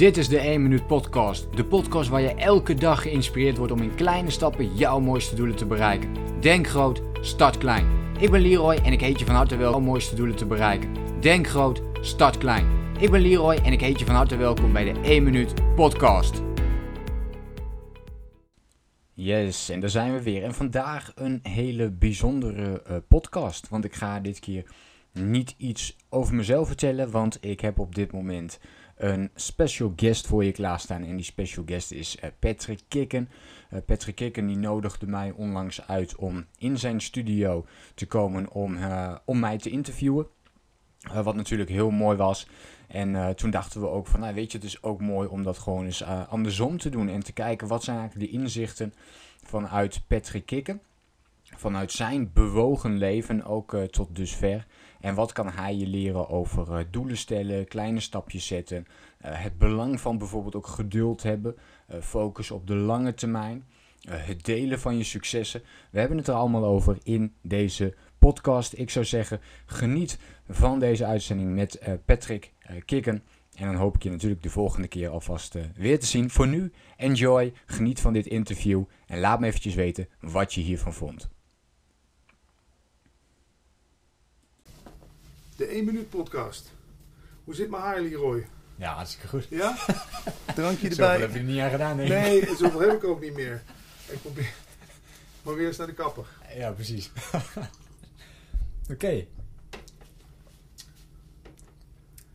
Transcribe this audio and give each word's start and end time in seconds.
Dit 0.00 0.16
is 0.16 0.28
de 0.28 0.38
1 0.38 0.62
Minuut 0.62 0.86
Podcast. 0.86 1.56
De 1.56 1.64
podcast 1.64 2.08
waar 2.08 2.20
je 2.20 2.34
elke 2.34 2.74
dag 2.74 3.02
geïnspireerd 3.02 3.56
wordt 3.56 3.72
om 3.72 3.82
in 3.82 3.94
kleine 3.94 4.30
stappen 4.30 4.76
jouw 4.76 5.00
mooiste 5.00 5.34
doelen 5.34 5.56
te 5.56 5.66
bereiken. 5.66 6.14
Denk 6.40 6.66
groot, 6.66 7.02
start 7.20 7.58
klein. 7.58 7.86
Ik 8.18 8.30
ben 8.30 8.40
Leroy 8.40 8.74
en 8.74 8.92
ik 8.92 9.00
heet 9.00 9.18
je 9.18 9.24
van 9.24 9.34
harte 9.34 9.56
welkom 9.56 9.82
mooiste 9.82 10.14
doelen 10.14 10.36
te 10.36 10.46
bereiken. 10.46 10.94
Denk 11.20 11.46
groot, 11.46 11.82
start 12.00 12.38
klein. 12.38 12.66
Ik 12.98 13.10
ben 13.10 13.20
Leroy 13.20 13.54
en 13.54 13.72
ik 13.72 13.80
heet 13.80 13.98
je 13.98 14.04
van 14.04 14.14
harte 14.14 14.36
welkom 14.36 14.72
bij 14.72 14.92
de 14.92 15.00
1 15.00 15.22
Minuut 15.22 15.74
Podcast. 15.74 16.42
Yes, 19.12 19.68
en 19.68 19.80
daar 19.80 19.90
zijn 19.90 20.12
we 20.12 20.22
weer. 20.22 20.42
En 20.42 20.54
vandaag 20.54 21.12
een 21.14 21.40
hele 21.42 21.90
bijzondere 21.90 22.82
uh, 22.90 22.96
podcast. 23.08 23.68
Want 23.68 23.84
ik 23.84 23.94
ga 23.94 24.20
dit 24.20 24.38
keer 24.38 24.64
niet 25.12 25.54
iets 25.56 25.96
over 26.08 26.34
mezelf 26.34 26.66
vertellen, 26.66 27.10
want 27.10 27.38
ik 27.40 27.60
heb 27.60 27.78
op 27.78 27.94
dit 27.94 28.12
moment 28.12 28.58
een 29.00 29.30
special 29.34 29.92
guest 29.96 30.26
voor 30.26 30.44
je 30.44 30.52
klaarstaan. 30.52 31.04
En 31.04 31.16
die 31.16 31.24
special 31.24 31.64
guest 31.66 31.92
is 31.92 32.16
uh, 32.16 32.30
Patrick 32.38 32.80
Kikken. 32.88 33.28
Uh, 33.72 33.80
Patrick 33.86 34.14
Kikken 34.14 34.46
die 34.46 34.56
nodigde 34.56 35.06
mij 35.06 35.30
onlangs 35.30 35.86
uit 35.86 36.16
om 36.16 36.46
in 36.58 36.78
zijn 36.78 37.00
studio 37.00 37.66
te 37.94 38.06
komen 38.06 38.50
om, 38.50 38.76
uh, 38.76 39.16
om 39.24 39.38
mij 39.38 39.58
te 39.58 39.70
interviewen. 39.70 40.26
wat 41.22 41.34
natuurlijk 41.34 41.70
heel 41.70 41.90
mooi 41.90 42.16
was. 42.16 42.46
En 42.88 43.36
toen 43.36 43.50
dachten 43.50 43.80
we 43.80 43.88
ook 43.88 44.06
van, 44.06 44.20
nou 44.20 44.34
weet 44.34 44.52
je, 44.52 44.58
het 44.58 44.66
is 44.66 44.82
ook 44.82 45.00
mooi 45.00 45.28
om 45.28 45.42
dat 45.42 45.58
gewoon 45.58 45.84
eens 45.84 46.04
andersom 46.04 46.78
te 46.78 46.88
doen. 46.88 47.08
En 47.08 47.22
te 47.22 47.32
kijken 47.32 47.68
wat 47.68 47.84
zijn 47.84 47.98
eigenlijk 47.98 48.30
de 48.30 48.38
inzichten 48.38 48.94
vanuit 49.42 50.02
Patrick 50.06 50.46
Kikken. 50.46 50.80
Vanuit 51.42 51.92
zijn 51.92 52.32
bewogen 52.32 52.96
leven 52.96 53.44
ook 53.44 53.76
tot 53.90 54.16
dusver. 54.16 54.66
En 55.00 55.14
wat 55.14 55.32
kan 55.32 55.48
hij 55.48 55.76
je 55.76 55.86
leren 55.86 56.28
over 56.28 56.68
uh, 56.68 56.84
doelen 56.90 57.16
stellen, 57.16 57.68
kleine 57.68 58.00
stapjes 58.00 58.46
zetten, 58.46 58.86
uh, 58.86 59.42
het 59.42 59.58
belang 59.58 60.00
van 60.00 60.18
bijvoorbeeld 60.18 60.56
ook 60.56 60.66
geduld 60.66 61.22
hebben, 61.22 61.56
uh, 61.90 62.00
focus 62.00 62.50
op 62.50 62.66
de 62.66 62.74
lange 62.74 63.14
termijn, 63.14 63.64
het 64.08 64.44
delen 64.44 64.80
van 64.80 64.96
je 64.96 65.04
successen. 65.04 65.62
We 65.90 65.98
hebben 65.98 66.18
het 66.18 66.28
er 66.28 66.34
allemaal 66.34 66.64
over 66.64 66.98
in 67.02 67.34
deze 67.42 67.94
podcast. 68.18 68.72
Ik 68.72 68.90
zou 68.90 69.04
zeggen, 69.04 69.40
geniet 69.66 70.18
van 70.48 70.78
deze 70.78 71.04
uitzending 71.04 71.54
met 71.54 71.80
Patrick 72.04 72.52
Kikken. 72.84 73.22
En 73.54 73.66
dan 73.66 73.74
hoop 73.74 73.94
ik 73.94 74.02
je 74.02 74.10
natuurlijk 74.10 74.42
de 74.42 74.50
volgende 74.50 74.88
keer 74.88 75.08
alvast 75.08 75.56
weer 75.76 76.00
te 76.00 76.06
zien. 76.06 76.30
Voor 76.30 76.48
nu, 76.48 76.72
enjoy, 76.96 77.52
geniet 77.66 78.00
van 78.00 78.12
dit 78.12 78.26
interview 78.26 78.82
en 79.06 79.20
laat 79.20 79.40
me 79.40 79.46
eventjes 79.46 79.74
weten 79.74 80.08
wat 80.20 80.54
je 80.54 80.60
hiervan 80.60 80.94
vond. 80.94 81.30
De 85.60 85.66
1 85.66 85.84
minuut 85.84 86.10
podcast. 86.10 86.72
Hoe 87.44 87.54
zit 87.54 87.70
mijn 87.70 87.82
haar, 87.82 88.00
Leroy? 88.00 88.46
Ja, 88.76 88.94
hartstikke 88.94 89.28
goed. 89.28 89.46
Ja? 89.48 89.76
Drankje 90.54 90.88
erbij. 90.88 91.06
Zoveel 91.06 91.20
heb 91.20 91.32
je 91.32 91.38
er 91.38 91.44
niet 91.44 91.60
aan 91.60 91.70
gedaan, 91.70 91.96
nee. 91.96 92.08
Nee, 92.08 92.56
zoveel 92.56 92.80
heb 92.80 92.92
ik 92.92 93.04
ook 93.04 93.20
niet 93.20 93.34
meer. 93.34 93.62
Ik 94.08 94.20
probeer, 94.20 94.52
probeer 95.42 95.66
eens 95.66 95.76
naar 95.76 95.86
de 95.86 95.92
kapper. 95.92 96.26
Ja, 96.54 96.70
precies. 96.70 97.10
Oké. 97.32 97.68
Okay. 98.90 99.28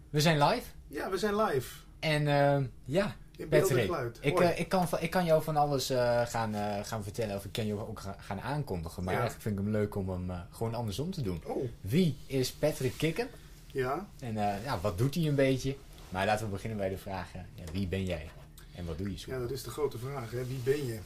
We 0.10 0.22
zijn 0.22 0.44
live. 0.44 0.66
Ja, 0.88 1.10
we 1.10 1.18
zijn 1.18 1.36
live. 1.36 1.76
En 2.00 2.22
uh, 2.22 2.68
ja, 2.86 3.16
in 3.38 3.48
Patrick, 3.48 3.92
ik, 4.22 4.40
uh, 4.40 4.60
ik, 4.60 4.70
kan, 4.70 4.88
ik 5.00 5.10
kan 5.10 5.26
jou 5.26 5.44
van 5.44 5.56
alles 5.56 5.92
uh, 5.92 6.26
gaan, 6.26 6.56
uh, 6.56 6.80
gaan 6.84 7.04
vertellen. 7.04 7.36
Of 7.36 7.46
ik 7.46 7.52
kan 7.52 7.66
je 7.66 7.88
ook 7.88 8.02
gaan 8.18 8.42
aankondigen. 8.42 9.04
Maar 9.04 9.14
ja. 9.14 9.20
eigenlijk 9.20 9.48
vind 9.48 9.60
ik 9.60 9.66
hem 9.66 9.74
leuk 9.74 9.96
om 9.96 10.10
hem 10.10 10.32
gewoon 10.52 10.74
andersom 10.74 11.12
te 11.12 11.22
doen. 11.22 11.42
Oh. 11.46 11.70
Wie 11.82 12.18
is 12.26 12.52
Patrick 12.52 12.98
Kikken? 12.98 13.28
Ja. 13.66 14.08
En 14.20 14.34
ja, 14.64 14.80
wat 14.82 14.98
doet 14.98 15.16
hij 15.16 15.28
een 15.28 15.36
beetje? 15.36 15.76
Maar 16.10 16.26
laten 16.26 16.46
we 16.46 16.52
beginnen 16.52 16.78
bij 16.78 16.90
de 16.90 16.98
vraag. 16.98 17.34
Ja, 17.34 17.64
wie 17.72 17.88
ben 17.88 18.06
jij? 18.06 18.30
En 18.76 18.86
wat 18.86 18.98
doe 18.98 19.12
je 19.12 19.18
zo? 19.18 19.32
Ja, 19.32 19.40
dat 19.40 19.52
is 19.52 19.64
de 19.64 19.70
grote 19.70 19.98
vraag. 19.98 20.32
Hè? 20.32 20.46
Wie 20.46 20.60
ben 20.64 20.86
je? 20.86 21.00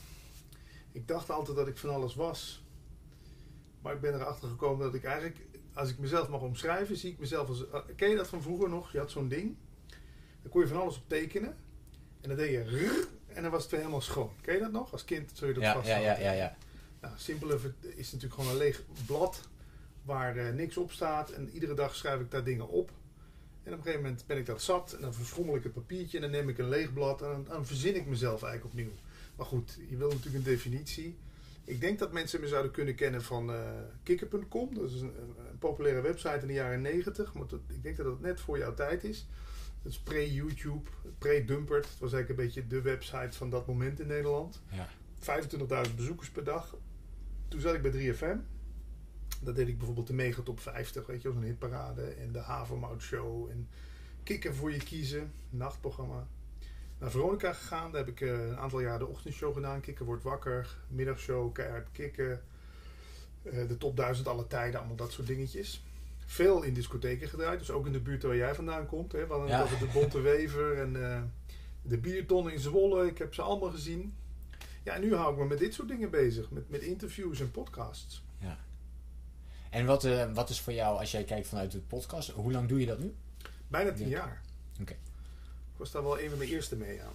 Ik 0.91 1.07
dacht 1.07 1.29
altijd 1.29 1.57
dat 1.57 1.67
ik 1.67 1.77
van 1.77 1.89
alles 1.89 2.15
was. 2.15 2.63
Maar 3.81 3.93
ik 3.93 4.01
ben 4.01 4.13
erachter 4.13 4.49
gekomen 4.49 4.85
dat 4.85 4.93
ik 4.93 5.03
eigenlijk... 5.03 5.37
Als 5.73 5.89
ik 5.89 5.99
mezelf 5.99 6.29
mag 6.29 6.41
omschrijven, 6.41 6.97
zie 6.97 7.11
ik 7.11 7.19
mezelf 7.19 7.47
als... 7.47 7.65
Ken 7.95 8.09
je 8.09 8.15
dat 8.15 8.27
van 8.27 8.41
vroeger 8.41 8.69
nog? 8.69 8.91
Je 8.91 8.97
had 8.97 9.11
zo'n 9.11 9.27
ding. 9.27 9.55
Dan 10.41 10.51
kon 10.51 10.61
je 10.61 10.67
van 10.67 10.81
alles 10.81 10.97
op 10.97 11.03
tekenen. 11.07 11.55
En 12.21 12.29
dan 12.29 12.37
deed 12.37 12.51
je 12.51 13.07
en 13.27 13.41
dan 13.41 13.51
was 13.51 13.61
het 13.61 13.71
weer 13.71 13.79
helemaal 13.79 14.01
schoon. 14.01 14.31
Ken 14.41 14.53
je 14.53 14.59
dat 14.59 14.71
nog? 14.71 14.91
Als 14.91 15.05
kind 15.05 15.31
zul 15.33 15.47
je 15.47 15.53
dat 15.53 15.63
ja, 15.63 15.73
vast 15.73 15.87
ja, 15.87 15.97
ja, 15.97 16.19
ja, 16.19 16.31
ja. 16.31 16.55
Nou, 17.01 17.13
simpeler 17.17 17.73
is 17.81 18.11
natuurlijk 18.11 18.33
gewoon 18.33 18.49
een 18.49 18.57
leeg 18.57 18.83
blad 19.05 19.47
waar 20.03 20.37
uh, 20.37 20.49
niks 20.49 20.77
op 20.77 20.91
staat. 20.91 21.29
En 21.29 21.49
iedere 21.49 21.73
dag 21.73 21.95
schrijf 21.95 22.19
ik 22.19 22.31
daar 22.31 22.43
dingen 22.43 22.67
op. 22.67 22.91
En 23.63 23.71
op 23.71 23.77
een 23.77 23.83
gegeven 23.83 24.01
moment 24.01 24.23
ben 24.27 24.37
ik 24.37 24.45
dat 24.45 24.61
zat. 24.61 24.93
En 24.93 25.01
dan 25.01 25.13
verfrommel 25.13 25.55
ik 25.55 25.63
het 25.63 25.73
papiertje. 25.73 26.17
En 26.17 26.23
dan 26.23 26.31
neem 26.31 26.49
ik 26.49 26.57
een 26.57 26.69
leeg 26.69 26.93
blad. 26.93 27.21
En 27.21 27.27
dan, 27.27 27.45
dan 27.47 27.65
verzin 27.65 27.95
ik 27.95 28.05
mezelf 28.05 28.43
eigenlijk 28.43 28.73
opnieuw. 28.73 28.93
Maar 29.35 29.45
goed, 29.45 29.79
je 29.89 29.97
wil 29.97 30.09
natuurlijk 30.09 30.35
een 30.35 30.51
definitie. 30.51 31.17
Ik 31.63 31.81
denk 31.81 31.99
dat 31.99 32.11
mensen 32.11 32.41
me 32.41 32.47
zouden 32.47 32.71
kunnen 32.71 32.95
kennen 32.95 33.23
van 33.23 33.49
uh, 33.49 33.61
kikker.com. 34.03 34.73
Dat 34.73 34.89
is 34.89 35.01
een, 35.01 35.13
een, 35.17 35.57
populaire 35.59 36.01
website 36.01 36.39
in 36.41 36.47
de 36.47 36.53
jaren 36.53 36.81
90. 36.81 37.33
Maar 37.33 37.47
dat, 37.47 37.59
ik 37.67 37.83
denk 37.83 37.97
dat 37.97 38.05
dat 38.05 38.21
net 38.21 38.39
voor 38.39 38.57
jouw 38.57 38.73
tijd 38.73 39.03
is. 39.03 39.27
Dat 39.81 39.91
is 39.91 39.99
pre-YouTube, 39.99 40.89
pre-Dumpert. 41.17 41.89
Het 41.89 41.99
was 41.99 42.13
eigenlijk 42.13 42.29
een 42.29 42.45
beetje 42.45 42.67
de 42.67 42.81
website 42.81 43.37
van 43.37 43.49
dat 43.49 43.67
moment 43.67 43.99
in 43.99 44.07
Nederland. 44.07 44.61
Ja. 44.69 44.87
25.000 45.87 45.95
bezoekers 45.95 46.29
per 46.29 46.43
dag. 46.43 46.75
Toen 47.47 47.59
zat 47.59 47.73
ik 47.73 47.81
bij 47.81 47.91
3FM. 47.91 48.37
Dat 49.41 49.55
deed 49.55 49.67
ik 49.67 49.77
bijvoorbeeld 49.77 50.07
de 50.07 50.13
Mega 50.13 50.41
Top 50.41 50.59
50, 50.59 51.05
weet 51.05 51.21
je, 51.21 51.31
zo'n 51.31 51.43
hitparade. 51.43 52.01
En 52.01 52.31
de 52.31 52.39
Havermout 52.39 53.01
Show. 53.01 53.49
En 53.49 53.67
Kikken 54.23 54.55
voor 54.55 54.71
je 54.71 54.77
kiezen, 54.77 55.33
nachtprogramma. 55.49 56.27
Naar 56.97 57.11
Veronica 57.11 57.53
gegaan, 57.53 57.91
daar 57.91 58.05
heb 58.05 58.09
ik 58.09 58.21
uh, 58.21 58.31
een 58.31 58.57
aantal 58.57 58.79
jaar 58.79 58.99
de 58.99 59.07
ochtendshow 59.07 59.53
gedaan. 59.53 59.81
Kikken 59.81 60.05
wordt 60.05 60.23
wakker, 60.23 60.77
middagshow, 60.87 61.53
keihard 61.53 61.91
kikken. 61.91 62.41
Uh, 63.43 63.67
de 63.67 63.77
top 63.77 63.97
1000 63.97 64.27
alle 64.27 64.47
tijden, 64.47 64.79
allemaal 64.79 64.95
dat 64.95 65.11
soort 65.11 65.27
dingetjes 65.27 65.83
veel 66.29 66.63
in 66.63 66.73
discotheken 66.73 67.29
gedraaid. 67.29 67.59
Dus 67.59 67.71
ook 67.71 67.85
in 67.85 67.91
de 67.91 67.99
buurt 67.99 68.23
waar 68.23 68.35
jij 68.35 68.55
vandaan 68.55 68.85
komt. 68.85 69.11
Hè. 69.11 69.27
We 69.27 69.33
hadden 69.33 69.49
ja. 69.49 69.61
over 69.61 69.79
de 69.79 69.85
Bonte 69.93 70.21
Wever 70.21 70.77
en 70.77 70.95
uh, 70.95 71.21
de 71.81 71.97
Bierton 71.97 72.51
in 72.51 72.59
Zwolle. 72.59 73.07
Ik 73.07 73.17
heb 73.17 73.33
ze 73.33 73.41
allemaal 73.41 73.71
gezien. 73.71 74.13
Ja, 74.83 74.93
en 74.93 75.01
nu 75.01 75.15
hou 75.15 75.33
ik 75.33 75.39
me 75.39 75.45
met 75.45 75.59
dit 75.59 75.73
soort 75.73 75.87
dingen 75.87 76.09
bezig. 76.09 76.49
Met, 76.49 76.69
met 76.69 76.81
interviews 76.81 77.39
en 77.39 77.51
podcasts. 77.51 78.23
Ja. 78.37 78.57
En 79.69 79.85
wat, 79.85 80.05
uh, 80.05 80.33
wat 80.33 80.49
is 80.49 80.59
voor 80.59 80.73
jou, 80.73 80.99
als 80.99 81.11
jij 81.11 81.23
kijkt 81.23 81.47
vanuit 81.47 81.71
de 81.71 81.79
podcast, 81.79 82.29
hoe 82.29 82.51
lang 82.51 82.67
doe 82.67 82.79
je 82.79 82.85
dat 82.85 82.99
nu? 82.99 83.15
Bijna 83.67 83.91
tien 83.91 84.07
jaar. 84.07 84.41
Oké. 84.71 84.81
Okay. 84.81 84.97
Ik 85.73 85.77
was 85.77 85.91
daar 85.91 86.03
wel 86.03 86.19
een 86.19 86.29
van 86.29 86.37
mijn 86.37 86.49
eerste 86.49 86.75
mee 86.75 87.01
aan. 87.01 87.13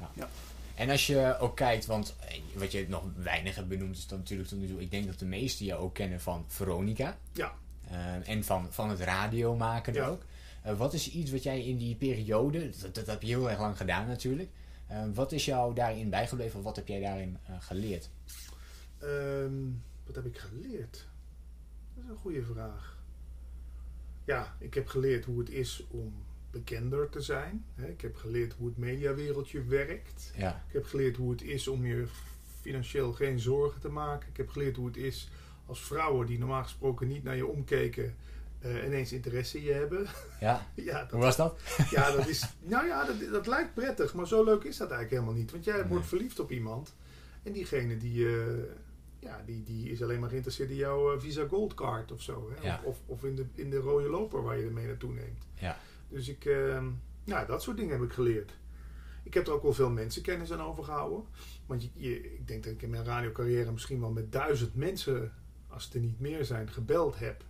Ja. 0.00 0.10
ja. 0.14 0.28
En 0.74 0.90
als 0.90 1.06
je 1.06 1.36
ook 1.38 1.56
kijkt, 1.56 1.86
want 1.86 2.16
eh, 2.20 2.40
wat 2.54 2.72
je 2.72 2.88
nog 2.88 3.04
weinig 3.16 3.54
hebt 3.54 3.68
benoemd 3.68 3.96
is 3.96 4.06
dan 4.06 4.18
natuurlijk 4.18 4.48
tot 4.48 4.58
nu 4.58 4.68
toe. 4.68 4.80
Ik 4.80 4.90
denk 4.90 5.06
dat 5.06 5.18
de 5.18 5.26
meesten 5.26 5.66
jou 5.66 5.80
ook 5.80 5.94
kennen 5.94 6.20
van 6.20 6.44
Veronica. 6.46 7.18
Ja. 7.32 7.54
Uh, 7.90 8.28
en 8.28 8.44
van, 8.44 8.72
van 8.72 8.90
het 8.90 9.00
radio 9.00 9.56
maken 9.56 9.92
ja. 9.92 10.06
ook. 10.06 10.22
Uh, 10.66 10.78
wat 10.78 10.92
is 10.92 11.10
iets 11.10 11.30
wat 11.30 11.42
jij 11.42 11.64
in 11.64 11.76
die 11.76 11.94
periode, 11.96 12.70
dat, 12.80 12.94
dat 12.94 13.06
heb 13.06 13.22
je 13.22 13.28
heel 13.28 13.50
erg 13.50 13.60
lang 13.60 13.76
gedaan 13.76 14.06
natuurlijk. 14.06 14.50
Uh, 14.90 15.02
wat 15.14 15.32
is 15.32 15.44
jou 15.44 15.74
daarin 15.74 16.10
bijgebleven 16.10 16.58
of 16.58 16.64
wat 16.64 16.76
heb 16.76 16.88
jij 16.88 17.00
daarin 17.00 17.38
geleerd? 17.58 18.10
Um, 19.02 19.82
wat 20.06 20.14
heb 20.14 20.26
ik 20.26 20.38
geleerd? 20.38 21.06
Dat 21.94 22.04
is 22.04 22.10
een 22.10 22.16
goede 22.16 22.42
vraag. 22.42 22.98
Ja, 24.24 24.56
ik 24.58 24.74
heb 24.74 24.86
geleerd 24.86 25.24
hoe 25.24 25.38
het 25.38 25.50
is 25.50 25.84
om 25.90 26.12
bekender 26.50 27.08
te 27.08 27.20
zijn. 27.20 27.64
Ik 27.76 28.00
heb 28.00 28.16
geleerd 28.16 28.52
hoe 28.52 28.68
het 28.68 28.76
mediawereldje 28.76 29.64
werkt. 29.64 30.32
Ja. 30.36 30.64
Ik 30.66 30.72
heb 30.72 30.84
geleerd 30.84 31.16
hoe 31.16 31.30
het 31.30 31.42
is 31.42 31.68
om 31.68 31.86
je 31.86 32.06
financieel 32.60 33.12
geen 33.12 33.40
zorgen 33.40 33.80
te 33.80 33.88
maken. 33.88 34.28
Ik 34.28 34.36
heb 34.36 34.48
geleerd 34.48 34.76
hoe 34.76 34.86
het 34.86 34.96
is 34.96 35.28
als 35.68 35.80
vrouwen 35.80 36.26
die 36.26 36.38
normaal 36.38 36.62
gesproken 36.62 37.08
niet 37.08 37.24
naar 37.24 37.36
je 37.36 37.46
omkeken, 37.46 38.14
uh, 38.64 38.84
ineens 38.84 39.12
interesse 39.12 39.58
in 39.58 39.64
je 39.64 39.72
hebben. 39.72 40.06
Ja, 40.40 40.66
ja 40.74 41.00
dat, 41.00 41.10
hoe 41.10 41.20
was 41.20 41.36
dat? 41.36 41.60
Ja, 41.90 42.10
dat 42.10 42.28
is, 42.34 42.54
nou 42.62 42.86
ja, 42.86 43.04
dat, 43.04 43.16
dat 43.32 43.46
lijkt 43.46 43.74
prettig, 43.74 44.14
maar 44.14 44.26
zo 44.26 44.44
leuk 44.44 44.64
is 44.64 44.76
dat 44.76 44.90
eigenlijk 44.90 45.20
helemaal 45.20 45.40
niet. 45.40 45.50
Want 45.50 45.64
jij 45.64 45.76
nee. 45.76 45.86
wordt 45.86 46.06
verliefd 46.06 46.40
op 46.40 46.50
iemand 46.50 46.94
en 47.42 47.52
diegene 47.52 47.96
die, 47.96 48.18
uh, 48.18 48.44
ja, 49.18 49.42
die, 49.46 49.62
die 49.62 49.90
is 49.90 50.02
alleen 50.02 50.20
maar 50.20 50.28
geïnteresseerd 50.28 50.70
in 50.70 50.76
jouw 50.76 51.14
uh, 51.14 51.20
Visa 51.20 51.46
Gold 51.46 51.74
Card 51.74 52.12
of 52.12 52.22
zo. 52.22 52.50
Hè? 52.54 52.66
Ja. 52.66 52.80
Of, 52.84 52.98
of 53.06 53.24
in, 53.24 53.34
de, 53.34 53.46
in 53.54 53.70
de 53.70 53.78
rode 53.78 54.08
loper 54.08 54.42
waar 54.42 54.58
je 54.58 54.64
ermee 54.64 54.86
naartoe 54.86 55.12
neemt. 55.12 55.46
Ja. 55.54 55.76
Dus 56.08 56.28
ik, 56.28 56.44
nou, 57.24 57.46
dat 57.46 57.62
soort 57.62 57.76
dingen 57.76 57.92
heb 57.92 58.02
ik 58.02 58.12
geleerd. 58.12 58.52
Ik 59.22 59.34
heb 59.34 59.46
er 59.46 59.52
ook 59.52 59.62
wel 59.62 59.72
veel 59.72 59.90
mensenkennis 59.90 60.52
aan 60.52 60.60
overgehouden. 60.60 61.24
Want 61.66 61.82
je, 61.82 61.88
je, 61.94 62.34
ik 62.34 62.48
denk 62.48 62.64
dat 62.64 62.72
ik 62.72 62.82
in 62.82 62.90
mijn 62.90 63.04
radiocarrière 63.04 63.72
misschien 63.72 64.00
wel 64.00 64.10
met 64.10 64.32
duizend 64.32 64.74
mensen 64.74 65.32
als 65.78 65.86
het 65.86 65.96
er 65.96 66.00
niet 66.08 66.20
meer 66.20 66.44
zijn, 66.44 66.68
gebeld 66.68 67.18
heb. 67.18 67.44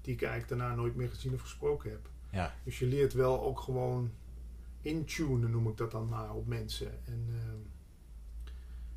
Die 0.00 0.14
ik 0.14 0.22
eigenlijk 0.22 0.60
daarna 0.60 0.74
nooit 0.74 0.94
meer 0.94 1.08
gezien 1.08 1.34
of 1.34 1.40
gesproken 1.40 1.90
heb. 1.90 2.08
Ja. 2.30 2.54
Dus 2.64 2.78
je 2.78 2.86
leert 2.86 3.12
wel 3.12 3.42
ook 3.42 3.60
gewoon 3.60 4.10
intunen, 4.82 5.50
noem 5.50 5.68
ik 5.68 5.76
dat 5.76 5.90
dan 5.90 6.08
maar, 6.08 6.34
op 6.34 6.46
mensen. 6.46 6.92
En 7.04 7.26
uh, 7.30 7.36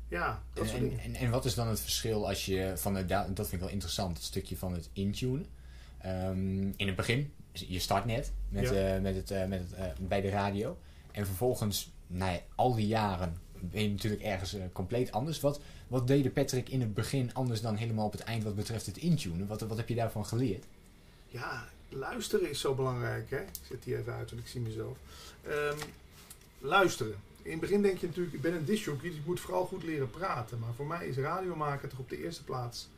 ja, 0.08 0.42
dat 0.52 0.70
en, 0.70 0.90
en, 0.90 0.98
en, 0.98 1.14
en, 1.14 1.30
wat 1.30 1.44
is 1.44 1.54
dan 1.54 1.68
het 1.68 1.80
verschil 1.80 2.28
als 2.28 2.46
je 2.46 2.72
van 2.76 2.94
het, 2.94 3.08
dat 3.08 3.34
vind 3.34 3.52
ik 3.52 3.60
wel 3.60 3.68
interessant, 3.68 4.16
het 4.16 4.26
stukje 4.26 4.56
van 4.56 4.72
het 4.72 4.90
intunen. 4.92 5.46
Um, 6.06 6.74
in 6.76 6.86
het 6.86 6.96
begin, 6.96 7.32
je 7.52 7.78
start 7.78 8.04
net 8.04 8.32
met, 8.48 8.68
ja. 8.68 8.96
uh, 8.96 9.02
met 9.02 9.14
het, 9.14 9.30
uh, 9.30 9.44
met 9.44 9.60
het, 9.70 10.08
bij 10.08 10.20
de 10.20 10.28
radio. 10.28 10.78
En 11.10 11.26
vervolgens, 11.26 11.92
nou 12.06 12.32
ja, 12.32 12.40
al 12.54 12.74
die 12.74 12.86
jaren 12.86 13.36
ben 13.70 13.82
je 13.82 13.90
natuurlijk 13.90 14.22
ergens 14.22 14.54
eh, 14.54 14.62
compleet 14.72 15.12
anders. 15.12 15.40
Wat, 15.40 15.60
wat 15.92 16.06
deed 16.06 16.32
Patrick 16.32 16.68
in 16.68 16.80
het 16.80 16.94
begin 16.94 17.34
anders 17.34 17.60
dan 17.60 17.76
helemaal 17.76 18.06
op 18.06 18.12
het 18.12 18.20
eind 18.20 18.44
wat 18.44 18.56
betreft 18.56 18.86
het 18.86 18.96
intunen? 18.96 19.46
Wat, 19.46 19.60
wat 19.60 19.76
heb 19.76 19.88
je 19.88 19.94
daarvan 19.94 20.26
geleerd? 20.26 20.64
Ja, 21.28 21.68
luisteren 21.88 22.50
is 22.50 22.60
zo 22.60 22.74
belangrijk. 22.74 23.30
Hè? 23.30 23.40
Ik 23.40 23.48
zet 23.68 23.82
die 23.82 23.96
even 23.96 24.12
uit, 24.12 24.30
want 24.30 24.42
ik 24.42 24.48
zie 24.48 24.60
mezelf. 24.60 24.96
Ehm, 25.42 25.78
luisteren. 26.58 27.14
In 27.42 27.50
het 27.50 27.60
begin 27.60 27.82
denk 27.82 27.98
je 27.98 28.06
natuurlijk, 28.06 28.34
ik 28.34 28.40
ben 28.40 28.54
een 28.54 28.64
discjockey, 28.64 29.08
dus 29.08 29.18
ik 29.18 29.26
moet 29.26 29.40
vooral 29.40 29.64
goed 29.64 29.82
leren 29.82 30.10
praten. 30.10 30.58
Maar 30.58 30.74
voor 30.74 30.86
mij 30.86 31.08
is 31.08 31.16
radio 31.16 31.56
maken 31.56 31.88
toch 31.88 31.98
op 31.98 32.08
de 32.08 32.22
eerste 32.22 32.44
plaats 32.44 32.88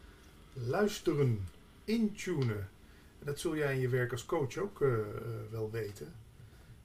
luisteren, 0.53 1.49
intunen. 1.85 2.69
En 3.19 3.27
dat 3.27 3.41
zul 3.41 3.57
jij 3.57 3.75
in 3.75 3.81
je 3.81 3.89
werk 3.89 4.13
als 4.13 4.27
coach 4.27 4.57
ook 4.57 4.81
uh, 4.81 4.89
uh, 4.89 4.97
wel 5.51 5.71
weten. 5.71 6.15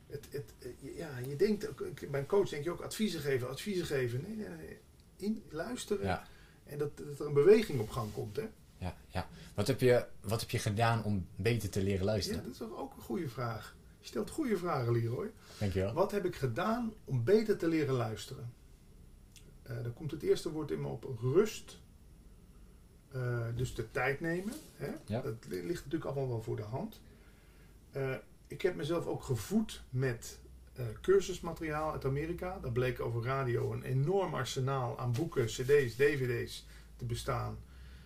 Het, 0.07 0.25
het, 0.29 0.53
uh, 0.81 0.97
ja, 0.97 1.17
je 1.27 1.35
denkt, 1.35 1.67
bij 2.11 2.19
een 2.19 2.25
coach 2.25 2.49
denk 2.49 2.63
je 2.63 2.71
ook 2.71 2.81
adviezen 2.81 3.19
geven, 3.19 3.49
adviezen 3.49 3.85
geven. 3.85 4.23
Nee, 4.27 4.35
nee, 4.35 4.57
nee. 4.57 4.77
In, 5.19 5.43
luisteren. 5.49 6.05
Ja. 6.05 6.27
En 6.63 6.77
dat, 6.77 6.97
dat 6.97 7.19
er 7.19 7.25
een 7.25 7.33
beweging 7.33 7.79
op 7.79 7.89
gang 7.89 8.13
komt. 8.13 8.35
Hè? 8.35 8.47
Ja, 8.77 8.95
ja. 9.07 9.27
Wat, 9.53 9.67
heb 9.67 9.79
je, 9.79 10.05
wat 10.21 10.39
heb 10.39 10.49
je 10.49 10.59
gedaan 10.59 11.03
om 11.03 11.27
beter 11.35 11.69
te 11.69 11.83
leren 11.83 12.05
luisteren? 12.05 12.39
Ja, 12.39 12.43
dat 12.43 12.53
is 12.53 12.57
toch 12.57 12.77
ook 12.77 12.95
een 12.95 13.01
goede 13.01 13.29
vraag. 13.29 13.75
Je 13.99 14.07
stelt 14.07 14.29
goede 14.29 14.57
vragen, 14.57 14.91
Leroy. 14.91 15.31
Dankjewel. 15.59 15.93
Wat 15.93 16.11
heb 16.11 16.25
ik 16.25 16.35
gedaan 16.35 16.93
om 17.05 17.23
beter 17.23 17.57
te 17.57 17.67
leren 17.67 17.93
luisteren? 17.93 18.53
Uh, 19.69 19.83
dan 19.83 19.93
komt 19.93 20.11
het 20.11 20.23
eerste 20.23 20.51
woord 20.51 20.71
in 20.71 20.81
me 20.81 20.87
op 20.87 21.15
rust. 21.21 21.79
Uh, 23.15 23.45
dus 23.55 23.75
de 23.75 23.91
tijd 23.91 24.19
nemen. 24.19 24.53
Hè? 24.75 24.91
Ja. 25.05 25.21
Dat 25.21 25.35
ligt 25.47 25.83
natuurlijk 25.83 26.05
allemaal 26.05 26.27
wel 26.27 26.41
voor 26.41 26.55
de 26.55 26.61
hand. 26.61 27.01
Uh, 27.95 28.15
ik 28.47 28.61
heb 28.61 28.75
mezelf 28.75 29.05
ook 29.05 29.23
gevoed 29.23 29.83
met 29.89 30.39
cursusmateriaal 31.01 31.91
uit 31.91 32.05
Amerika. 32.05 32.59
Dat 32.61 32.73
bleek 32.73 32.99
over 32.99 33.23
radio 33.23 33.73
een 33.73 33.83
enorm 33.83 34.33
arsenaal 34.33 34.99
aan 34.99 35.11
boeken, 35.11 35.45
cd's, 35.45 35.95
dvd's 35.95 36.65
te 36.95 37.05
bestaan. 37.05 37.57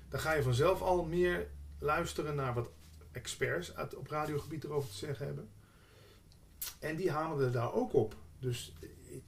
Dan 0.10 0.20
ga 0.20 0.34
je 0.34 0.44
vanzelf 0.44 0.82
al 0.82 1.04
meer 1.04 1.48
luisteren 1.80 2.36
naar 2.36 2.54
wat 2.54 2.70
experts 3.12 3.76
uit, 3.76 3.96
op 3.96 4.08
radiogebied 4.08 4.64
erover 4.64 4.90
te 4.90 4.96
zeggen 4.96 5.26
hebben. 5.26 5.50
En 6.80 6.96
die 6.96 7.12
hamerden 7.12 7.52
daar 7.52 7.74
ook 7.74 7.94
op. 7.94 8.16
Dus 8.40 8.74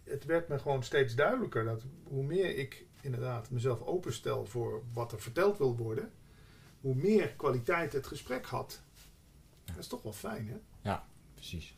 het 0.03 0.25
werd 0.25 0.47
me 0.47 0.59
gewoon 0.59 0.83
steeds 0.83 1.15
duidelijker 1.15 1.63
dat 1.63 1.81
hoe 2.03 2.23
meer 2.23 2.57
ik 2.57 2.85
inderdaad 3.01 3.49
mezelf 3.49 3.81
openstel 3.81 4.45
voor 4.45 4.83
wat 4.93 5.11
er 5.11 5.21
verteld 5.21 5.57
wil 5.57 5.77
worden, 5.77 6.11
hoe 6.81 6.95
meer 6.95 7.27
kwaliteit 7.27 7.93
het 7.93 8.07
gesprek 8.07 8.45
had. 8.45 8.81
Dat 9.65 9.77
is 9.77 9.87
toch 9.87 10.03
wel 10.03 10.13
fijn, 10.13 10.47
hè? 10.47 10.57
Ja, 10.89 11.07
precies. 11.33 11.75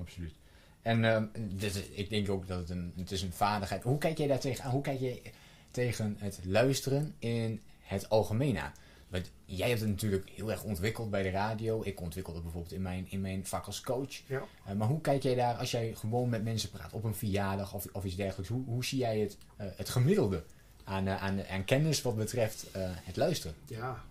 Absoluut. 0.00 0.34
En 0.82 1.02
uh, 1.04 1.22
dit, 1.38 1.90
ik 1.92 2.10
denk 2.10 2.30
ook 2.30 2.46
dat 2.46 2.58
het 2.58 2.70
een, 2.70 2.92
het 2.96 3.10
is 3.10 3.22
een 3.22 3.32
vaardigheid. 3.32 3.82
Hoe 3.82 3.98
kijk 3.98 4.18
jij 4.18 4.26
daar 4.26 4.40
tegenaan? 4.40 4.70
Hoe 4.70 4.82
kijk 4.82 5.00
je 5.00 5.22
tegen 5.70 6.16
het 6.18 6.38
luisteren 6.44 7.14
in 7.18 7.60
het 7.80 8.08
algemeen 8.08 8.58
aan? 8.58 8.72
Want 9.08 9.30
jij 9.44 9.68
hebt 9.68 9.80
het 9.80 9.88
natuurlijk 9.88 10.30
heel 10.30 10.50
erg 10.50 10.62
ontwikkeld 10.62 11.10
bij 11.10 11.22
de 11.22 11.30
radio. 11.30 11.82
Ik 11.84 12.00
ontwikkelde 12.00 12.40
bijvoorbeeld 12.40 12.72
in 12.72 12.82
mijn, 12.82 13.06
in 13.08 13.20
mijn 13.20 13.46
vak 13.46 13.66
als 13.66 13.80
coach. 13.80 14.12
Ja. 14.26 14.42
Uh, 14.68 14.72
maar 14.72 14.88
hoe 14.88 15.00
kijk 15.00 15.22
jij 15.22 15.34
daar 15.34 15.54
als 15.54 15.70
jij 15.70 15.94
gewoon 15.94 16.28
met 16.28 16.44
mensen 16.44 16.70
praat 16.70 16.92
op 16.92 17.04
een 17.04 17.14
verjaardag 17.14 17.74
of, 17.74 17.86
of 17.92 18.04
iets 18.04 18.16
dergelijks? 18.16 18.50
Hoe, 18.50 18.64
hoe 18.64 18.84
zie 18.84 18.98
jij 18.98 19.18
het, 19.18 19.36
uh, 19.60 19.66
het 19.76 19.88
gemiddelde 19.88 20.44
aan, 20.84 21.06
uh, 21.06 21.22
aan, 21.22 21.46
aan 21.46 21.64
kennis 21.64 22.02
wat 22.02 22.16
betreft 22.16 22.66
het 22.78 23.16
luisteren? 23.16 23.56
Ja, 23.66 24.04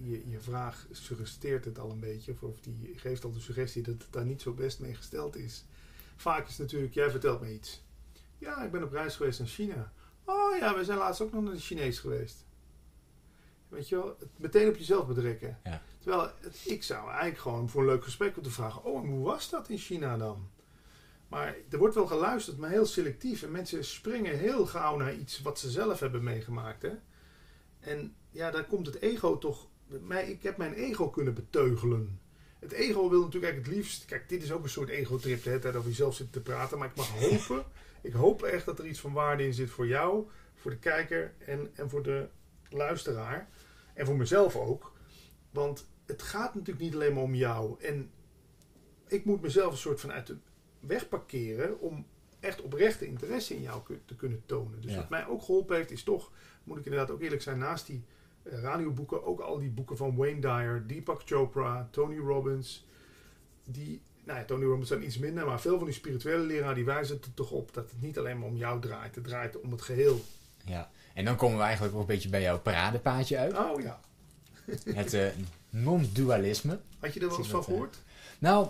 je, 0.00 0.28
je 0.28 0.40
vraag 0.40 0.86
suggereert 0.90 1.64
het 1.64 1.78
al 1.78 1.90
een 1.90 2.00
beetje. 2.00 2.32
Of, 2.32 2.42
of 2.42 2.60
die 2.60 2.92
geeft 2.96 3.24
al 3.24 3.32
de 3.32 3.40
suggestie 3.40 3.82
dat 3.82 3.94
het 3.94 4.12
daar 4.12 4.24
niet 4.24 4.42
zo 4.42 4.52
best 4.52 4.80
mee 4.80 4.94
gesteld 4.94 5.36
is. 5.36 5.64
Vaak 6.16 6.44
is 6.44 6.50
het 6.50 6.58
natuurlijk, 6.58 6.94
jij 6.94 7.10
vertelt 7.10 7.40
me 7.40 7.52
iets. 7.52 7.84
Ja, 8.38 8.62
ik 8.62 8.70
ben 8.70 8.82
op 8.82 8.92
reis 8.92 9.16
geweest 9.16 9.38
naar 9.38 9.48
China. 9.48 9.92
Oh 10.24 10.56
ja, 10.58 10.76
we 10.76 10.84
zijn 10.84 10.98
laatst 10.98 11.20
ook 11.20 11.32
nog 11.32 11.42
naar 11.42 11.52
de 11.52 11.60
Chinees 11.60 11.98
geweest. 11.98 12.44
Weet 13.68 13.88
je 13.88 13.96
wel, 13.96 14.16
het 14.18 14.28
meteen 14.36 14.68
op 14.68 14.76
jezelf 14.76 15.06
betrekken. 15.06 15.58
Ja. 15.64 15.82
Terwijl 15.98 16.30
het, 16.40 16.60
ik 16.64 16.82
zou 16.82 17.08
eigenlijk 17.08 17.38
gewoon 17.38 17.68
voor 17.68 17.80
een 17.80 17.86
leuk 17.86 18.04
gesprek 18.04 18.34
moeten 18.34 18.52
vragen: 18.52 18.84
Oh, 18.84 19.02
en 19.02 19.08
hoe 19.08 19.24
was 19.24 19.50
dat 19.50 19.68
in 19.68 19.78
China 19.78 20.16
dan? 20.16 20.50
Maar 21.28 21.56
er 21.70 21.78
wordt 21.78 21.94
wel 21.94 22.06
geluisterd, 22.06 22.56
maar 22.56 22.70
heel 22.70 22.86
selectief. 22.86 23.42
En 23.42 23.50
mensen 23.50 23.84
springen 23.84 24.38
heel 24.38 24.66
gauw 24.66 24.96
naar 24.96 25.14
iets 25.14 25.42
wat 25.42 25.58
ze 25.58 25.70
zelf 25.70 26.00
hebben 26.00 26.22
meegemaakt. 26.22 26.82
Hè? 26.82 26.92
En 27.80 28.14
ja, 28.30 28.50
daar 28.50 28.64
komt 28.64 28.86
het 28.86 29.00
ego 29.00 29.38
toch. 29.38 29.68
Mij, 29.86 30.30
ik 30.30 30.42
heb 30.42 30.56
mijn 30.56 30.72
ego 30.74 31.08
kunnen 31.10 31.34
beteugelen. 31.34 32.20
Het 32.58 32.72
ego 32.72 33.08
wil 33.08 33.22
natuurlijk 33.22 33.44
eigenlijk 33.52 33.66
het 33.66 33.76
liefst. 33.76 34.04
Kijk, 34.04 34.28
dit 34.28 34.42
is 34.42 34.52
ook 34.52 34.62
een 34.62 34.68
soort 34.68 34.88
ego-trip, 34.88 35.42
de 35.42 35.48
hele 35.48 35.60
tijd 35.60 35.76
over 35.76 35.88
jezelf 35.88 36.14
zitten 36.14 36.34
te 36.34 36.50
praten. 36.50 36.78
Maar 36.78 36.88
ik 36.88 36.96
mag 36.96 37.08
hopen. 37.30 37.64
ik 38.02 38.12
hoop 38.12 38.42
echt 38.42 38.64
dat 38.66 38.78
er 38.78 38.86
iets 38.86 39.00
van 39.00 39.12
waarde 39.12 39.44
in 39.44 39.54
zit 39.54 39.70
voor 39.70 39.86
jou, 39.86 40.26
voor 40.54 40.70
de 40.70 40.78
kijker 40.78 41.34
en, 41.38 41.70
en 41.74 41.90
voor 41.90 42.02
de 42.02 42.28
luisteraar. 42.70 43.48
En 43.94 44.06
voor 44.06 44.16
mezelf 44.16 44.56
ook. 44.56 44.92
Want 45.50 45.86
het 46.06 46.22
gaat 46.22 46.54
natuurlijk 46.54 46.84
niet 46.84 46.94
alleen 46.94 47.14
maar 47.14 47.22
om 47.22 47.34
jou. 47.34 47.80
En 47.84 48.10
ik 49.08 49.24
moet 49.24 49.42
mezelf 49.42 49.72
een 49.72 49.78
soort 49.78 50.00
van 50.00 50.12
uit 50.12 50.26
de 50.26 50.36
weg 50.80 51.08
parkeren 51.08 51.80
om 51.80 52.06
echt 52.40 52.62
oprechte 52.62 53.06
interesse 53.06 53.54
in 53.54 53.62
jou 53.62 53.82
te 54.04 54.16
kunnen 54.16 54.42
tonen. 54.46 54.80
Dus 54.80 54.90
Ja. 54.92 54.96
wat 54.96 55.08
mij 55.08 55.26
ook 55.26 55.42
geholpen 55.42 55.76
heeft, 55.76 55.90
is 55.90 56.02
toch, 56.02 56.32
moet 56.64 56.78
ik 56.78 56.84
inderdaad 56.84 57.10
ook 57.10 57.20
eerlijk 57.20 57.42
zijn, 57.42 57.58
naast 57.58 57.86
die 57.86 58.04
radioboeken, 58.50 59.24
ook 59.24 59.40
al 59.40 59.58
die 59.58 59.70
boeken 59.70 59.96
van 59.96 60.16
Wayne 60.16 60.40
Dyer, 60.40 60.86
Deepak 60.86 61.22
Chopra, 61.24 61.88
Tony 61.90 62.18
Robbins. 62.18 62.86
Die, 63.64 64.02
nou 64.24 64.38
ja, 64.38 64.44
Tony 64.44 64.64
Robbins 64.64 64.88
zijn 64.88 65.04
iets 65.04 65.18
minder, 65.18 65.46
maar 65.46 65.60
veel 65.60 65.76
van 65.76 65.86
die 65.86 65.94
spirituele 65.94 66.44
leraren 66.44 66.74
die 66.74 66.84
wijzen 66.84 67.18
er 67.22 67.34
toch 67.34 67.50
op 67.50 67.74
dat 67.74 67.90
het 67.90 68.00
niet 68.00 68.18
alleen 68.18 68.38
maar 68.38 68.48
om 68.48 68.56
jou 68.56 68.80
draait. 68.80 69.14
Het 69.14 69.24
draait 69.24 69.60
om 69.60 69.70
het 69.70 69.82
geheel. 69.82 70.20
Ja. 70.64 70.90
En 71.14 71.24
dan 71.24 71.36
komen 71.36 71.56
we 71.56 71.62
eigenlijk 71.62 71.94
ook 71.94 72.00
een 72.00 72.06
beetje 72.06 72.28
bij 72.28 72.42
jouw 72.42 72.58
paradepaadje 72.58 73.38
uit. 73.38 73.58
Oh 73.58 73.80
ja. 73.80 74.00
Het 74.94 75.14
eh, 75.14 75.26
non-dualisme. 75.70 76.78
Had 76.98 77.14
je 77.14 77.20
er 77.20 77.28
wel 77.28 77.38
eens 77.38 77.48
van 77.48 77.60
eh, 77.60 77.66
gehoord? 77.66 77.98
Nou, 78.38 78.68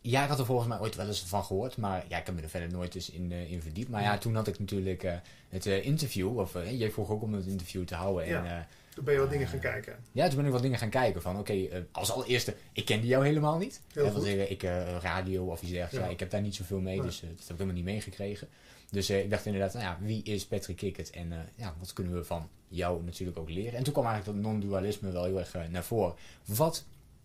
ja, 0.00 0.22
ik 0.22 0.28
had 0.28 0.38
er 0.38 0.46
volgens 0.46 0.68
mij 0.68 0.80
ooit 0.80 0.94
wel 0.94 1.06
eens 1.06 1.22
van 1.22 1.44
gehoord, 1.44 1.76
maar 1.76 2.04
ja, 2.08 2.18
ik 2.18 2.26
heb 2.26 2.34
me 2.34 2.42
er 2.42 2.48
verder 2.48 2.70
nooit 2.70 2.94
eens 2.94 3.10
in, 3.10 3.32
eh, 3.32 3.52
in 3.52 3.62
verdiept. 3.62 3.90
Maar 3.90 4.02
ja, 4.02 4.18
toen 4.18 4.34
had 4.34 4.46
ik 4.46 4.58
natuurlijk 4.58 5.06
het 5.48 5.66
interview, 5.66 6.38
of 6.38 6.52
jij 6.52 6.90
vroeg 6.90 7.10
ook 7.10 7.22
om 7.22 7.34
het 7.34 7.46
interview 7.46 7.84
te 7.84 7.94
houden. 7.94 8.26
Ja. 8.26 8.44
En 8.44 8.66
Toen 8.94 9.04
ben 9.04 9.14
je 9.14 9.20
wat 9.20 9.30
dingen 9.30 9.46
gaan 9.48 9.58
kijken. 9.58 10.04
ja, 10.12 10.26
toen 10.28 10.36
ben 10.36 10.46
ik 10.46 10.52
wat 10.52 10.62
dingen 10.62 10.78
gaan 10.78 10.90
kijken 10.90 11.22
van, 11.22 11.38
oké, 11.38 11.52
eh, 11.52 11.80
als 11.92 12.10
allereerste, 12.12 12.54
ik 12.72 12.84
kende 12.84 13.06
jou 13.06 13.24
helemaal 13.26 13.58
niet. 13.58 13.80
Heel 13.92 14.10
goed. 14.10 14.24
ik, 14.26 14.48
ik 14.48 14.62
eh, 14.62 14.96
radio 15.00 15.44
of 15.44 15.62
iets 15.62 15.70
dergelijks, 15.70 16.06
Ja. 16.06 16.12
ik 16.12 16.20
heb 16.20 16.30
daar 16.30 16.40
niet 16.40 16.54
zoveel 16.54 16.80
mee, 16.80 16.96
Nee. 16.96 17.06
dus 17.06 17.22
eh, 17.22 17.28
dat 17.28 17.38
heb 17.38 17.40
ik 17.50 17.52
helemaal 17.52 17.74
niet 17.74 17.84
meegekregen. 17.84 18.48
Dus 18.90 19.10
ik 19.10 19.30
dacht 19.30 19.46
inderdaad, 19.46 19.72
nou 19.72 19.84
ja, 19.84 19.98
wie 20.00 20.22
is 20.22 20.46
Patrick 20.46 20.76
Kickett 20.76 21.10
en 21.10 21.50
ja, 21.54 21.74
wat 21.78 21.92
kunnen 21.92 22.14
we 22.14 22.24
van 22.24 22.48
jou 22.68 23.04
natuurlijk 23.04 23.38
ook 23.38 23.50
leren? 23.50 23.78
En 23.78 23.82
toen 23.84 23.92
kwam 23.92 24.06
eigenlijk 24.06 24.36
dat 24.38 24.52
non-dualisme 24.52 25.10
wel 25.12 25.24
heel 25.24 25.38
erg 25.38 25.56
naar 25.70 25.84
voren. 25.84 26.14
Wat 26.44 26.84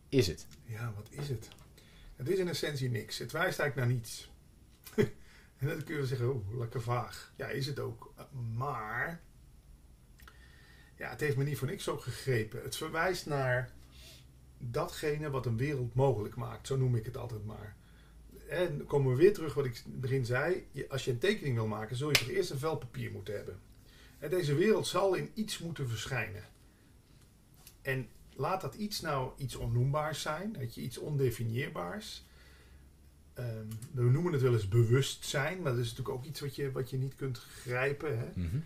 is 0.09 0.27
het? 0.27 0.45
Ja, 0.65 0.93
wat 0.95 1.07
is 1.09 1.29
het? 1.29 1.47
Het 2.15 2.29
is 2.29 2.38
in 2.38 2.47
essentie 2.47 2.89
niks. 2.89 3.17
Het 3.17 3.31
wijst 3.31 3.59
eigenlijk 3.59 3.75
naar 3.89 3.97
niets. 3.97 4.29
en 5.59 5.67
dan 5.67 5.83
kun 5.83 5.95
je 5.97 6.05
zeggen, 6.05 6.33
oh, 6.33 6.57
lekker 6.59 6.81
vaag. 6.81 7.33
Ja, 7.36 7.47
is 7.47 7.65
het 7.65 7.79
ook. 7.79 8.13
Maar, 8.55 9.21
ja, 10.98 11.10
het 11.10 11.20
heeft 11.20 11.38
me 11.38 11.44
niet 11.44 11.58
voor 11.58 11.68
niks 11.68 11.89
ook 11.89 12.01
gegrepen. 12.01 12.62
Het 12.62 12.75
verwijst 12.75 13.25
naar 13.25 13.72
datgene 14.58 15.30
wat 15.30 15.46
een 15.46 15.58
wereld 15.58 15.96
mogelijk 15.96 16.36
maakt. 16.36 16.68
Zo 16.68 16.77
noem 16.77 16.96
ik 16.96 17.06
het 17.06 17.18
altijd 17.18 17.46
maar. 17.46 17.75
En 18.50 18.77
dan 18.77 18.88
komen 18.88 19.12
we 19.12 19.18
weer 19.18 19.34
terug 19.34 19.54
wat 19.54 19.66
ik 19.66 19.84
begin 19.86 20.25
zei. 20.25 20.68
Als 20.89 21.06
je 21.06 21.12
een 21.12 21.18
tekening 21.18 21.56
wil 21.56 21.68
maken, 21.68 21.96
zul 21.96 22.10
je 22.10 22.16
toch 22.16 22.30
eerst 22.30 22.50
een 22.50 22.60
vel 22.60 22.77
papier 22.77 23.12
moeten 23.12 23.36
hebben. 23.36 23.60
En 24.20 24.30
deze 24.30 24.56
wereld 24.56 24.88
zal 24.88 25.13
in 25.13 25.32
iets 25.34 25.60
moeten 25.60 25.89
verschijnen. 25.89 26.44
En 27.82 28.08
laat 28.36 28.62
dat 28.62 28.75
iets 28.75 29.01
nou 29.01 29.32
iets 29.38 29.56
onnoembaars 29.56 30.22
zijn, 30.22 30.54
dat 30.54 30.75
je 30.75 30.82
iets 30.82 30.98
ondefinieerbaars. 30.98 32.25
Ehm, 33.34 33.66
we 33.92 34.01
noemen 34.01 34.34
het 34.34 34.42
wel 34.42 34.54
eens 34.54 34.68
bewustzijn, 34.68 35.62
maar 35.62 35.72
dat 35.72 35.82
is 35.82 35.89
natuurlijk 35.89 36.18
ook 36.18 36.25
iets 36.25 36.39
wat 36.39 36.56
je, 36.56 36.72
wat 36.72 36.89
je 36.89 36.98
niet 36.98 37.16
kunt 37.16 37.38
grijpen. 37.38 38.20
Hè? 38.20 38.27
Mhm. 38.34 38.58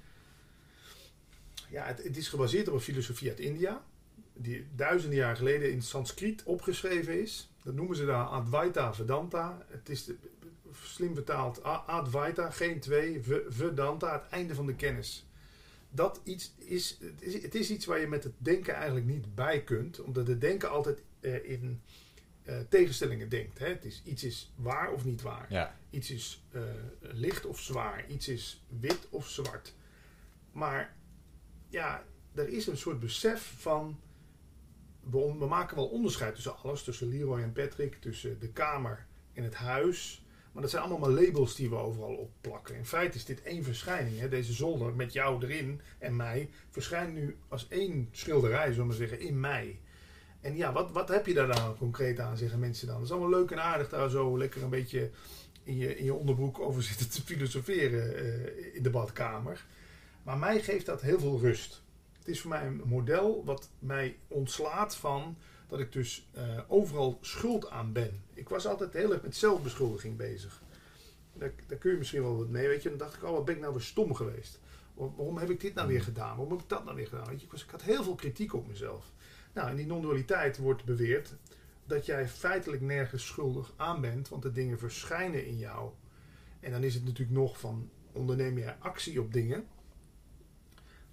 Ja, 1.72 1.86
het, 1.86 2.04
het 2.04 2.18
is 2.18 2.28
gebaseerd 2.28 2.68
op 2.68 2.74
een 2.74 2.80
filosofie 2.80 3.30
uit 3.30 3.40
India, 3.40 3.84
die 4.34 4.68
duizenden 4.76 5.18
jaar 5.18 5.36
geleden 5.36 5.72
in 5.72 5.82
Sanskriet 5.82 6.44
opgeschreven 6.44 7.22
is. 7.22 7.50
Dat 7.64 7.74
noemen 7.74 7.96
ze 7.96 8.06
daar 8.06 8.26
Advaita 8.26 8.94
Vedanta. 8.94 9.66
Het 9.70 9.90
is 9.90 10.06
de- 10.06 10.16
slim 10.84 11.14
vertaald 11.14 11.64
Advaita, 11.64 12.50
geen 12.50 12.80
twee, 12.80 13.22
Vedanta, 13.48 14.14
het 14.14 14.28
einde 14.30 14.56
van 14.56 14.66
de 14.66 14.76
kennis. 14.76 15.26
Dat 15.90 16.22
iets 16.24 16.54
is, 16.58 16.98
het 17.00 17.22
is, 17.22 17.42
het 17.42 17.56
is 17.56 17.70
iets 17.72 17.86
waar 17.86 18.00
je 18.00 18.08
met 18.08 18.24
het 18.24 18.34
denken 18.38 18.74
eigenlijk 18.74 19.06
niet 19.06 19.36
bij 19.36 19.64
kunt, 19.64 20.02
omdat 20.02 20.28
het 20.28 20.42
denken 20.42 20.70
altijd 20.70 21.02
eh, 21.20 21.50
in 21.50 21.82
eh, 22.44 22.60
tegenstellingen 22.70 23.30
denkt. 23.30 23.60
Hè? 23.60 23.68
Het 23.68 23.86
is, 23.86 24.02
iets 24.06 24.24
is 24.24 24.52
waar 24.56 24.92
of 24.92 25.06
niet 25.06 25.22
waar. 25.22 25.46
Ja, 25.50 25.76
Iets 25.90 26.12
is 26.12 26.44
eh, 26.52 26.62
licht 27.02 27.46
of 27.46 27.60
zwaar. 27.60 28.06
Iets 28.08 28.28
is 28.28 28.64
wit 28.80 29.08
of 29.10 29.28
zwart. 29.28 29.74
Maar 30.52 30.96
ja, 31.72 32.04
er 32.36 32.50
is 32.50 32.68
een 32.68 32.78
soort 32.78 33.00
besef 33.00 33.54
van. 33.58 34.00
We, 35.10 35.46
maken 35.48 35.76
wel 35.76 35.88
onderscheid 35.88 36.36
tussen 36.36 36.58
alles. 36.58 36.84
Tussen 36.84 37.10
Leroy 37.10 37.42
en 37.42 37.52
Patrick. 37.52 37.96
Tussen 37.96 38.40
de 38.40 38.50
kamer 38.50 39.06
en 39.34 39.44
het 39.44 39.56
huis. 39.56 40.26
Maar 40.52 40.62
dat 40.62 40.72
zijn 40.72 40.84
allemaal 40.84 41.10
maar 41.10 41.24
labels 41.24 41.56
die 41.56 41.70
we 41.70 41.76
overal 41.76 42.16
opplakken. 42.16 42.76
In 42.76 42.86
feite 42.86 43.18
is 43.18 43.26
dit 43.26 43.42
één 43.42 43.64
verschijning. 43.64 44.20
Hè? 44.20 44.30
Deze 44.30 44.54
zolder 44.54 44.94
met 44.94 45.14
jou 45.14 45.44
erin 45.44 45.82
en 46.00 46.16
mij 46.16 46.50
verschijnt 46.70 47.14
nu 47.14 47.38
als 47.48 47.68
één 47.68 48.10
schilderij, 48.12 48.72
zullen 48.72 48.88
we 48.88 48.96
zeggen, 48.96 49.20
in 49.20 49.40
mij. 49.40 49.80
En 50.42 50.56
ja, 50.56 50.72
wat, 50.72 50.92
wat 50.92 51.08
heb 51.08 51.26
je 51.26 51.34
daar 51.34 51.48
dan 51.48 51.78
concreet 51.78 52.20
aan, 52.20 52.38
zeggen 52.38 52.60
mensen 52.60 52.88
dan? 52.88 52.96
Het 52.96 53.06
is 53.06 53.12
allemaal 53.12 53.30
leuk 53.30 53.52
en 53.52 53.64
aardig 53.64 53.90
daar 53.90 54.10
zo 54.10 54.38
lekker 54.38 54.64
een 54.64 54.70
beetje 54.70 55.10
in 55.64 55.78
je, 55.78 55.98
in 55.98 56.04
je 56.04 56.14
onderbroek 56.14 56.60
over 56.60 56.84
zitten 56.84 57.10
te 57.10 57.22
filosoferen 57.22 58.16
eh, 58.16 58.76
in 58.76 58.84
de 58.84 58.90
badkamer. 58.90 59.66
Maar 60.24 60.38
mij 60.38 60.62
geeft 60.62 60.86
dat 60.86 61.02
heel 61.02 61.20
veel 61.20 61.40
rust. 61.40 61.82
Het 62.18 62.28
is 62.28 62.42
voor 62.42 62.50
mij 62.50 62.66
een 62.66 62.82
model 62.86 63.46
wat 63.46 63.70
mij 63.80 64.18
ontslaat 64.28 64.96
van 64.96 65.38
dat 65.68 65.80
ik 65.80 65.92
dus 65.92 66.30
eh, 66.32 66.60
overal 66.68 67.18
schuld 67.22 67.70
aan 67.70 67.92
ben. 67.92 68.24
Ik 68.34 68.50
was 68.50 68.68
altijd 68.68 68.94
heel 68.94 69.14
erg 69.14 69.22
met 69.22 69.36
zelfbeschuldiging 69.36 70.18
bezig. 70.18 70.62
Daar, 71.34 71.52
daar 71.68 71.78
kun 71.78 71.92
je 71.92 71.98
misschien 71.98 72.22
wel 72.22 72.38
wat 72.38 72.50
mee, 72.50 72.68
weet 72.68 72.84
je. 72.84 72.90
Dan 72.90 72.98
dacht 72.98 73.16
ik, 73.16 73.24
oh, 73.24 73.32
wat 73.32 73.46
ben 73.46 73.56
ik 73.56 73.62
nou 73.62 73.74
weer 73.74 73.82
stom 73.82 74.14
geweest. 74.14 74.60
Waarom 74.94 75.38
heb 75.38 75.50
ik 75.50 75.60
dit 75.60 75.74
nou 75.74 75.88
weer 75.88 76.02
gedaan? 76.02 76.36
Waarom 76.36 76.52
heb 76.52 76.62
ik 76.62 76.70
dat 76.70 76.84
nou 76.84 76.96
weer 76.96 77.08
gedaan? 77.08 77.28
Weet 77.28 77.40
je, 77.40 77.46
ik, 77.46 77.52
was, 77.52 77.64
ik 77.64 77.70
had 77.70 77.82
heel 77.82 78.04
veel 78.04 78.16
kritiek 78.16 78.54
op 78.54 78.68
mezelf. 78.68 79.12
Nou, 79.54 79.70
in 79.70 79.76
die 79.76 79.86
non-dualiteit 79.86 80.58
wordt 80.58 80.84
beweerd 80.84 81.34
dat 81.86 82.06
jij 82.06 82.28
feitelijk 82.28 82.82
nergens 82.82 83.26
schuldig 83.26 83.74
aan 83.76 84.02
bent, 84.02 84.30
want 84.30 84.44
de 84.44 84.52
dingen 84.52 84.80
verschijnen 84.80 85.46
in 85.46 85.58
jou. 85.58 85.92
En 86.60 86.72
dan 86.72 86.84
is 86.84 86.94
het 86.94 87.04
natuurlijk 87.04 87.38
nog 87.38 87.60
van 87.60 87.90
onderneem 88.12 88.58
jij 88.58 88.76
actie 88.80 89.20
op 89.20 89.34
dingen. 89.34 89.68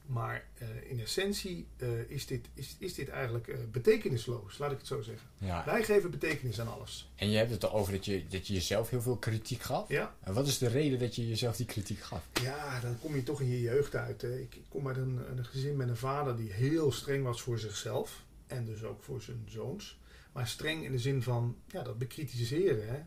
Maar 0.09 0.45
uh, 0.63 0.91
in 0.91 1.01
essentie 1.01 1.67
uh, 1.79 2.11
is, 2.11 2.27
dit, 2.27 2.47
is, 2.55 2.77
is 2.79 2.95
dit 2.95 3.09
eigenlijk 3.09 3.47
uh, 3.47 3.57
betekenisloos, 3.71 4.59
laat 4.59 4.73
ik 4.73 4.79
het 4.79 4.87
zo 4.87 5.03
zeggen. 5.03 5.29
Ja. 5.39 5.65
Wij 5.65 5.85
geven 5.85 6.11
betekenis 6.11 6.61
aan 6.61 6.69
alles. 6.69 7.11
En 7.15 7.31
je 7.31 7.37
hebt 7.37 7.51
het 7.51 7.63
erover 7.63 7.93
dat 7.93 8.05
je, 8.05 8.27
dat 8.29 8.47
je 8.47 8.55
jezelf 8.55 8.91
heel 8.91 9.03
veel 9.03 9.17
kritiek 9.17 9.63
gaf. 9.63 9.89
Ja. 9.89 10.15
En 10.21 10.33
wat 10.33 10.47
is 10.47 10.59
de 10.59 10.69
reden 10.69 10.99
dat 10.99 11.15
je 11.17 11.29
jezelf 11.29 11.57
die 11.57 11.67
kritiek 11.67 12.01
gaf? 12.01 12.29
Ja, 12.43 12.81
dan 12.81 12.99
kom 12.99 13.15
je 13.15 13.23
toch 13.23 13.41
in 13.41 13.49
je 13.49 13.61
jeugd 13.61 13.95
uit. 13.95 14.23
Hè. 14.23 14.39
Ik, 14.39 14.55
ik 14.55 14.65
kom 14.69 14.89
uit 14.89 14.97
een, 14.97 15.21
een 15.31 15.45
gezin 15.45 15.77
met 15.77 15.89
een 15.89 15.97
vader 15.97 16.37
die 16.37 16.53
heel 16.53 16.93
streng 16.93 17.25
was 17.25 17.43
voor 17.43 17.59
zichzelf. 17.59 18.25
En 18.47 18.65
dus 18.65 18.85
ook 18.85 19.03
voor 19.03 19.23
zijn 19.23 19.47
zoons. 19.49 19.99
Maar 20.33 20.49
streng 20.49 20.85
in 20.85 20.93
de 20.93 20.99
zin 20.99 21.23
van 21.23 21.57
ja, 21.67 21.83
dat 21.83 21.99
bekritiseren. 21.99 22.89
Hè. 22.89 22.99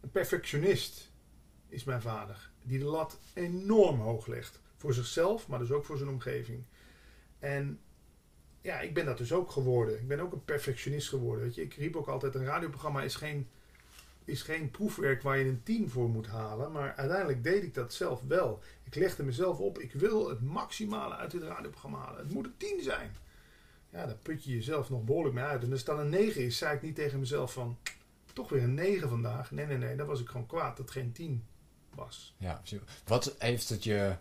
Een 0.00 0.10
perfectionist 0.10 1.10
is 1.68 1.84
mijn 1.84 2.02
vader. 2.02 2.50
Die 2.62 2.78
de 2.78 2.84
lat 2.84 3.18
enorm 3.34 4.00
hoog 4.00 4.26
legt. 4.26 4.60
Voor 4.80 4.94
zichzelf, 4.94 5.48
maar 5.48 5.58
dus 5.58 5.70
ook 5.70 5.84
voor 5.84 5.96
zijn 5.96 6.08
omgeving. 6.08 6.64
En 7.38 7.80
ja, 8.60 8.80
ik 8.80 8.94
ben 8.94 9.04
dat 9.04 9.18
dus 9.18 9.32
ook 9.32 9.50
geworden. 9.50 9.98
Ik 9.98 10.08
ben 10.08 10.20
ook 10.20 10.32
een 10.32 10.44
perfectionist 10.44 11.08
geworden. 11.08 11.44
Weet 11.44 11.54
je, 11.54 11.62
ik 11.62 11.74
riep 11.74 11.96
ook 11.96 12.08
altijd: 12.08 12.34
een 12.34 12.44
radioprogramma 12.44 13.02
is 13.02 13.14
geen, 13.14 13.48
is 14.24 14.42
geen 14.42 14.70
proefwerk 14.70 15.22
waar 15.22 15.38
je 15.38 15.44
een 15.44 15.62
10 15.62 15.90
voor 15.90 16.08
moet 16.08 16.26
halen. 16.26 16.72
Maar 16.72 16.94
uiteindelijk 16.94 17.44
deed 17.44 17.62
ik 17.62 17.74
dat 17.74 17.94
zelf 17.94 18.22
wel. 18.22 18.62
Ik 18.84 18.94
legde 18.94 19.22
mezelf 19.22 19.58
op: 19.58 19.78
ik 19.78 19.92
wil 19.92 20.28
het 20.28 20.40
maximale 20.40 21.14
uit 21.14 21.30
dit 21.30 21.42
radioprogramma 21.42 21.98
halen. 21.98 22.20
Het 22.20 22.32
moet 22.32 22.44
een 22.44 22.56
10 22.56 22.82
zijn. 22.82 23.16
Ja, 23.90 24.06
daar 24.06 24.18
put 24.22 24.44
je 24.44 24.54
jezelf 24.54 24.90
nog 24.90 25.04
behoorlijk 25.04 25.34
mee 25.34 25.44
uit. 25.44 25.62
En 25.62 25.70
als 25.70 25.78
het 25.78 25.88
dan 25.88 25.98
een 25.98 26.08
9 26.08 26.44
is, 26.44 26.58
zei 26.58 26.76
ik 26.76 26.82
niet 26.82 26.94
tegen 26.94 27.18
mezelf 27.18 27.52
van. 27.52 27.78
Toch 28.32 28.48
weer 28.48 28.62
een 28.62 28.74
9 28.74 29.08
vandaag. 29.08 29.50
Nee, 29.50 29.66
nee, 29.66 29.76
nee, 29.76 29.96
dan 29.96 30.06
was 30.06 30.20
ik 30.20 30.28
gewoon 30.28 30.46
kwaad 30.46 30.76
dat 30.76 30.88
het 30.88 30.90
geen 30.90 31.12
10 31.12 31.44
was. 31.94 32.34
Ja, 32.38 32.62
wat 33.04 33.34
heeft 33.38 33.68
het 33.68 33.84
je 33.84 34.16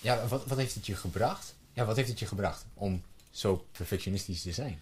ja, 0.00 0.26
wat, 0.26 0.46
wat 0.46 0.58
heeft 0.58 0.74
het 0.74 0.86
je 0.86 0.96
gebracht? 0.96 1.54
Ja, 1.72 1.84
wat 1.84 1.96
heeft 1.96 2.08
het 2.08 2.18
je 2.18 2.26
gebracht 2.26 2.66
om 2.74 3.02
zo 3.30 3.64
perfectionistisch 3.72 4.42
te 4.42 4.52
zijn? 4.52 4.80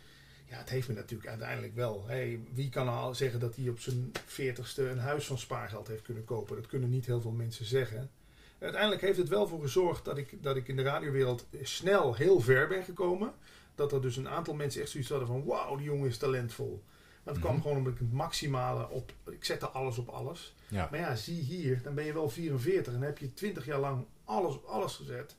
Ja, 0.48 0.58
het 0.58 0.68
heeft 0.68 0.88
me 0.88 0.94
natuurlijk 0.94 1.28
uiteindelijk 1.28 1.74
wel. 1.74 2.04
Hey, 2.06 2.40
wie 2.52 2.68
kan 2.68 2.88
al 2.88 3.14
zeggen 3.14 3.40
dat 3.40 3.56
hij 3.56 3.68
op 3.68 3.80
zijn 3.80 4.12
veertigste 4.26 4.88
een 4.88 4.98
huis 4.98 5.26
van 5.26 5.38
spaargeld 5.38 5.88
heeft 5.88 6.02
kunnen 6.02 6.24
kopen? 6.24 6.56
Dat 6.56 6.66
kunnen 6.66 6.90
niet 6.90 7.06
heel 7.06 7.20
veel 7.20 7.30
mensen 7.30 7.64
zeggen. 7.64 8.10
Uiteindelijk 8.58 9.02
heeft 9.02 9.18
het 9.18 9.28
wel 9.28 9.46
voor 9.48 9.60
gezorgd 9.60 10.04
dat 10.04 10.18
ik, 10.18 10.42
dat 10.42 10.56
ik 10.56 10.68
in 10.68 10.76
de 10.76 10.82
radiowereld 10.82 11.46
snel 11.62 12.14
heel 12.14 12.40
ver 12.40 12.68
ben 12.68 12.84
gekomen. 12.84 13.32
Dat 13.74 13.92
er 13.92 14.02
dus 14.02 14.16
een 14.16 14.28
aantal 14.28 14.54
mensen 14.54 14.80
echt 14.80 14.90
zoiets 14.90 15.10
hadden 15.10 15.28
van... 15.28 15.44
Wauw, 15.44 15.76
die 15.76 15.86
jongen 15.86 16.08
is 16.08 16.18
talentvol. 16.18 16.82
Maar 17.22 17.34
het 17.34 17.42
kwam 17.42 17.54
mm 17.54 17.60
-hmm. 17.60 17.62
gewoon 17.62 17.76
omdat 17.76 17.92
ik 17.92 17.98
het 17.98 18.12
maximale 18.12 18.88
op... 18.90 19.12
Ik 19.30 19.44
zette 19.44 19.68
alles 19.68 19.98
op 19.98 20.08
alles. 20.08 20.54
Ja. 20.68 20.88
Maar 20.90 21.00
ja, 21.00 21.16
zie 21.16 21.42
hier, 21.42 21.82
dan 21.82 21.94
ben 21.94 22.04
je 22.04 22.12
wel 22.12 22.28
44 22.28 22.94
en 22.94 23.02
heb 23.02 23.18
je 23.18 23.34
20 23.34 23.64
jaar 23.66 23.80
lang 23.80 24.04
alles 24.26 24.54
op 24.54 24.64
alles 24.64 24.94
gezet. 24.94 25.36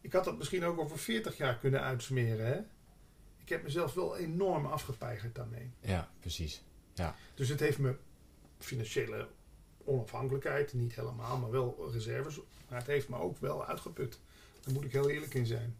Ik 0.00 0.12
had 0.12 0.24
dat 0.24 0.38
misschien 0.38 0.64
ook 0.64 0.78
over 0.78 0.98
40 0.98 1.36
jaar 1.36 1.58
kunnen 1.58 1.80
uitsmeren. 1.80 2.46
Hè? 2.46 2.60
Ik 3.42 3.48
heb 3.48 3.62
mezelf 3.62 3.94
wel 3.94 4.16
enorm 4.16 4.66
afgepeigerd 4.66 5.34
daarmee. 5.34 5.70
Ja, 5.80 6.10
precies. 6.20 6.62
Ja. 6.94 7.16
Dus 7.34 7.48
het 7.48 7.60
heeft 7.60 7.78
me 7.78 7.96
financiële 8.58 9.28
onafhankelijkheid, 9.84 10.72
niet 10.72 10.94
helemaal, 10.94 11.38
maar 11.38 11.50
wel 11.50 11.88
reserves. 11.92 12.38
Maar 12.68 12.78
het 12.78 12.86
heeft 12.86 13.08
me 13.08 13.16
ook 13.16 13.38
wel 13.38 13.66
uitgeput. 13.66 14.18
Daar 14.60 14.74
moet 14.74 14.84
ik 14.84 14.92
heel 14.92 15.10
eerlijk 15.10 15.34
in 15.34 15.46
zijn. 15.46 15.76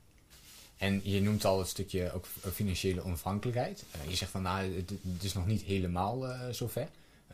En 0.76 1.00
je 1.04 1.20
noemt 1.20 1.44
al 1.44 1.58
het 1.58 1.68
stukje 1.68 2.12
ook 2.12 2.26
financiële 2.52 3.02
onafhankelijkheid. 3.02 3.84
Uh, 3.96 4.10
je 4.10 4.16
zegt 4.16 4.30
van 4.30 4.42
nou, 4.42 4.76
het, 4.76 4.90
het 4.90 5.22
is 5.22 5.32
nog 5.32 5.46
niet 5.46 5.62
helemaal 5.62 6.28
uh, 6.28 6.48
zover. 6.50 6.88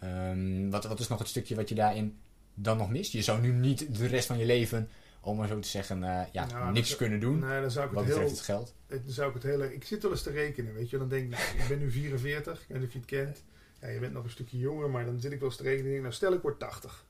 Um, 0.05 0.71
wat, 0.71 0.85
wat 0.85 1.01
is 1.01 1.09
nog 1.09 1.19
het 1.19 1.29
stukje 1.29 1.55
wat 1.55 1.69
je 1.69 1.75
daarin 1.75 2.19
dan 2.63 2.77
nog 2.77 2.91
mist? 2.91 3.13
Je 3.13 3.23
zou 3.23 3.41
nu 3.41 3.53
niet 3.53 3.97
de 3.97 4.07
rest 4.07 4.27
van 4.27 4.39
je 4.39 4.45
leven, 4.45 4.89
om 5.21 5.37
maar 5.37 5.49
zo 5.49 5.59
te 5.59 5.69
zeggen, 5.69 6.03
uh, 6.03 6.23
ja, 6.33 6.47
nou, 6.47 6.73
niks 6.73 6.97
kunnen 6.97 7.21
doen. 7.21 7.39
Nee, 7.39 7.61
dan 7.61 7.71
zou 7.71 7.87
ik 7.87 7.93
wat 7.93 8.05
het 8.05 8.17
heel, 8.17 8.29
het 8.29 8.41
geld. 8.41 8.75
Dan 8.87 9.01
zou 9.07 9.29
ik 9.29 9.35
het 9.35 9.43
hele. 9.43 9.75
Ik 9.75 9.85
zit 9.85 10.03
wel 10.03 10.11
eens 10.11 10.23
te 10.23 10.31
rekenen, 10.31 10.75
weet 10.75 10.91
je. 10.91 10.99
Dan 10.99 11.09
denk 11.09 11.33
ik, 11.33 11.39
ik 11.39 11.69
ben 11.69 11.79
nu 11.79 11.91
44, 11.91 12.61
ik 12.61 12.69
weet 12.69 12.79
niet 12.79 12.87
of 12.87 12.93
je 12.93 12.99
het 12.99 13.09
kent. 13.09 13.43
Ja, 13.81 13.89
je 13.89 13.99
bent 13.99 14.13
nog 14.13 14.25
een 14.25 14.31
stukje 14.31 14.59
jonger, 14.59 14.91
maar 14.91 15.05
dan 15.05 15.21
zit 15.21 15.33
ik 15.33 15.39
wel 15.39 15.49
eens 15.49 15.57
te 15.57 15.63
rekenen. 15.63 16.01
Nou, 16.01 16.13
stel 16.13 16.33
ik 16.33 16.43
word 16.43 16.59
80. 16.59 17.07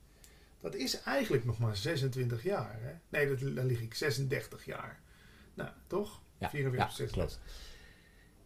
Dat 0.60 0.74
is 0.74 1.02
eigenlijk 1.02 1.44
nog 1.44 1.58
maar 1.58 1.76
26 1.76 2.42
jaar. 2.42 2.76
Hè? 2.80 2.92
Nee, 3.08 3.28
dat, 3.28 3.54
dan 3.54 3.66
lig 3.66 3.80
ik 3.80 3.94
36 3.94 4.64
jaar. 4.64 5.00
Nou, 5.54 5.70
toch? 5.86 6.20
Ja, 6.38 6.50
44, 6.50 6.88
ja 6.88 6.96
36. 6.96 7.16
klopt. 7.16 7.40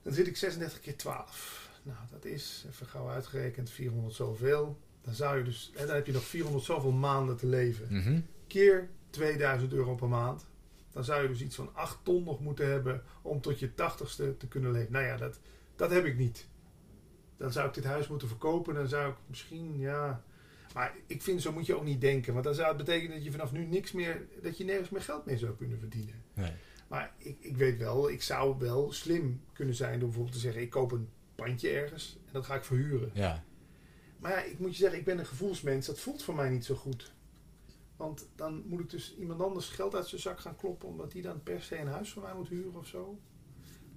Dan 0.02 0.12
zit 0.12 0.26
ik 0.26 0.36
36 0.36 0.80
keer 0.80 0.96
12. 0.96 1.70
Nou, 1.82 1.98
dat 2.10 2.24
is, 2.24 2.64
even 2.68 2.86
gauw 2.86 3.08
uitgerekend, 3.08 3.70
400 3.70 4.14
zoveel. 4.14 4.78
Dan 5.02 5.14
zou 5.14 5.38
je 5.38 5.44
dus, 5.44 5.72
en 5.76 5.86
dan 5.86 5.94
heb 5.94 6.06
je 6.06 6.12
nog 6.12 6.24
400 6.24 6.64
zoveel 6.64 6.90
maanden 6.90 7.36
te 7.36 7.46
leven. 7.46 7.86
Mm 7.90 8.02
-hmm. 8.02 8.26
Keer 8.46 8.88
2000 9.10 9.72
euro 9.72 9.94
per 9.94 10.08
maand. 10.08 10.46
Dan 10.92 11.04
zou 11.04 11.22
je 11.22 11.28
dus 11.28 11.42
iets 11.42 11.56
van 11.56 11.70
8 11.74 11.98
ton 12.02 12.24
nog 12.24 12.40
moeten 12.40 12.70
hebben 12.70 13.02
om 13.22 13.40
tot 13.40 13.58
je 13.58 13.70
80ste 13.70 14.36
te 14.38 14.48
kunnen 14.48 14.72
leven. 14.72 14.92
Nou 14.92 15.04
ja, 15.04 15.16
dat, 15.16 15.40
dat 15.76 15.90
heb 15.90 16.04
ik 16.04 16.16
niet. 16.16 16.46
Dan 17.36 17.52
zou 17.52 17.68
ik 17.68 17.74
dit 17.74 17.84
huis 17.84 18.08
moeten 18.08 18.28
verkopen. 18.28 18.74
Dan 18.74 18.88
zou 18.88 19.10
ik 19.10 19.16
misschien, 19.26 19.78
ja. 19.78 20.24
Maar 20.74 20.94
ik 21.06 21.22
vind, 21.22 21.42
zo 21.42 21.52
moet 21.52 21.66
je 21.66 21.76
ook 21.76 21.84
niet 21.84 22.00
denken. 22.00 22.32
Want 22.32 22.44
dan 22.44 22.54
zou 22.54 22.68
het 22.68 22.76
betekenen 22.76 23.14
dat 23.14 23.24
je 23.24 23.30
vanaf 23.30 23.52
nu 23.52 23.64
niks 23.64 23.92
meer, 23.92 24.26
dat 24.42 24.58
je 24.58 24.64
nergens 24.64 24.88
meer 24.88 25.02
geld 25.02 25.26
mee 25.26 25.38
zou 25.38 25.56
kunnen 25.56 25.78
verdienen. 25.78 26.22
Nee. 26.34 26.52
Maar 26.88 27.12
ik, 27.18 27.36
ik 27.40 27.56
weet 27.56 27.78
wel, 27.78 28.10
ik 28.10 28.22
zou 28.22 28.58
wel 28.58 28.92
slim 28.92 29.40
kunnen 29.52 29.74
zijn 29.74 29.98
door 29.98 30.08
bijvoorbeeld 30.08 30.34
te 30.34 30.40
zeggen: 30.40 30.62
ik 30.62 30.70
koop 30.70 30.92
een 30.92 31.08
pandje 31.34 31.70
ergens 31.70 32.18
en 32.26 32.32
dat 32.32 32.46
ga 32.46 32.54
ik 32.54 32.64
verhuren. 32.64 33.10
Ja. 33.14 33.44
Maar 34.22 34.30
ja, 34.30 34.42
ik 34.42 34.58
moet 34.58 34.70
je 34.70 34.76
zeggen, 34.76 34.98
ik 34.98 35.04
ben 35.04 35.18
een 35.18 35.26
gevoelsmens. 35.26 35.86
Dat 35.86 36.00
voelt 36.00 36.22
voor 36.22 36.34
mij 36.34 36.48
niet 36.48 36.64
zo 36.64 36.74
goed. 36.74 37.12
Want 37.96 38.26
dan 38.36 38.62
moet 38.66 38.80
ik 38.80 38.90
dus 38.90 39.14
iemand 39.18 39.40
anders 39.40 39.68
geld 39.68 39.94
uit 39.94 40.08
zijn 40.08 40.20
zak 40.20 40.40
gaan 40.40 40.56
kloppen... 40.56 40.88
omdat 40.88 41.12
die 41.12 41.22
dan 41.22 41.42
per 41.42 41.62
se 41.62 41.78
een 41.78 41.86
huis 41.86 42.12
voor 42.12 42.22
mij 42.22 42.34
moet 42.34 42.48
huren 42.48 42.74
of 42.74 42.86
zo. 42.86 43.18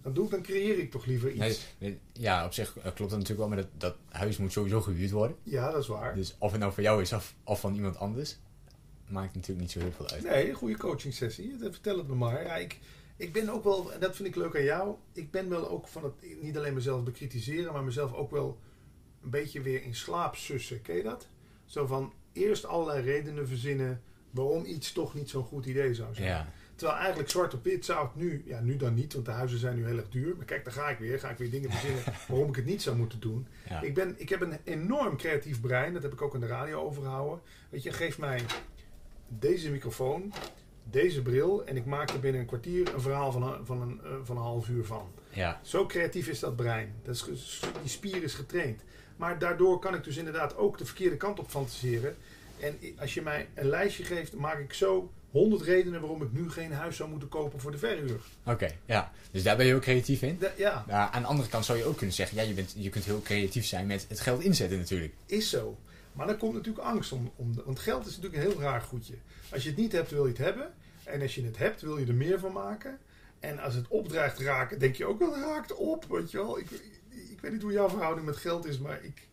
Dan 0.02 0.14
doe 0.14 0.26
ik, 0.26 0.32
dan 0.32 0.42
creëer 0.42 0.80
ik 0.80 0.92
toch 0.92 1.06
liever 1.06 1.32
iets. 1.32 1.66
Nee, 1.78 2.00
ja, 2.14 2.46
op 2.46 2.54
zich 2.54 2.78
uh, 2.78 2.84
klopt 2.84 2.98
dat 2.98 3.10
natuurlijk 3.10 3.38
wel, 3.38 3.48
maar 3.48 3.58
dat, 3.58 3.68
dat 3.78 3.96
huis 4.10 4.38
moet 4.38 4.52
sowieso 4.52 4.82
gehuurd 4.82 5.12
worden. 5.12 5.38
Ja, 5.44 5.72
dat 5.72 5.82
is 5.82 5.88
waar. 5.88 6.16
Dus 6.16 6.36
of 6.38 6.52
het 6.52 6.60
nou 6.60 6.74
voor 6.74 6.84
jou 6.84 7.02
is 7.02 7.14
of, 7.14 7.36
of 7.44 7.60
van 7.60 7.76
iemand 7.76 7.98
anders, 7.98 8.38
maakt 9.08 9.36
natuurlijk 9.36 9.62
niet 9.62 9.72
zo 9.72 9.80
heel 9.80 9.92
veel 9.92 10.10
uit. 10.10 10.24
Nee, 10.24 10.50
een 10.50 10.56
goede 10.56 10.78
coaching 10.78 11.14
sessie. 11.14 11.56
Vertel 11.60 11.98
het 11.98 12.08
me 12.08 12.16
maar. 12.16 12.44
Ja, 12.44 12.56
ik, 12.56 12.80
ik 13.16 13.34
ben 13.34 13.50
ook 13.50 13.64
wel, 13.64 13.94
en 13.94 14.00
dat 14.00 14.16
vind 14.16 14.28
ik 14.28 14.36
leuk 14.36 14.56
aan 14.56 14.64
jou... 14.64 14.96
ik 15.14 15.32
ben 15.32 15.50
wel 15.50 15.70
ook 15.70 15.88
van 15.88 16.04
het 16.04 16.42
niet 16.42 16.58
alleen 16.58 16.74
mezelf 16.74 17.04
bekritiseren... 17.04 17.74
maar 17.74 17.84
mezelf 17.84 18.14
ook 18.14 18.32
wel 18.32 18.60
een 19.26 19.32
beetje 19.32 19.62
weer 19.62 19.84
in 19.84 19.96
slaap 19.96 20.36
sussen. 20.36 20.82
Ken 20.82 20.96
je 20.96 21.04
dat? 21.04 21.28
Zo 21.66 21.86
van 21.86 22.14
eerst 22.34 22.66
allerlei 22.66 23.02
redenen 23.02 23.48
verzinnen 23.48 24.02
waarom 24.32 24.66
iets 24.66 24.92
toch 24.92 25.14
niet 25.14 25.30
zo'n 25.30 25.44
goed 25.44 25.66
idee 25.66 25.94
zou 25.94 26.14
zijn. 26.14 26.28
Ja. 26.28 26.52
Terwijl 26.76 27.00
eigenlijk 27.00 27.30
zwart 27.30 27.54
op 27.54 27.64
wit 27.64 27.86
zou 27.86 28.06
het 28.06 28.16
nu, 28.16 28.44
ja 28.46 28.60
nu 28.60 28.78
dan 28.78 28.94
niet, 28.94 29.14
want 29.14 29.26
de 29.26 29.32
huizen 29.32 29.60
zijn 29.60 29.76
nu 29.76 29.86
heel 29.86 29.98
erg 29.98 30.10
duur. 30.10 30.36
Maar 30.36 30.46
kijk, 30.46 30.64
daar 30.64 30.74
ga 30.74 30.90
ik 30.90 30.98
weer, 30.98 31.20
ga 31.20 31.30
ik 31.30 31.38
weer 31.38 31.50
dingen 31.50 31.72
verzinnen 31.72 32.04
waarom 32.28 32.50
ik 32.50 32.56
het 32.56 32.66
niet 32.66 32.82
zou 32.82 32.96
moeten 32.96 33.20
doen. 33.20 33.48
Ja. 33.70 33.82
Ik, 33.82 33.94
ben, 33.94 34.16
ik 34.18 34.30
heb 34.30 34.42
een 34.42 34.58
enorm 34.64 35.18
creatief 35.18 35.62
brein, 35.62 35.94
dat 35.94 36.04
heb 36.04 36.14
ik 36.14 36.22
ook 36.22 36.34
in 36.34 36.40
de 36.40 36.48
radio 36.48 36.82
overgehouden. 36.82 37.42
Weet 37.70 37.84
je, 37.84 37.92
geef 37.92 38.18
mij 38.18 38.42
deze 39.28 39.72
microfoon, 39.72 40.34
deze 40.84 41.22
bril 41.22 41.66
en 41.66 41.76
ik 41.76 41.86
maak 41.86 42.10
er 42.10 42.20
binnen 42.20 42.42
een 42.42 42.48
kwartier 42.48 42.94
een 42.94 43.02
verhaal 43.02 43.32
van 43.32 43.44
een, 43.44 43.66
van 43.66 43.82
een, 43.82 44.02
van 44.24 44.36
een 44.36 44.44
half 44.44 44.70
uur 44.70 44.86
van. 44.86 45.12
Ja. 45.30 45.60
Zo 45.64 45.86
creatief 45.86 46.28
is 46.28 46.40
dat 46.40 46.56
brein. 46.56 46.96
Dat 47.04 47.16
is, 47.16 47.62
die 47.82 47.90
spier 47.90 48.24
is 48.24 48.34
getraind. 48.34 48.84
Maar 49.16 49.40
daardoor 49.40 49.80
kan 49.80 49.96
ik 49.96 50.04
dus 50.04 50.18
inderdaad 50.18 50.58
ook 50.58 50.78
de 50.78 50.86
verkeerde 50.86 51.18
kant 51.18 51.40
op 51.40 51.50
fantaseren. 51.50 52.16
En 52.60 52.78
als 53.00 53.14
je 53.14 53.22
mij 53.22 53.48
een 53.54 53.68
lijstje 53.70 54.04
geeft, 54.04 54.34
maak 54.34 54.60
ik 54.60 54.74
zo 54.74 55.12
honderd 55.32 55.62
redenen 55.62 56.00
waarom 56.02 56.22
ik 56.22 56.32
nu 56.32 56.50
geen 56.52 56.72
huis 56.74 56.96
zou 56.96 57.10
moeten 57.10 57.30
kopen 57.30 57.60
voor 57.60 57.72
de 57.72 57.78
verhuur. 57.78 58.20
Oké, 58.44 58.52
okay, 58.52 58.78
ja. 58.86 59.12
Dus 59.32 59.44
daar 59.44 59.58
ben 59.58 59.66
je 59.66 59.76
ook 59.76 59.82
creatief 59.82 60.22
in? 60.22 60.38
Da 60.40 60.52
ja. 60.58 60.86
Aan 61.12 61.22
de 61.22 61.28
andere 61.28 61.50
kant 61.50 61.66
zou 61.66 61.78
je 61.78 61.84
ook 61.84 61.98
kunnen 61.98 62.16
zeggen, 62.16 62.38
ja, 62.38 62.44
je, 62.44 62.54
bent, 62.54 62.74
je 62.78 62.90
kunt 62.90 63.06
heel 63.06 63.22
creatief 63.22 63.66
zijn 63.66 63.88
met 63.88 64.06
het 64.10 64.20
geld 64.20 64.42
inzetten 64.42 64.78
natuurlijk. 64.78 65.14
Is 65.26 65.50
zo. 65.50 65.78
Maar 66.14 66.28
dan 66.28 66.38
komt 66.38 66.54
natuurlijk 66.54 66.86
angst 66.86 67.12
om, 67.12 67.32
om 67.36 67.56
de- 67.56 67.62
want 67.66 67.80
geld 67.80 68.06
is 68.08 68.16
natuurlijk 68.18 68.44
een 68.44 68.50
heel 68.52 68.62
raar 68.62 68.82
goedje. 68.82 69.14
Als 69.50 69.64
je 69.64 69.70
het 69.70 69.78
niet 69.78 69.92
hebt, 69.92 70.12
wil 70.12 70.24
je 70.24 70.30
het 70.30 70.38
hebben. 70.38 70.74
En 71.04 71.22
als 71.22 71.36
je 71.36 71.44
het 71.46 71.58
hebt, 71.58 71.82
wil 71.82 71.98
je 71.98 72.06
er 72.06 72.14
meer 72.14 72.40
van 72.40 72.52
maken. 72.52 72.98
En 73.40 73.60
als 73.60 73.74
het 73.74 73.88
opdreigt 73.88 74.40
raken, 74.40 74.80
denk 74.80 74.96
je 74.96 75.06
ook 75.06 75.20
wel, 75.20 75.34
het 75.34 75.44
raakt 75.44 75.76
op, 75.76 76.06
weet 76.10 76.32
je 76.32 76.38
wel. 76.38 76.60
Ik, 76.60 76.68
ik, 77.32 77.40
weet 77.42 77.52
niet 77.52 77.62
hoe 77.62 77.72
jouw 77.72 77.90
verhouding 77.90 78.26
met 78.26 78.38
geld 78.38 78.66
is, 78.66 78.78
maar 78.80 79.04
ik, 79.04 79.28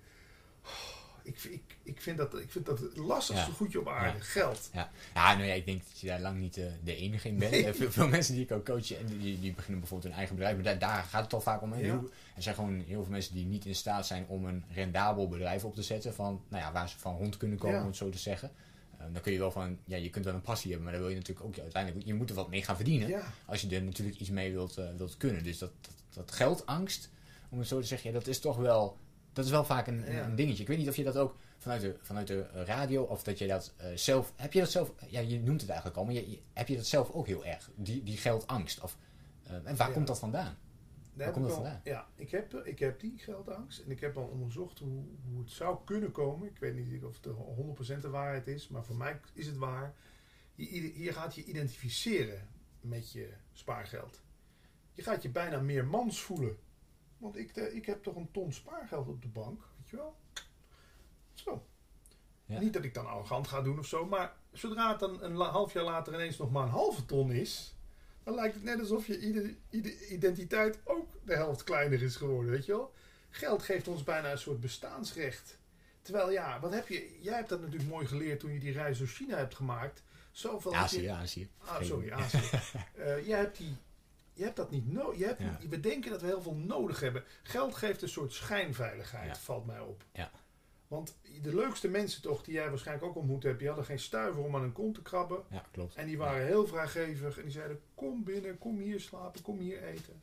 ik, 1.22 1.38
ik, 1.44 1.62
ik, 1.82 2.00
vind, 2.00 2.16
dat, 2.18 2.38
ik 2.38 2.50
vind 2.50 2.66
dat 2.66 2.78
het 2.78 2.96
lastigste 2.96 3.46
Ja. 3.50 3.52
goedje 3.56 3.80
op 3.80 3.88
aarde, 3.88 4.18
Ja. 4.18 4.24
geld. 4.24 4.70
Ja, 4.72 4.90
ja 5.14 5.34
nou 5.34 5.46
ja, 5.46 5.54
ik 5.54 5.64
denk 5.66 5.82
dat 5.88 6.00
je 6.00 6.06
daar 6.06 6.20
lang 6.20 6.38
niet 6.38 6.56
eh, 6.56 6.64
de 6.84 6.96
enige 6.96 7.28
in 7.28 7.38
bent. 7.38 7.50
Nee. 7.50 7.66
Eh, 7.66 7.74
Veel, 7.74 7.90
veel 7.90 8.08
mensen 8.08 8.34
die 8.34 8.44
ik 8.44 8.52
ook 8.52 8.64
coach, 8.64 8.92
en 8.92 9.06
die, 9.06 9.40
die 9.40 9.52
beginnen 9.54 9.80
bijvoorbeeld 9.80 10.02
hun 10.08 10.18
eigen 10.18 10.34
bedrijf. 10.36 10.54
Maar 10.54 10.64
daar, 10.64 10.78
daar 10.78 11.02
gaat 11.04 11.20
het 11.20 11.30
toch 11.30 11.42
vaak 11.42 11.62
om. 11.62 11.72
Heel- 11.72 12.10
Er 12.36 12.42
zijn 12.42 12.54
gewoon 12.54 12.80
heel 12.86 13.02
veel 13.02 13.12
mensen 13.12 13.34
die 13.34 13.46
niet 13.46 13.64
in 13.64 13.74
staat 13.74 14.06
zijn 14.06 14.26
om 14.28 14.44
een 14.44 14.64
rendabel 14.74 15.28
bedrijf 15.28 15.64
op 15.64 15.74
te 15.74 15.82
zetten. 15.82 16.14
Van, 16.14 16.42
nou 16.48 16.62
ja, 16.62 16.72
waar 16.72 16.88
ze 16.88 16.98
van 16.98 17.16
rond 17.16 17.36
kunnen 17.36 17.58
komen, 17.58 17.80
om 17.80 17.86
het 17.86 17.96
zo 17.96 18.08
te 18.08 18.18
zeggen. 18.18 18.50
Eh, 18.98 19.06
dan 19.12 19.22
kun 19.22 19.32
je 19.32 19.38
wel 19.38 19.50
van, 19.50 19.78
ja, 19.84 19.96
je 19.96 20.10
kunt 20.10 20.24
wel 20.24 20.34
een 20.34 20.40
passie 20.40 20.70
hebben, 20.70 20.84
maar 20.84 20.92
dan 20.98 21.02
wil 21.06 21.12
je 21.16 21.18
natuurlijk 21.20 21.46
ook 21.46 21.58
uiteindelijk, 21.58 22.06
je 22.06 22.14
moet 22.14 22.28
er 22.30 22.36
wat 22.36 22.48
mee 22.50 22.62
gaan 22.62 22.76
verdienen. 22.76 23.22
Als 23.46 23.60
je 23.60 23.76
er 23.76 23.82
natuurlijk 23.82 24.18
iets 24.20 24.30
mee 24.30 24.52
wilt, 24.52 24.74
wilt 24.96 25.16
kunnen. 25.16 25.44
Dus 25.44 25.58
dat, 25.58 25.70
dat, 25.80 25.94
dat 26.14 26.32
geldangst, 26.32 27.10
om 27.52 27.59
het 27.59 27.68
zo 27.68 27.80
te 27.80 27.87
zeggen, 27.87 28.11
ja, 28.12 28.18
dat 28.18 28.26
is 28.26 28.40
toch 28.40 28.56
wel, 28.56 28.97
dat 29.32 29.44
is 29.44 29.50
wel 29.50 29.64
vaak 29.64 29.87
een, 29.87 30.06
een- 30.09 30.14
Ja. 30.14 30.25
een 30.25 30.35
dingetje. 30.35 30.62
Ik 30.62 30.68
weet 30.68 30.78
niet 30.78 30.88
of 30.88 30.97
je 30.97 31.04
dat 31.04 31.16
ook 31.16 31.37
vanuit 31.59 31.80
de, 31.80 31.97
vanuit 32.02 32.26
de 32.26 32.42
radio, 32.64 33.02
of 33.02 33.23
dat 33.23 33.38
je 33.38 33.47
dat 33.47 33.75
eh, 33.76 33.87
zelf, 33.94 34.32
heb 34.37 34.52
je 34.52 34.59
dat 34.61 34.71
zelf, 34.71 34.92
ja, 35.09 35.21
je 35.21 35.40
noemt 35.40 35.61
het 35.61 35.71
eigenlijk 35.71 35.99
al, 35.99 36.04
maar 36.04 36.14
je, 36.14 36.30
je- 36.30 36.40
heb 36.52 36.68
je 36.68 36.76
dat 36.76 36.87
zelf 36.87 37.11
ook 37.11 37.26
heel 37.26 37.44
erg, 37.44 37.71
die, 37.75 38.02
die 38.02 38.16
geldangst? 38.16 38.80
Of, 38.80 38.97
eh, 39.42 39.54
en 39.64 39.76
waar 39.76 39.88
Ja. 39.88 39.94
komt 39.94 40.06
dat 40.06 40.18
vandaan? 40.18 40.56
Daar 41.14 41.25
heb 41.25 41.35
komt 41.35 41.47
dat 41.47 41.54
vandaan? 41.54 41.80
Ja, 41.85 42.06
ik 42.14 42.30
heb, 42.30 42.54
ik 42.54 42.78
heb 42.78 43.00
die 43.00 43.14
geldangst. 43.18 43.80
En 43.80 43.90
ik 43.90 44.00
heb 44.00 44.16
al 44.16 44.25
onderzocht 44.32 44.78
hoe, 44.78 45.04
hoe 45.28 45.40
het 45.42 45.50
zou 45.50 45.78
kunnen 45.85 46.11
komen. 46.12 46.49
Ik 46.49 46.59
weet 46.59 46.75
niet 46.87 47.04
of 47.04 47.14
het 47.14 47.23
de 47.23 47.30
100% 47.30 47.99
de 48.02 48.09
waarheid 48.09 48.47
is, 48.47 48.68
maar 48.68 48.85
voor 48.85 48.97
mij 48.97 49.21
is 49.35 49.47
het 49.47 49.56
waar. 49.56 49.94
Je, 50.54 50.64
hier 50.94 51.12
gaat 51.12 51.35
je 51.35 51.44
identificeren 51.44 52.49
met 52.80 53.12
je 53.12 53.32
spaargeld. 53.52 54.21
Je 54.92 55.02
gaat 55.02 55.23
je 55.23 55.30
bijna 55.30 55.61
meer 55.61 55.87
mans 55.87 56.21
voelen. 56.21 56.56
Want 57.22 57.36
ik, 57.36 57.54
de, 57.54 57.74
ik 57.74 57.86
heb 57.86 58.02
toch 58.02 58.16
een 58.16 58.30
ton 58.30 58.52
spaargeld 58.52 59.08
op 59.08 59.22
de 59.22 59.28
bank, 59.28 59.62
weet 59.78 59.90
je 59.90 59.96
wel? 59.96 60.16
Zo. 61.34 61.66
Ja. 62.44 62.58
Niet 62.60 62.72
dat 62.72 62.84
ik 62.84 62.94
dan 62.94 63.06
arrogant 63.06 63.48
ga 63.48 63.62
doen 63.62 63.78
of 63.78 63.86
zo, 63.86 64.06
maar 64.06 64.32
zodra 64.52 64.90
het 64.90 65.00
dan 65.00 65.22
een 65.22 65.36
half 65.36 65.72
jaar 65.72 65.84
later 65.84 66.14
ineens 66.14 66.36
nog 66.38 66.50
maar 66.50 66.62
een 66.62 66.68
halve 66.70 67.04
ton 67.06 67.32
is, 67.32 67.74
dan 68.22 68.34
lijkt 68.34 68.54
het 68.54 68.64
net 68.64 68.80
alsof 68.80 69.06
je 69.06 69.18
ide- 69.70 70.08
identiteit 70.08 70.78
ook 70.84 71.06
de 71.24 71.34
helft 71.34 71.64
kleiner 71.64 72.02
is 72.02 72.16
geworden, 72.16 72.50
weet 72.50 72.66
je 72.66 72.72
wel? 72.72 72.92
Geld 73.30 73.62
geeft 73.62 73.88
ons 73.88 74.02
bijna 74.02 74.30
een 74.30 74.38
soort 74.38 74.60
bestaansrecht. 74.60 75.58
Terwijl 76.02 76.30
ja, 76.30 76.60
wat 76.60 76.72
heb 76.72 76.88
je? 76.88 77.18
Jij 77.20 77.34
hebt 77.36 77.48
dat 77.48 77.60
natuurlijk 77.60 77.90
mooi 77.90 78.06
geleerd 78.06 78.40
toen 78.40 78.52
je 78.52 78.58
die 78.60 78.72
reis 78.72 78.98
door 78.98 79.06
China 79.06 79.36
hebt 79.36 79.54
gemaakt. 79.54 80.02
Zoveel 80.30 80.70
je- 80.70 80.76
Azië, 80.76 81.06
Azië. 81.06 81.50
Ah, 81.58 81.82
sorry, 81.82 82.10
Azië. 82.10 82.38
Eh, 82.96 83.26
jij 83.26 83.38
hebt 83.38 83.56
die. 83.56 83.76
Je 84.42 84.49
hebt 84.49 84.61
dat 84.61 84.70
niet 84.70 84.92
nodig. 84.92 85.18
Je 85.18 85.25
hebt, 85.26 85.40
Ja. 85.40 85.58
We 85.68 85.80
denken 85.80 86.11
dat 86.11 86.20
we 86.20 86.26
heel 86.26 86.42
veel 86.42 86.54
nodig 86.54 87.00
hebben. 87.00 87.25
Geld 87.42 87.75
geeft 87.75 88.02
een 88.02 88.08
soort 88.08 88.32
schijnveiligheid, 88.32 89.26
Ja. 89.26 89.37
valt 89.37 89.66
mij 89.66 89.80
op. 89.80 90.04
Ja. 90.12 90.30
Want 90.88 91.16
de 91.42 91.54
leukste 91.54 91.88
mensen 91.88 92.22
toch, 92.22 92.42
die 92.42 92.54
jij 92.54 92.68
waarschijnlijk 92.68 93.06
ook 93.06 93.16
ontmoet 93.16 93.42
hebt, 93.42 93.58
die 93.58 93.66
hadden 93.66 93.84
geen 93.87 93.99
stuiver 93.99 94.42
om 94.42 94.54
aan 94.54 94.61
hun 94.61 94.72
kont 94.72 94.94
te 94.94 95.02
krabben. 95.02 95.42
Ja, 95.50 95.64
klopt. 95.70 95.94
En 95.94 96.06
die 96.06 96.18
waren 96.18 96.46
heel 96.46 96.66
vrijgevig. 96.66 97.37
En 97.37 97.42
die 97.42 97.52
zeiden, 97.52 97.80
kom 97.94 98.25
binnen, 98.25 98.58
kom 98.58 98.78
hier 98.78 99.00
slapen, 99.00 99.42
kom 99.42 99.58
hier 99.58 99.82
eten. 99.84 100.18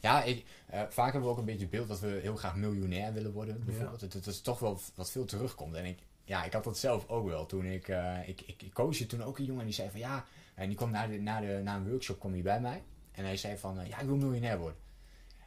Ja, 0.00 0.22
ik, 0.22 0.44
eh, 0.66 0.82
vaak 0.88 1.12
hebben 1.12 1.22
we 1.22 1.28
ook 1.34 1.38
een 1.38 1.44
beetje 1.44 1.60
het 1.60 1.70
beeld 1.70 1.88
dat 1.88 2.00
we 2.00 2.06
heel 2.22 2.36
graag 2.36 2.56
miljonair 2.56 3.12
willen 3.12 3.32
worden, 3.32 3.64
bijvoorbeeld. 3.64 4.00
Het 4.00 4.26
is 4.26 4.40
toch 4.40 4.58
wel 4.58 4.80
wat 4.94 5.10
veel 5.10 5.24
terugkomt. 5.24 5.74
En 5.74 5.84
ik, 5.84 5.98
ja, 6.24 6.44
ik 6.44 6.52
had 6.52 6.64
dat 6.64 6.78
zelf 6.78 7.08
ook 7.08 7.26
wel. 7.26 7.46
Toen 7.46 7.64
ik, 7.64 7.88
eh, 7.88 8.28
ik, 8.28 8.40
ik, 8.40 8.62
ik 8.62 8.72
coachte 8.74 9.06
toen 9.06 9.22
ook 9.22 9.38
een 9.38 9.44
jongen 9.44 9.64
die 9.64 9.74
zei 9.74 9.90
van 9.90 10.00
ja, 10.00 10.24
en 10.54 10.66
die 10.68 10.76
kwam 10.76 10.90
na, 10.90 11.06
de, 11.06 11.18
na, 11.20 11.40
de, 11.40 11.60
na 11.64 11.76
een 11.76 11.88
workshop 11.88 12.18
kwam 12.20 12.32
hij 12.32 12.42
bij 12.42 12.60
mij. 12.60 12.82
En 13.12 13.24
hij 13.24 13.36
zei 13.36 13.58
van, 13.58 13.80
eh, 13.80 13.88
ja, 13.88 13.98
ik 13.98 14.06
wil 14.06 14.16
miljonair 14.16 14.58
worden. 14.58 14.78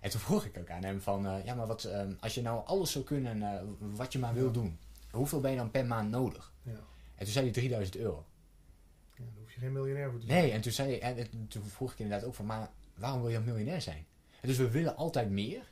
En 0.02 0.10
toen 0.12 0.20
vroeg 0.20 0.46
ik 0.46 0.58
ook 0.58 0.70
aan 0.70 0.84
hem 0.84 1.02
van, 1.02 1.26
eh, 1.28 1.46
ja, 1.46 1.54
maar 1.56 1.68
wat, 1.68 1.84
eh, 1.84 2.02
als 2.20 2.34
je 2.34 2.42
nou 2.42 2.66
alles 2.66 2.92
zou 2.92 3.04
kunnen, 3.04 3.42
eh, 3.42 3.62
wat 3.80 4.14
je 4.14 4.20
maar 4.20 4.34
wil 4.34 4.52
doen, 4.52 4.80
hoeveel 5.12 5.40
ben 5.40 5.52
je 5.52 5.58
dan 5.58 5.72
per 5.72 5.86
maand 5.86 6.10
nodig? 6.12 6.52
Ja. 6.62 6.72
En 7.16 7.24
toen 7.24 7.34
zei 7.34 7.46
hij 7.46 7.54
3000 7.54 7.98
euro. 7.98 8.26
Ja, 9.16 9.24
daar 9.24 9.34
hoef 9.40 9.54
je 9.54 9.60
geen 9.60 9.72
miljonair 9.72 10.10
voor 10.12 10.20
te 10.20 10.26
zijn. 10.26 10.42
Nee, 10.42 10.52
en 10.52 10.62
toen, 10.62 10.72
zei 10.72 10.98
en, 10.98 11.18
en 11.18 11.48
toen 11.48 11.64
vroeg 11.66 11.92
ik 11.92 12.00
inderdaad 12.00 12.28
ook 12.28 12.36
van, 12.36 12.46
maar 12.46 12.70
waarom 12.96 13.20
wil 13.22 13.30
je 13.30 13.36
dan 13.36 13.46
miljonair 13.46 13.82
zijn? 13.82 14.06
En 14.42 14.48
dus 14.48 14.58
we 14.58 14.70
willen 14.72 14.96
altijd 14.96 15.30
meer. 15.30 15.72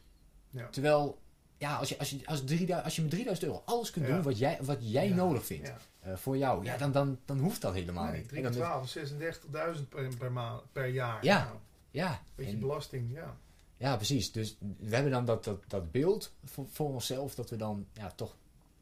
Ja. 0.50 0.68
Terwijl, 0.70 1.20
ja, 1.58 1.76
als 1.76 1.90
je, 1.90 2.00
als, 2.00 2.10
je, 2.10 2.26
als, 2.26 2.44
3000 2.44 2.84
als 2.84 2.96
je 2.96 3.02
met 3.02 3.12
3000 3.12 3.48
euro 3.48 3.62
alles 3.66 3.92
kunt 3.92 4.06
Ja. 4.08 4.14
doen 4.14 4.24
wat 4.24 4.38
jij, 4.38 4.58
wat 4.62 4.78
jij 4.92 5.08
Ja. 5.08 5.16
nodig 5.16 5.46
vindt 5.46 5.72
voor 6.14 6.38
jou, 6.38 6.66
ja, 6.66 6.78
dan, 6.78 6.92
dan, 6.92 7.20
dan 7.26 7.40
hoeft 7.40 7.62
dat 7.62 7.74
helemaal 7.74 8.06
Nee, 8.12 8.18
niet. 8.20 8.28
3 8.28 8.38
En 8.44 8.52
dan- 8.52 8.62
12, 8.62 8.90
36.000 8.90 9.90
per, 9.90 10.16
per, 10.18 10.32
maand, 10.32 10.62
per 10.72 10.88
jaar. 10.88 11.24
Ja. 11.26 11.44
Nou, 11.44 11.58
ja, 11.94 12.24
beetje 12.36 12.52
en- 12.52 12.60
belasting, 12.60 13.12
ja. 13.12 13.38
ja, 13.78 13.96
precies. 13.96 14.32
Dus 14.32 14.58
we 14.78 14.94
hebben 14.96 15.12
dan 15.12 15.26
dat, 15.26 15.44
dat, 15.44 15.64
dat 15.68 15.92
beeld 15.92 16.34
voor, 16.44 16.68
voor 16.70 16.90
onszelf 16.90 17.36
dat 17.36 17.50
we 17.50 17.56
dan 17.56 17.88
ja, 17.94 18.12
toch 18.12 18.36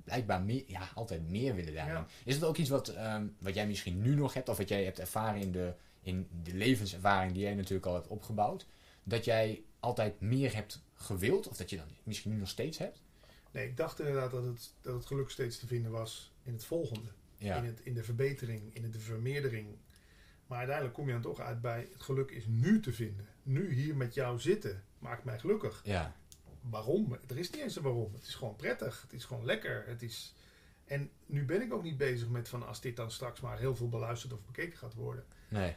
blijkbaar 0.03 0.41
meer, 0.41 0.63
ja, 0.67 0.89
altijd 0.95 1.29
meer 1.29 1.55
willen 1.55 1.73
daarin. 1.73 1.93
Ja. 1.93 2.07
Is 2.25 2.39
dat 2.39 2.49
ook 2.49 2.57
iets 2.57 2.69
wat, 2.69 2.87
ehm, 2.87 3.27
wat 3.39 3.53
jij 3.53 3.67
misschien 3.67 4.01
nu 4.01 4.15
nog 4.15 4.33
hebt 4.33 4.49
of 4.49 4.57
wat 4.57 4.69
jij 4.69 4.83
hebt 4.83 4.99
ervaren 4.99 5.41
in 5.41 5.51
de, 5.51 5.73
in 6.01 6.27
de 6.43 6.53
levenservaring 6.53 7.33
die 7.33 7.41
jij 7.41 7.55
natuurlijk 7.55 7.85
al 7.85 7.93
hebt 7.93 8.07
opgebouwd? 8.07 8.65
Dat 9.03 9.25
jij 9.25 9.63
altijd 9.79 10.21
meer 10.21 10.55
hebt 10.55 10.81
gewild 10.93 11.47
of 11.47 11.57
dat 11.57 11.69
je 11.69 11.77
dan 11.77 11.87
misschien 12.03 12.31
nu 12.31 12.37
nog 12.37 12.49
steeds 12.49 12.77
hebt? 12.77 13.01
Nee, 13.51 13.67
ik 13.67 13.77
dacht 13.77 13.99
inderdaad 13.99 14.31
dat 14.31 14.43
het, 14.43 14.73
dat 14.81 14.93
het 14.93 15.05
geluk 15.05 15.29
steeds 15.29 15.59
te 15.59 15.67
vinden 15.67 15.91
was 15.91 16.31
in 16.43 16.53
het 16.53 16.65
volgende. 16.65 17.09
Ja, 17.37 17.55
In, 17.55 17.65
het, 17.65 17.79
in 17.83 17.93
de 17.93 18.03
verbetering, 18.03 18.75
in 18.75 18.91
de 18.91 18.99
vermeerdering. 18.99 19.67
Maar 20.51 20.59
uiteindelijk 20.59 20.97
kom 20.97 21.07
je 21.07 21.13
dan 21.13 21.21
toch 21.21 21.39
uit 21.39 21.61
bij 21.61 21.87
het 21.91 22.01
geluk 22.01 22.31
is 22.31 22.45
nu 22.47 22.79
te 22.79 22.93
vinden. 22.93 23.27
Nu 23.43 23.73
hier 23.73 23.95
met 23.95 24.13
jou 24.13 24.39
zitten 24.39 24.83
maakt 24.99 25.23
mij 25.23 25.39
gelukkig. 25.39 25.81
ja, 25.83 26.15
Waarom? 26.61 27.17
Er 27.27 27.37
is 27.37 27.49
niet 27.49 27.61
eens 27.61 27.75
een 27.75 27.83
waarom. 27.83 28.13
Het 28.13 28.27
is 28.27 28.35
gewoon 28.35 28.55
prettig. 28.55 29.01
Het 29.01 29.13
is 29.13 29.25
gewoon 29.25 29.45
lekker. 29.45 29.83
Het 29.87 30.01
is... 30.01 30.35
En 30.85 31.09
nu 31.25 31.45
ben 31.45 31.61
ik 31.61 31.73
ook 31.73 31.83
niet 31.83 31.97
bezig 31.97 32.29
met 32.29 32.49
van 32.49 32.67
als 32.67 32.81
dit 32.81 32.95
dan 32.95 33.11
straks 33.11 33.39
maar 33.39 33.59
heel 33.59 33.75
veel 33.75 33.89
beluisterd 33.89 34.33
of 34.33 34.45
bekeken 34.45 34.77
gaat 34.77 34.93
worden. 34.93 35.25
nee. 35.47 35.75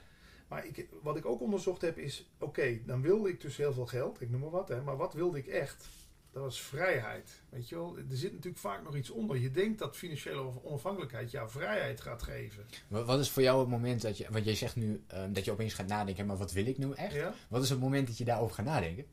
Maar 0.48 0.66
ik, 0.66 0.88
wat 1.02 1.16
ik 1.16 1.26
ook 1.26 1.40
onderzocht 1.40 1.80
heb 1.80 1.98
is, 1.98 2.30
oké, 2.38 2.84
dan 2.84 3.02
wilde 3.02 3.28
ik 3.28 3.40
dus 3.40 3.56
heel 3.56 3.72
veel 3.72 3.87
geld, 3.87 4.20
ik 4.20 4.30
noem 4.30 4.40
maar 4.40 4.50
wat, 4.50 4.68
hè, 4.68 4.82
maar 4.82 4.96
wat 4.96 5.14
wilde 5.14 5.38
ik 5.38 5.46
echt? 5.46 5.88
Dat 6.35 6.42
was 6.42 6.61
vrijheid. 6.61 7.42
Weet 7.49 7.68
je 7.68 7.75
wel, 7.75 7.97
er 7.97 8.16
zit 8.16 8.33
natuurlijk 8.33 8.59
vaak 8.59 8.83
nog 8.83 8.97
iets 8.97 9.11
onder. 9.11 9.37
Je 9.38 9.51
denkt 9.51 9.79
dat 9.79 9.97
financiële 9.97 10.62
onafhankelijkheid 10.62 11.31
jou 11.31 11.51
vrijheid 11.51 12.01
gaat 12.01 12.23
geven. 12.23 12.64
Wat 12.88 13.07
wat 13.07 13.20
is 13.20 13.31
voor 13.31 13.42
jou 13.42 13.61
het 13.61 13.68
moment 13.68 14.03
dat 14.03 14.18
je, 14.18 14.27
want 14.31 14.44
jij 14.44 14.55
zegt 14.55 14.77
nu 14.77 15.03
ehm, 15.07 15.33
dat 15.33 15.44
je 15.44 15.53
opeens 15.53 15.75
gaat 15.75 15.87
nadenken, 15.87 16.27
maar 16.27 16.37
wat 16.37 16.53
wil 16.53 16.66
ik 16.66 16.79
nu 16.79 16.92
echt? 16.92 17.14
Ja? 17.14 17.35
Wat 17.49 17.62
is 17.62 17.70
het 17.70 17.81
moment 17.81 18.07
dat 18.07 18.18
je 18.18 18.25
daarover 18.25 18.55
gaat 18.55 18.64
nadenken? 18.64 19.05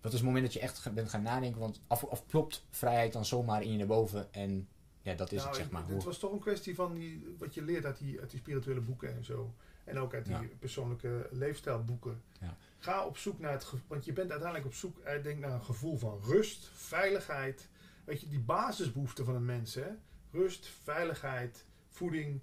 Wat 0.00 0.12
is 0.12 0.18
het 0.18 0.26
moment 0.26 0.44
dat 0.44 0.54
je 0.54 0.60
echt 0.60 0.94
bent 0.94 1.08
gaan 1.08 1.22
nadenken? 1.22 1.60
Want 1.60 1.80
of 1.88 2.26
klopt 2.26 2.64
vrijheid 2.70 3.12
dan 3.12 3.24
zomaar 3.24 3.62
in 3.62 3.72
je 3.72 3.78
naar 3.78 3.86
boven 3.86 4.32
en 4.32 4.68
ja, 5.02 5.14
dat 5.14 5.32
is 5.32 5.36
Nou, 5.36 5.48
het 5.48 5.56
zeg 5.56 5.70
maar. 5.70 5.88
Het 5.88 6.04
was 6.04 6.18
toch 6.18 6.32
een 6.32 6.38
kwestie 6.38 6.74
van 6.74 6.94
die, 6.94 7.34
wat 7.38 7.54
je 7.54 7.62
leert 7.62 7.84
uit 7.84 7.98
die, 7.98 8.20
uit 8.20 8.30
die 8.30 8.38
spirituele 8.38 8.80
boeken 8.80 9.16
en 9.16 9.24
zo. 9.24 9.54
En 9.84 9.98
ook 9.98 10.14
uit 10.14 10.24
die 10.24 10.34
Ja. 10.34 10.42
persoonlijke 10.58 11.28
leefstijlboeken. 11.30 12.22
Ja. 12.40 12.56
Ga 12.78 13.06
op 13.06 13.16
zoek 13.16 13.38
naar 13.38 13.52
het 13.52 13.64
gevoel, 13.64 13.86
want 13.88 14.04
je 14.04 14.12
bent 14.12 14.30
uiteindelijk 14.30 14.68
op 14.68 14.74
zoek, 14.74 14.98
ik 14.98 15.22
denk 15.22 15.38
naar 15.38 15.52
een 15.52 15.62
gevoel 15.64 15.96
van 15.96 16.20
rust, 16.24 16.70
veiligheid. 16.74 17.68
Weet 18.04 18.20
je, 18.20 18.28
die 18.28 18.40
basisbehoeften 18.40 19.24
van 19.24 19.34
een 19.34 19.44
mens, 19.44 19.74
hè? 19.74 19.86
Rust, 20.30 20.66
veiligheid, 20.82 21.64
voeding, 21.88 22.40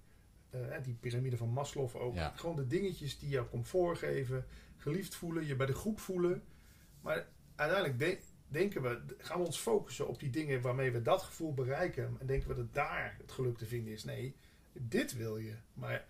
eh, 0.50 0.60
die 0.84 0.94
piramide 0.94 1.38
van 1.38 1.50
Maslow 1.50 1.96
ook. 1.96 2.14
Ja. 2.16 2.34
Gewoon 2.36 2.56
de 2.56 2.68
dingetjes 2.68 3.20
die 3.20 3.30
jou 3.30 3.48
comfort 3.50 3.98
geven, 3.98 4.46
geliefd 4.78 5.16
voelen, 5.16 5.46
je 5.46 5.56
bij 5.56 5.66
de 5.66 5.74
groep 5.74 6.00
voelen. 6.00 6.44
Maar 7.02 7.28
uiteindelijk 7.56 8.00
de- 8.00 8.20
denken 8.48 8.82
we, 8.82 9.02
gaan 9.18 9.40
we 9.40 9.46
ons 9.46 9.58
focussen 9.58 10.08
op 10.08 10.20
die 10.20 10.30
dingen 10.30 10.62
waarmee 10.62 10.92
we 10.92 11.02
dat 11.02 11.22
gevoel 11.22 11.54
bereiken. 11.54 12.16
En 12.20 12.26
denken 12.26 12.48
we 12.50 12.56
dat 12.56 12.74
daar 12.74 13.16
het 13.22 13.32
geluk 13.32 13.58
te 13.58 13.66
vinden 13.66 13.94
is. 13.94 14.04
Nee, 14.04 14.36
dit 14.74 15.14
wil 15.18 15.38
je. 15.38 15.56
Maar 15.74 16.06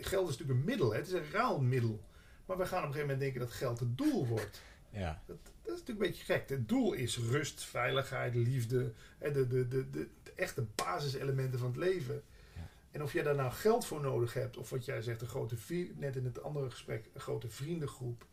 geld 0.00 0.28
is 0.28 0.36
natuurlijk 0.38 0.58
een 0.58 0.64
middel, 0.64 0.90
hè? 0.90 0.96
het 0.98 1.06
is 1.06 1.12
een 1.12 1.30
ruilmiddel. 1.30 2.00
Maar 2.46 2.56
we 2.58 2.66
gaan 2.66 2.78
op 2.82 2.86
een 2.86 2.92
gegeven 2.92 3.14
moment 3.14 3.20
denken 3.20 3.40
dat 3.40 3.50
geld 3.50 3.80
het 3.80 3.98
doel 3.98 4.26
wordt. 4.26 4.62
ja, 4.90 5.22
Dat, 5.26 5.36
dat 5.44 5.74
is 5.74 5.80
natuurlijk 5.80 5.88
een 5.88 6.10
beetje 6.12 6.24
gek. 6.24 6.48
Het 6.48 6.68
doel 6.68 6.92
is 6.92 7.18
rust, 7.18 7.64
veiligheid, 7.64 8.34
liefde. 8.34 8.92
hè, 9.18 9.32
De, 9.32 9.46
de, 9.46 9.68
de, 9.68 9.90
de, 9.90 10.08
de 10.22 10.32
echte 10.34 10.66
basiselementen 10.74 11.58
van 11.58 11.68
het 11.68 11.76
leven. 11.76 12.22
Ja. 12.54 12.68
En 12.90 13.02
of 13.02 13.12
jij 13.12 13.22
daar 13.22 13.34
nou 13.34 13.52
geld 13.52 13.86
voor 13.86 14.00
nodig 14.00 14.34
hebt, 14.34 14.56
of 14.56 14.70
wat 14.70 14.84
jij 14.84 15.02
zegt, 15.02 15.20
een 15.22 15.28
grote 15.28 15.56
net 15.94 16.16
in 16.16 16.24
het 16.24 16.42
andere 16.42 16.70
gesprek, 16.70 17.10
een 17.14 17.20
grote 17.20 17.48
vriendengroep, 17.48 18.26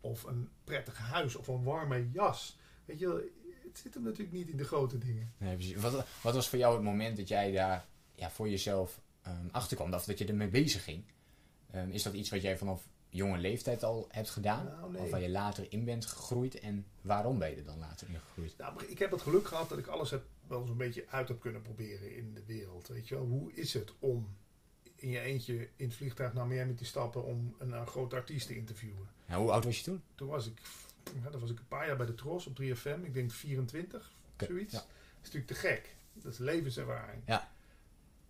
of 0.00 0.22
een 0.22 0.48
prettig 0.64 0.98
huis, 0.98 1.36
of 1.36 1.46
een 1.48 1.62
warme 1.62 2.10
jas. 2.10 2.58
Weet 2.84 2.98
je 2.98 3.06
wel, 3.06 3.20
het 3.62 3.78
zit 3.78 3.94
hem 3.94 4.02
natuurlijk 4.02 4.32
niet 4.32 4.48
in 4.48 4.56
de 4.56 4.64
grote 4.64 4.98
dingen. 4.98 5.32
nee, 5.38 5.54
precies. 5.54 5.76
Wat, 5.76 5.92
wat 6.22 6.34
was 6.34 6.48
voor 6.48 6.58
jou 6.58 6.74
het 6.74 6.84
moment 6.84 7.16
dat 7.16 7.28
jij 7.28 7.52
daar 7.52 7.86
ja, 8.14 8.30
voor 8.30 8.48
jezelf 8.48 9.00
ehm 9.22 9.46
achter 9.50 9.76
kwam, 9.76 9.94
of 9.94 10.04
dat 10.04 10.18
je 10.18 10.26
ermee 10.26 10.48
bezig 10.48 10.84
ging? 10.84 11.04
Ehm, 11.70 11.90
is 11.90 12.02
dat 12.02 12.12
iets 12.14 12.30
wat 12.30 12.42
jij 12.42 12.58
vanaf 12.58 12.88
jonge 13.08 13.38
leeftijd 13.38 13.82
al 13.84 14.06
hebt 14.10 14.30
gedaan? 14.30 14.64
Nou, 14.64 14.92
nee. 14.92 15.02
Of 15.02 15.10
waar 15.10 15.20
je 15.20 15.30
later 15.30 15.66
in 15.68 15.84
bent 15.84 16.06
gegroeid? 16.06 16.58
En 16.60 16.86
waarom 17.00 17.38
ben 17.38 17.50
je 17.50 17.56
er 17.56 17.64
dan 17.64 17.78
later 17.78 18.08
in 18.08 18.18
gegroeid? 18.20 18.54
Nou, 18.58 18.84
ik 18.86 18.98
heb 18.98 19.10
het 19.10 19.22
geluk 19.22 19.46
gehad 19.46 19.68
dat 19.68 19.78
ik 19.78 19.86
alles 19.86 20.10
heb, 20.10 20.22
wel 20.46 20.66
zo'n 20.66 20.76
beetje 20.76 21.04
uit 21.08 21.28
heb 21.28 21.40
kunnen 21.40 21.62
proberen 21.62 22.16
in 22.16 22.34
de 22.34 22.42
wereld. 22.46 22.88
Weet 22.88 23.08
je 23.08 23.14
wel, 23.14 23.24
hoe 23.24 23.52
is 23.52 23.74
het 23.74 23.92
om 23.98 24.28
in 24.94 25.08
je 25.08 25.20
eentje 25.20 25.68
in 25.76 25.86
het 25.86 25.94
vliegtuig 25.94 26.32
naar 26.32 26.46
Miami 26.46 26.74
te 26.74 26.84
stappen 26.84 27.24
om 27.24 27.54
een, 27.58 27.72
een 27.72 27.86
grote 27.86 28.16
artiest 28.16 28.46
te 28.46 28.56
interviewen? 28.56 29.08
Nou, 29.26 29.42
hoe 29.42 29.50
oud 29.52 29.64
was 29.64 29.78
je 29.78 29.84
toen? 29.84 30.02
Toen 30.14 30.28
was 30.28 30.46
ik, 30.46 30.60
ja, 31.22 31.30
dan 31.30 31.40
was 31.40 31.50
ik 31.50 31.58
een 31.58 31.68
paar 31.68 31.86
jaar 31.86 31.96
bij 31.96 32.06
de 32.06 32.14
Tros 32.14 32.46
op 32.46 32.60
3FM, 32.62 33.04
ik 33.04 33.14
denk 33.14 33.30
24, 33.32 34.12
Oké, 34.32 34.44
zoiets. 34.46 34.72
ja. 34.72 34.78
Dat 34.78 34.88
is 35.20 35.32
natuurlijk 35.32 35.46
te 35.46 35.54
gek. 35.54 35.94
Dat 36.12 36.32
is 36.32 36.38
levenservaring. 36.38 37.22
Ja. 37.26 37.50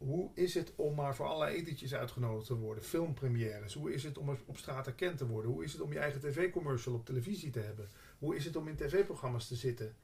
Hoe 0.05 0.31
is 0.35 0.55
het 0.55 0.73
om 0.77 0.95
maar 0.95 1.17
voor 1.17 1.27
allerlei 1.27 1.57
etentjes 1.57 1.95
uitgenodigd 1.95 2.47
te 2.47 2.55
worden? 2.55 2.85
Filmpremières. 2.85 3.75
Hoe 3.75 3.93
is 3.93 4.05
het 4.05 4.19
om 4.19 4.39
op 4.47 4.57
straat 4.57 4.87
erkend 4.87 5.19
te 5.19 5.27
worden? 5.27 5.51
Hoe 5.51 5.65
is 5.65 5.73
het 5.73 5.81
om 5.81 5.93
je 5.93 5.99
eigen 5.99 6.21
tv-commercial 6.21 6.95
op 6.95 7.05
televisie 7.07 7.51
te 7.51 7.61
hebben? 7.61 7.89
Hoe 8.19 8.37
is 8.37 8.45
het 8.45 8.57
om 8.57 8.69
in 8.69 8.77
tv-programma's 8.77 9.49
te 9.49 9.57
zitten? 9.57 9.95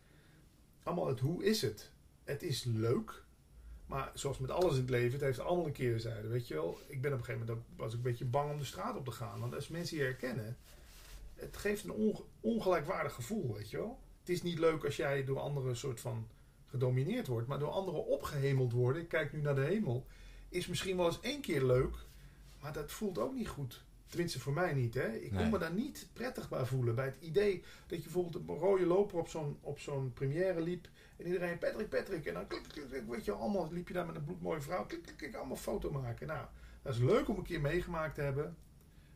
Allemaal 0.83 1.07
het 1.07 1.21
hoe 1.21 1.45
is 1.45 1.63
het? 1.63 1.93
Het 2.25 2.43
is 2.43 2.65
leuk. 2.65 3.23
Maar 3.87 4.11
zoals 4.15 4.39
met 4.39 4.51
alles 4.51 4.75
in 4.75 4.81
het 4.81 4.91
leven, 4.91 5.13
het 5.13 5.21
heeft 5.21 5.39
allemaal 5.39 5.67
een 5.67 5.73
keerzijde. 5.73 6.29
Weet 6.29 6.49
je 6.49 6.55
wel, 6.55 6.79
ik 6.87 7.01
ben 7.01 7.13
op 7.13 7.19
een 7.19 7.25
gegeven 7.25 7.47
moment 7.47 7.67
ook, 7.67 7.79
was 7.79 7.91
ik 7.91 7.97
een 7.97 8.03
beetje 8.03 8.25
bang 8.25 8.51
om 8.51 8.59
de 8.59 8.65
straat 8.65 8.97
op 8.97 9.05
te 9.05 9.11
gaan. 9.11 9.41
Want 9.41 9.55
als 9.55 9.69
mensen 9.69 9.97
je 9.97 10.03
herkennen, 10.03 10.57
het 11.35 11.57
geeft 11.57 11.85
een 11.85 11.93
onge- 11.93 12.25
ongelijkwaardig 12.41 13.15
gevoel, 13.15 13.55
weet 13.55 13.71
je 13.71 13.77
wel. 13.77 13.99
Het 14.21 14.29
is 14.29 14.43
niet 14.43 14.59
leuk 14.59 14.85
als 14.85 14.97
jij 14.97 15.25
door 15.25 15.39
anderen 15.39 15.71
een 15.71 15.77
soort 15.77 16.01
van 16.01 16.29
gedomineerd 16.69 17.27
wordt, 17.27 17.49
maar 17.49 17.59
door 17.59 17.71
anderen 17.71 18.07
opgehemeld 18.07 18.73
worden. 18.73 19.03
Ik 19.03 19.09
kijk 19.09 19.33
nu 19.33 19.41
naar 19.41 19.55
de 19.55 19.61
hemel. 19.65 20.07
Is 20.49 20.67
misschien 20.67 20.97
wel 20.97 21.07
eens 21.07 21.21
één 21.21 21.41
keer 21.41 21.65
leuk, 21.65 21.95
maar 22.61 22.73
dat 22.73 22.93
voelt 22.93 23.19
ook 23.19 23.35
niet 23.35 23.49
goed. 23.49 23.85
Tenminste 24.07 24.41
voor 24.41 24.53
mij 24.53 24.75
niet. 24.75 24.95
Hè? 24.95 25.13
Ik 25.13 25.31
Nee. 25.33 25.41
kon 25.43 25.51
me 25.51 25.59
daar 25.59 25.73
niet 25.73 26.09
prettig 26.13 26.49
bij 26.49 26.65
voelen. 26.67 26.95
Bij 26.95 27.05
het 27.05 27.17
idee 27.21 27.63
dat 27.87 27.99
je 27.99 28.03
bijvoorbeeld 28.05 28.35
een 28.49 28.57
rode 28.57 28.87
loper 28.87 29.19
op 29.19 29.29
zo'n, 29.29 29.59
op 29.61 29.79
zo'n 29.79 30.13
première 30.13 30.61
liep. 30.61 30.89
En 31.17 31.27
iedereen, 31.27 31.59
Patrick, 31.59 31.89
Patrick. 31.89 32.25
En 32.27 32.35
dan 32.35 32.47
klik, 32.47 32.63
klik, 32.69 32.87
klik, 32.89 33.05
weet 33.09 33.25
je, 33.25 33.33
allemaal 33.33 33.73
liep 33.73 33.89
je 33.89 33.95
daar 33.95 34.07
met 34.07 34.17
een 34.17 34.25
bloedmooie 34.25 34.61
vrouw. 34.61 34.87
Klik, 34.87 35.03
klik, 35.03 35.17
klik, 35.17 35.35
allemaal 35.35 35.57
foto 35.57 35.91
maken. 35.91 36.27
Nou, 36.27 36.47
dat 36.83 36.95
is 36.95 37.01
leuk 37.01 37.29
om 37.29 37.37
een 37.37 37.43
keer 37.43 37.61
meegemaakt 37.61 38.15
te 38.15 38.21
hebben. 38.21 38.57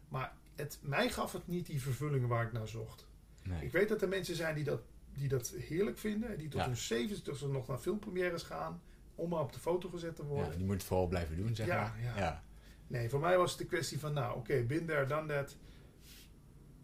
Maar 0.09 0.33
het, 0.55 0.79
mij 0.83 1.11
gaf 1.11 1.33
het 1.33 1.47
niet 1.47 1.67
die 1.67 1.83
vervulling 1.83 2.27
waar 2.27 2.47
ik 2.47 2.53
naar 2.53 2.69
zocht. 2.69 3.07
Nee. 3.43 3.65
Ik 3.65 3.73
weet 3.73 3.88
dat 3.88 4.03
er 4.03 4.09
mensen 4.09 4.37
zijn 4.37 4.55
die 4.55 4.65
dat, 4.65 4.83
die 5.18 5.29
dat 5.29 5.48
heerlijk 5.59 5.98
vinden. 5.98 6.38
Die 6.38 6.48
tot 6.48 6.61
Ja. 6.61 6.66
hun 6.66 6.77
zeventigste 6.77 7.48
nog 7.48 7.66
naar 7.68 7.79
filmpremières 7.79 8.42
gaan. 8.42 8.83
Om 9.14 9.29
maar 9.29 9.40
op 9.40 9.53
de 9.53 9.59
foto 9.59 9.88
gezet 9.88 10.16
te 10.16 10.25
worden. 10.25 10.51
Ja, 10.51 10.57
die 10.57 10.64
moet 10.64 10.75
het 10.75 10.85
vooral 10.85 11.07
blijven 11.07 11.37
doen, 11.37 11.55
zeg 11.55 11.66
Ja, 11.66 11.81
maar. 11.81 12.03
ja. 12.03 12.16
ja. 12.18 12.44
Nee, 12.87 13.09
voor 13.09 13.20
mij 13.20 13.38
was 13.38 13.51
het 13.51 13.59
de 13.61 13.66
kwestie 13.66 13.98
van, 13.98 14.12
nou 14.12 14.37
oké, 14.37 14.62
been 14.62 14.87
there, 14.87 15.07
done 15.07 15.27
that. 15.35 15.57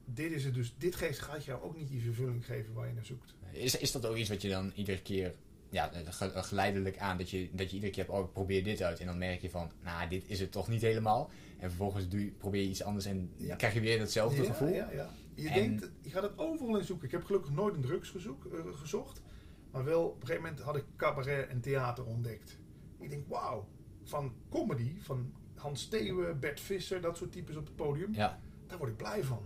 Dit 0.04 0.32
is 0.32 0.44
het 0.44 0.54
dus. 0.54 0.74
Dit 0.78 0.94
geeft, 0.96 1.18
gaat 1.18 1.44
jou 1.44 1.62
ook 1.62 1.76
niet 1.76 1.88
die 1.88 2.00
vervulling 2.02 2.46
geven 2.46 2.74
waar 2.74 2.86
je 2.88 2.94
naar 2.94 3.04
zoekt. 3.04 3.34
Is, 3.52 3.76
is 3.78 3.92
dat 3.92 4.06
ook 4.06 4.16
iets 4.16 4.28
wat 4.28 4.42
je 4.42 4.48
dan 4.48 4.72
iedere 4.74 5.02
keer 5.02 5.34
ja, 5.70 5.90
ge- 6.04 6.42
geleidelijk 6.42 6.98
aan 6.98 7.18
dat 7.18 7.30
je, 7.30 7.48
dat 7.52 7.68
je 7.68 7.74
iedere 7.74 7.92
keer 7.92 8.04
hebt, 8.06 8.16
oh, 8.18 8.32
probeer 8.32 8.64
dit 8.64 8.82
uit. 8.82 9.00
En 9.00 9.06
dan 9.06 9.18
merk 9.18 9.40
je 9.40 9.50
van, 9.50 9.70
nou, 9.82 10.08
dit 10.08 10.24
is 10.26 10.40
het 10.40 10.52
toch 10.52 10.68
niet 10.68 10.80
helemaal. 10.82 11.30
En 11.58 11.68
vervolgens 11.68 12.08
doe 12.08 12.20
je, 12.24 12.30
probeer 12.30 12.62
je 12.62 12.68
iets 12.68 12.82
anders 12.82 13.04
en 13.06 13.30
Ja. 13.36 13.56
krijg 13.56 13.74
je 13.74 13.80
weer 13.80 13.98
datzelfde 13.98 14.42
ja, 14.42 14.48
gevoel. 14.48 14.68
Ja, 14.74 14.90
ja. 14.92 15.10
Je, 15.42 15.48
En- 15.48 15.55
denkt, 15.55 15.90
je 16.01 16.11
gaat 16.11 16.22
het 16.22 16.38
overal 16.38 16.77
in 16.77 16.85
zoeken. 16.85 17.07
Ik 17.07 17.12
heb 17.12 17.24
gelukkig 17.24 17.51
nooit 17.51 17.74
een 17.74 17.81
drugs 17.81 18.11
gezoek, 18.11 18.44
eh, 18.44 18.59
gezocht. 18.72 19.22
Maar 19.70 19.85
wel, 19.85 20.05
op 20.05 20.14
een 20.20 20.27
gegeven 20.27 20.42
moment 20.42 20.61
had 20.61 20.77
ik 20.77 20.85
cabaret 20.96 21.48
en 21.48 21.61
theater 21.61 22.05
ontdekt. 22.05 22.59
Ik 22.98 23.11
denk, 23.11 23.29
wauw, 23.29 23.68
van 24.05 24.33
comedy, 24.51 25.01
van 25.01 25.33
Hans 25.55 25.83
Steeuwen, 25.83 26.40
Bert 26.40 26.61
Visser, 26.61 27.01
dat 27.01 27.16
soort 27.16 27.33
types 27.33 27.57
op 27.57 27.66
het 27.66 27.77
podium. 27.77 28.14
Ja. 28.14 28.40
Daar 28.66 28.79
word 28.79 28.90
ik 28.90 28.96
blij 28.96 29.24
van. 29.24 29.42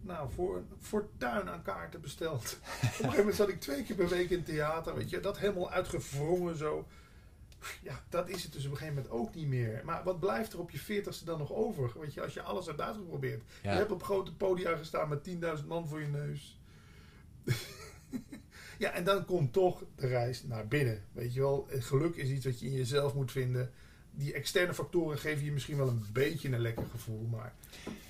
Nou, 0.00 0.30
voor 0.30 0.56
een 0.56 0.66
fortuin 0.78 1.48
aan 1.48 1.62
kaarten 1.62 2.00
besteld. 2.00 2.42
Op 2.60 2.82
een 2.82 2.88
gegeven 2.88 3.16
moment 3.16 3.36
zat 3.36 3.48
ik 3.48 3.60
twee 3.60 3.82
keer 3.82 3.96
per 3.96 4.08
week 4.08 4.30
in 4.30 4.42
theater. 4.42 4.94
Weet 4.94 5.10
je, 5.10 5.20
dat 5.20 5.38
helemaal 5.38 5.70
uitgewrongen 5.70 6.56
zo. 6.56 6.86
Ja, 7.82 8.04
dat 8.08 8.28
is 8.28 8.42
het 8.42 8.52
dus 8.52 8.64
op 8.64 8.70
een 8.70 8.76
gegeven 8.76 9.02
moment 9.02 9.14
ook 9.14 9.34
niet 9.34 9.46
meer. 9.46 9.82
Maar 9.84 10.04
wat 10.04 10.20
blijft 10.20 10.52
er 10.52 10.58
op 10.58 10.70
je 10.70 10.78
veertigste 10.78 11.24
dan 11.24 11.38
nog 11.38 11.52
over? 11.52 12.00
Weet 12.00 12.14
je, 12.14 12.22
als 12.22 12.34
je 12.34 12.42
alles 12.42 12.66
hebt 12.66 12.80
uitgeprobeerd. 12.80 13.42
Ja. 13.62 13.72
Je 13.72 13.78
hebt 13.78 13.90
op 13.92 14.02
grote 14.02 14.34
podia 14.34 14.76
gestaan 14.76 15.08
met 15.08 15.28
10.000 15.60 15.66
man 15.66 15.88
voor 15.88 16.00
je 16.00 16.06
neus. 16.08 16.60
ja, 18.78 18.90
en 18.90 19.04
dan 19.04 19.24
komt 19.24 19.52
toch 19.52 19.84
de 19.96 20.06
reis 20.06 20.42
naar 20.42 20.68
binnen. 20.68 21.04
Weet 21.12 21.34
je 21.34 21.40
wel, 21.40 21.66
het 21.68 21.84
geluk 21.84 22.16
is 22.16 22.28
iets 22.28 22.44
wat 22.44 22.60
je 22.60 22.66
in 22.66 22.72
jezelf 22.72 23.14
moet 23.14 23.32
vinden. 23.32 23.70
Die 24.10 24.32
externe 24.32 24.74
factoren 24.74 25.18
geven 25.18 25.44
je 25.44 25.52
misschien 25.52 25.76
wel 25.76 25.88
een 25.88 26.06
beetje 26.12 26.48
een 26.48 26.60
lekker 26.60 26.86
gevoel. 26.90 27.26
Maar 27.26 27.54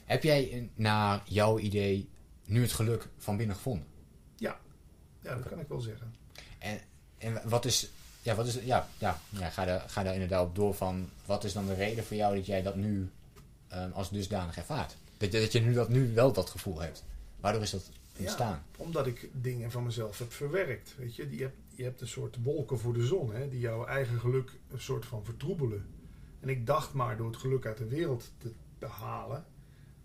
Heb 0.04 0.22
jij 0.22 0.52
eh, 0.52 0.62
naar 0.74 1.22
jouw 1.24 1.58
idee 1.58 2.08
nu 2.44 2.62
het 2.62 2.72
geluk 2.72 3.08
van 3.18 3.36
binnen 3.36 3.56
gevonden? 3.56 3.86
ja, 5.22 5.34
dat 5.34 5.48
kan 5.48 5.60
ik 5.60 5.68
wel 5.68 5.80
zeggen. 5.80 6.14
En, 6.58 6.80
en 7.18 7.48
wat 7.48 7.64
is, 7.64 7.90
ja, 8.22 8.34
wat 8.34 8.46
is, 8.46 8.54
ja, 8.54 8.88
ja, 8.98 9.18
ja 9.28 9.50
ga, 9.50 9.64
daar, 9.64 9.84
ga 9.88 10.02
daar 10.02 10.12
inderdaad 10.14 10.46
op 10.46 10.54
door 10.54 10.74
van, 10.74 11.08
wat 11.26 11.44
is 11.44 11.52
dan 11.52 11.66
de 11.66 11.74
reden 11.74 12.04
voor 12.04 12.16
jou 12.16 12.36
dat 12.36 12.46
jij 12.46 12.62
dat 12.62 12.76
nu 12.76 13.10
ehm, 13.68 13.90
als 13.92 14.10
dusdanig 14.10 14.56
ervaart? 14.56 14.96
Dat, 15.18 15.32
je- 15.32 15.40
dat 15.40 15.52
je 15.52 15.60
nu, 15.60 15.72
dat 15.74 15.88
nu 15.88 16.14
wel 16.14 16.32
dat 16.32 16.50
gevoel 16.50 16.80
hebt. 16.80 17.04
Waardoor 17.40 17.62
is 17.62 17.70
dat 17.70 17.90
ontstaan? 18.18 18.62
Omdat 18.76 19.06
ik 19.06 19.28
dingen 19.32 19.70
van 19.70 19.84
mezelf 19.84 20.18
heb 20.18 20.32
verwerkt. 20.32 20.94
Weet 20.98 21.16
je, 21.16 21.36
je 21.36 21.42
hebt, 21.42 21.56
je 21.74 21.82
hebt 21.82 22.00
een 22.00 22.08
soort 22.08 22.36
wolken 22.42 22.78
voor 22.78 22.92
de 22.92 23.06
zon, 23.06 23.32
hè, 23.34 23.48
die 23.48 23.60
jouw 23.60 23.86
eigen 23.86 24.20
geluk 24.20 24.50
een 24.72 24.80
soort 24.80 25.04
van 25.06 25.24
vertroebelen. 25.24 25.86
En 26.40 26.48
ik 26.48 26.66
dacht 26.66 26.92
maar 26.92 27.16
door 27.16 27.26
het 27.26 27.36
geluk 27.36 27.66
uit 27.66 27.78
de 27.78 27.86
wereld 27.88 28.30
te, 28.38 28.52
te 28.78 28.86
halen, 28.86 29.44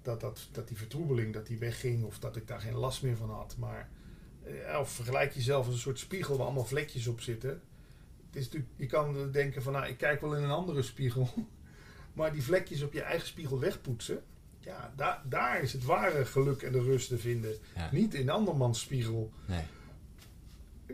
dat, 0.01 0.19
dat, 0.21 0.47
dat 0.51 0.67
die 0.67 0.77
vertroebeling 0.77 1.33
dat 1.33 1.47
die 1.47 1.57
wegging 1.57 2.03
of 2.03 2.19
dat 2.19 2.35
ik 2.35 2.47
daar 2.47 2.59
geen 2.61 2.75
last 2.75 3.03
meer 3.03 3.17
van 3.17 3.29
had. 3.29 3.55
Maar 3.57 3.89
eh, 4.43 4.79
of 4.79 4.89
vergelijk 4.91 5.33
jezelf 5.33 5.65
als 5.65 5.73
een 5.75 5.81
soort 5.81 5.99
spiegel 5.99 6.37
waar 6.37 6.45
allemaal 6.45 6.65
vlekjes 6.65 7.07
op 7.07 7.21
zitten. 7.21 7.61
Het 8.27 8.35
is 8.35 8.43
natuurlijk, 8.43 8.71
je 8.75 8.85
kan 8.85 9.31
denken 9.31 9.61
van, 9.63 9.73
nou, 9.73 9.87
ik 9.87 9.97
kijk 9.97 10.21
wel 10.21 10.35
in 10.35 10.43
een 10.43 10.51
andere 10.51 10.81
spiegel. 10.81 11.29
Maar 12.13 12.31
die 12.31 12.43
vlekjes 12.43 12.81
op 12.81 12.93
je 12.93 13.01
eigen 13.01 13.27
spiegel 13.27 13.59
wegpoetsen, 13.59 14.23
ja, 14.59 14.93
daar, 14.95 15.21
daar 15.29 15.61
is 15.61 15.73
het 15.73 15.83
ware 15.83 16.25
geluk 16.25 16.61
en 16.61 16.71
de 16.71 16.81
rust 16.81 17.07
te 17.07 17.17
vinden. 17.17 17.55
Ja. 17.75 17.89
Niet 17.91 18.13
in 18.13 18.29
andermans 18.29 18.79
spiegel. 18.79 19.31
Nee. 19.45 19.63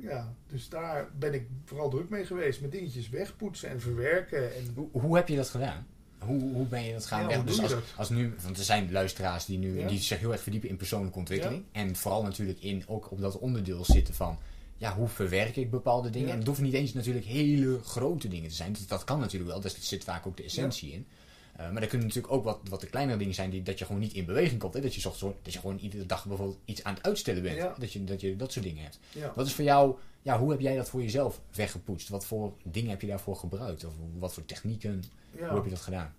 Ja, 0.01 0.33
dus 0.47 0.69
daar 0.69 1.09
ben 1.19 1.33
ik 1.33 1.47
vooral 1.65 1.89
druk 1.89 2.09
mee 2.09 2.25
geweest. 2.25 2.61
Met 2.61 2.71
dingetjes 2.71 3.09
wegpoetsen 3.09 3.69
en 3.69 3.81
verwerken. 3.81 4.55
En 4.55 4.71
Hoe, 4.75 4.87
hoe 4.91 5.15
heb 5.15 5.27
je 5.27 5.35
dat 5.35 5.49
gedaan? 5.49 5.87
Hoe, 6.19 6.41
hoe 6.53 6.65
ben 6.65 6.83
je 6.83 6.93
dat 6.93 7.05
gaan 7.05 7.29
Ja, 7.29 7.35
hoe 7.35 7.45
Dus 7.45 7.75
als, 7.95 8.09
nu, 8.09 8.33
want 8.41 8.57
er 8.57 8.63
zijn 8.63 8.91
luisteraars 8.91 9.45
die 9.45 9.57
nu 9.57 9.79
Ja. 9.79 9.87
die 9.87 9.99
zich 9.99 10.19
heel 10.19 10.31
erg 10.31 10.41
verdiepen 10.41 10.69
in 10.69 10.77
persoonlijke 10.77 11.19
ontwikkeling. 11.19 11.63
En 11.71 11.95
vooral 11.95 12.23
natuurlijk 12.23 12.59
in 12.61 12.83
ook 12.87 13.11
op 13.11 13.21
dat 13.21 13.37
onderdeel 13.39 13.85
zitten 13.85 14.13
van 14.13 14.39
ja, 14.77 14.95
hoe 14.95 15.07
verwerk 15.07 15.55
ik 15.55 15.71
bepaalde 15.71 16.09
dingen? 16.09 16.27
Ja. 16.27 16.33
En 16.33 16.39
het 16.39 16.47
hoeft 16.47 16.61
niet 16.61 16.73
eens 16.73 16.93
natuurlijk 16.93 17.25
hele 17.25 17.79
grote 17.83 18.27
dingen 18.27 18.49
te 18.49 18.55
zijn. 18.55 18.73
Dat, 18.73 18.87
dat 18.87 19.03
kan 19.03 19.19
natuurlijk 19.19 19.51
wel, 19.51 19.61
daar 19.61 19.71
zit 19.79 20.03
vaak 20.03 20.27
ook 20.27 20.37
de 20.37 20.43
essentie 20.43 20.91
in. 20.91 21.07
Eh, 21.55 21.71
maar 21.71 21.81
er 21.81 21.87
kunnen 21.87 22.07
natuurlijk 22.07 22.33
ook 22.33 22.43
wat, 22.43 22.59
wat 22.69 22.81
de 22.81 22.87
kleinere 22.87 23.17
dingen 23.17 23.33
zijn 23.33 23.49
die, 23.49 23.63
dat 23.63 23.79
je 23.79 23.85
gewoon 23.85 24.01
niet 24.01 24.13
in 24.13 24.25
beweging 24.25 24.59
komt. 24.59 24.73
Hè? 24.73 24.81
Dat 24.81 24.95
je 24.95 25.33
dat 25.41 25.53
je 25.53 25.59
gewoon 25.59 25.77
iedere 25.77 26.05
dag 26.05 26.25
bijvoorbeeld 26.25 26.59
iets 26.65 26.83
aan 26.83 26.93
het 26.93 27.03
uitstellen 27.03 27.41
bent. 27.41 27.57
Ja. 27.57 27.75
Dat, 27.77 27.93
je, 27.93 28.03
dat 28.03 28.21
je 28.21 28.35
dat 28.35 28.51
soort 28.51 28.65
dingen 28.65 28.83
hebt. 28.83 28.99
ja. 29.11 29.31
Wat 29.35 29.45
is 29.45 29.53
voor 29.53 29.63
jou, 29.63 29.95
ja, 30.21 30.39
hoe 30.39 30.51
heb 30.51 30.59
jij 30.59 30.75
dat 30.75 30.89
voor 30.89 31.01
jezelf 31.01 31.41
weggepoetst? 31.55 32.09
Wat 32.09 32.25
voor 32.25 32.53
dingen 32.63 32.89
heb 32.89 33.01
je 33.01 33.07
daarvoor 33.07 33.35
gebruikt? 33.35 33.85
Of 33.85 33.93
wat 34.19 34.33
voor 34.33 34.45
technieken? 34.45 35.03
Hoe 35.37 35.55
heb 35.55 35.63
je 35.63 35.69
dat 35.69 35.81
gedaan? 35.81 36.13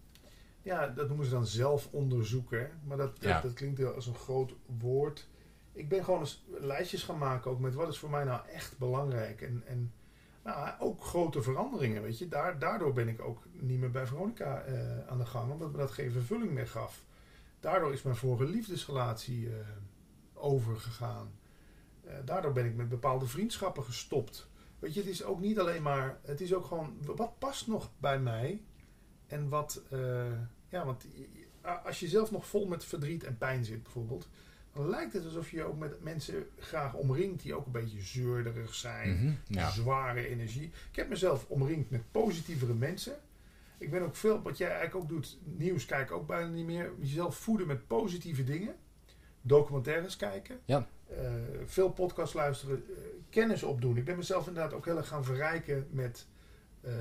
ja, 0.65 0.87
dat 0.87 1.09
noemen 1.09 1.27
ze 1.27 1.33
dan 1.33 1.47
zelfonderzoek. 1.47 2.51
Hè? 2.51 2.67
Maar 2.85 2.97
dat, 2.97 3.23
dat, 3.23 3.43
dat 3.43 3.53
klinkt 3.53 3.79
heel 3.79 3.95
als 3.95 4.07
een 4.07 4.15
groot 4.15 4.55
woord. 4.79 5.27
Ik 5.75 5.89
ben 5.89 6.05
gewoon 6.05 6.21
eens 6.21 6.45
lijstjes 6.47 7.03
gaan 7.03 7.19
maken 7.19 7.51
ook 7.51 7.61
met 7.61 7.75
wat 7.75 7.89
is 7.89 7.99
voor 7.99 8.11
mij 8.11 8.25
nou 8.25 8.49
echt 8.49 8.79
belangrijk. 8.79 9.43
En, 9.43 9.63
en 9.67 9.93
nou, 10.45 10.71
ook 10.79 11.05
grote 11.05 11.43
veranderingen, 11.43 12.03
weet 12.03 12.19
je. 12.19 12.29
Daar, 12.29 12.59
daardoor 12.59 12.93
ben 12.93 13.09
ik 13.09 13.21
ook 13.21 13.43
niet 13.53 13.79
meer 13.79 13.91
bij 13.91 14.07
Veronica 14.07 14.61
eh, 14.63 15.07
aan 15.09 15.19
de 15.19 15.27
gang, 15.27 15.53
omdat 15.53 15.71
me 15.71 15.77
dat 15.77 15.91
geen 15.91 16.11
vervulling 16.11 16.51
meer 16.51 16.67
gaf. 16.67 17.05
Daardoor 17.61 17.93
is 17.93 18.03
mijn 18.03 18.17
vorige 18.17 18.45
liefdesrelatie 18.45 19.49
eh, 19.49 19.55
overgegaan. 20.35 21.33
Eh, 22.05 22.15
daardoor 22.25 22.53
ben 22.53 22.65
ik 22.65 22.75
met 22.75 22.89
bepaalde 22.89 23.27
vriendschappen 23.27 23.85
gestopt. 23.85 24.49
Weet 24.79 24.95
je, 24.95 25.01
het 25.01 25.09
is 25.09 25.25
ook 25.25 25.41
niet 25.41 25.59
alleen 25.59 25.83
maar, 25.83 26.19
het 26.23 26.41
is 26.41 26.55
ook 26.55 26.65
gewoon, 26.65 26.97
wat 27.17 27.39
past 27.39 27.67
nog 27.67 27.91
bij 27.99 28.21
mij? 28.21 28.63
En 29.27 29.49
wat, 29.49 29.83
ja, 30.69 30.85
want 30.85 31.07
als 31.85 32.01
je 32.01 32.09
zelf 32.09 32.31
nog 32.31 32.47
vol 32.47 32.67
met 32.67 32.85
verdriet 32.85 33.25
en 33.25 33.39
pijn 33.39 33.65
zit 33.65 33.83
bijvoorbeeld, 33.83 34.29
lijkt 34.75 35.13
het 35.13 35.25
alsof 35.25 35.51
je 35.51 35.65
ook 35.65 35.79
met 35.79 36.03
mensen 36.03 36.47
graag 36.59 36.95
omringt 36.95 37.43
die 37.43 37.55
ook 37.55 37.67
een 37.67 37.73
beetje 37.73 38.01
zeurderig 38.01 38.75
zijn 38.75 39.15
Mhm, 39.15 39.33
Ja. 39.47 39.71
zware 39.71 40.29
energie. 40.29 40.71
Ik 40.91 40.97
heb 40.97 41.09
mezelf 41.09 41.45
omringd 41.49 41.91
met 41.91 42.11
positievere 42.11 42.75
mensen. 42.75 43.17
Ik 43.79 43.91
ben 43.91 44.03
ook 44.03 44.17
veel, 44.17 44.43
wat 44.43 44.59
jij 44.59 44.69
eigenlijk 44.71 44.97
ook 45.03 45.09
doet, 45.09 45.39
nieuws 45.45 45.87
kijken 45.87 46.17
ook 46.17 46.27
bijna 46.27 46.49
niet 46.49 46.65
meer. 46.67 46.93
Jezelf 46.99 47.37
voeden 47.37 47.67
met 47.67 47.87
positieve 47.87 48.45
dingen. 48.45 48.75
Documentaires 49.41 50.17
kijken. 50.17 50.59
Ja. 50.65 50.87
Eh, 51.09 51.33
veel 51.67 51.91
podcasts 51.91 52.35
luisteren. 52.35 52.85
eh, 52.89 52.95
kennis 53.31 53.63
opdoen. 53.63 53.97
Ik 53.97 54.05
ben 54.05 54.17
mezelf 54.17 54.47
inderdaad 54.47 54.73
ook 54.73 54.85
heel 54.85 54.97
erg 54.97 55.09
gaan 55.09 55.25
verrijken 55.25 55.87
met 55.91 56.27
eh, 56.81 56.93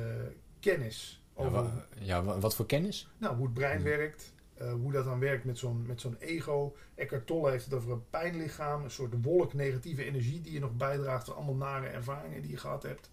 kennis. 0.59 1.23
Ja, 1.37 1.43
Over 1.43 1.51
wa- 1.63 1.85
ja, 1.99 2.23
wa- 2.23 2.39
wat 2.39 2.55
voor 2.55 2.65
kennis? 2.65 3.09
nou, 3.17 3.35
hoe 3.35 3.45
het 3.45 3.53
brein 3.53 3.75
Hmm. 3.75 3.83
werkt. 3.85 4.33
Eh, 4.63 4.69
eh, 4.69 4.73
hoe 4.73 4.91
dat 4.91 5.05
dan 5.05 5.19
werkt 5.19 5.45
met 5.45 5.57
zo'n, 5.57 5.85
met 5.85 6.01
zo'n 6.01 6.17
ego. 6.19 6.75
Eckhart 6.95 7.27
Tolle 7.27 7.51
heeft 7.51 7.65
het 7.65 7.73
over 7.73 7.91
een 7.91 8.09
pijnlichaam. 8.09 8.83
Een 8.83 8.91
soort 8.91 9.23
wolk 9.23 9.53
negatieve 9.53 10.03
energie 10.03 10.41
die 10.41 10.53
je 10.53 10.59
nog 10.59 10.77
bijdraagt 10.77 11.29
aan 11.29 11.35
allemaal 11.35 11.55
nare 11.55 11.87
ervaringen 11.87 12.41
die 12.41 12.51
je 12.51 12.57
gehad 12.57 12.83
hebt. 12.83 13.11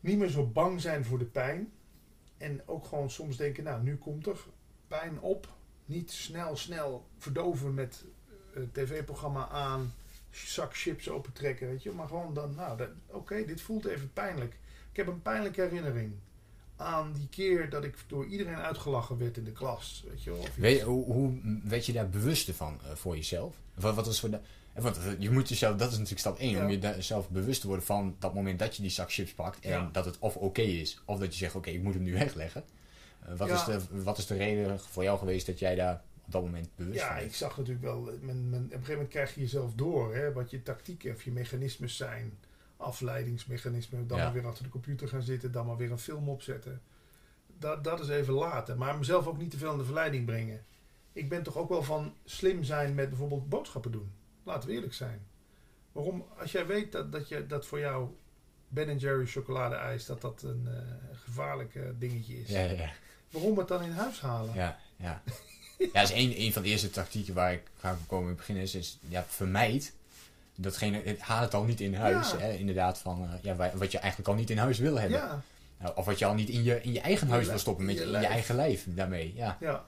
Niet 0.00 0.18
meer 0.18 0.28
zo 0.28 0.46
bang 0.46 0.80
zijn 0.80 1.04
voor 1.04 1.18
de 1.18 1.24
pijn. 1.24 1.72
En 2.36 2.62
ook 2.66 2.84
gewoon 2.84 3.10
soms 3.10 3.36
denken, 3.36 3.64
nou 3.64 3.82
nu 3.82 3.96
komt 3.96 4.26
er 4.26 4.38
pijn 4.88 5.20
op. 5.20 5.48
Niet 5.84 6.10
snel, 6.10 6.56
snel 6.56 7.06
verdoven 7.18 7.74
met 7.74 8.04
een 8.54 8.72
tv-programma 8.72 9.48
aan. 9.48 9.92
Zak 10.30 10.76
chips 10.76 11.08
opentrekken, 11.08 11.68
weet 11.68 11.82
je. 11.82 11.90
Maar 11.90 12.08
gewoon 12.08 12.34
dan, 12.34 12.54
nou, 12.54 12.88
oké, 13.06 13.44
dit 13.44 13.60
voelt 13.60 13.84
even 13.84 14.12
pijnlijk. 14.12 14.54
Ik 14.90 14.96
heb 14.96 15.06
een 15.06 15.22
pijnlijke 15.22 15.60
herinnering 15.60 16.14
aan 16.80 17.12
die 17.12 17.28
keer 17.30 17.70
dat 17.70 17.84
ik 17.84 17.94
door 18.06 18.26
iedereen 18.26 18.54
uitgelachen 18.56 19.18
werd 19.18 19.36
in 19.36 19.44
de 19.44 19.52
klas. 19.52 20.04
Weet 20.08 20.22
je 20.22 20.30
wel? 20.30 20.38
Of 20.40 20.54
Weet, 20.56 20.80
hoe, 20.80 21.04
hoe 21.04 21.38
werd 21.64 21.86
je 21.86 21.92
daar 21.92 22.08
bewust 22.08 22.50
van 22.54 22.80
eh, 22.84 22.94
voor 22.94 23.16
jezelf? 23.16 23.54
Wat, 23.74 23.94
wat 23.94 24.06
was 24.06 24.20
voor 24.20 24.30
de, 24.30 24.38
eh, 24.72 24.82
want 24.82 24.98
eh, 24.98 25.04
je 25.18 25.30
moet 25.30 25.48
jezelf, 25.48 25.76
dat 25.76 25.86
is 25.86 25.92
natuurlijk 25.92 26.20
stap 26.20 26.38
1, 26.38 26.50
Ja. 26.50 26.64
om 26.64 26.70
je 26.70 26.78
daar 26.78 27.02
zelf 27.02 27.28
bewust 27.30 27.60
te 27.60 27.66
worden 27.66 27.84
van 27.86 28.16
dat 28.18 28.34
moment 28.34 28.58
dat 28.58 28.76
je 28.76 28.82
die 28.82 28.90
zak 28.90 29.12
chips 29.12 29.32
pakt 29.32 29.60
en 29.64 29.70
Ja. 29.70 29.88
dat 29.92 30.04
het 30.04 30.18
of 30.18 30.36
oké 30.36 30.62
is, 30.62 31.00
of 31.04 31.18
dat 31.18 31.32
je 31.32 31.38
zegt 31.38 31.54
oké, 31.54 31.70
ik 31.70 31.82
moet 31.82 31.94
hem 31.94 32.02
nu 32.02 32.12
wegleggen. 32.24 32.64
Wat, 33.36 33.48
Ja. 33.48 33.54
is 33.54 33.64
de, 33.64 34.02
wat 34.02 34.18
is 34.18 34.26
de 34.26 34.36
reden 34.36 34.80
voor 34.80 35.02
jou 35.02 35.18
geweest 35.18 35.46
dat 35.46 35.58
jij 35.58 35.74
daar 35.74 36.02
op 36.26 36.32
dat 36.32 36.42
moment 36.42 36.68
bewust 36.76 36.98
Ja, 37.00 37.18
ik 37.18 37.34
zag 37.34 37.56
natuurlijk 37.56 37.84
wel, 37.84 38.00
men, 38.20 38.50
men, 38.50 38.58
op 38.58 38.64
een 38.64 38.70
gegeven 38.70 38.92
moment 38.92 39.08
krijg 39.10 39.34
je 39.34 39.40
jezelf 39.40 39.72
door, 39.74 40.14
hè, 40.14 40.32
wat 40.32 40.50
je 40.50 40.62
tactieken 40.62 41.14
of 41.14 41.22
je 41.24 41.30
mechanismes 41.30 41.96
zijn. 41.96 42.38
Afleidingsmechanismen, 42.80 44.06
dan 44.06 44.18
Ja. 44.18 44.24
maar 44.24 44.32
weer 44.32 44.46
achter 44.46 44.64
de 44.64 44.70
computer 44.70 45.08
gaan 45.08 45.22
zitten, 45.22 45.52
dan 45.52 45.66
maar 45.66 45.76
weer 45.76 45.90
een 45.90 45.98
film 45.98 46.28
opzetten. 46.28 46.82
Dat, 47.58 47.84
dat 47.84 48.00
is 48.00 48.08
even 48.08 48.34
later, 48.34 48.76
maar 48.76 48.98
mezelf 48.98 49.26
ook 49.26 49.38
niet 49.38 49.50
te 49.50 49.58
veel 49.58 49.72
in 49.72 49.78
de 49.78 49.84
verleiding 49.84 50.26
brengen. 50.26 50.64
Ik 51.12 51.28
ben 51.28 51.42
toch 51.42 51.56
ook 51.56 51.68
wel 51.68 51.82
van 51.82 52.14
slim 52.24 52.64
zijn 52.64 52.94
met 52.94 53.08
bijvoorbeeld 53.08 53.48
boodschappen 53.48 53.92
doen. 53.92 54.12
Laten 54.42 54.68
we 54.68 54.74
eerlijk 54.74 54.94
zijn. 54.94 55.26
Waarom, 55.92 56.26
als 56.38 56.52
jij 56.52 56.66
weet 56.66 56.92
dat, 56.92 57.12
dat, 57.12 57.28
je, 57.28 57.46
dat 57.46 57.66
voor 57.66 57.78
jou 57.78 58.08
Ben 58.68 58.98
Jerry 58.98 59.26
chocoladeijs, 59.26 60.06
dat 60.06 60.20
dat 60.20 60.42
een 60.42 60.68
eh, 60.68 61.18
gevaarlijk 61.18 61.74
eh, 61.74 61.82
dingetje 61.98 62.40
is. 62.40 62.48
Ja, 62.48 62.60
ja. 62.60 62.90
Waarom 63.30 63.58
het 63.58 63.68
dan 63.68 63.82
in 63.82 63.90
huis 63.90 64.20
halen? 64.20 64.54
Ja, 64.54 64.78
ja. 64.96 65.22
ja, 65.92 66.00
is 66.02 66.10
een, 66.10 66.40
een 66.40 66.52
van 66.52 66.62
de 66.62 66.68
eerste 66.68 66.90
tactieken 66.90 67.34
waar 67.34 67.52
ik 67.52 67.62
ga 67.78 67.98
komen 68.06 68.36
beginnen 68.36 68.62
is, 68.62 68.74
is 68.74 68.98
ja, 69.08 69.24
vermijd 69.28 69.94
datgene, 70.60 71.00
het, 71.04 71.20
haal 71.20 71.42
het 71.42 71.54
al 71.54 71.64
niet 71.64 71.80
in 71.80 71.94
huis. 71.94 72.30
Ja. 72.30 72.38
Hè, 72.38 72.52
inderdaad, 72.52 72.98
van 72.98 73.22
eh, 73.24 73.42
ja, 73.42 73.56
wa- 73.56 73.72
wat 73.76 73.92
je 73.92 73.98
eigenlijk 73.98 74.28
al 74.28 74.34
niet 74.36 74.50
in 74.50 74.58
huis 74.58 74.78
wil 74.78 74.98
hebben. 75.00 75.18
ja. 75.18 75.42
Nou, 75.78 75.96
Of 75.96 76.04
wat 76.04 76.18
je 76.18 76.24
al 76.24 76.34
niet 76.34 76.48
in 76.48 76.62
je, 76.62 76.82
in 76.82 76.92
je 76.92 77.00
eigen 77.00 77.28
huis 77.28 77.46
wil 77.48 77.58
stoppen, 77.58 77.84
met 77.84 77.94
je, 77.94 78.00
je 78.00 78.06
in 78.06 78.12
je 78.12 78.18
lijf. 78.18 78.32
eigen 78.32 78.54
lijf 78.54 78.86
daarmee. 78.88 79.32
Ja, 79.34 79.56
ja. 79.60 79.84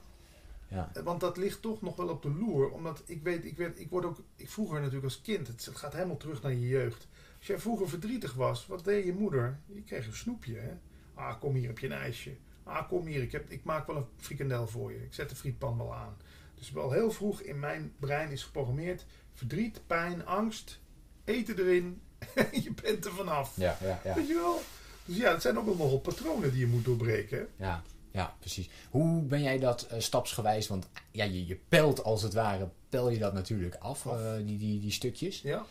ja. 0.67 0.91
Want 1.03 1.19
dat 1.19 1.37
ligt 1.37 1.61
toch 1.61 1.81
nog 1.81 1.95
wel 1.95 2.07
op 2.07 2.21
de 2.21 2.29
loer. 2.31 2.69
Omdat 2.69 3.01
ik 3.05 3.23
weet, 3.23 3.45
ik, 3.45 3.57
werd, 3.57 3.79
ik 3.79 3.89
word 3.89 4.05
ook. 4.05 4.21
Ik 4.35 4.49
vroeger 4.49 4.77
natuurlijk 4.79 5.03
als 5.05 5.21
kind. 5.21 5.47
Het 5.47 5.69
gaat 5.73 5.93
helemaal 5.93 6.17
terug 6.17 6.41
naar 6.41 6.51
je 6.53 6.67
jeugd. 6.67 7.07
Als 7.37 7.47
jij 7.47 7.59
vroeger 7.59 7.89
verdrietig 7.89 8.33
was, 8.33 8.67
wat 8.67 8.83
deed 8.83 9.05
je 9.05 9.13
moeder? 9.13 9.59
Je 9.65 9.81
kreeg 9.83 10.07
een 10.07 10.15
snoepje. 10.15 10.55
Hè? 10.55 10.71
Ah, 11.13 11.39
kom 11.39 11.55
hier, 11.55 11.67
heb 11.67 11.79
je 11.79 11.85
een 11.85 11.91
ijsje. 11.93 12.31
Ah, 12.63 12.87
kom 12.89 13.05
hier, 13.05 13.21
ik, 13.21 13.31
heb, 13.31 13.49
ik 13.49 13.63
maak 13.63 13.87
wel 13.87 13.95
een 13.95 14.05
frikandel 14.17 14.67
voor 14.67 14.91
je. 14.91 15.03
Ik 15.03 15.13
zet 15.13 15.29
de 15.29 15.35
frietpan 15.35 15.77
wel 15.77 15.93
aan. 15.95 16.15
Dus 16.55 16.71
wel 16.71 16.91
heel 16.91 17.11
vroeg 17.11 17.41
in 17.41 17.59
mijn 17.59 17.93
brein 17.99 18.31
is 18.31 18.43
geprogrammeerd: 18.43 19.05
verdriet, 19.33 19.81
pijn, 19.87 20.25
angst, 20.25 20.79
eten 21.25 21.57
erin. 21.59 22.01
je 22.63 22.71
bent 22.81 23.05
er 23.05 23.11
vanaf. 23.11 23.51
Ja, 23.55 23.77
ja, 23.81 24.01
ja. 24.03 24.13
Weet 24.15 24.27
je 24.27 24.33
wel? 24.33 24.61
Dus 25.05 25.17
ja, 25.17 25.31
het 25.31 25.41
zijn 25.41 25.57
ook 25.57 25.65
wel 25.65 25.75
nogal 25.75 25.99
patronen 25.99 26.51
die 26.51 26.59
je 26.59 26.67
moet 26.67 26.85
doorbreken. 26.85 27.37
hè? 27.37 27.65
Ja, 27.65 27.83
ja, 28.11 28.35
precies. 28.39 28.69
Hoe 28.89 29.21
ben 29.21 29.41
jij 29.41 29.59
dat 29.59 29.81
eh, 29.81 29.99
stapsgewijs, 29.99 30.67
want 30.67 30.87
ja, 31.11 31.23
je, 31.23 31.45
je 31.47 31.55
pelt 31.69 32.03
als 32.03 32.21
het 32.21 32.33
ware, 32.33 32.69
pel 32.89 33.09
je 33.09 33.17
dat 33.19 33.33
natuurlijk 33.33 33.75
af, 33.75 34.07
Af. 34.07 34.19
eh, 34.19 34.35
die, 34.45 34.57
die, 34.57 34.79
die 34.79 34.91
stukjes. 34.91 35.41
Ja? 35.41 35.65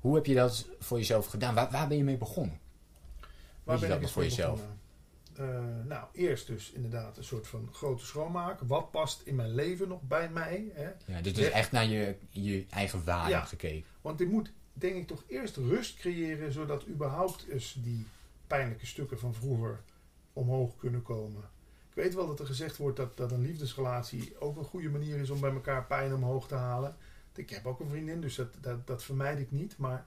Hoe 0.00 0.14
heb 0.14 0.26
je 0.26 0.34
dat 0.34 0.66
voor 0.78 0.98
jezelf 0.98 1.26
gedaan? 1.26 1.54
Waar, 1.54 1.70
waar 1.70 1.88
ben 1.88 1.96
je 1.96 2.04
mee 2.04 2.16
begonnen? 2.16 2.58
Waar 3.64 3.74
je 3.74 3.80
ben 3.80 3.88
dat 3.90 3.98
nog 3.98 4.00
eens 4.00 4.12
voor 4.12 4.22
jezelf? 4.22 4.54
begonnen? 4.54 4.77
Eh, 5.38 5.64
nou, 5.84 6.06
eerst 6.12 6.46
dus 6.46 6.72
inderdaad 6.72 7.16
een 7.16 7.24
soort 7.24 7.46
van 7.46 7.68
grote 7.72 8.04
schoonmaak. 8.06 8.60
Wat 8.60 8.90
past 8.90 9.22
in 9.24 9.34
mijn 9.34 9.54
leven 9.54 9.88
nog 9.88 10.02
bij 10.02 10.30
mij? 10.30 10.70
Hè? 10.72 10.90
Ja, 11.12 11.20
dus, 11.22 11.34
dus 11.34 11.46
Ja. 11.46 11.52
echt 11.52 11.72
naar 11.72 11.86
je, 11.86 12.16
je 12.30 12.66
eigen 12.70 13.04
waarde 13.04 13.30
Ja. 13.30 13.44
gekeken. 13.44 13.84
Want 14.00 14.20
ik 14.20 14.28
moet, 14.28 14.52
denk 14.72 14.96
ik, 14.96 15.06
toch 15.06 15.24
eerst 15.26 15.56
rust 15.56 15.96
creëren... 15.98 16.52
zodat 16.52 16.86
überhaupt 16.88 17.46
eens 17.48 17.76
die 17.82 18.06
pijnlijke 18.46 18.86
stukken 18.86 19.18
van 19.18 19.34
vroeger 19.34 19.80
omhoog 20.32 20.76
kunnen 20.76 21.02
komen. 21.02 21.42
Ik 21.88 21.94
weet 22.04 22.14
wel 22.14 22.26
dat 22.26 22.40
er 22.40 22.46
gezegd 22.46 22.76
wordt 22.76 22.96
dat, 22.96 23.16
dat 23.16 23.32
een 23.32 23.42
liefdesrelatie 23.42 24.40
ook 24.40 24.56
een 24.56 24.64
goede 24.64 24.88
manier 24.88 25.16
is... 25.16 25.30
om 25.30 25.40
bij 25.40 25.52
elkaar 25.52 25.84
pijn 25.86 26.14
omhoog 26.14 26.48
te 26.48 26.54
halen. 26.54 26.96
Ik 27.34 27.50
heb 27.50 27.66
ook 27.66 27.80
een 27.80 27.88
vriendin, 27.88 28.20
dus 28.20 28.34
dat, 28.34 28.48
dat, 28.60 28.86
dat 28.86 29.04
vermijd 29.04 29.38
ik 29.38 29.50
niet. 29.50 29.76
Maar 29.76 30.06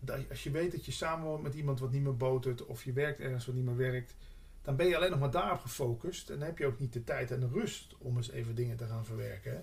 dat- 0.00 0.30
als 0.30 0.42
je 0.42 0.50
weet 0.50 0.72
dat 0.72 0.84
je 0.84 0.92
samenwoont 0.92 1.42
met 1.42 1.54
iemand 1.54 1.80
wat 1.80 1.92
niet 1.92 2.02
meer 2.02 2.16
botert... 2.16 2.66
of 2.66 2.84
je 2.84 2.92
werkt 2.92 3.20
ergens 3.20 3.46
wat 3.46 3.54
niet 3.54 3.64
meer 3.64 3.76
werkt... 3.76 4.14
dan 4.64 4.76
ben 4.76 4.86
je 4.86 4.96
alleen 4.96 5.10
nog 5.10 5.20
maar 5.20 5.30
daarop 5.30 5.60
gefocust. 5.60 6.30
En 6.30 6.38
dan 6.38 6.48
heb 6.48 6.58
je 6.58 6.66
ook 6.66 6.78
niet 6.78 6.92
de 6.92 7.04
tijd 7.04 7.30
en 7.30 7.40
de 7.40 7.48
rust 7.52 7.94
om 7.98 8.16
eens 8.16 8.30
even 8.30 8.54
dingen 8.54 8.76
te 8.76 8.86
gaan 8.86 9.04
verwerken. 9.04 9.52
hè. 9.52 9.60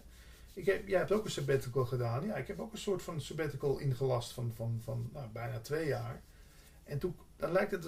Ik 0.53 0.65
heb, 0.65 0.87
jij 0.87 0.97
hebt 0.97 1.11
ook 1.11 1.25
een 1.25 1.31
sabbatical 1.31 1.85
gedaan. 1.85 2.25
Ja, 2.25 2.35
ik 2.35 2.47
heb 2.47 2.59
ook 2.59 2.71
een 2.71 2.77
soort 2.77 3.01
van 3.01 3.21
sabbatical 3.21 3.77
ingelast 3.77 4.31
van, 4.31 4.51
van, 4.55 4.79
van 4.83 5.09
nou, 5.13 5.27
bijna 5.33 5.59
twee 5.59 5.87
jaar. 5.87 6.21
En 6.83 6.99
toen, 6.99 7.15
dan 7.35 7.51
lijkt 7.51 7.71
het, 7.71 7.83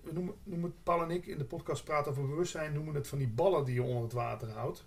we 0.00 0.12
noemen, 0.12 0.34
noemen 0.42 0.70
het, 0.70 0.82
Paul 0.82 1.02
en 1.02 1.10
ik 1.10 1.26
in 1.26 1.38
de 1.38 1.44
podcast 1.44 1.84
praten 1.84 2.10
over 2.10 2.28
bewustzijn, 2.28 2.72
noemen 2.72 2.94
het 2.94 3.08
van 3.08 3.18
die 3.18 3.28
ballen 3.28 3.64
die 3.64 3.74
je 3.74 3.82
onder 3.82 4.02
het 4.02 4.12
water 4.12 4.50
houdt. 4.50 4.84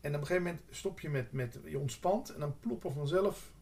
En 0.00 0.14
op 0.14 0.20
een 0.20 0.26
gegeven 0.26 0.42
moment 0.42 0.62
stop 0.70 1.00
je 1.00 1.08
met, 1.08 1.32
met 1.32 1.58
je 1.64 1.78
ontspant 1.78 2.30
en 2.30 2.40
dan 2.40 2.54
ploppen 2.60 2.92
vanzelf 2.92 3.52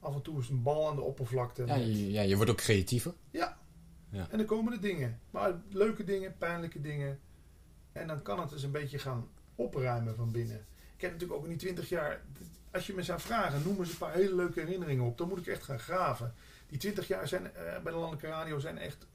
af 0.00 0.14
en 0.14 0.22
toe 0.22 0.36
eens 0.36 0.48
een 0.48 0.62
bal 0.62 0.88
aan 0.88 0.96
de 0.96 1.02
oppervlakte. 1.02 1.66
Ja, 1.66 1.74
je, 1.74 2.10
ja, 2.10 2.22
je 2.22 2.36
wordt 2.36 2.50
ook 2.50 2.56
creatiever. 2.56 3.14
En 4.10 4.36
dan 4.38 4.44
komen 4.46 4.72
de 4.72 4.78
dingen. 4.78 5.20
Maar 5.30 5.52
leuke 5.70 6.04
dingen, 6.04 6.36
pijnlijke 6.38 6.80
dingen. 6.80 7.18
En 7.92 8.06
dan 8.06 8.22
kan 8.22 8.40
het 8.40 8.50
dus 8.50 8.62
een 8.62 8.70
beetje 8.70 8.98
gaan 8.98 9.28
opruimen 9.54 10.16
van 10.16 10.30
binnen. 10.30 10.66
Ik 10.96 11.02
heb 11.02 11.12
natuurlijk 11.12 11.38
ook 11.38 11.44
in 11.44 11.50
die 11.50 11.58
20 11.58 11.88
jaar. 11.88 12.20
Als 12.70 12.86
je 12.86 12.94
me 12.94 13.02
zou 13.02 13.20
vragen, 13.20 13.62
noem 13.64 13.78
eens 13.78 13.90
een 13.90 13.98
paar 13.98 14.14
hele 14.14 14.34
leuke 14.34 14.60
herinneringen 14.60 15.04
op. 15.04 15.18
Dan 15.18 15.28
moet 15.28 15.38
ik 15.38 15.46
echt 15.46 15.62
gaan 15.62 15.78
graven. 15.78 16.34
Die 16.68 16.78
20 16.78 17.08
jaar 17.08 17.28
zijn 17.28 17.44
eh, 17.54 17.62
bij 17.82 17.92
de 17.92 17.98
Landelijke 17.98 18.26
Radio 18.26 18.58
zijn 18.58 18.78
echt. 18.78 19.06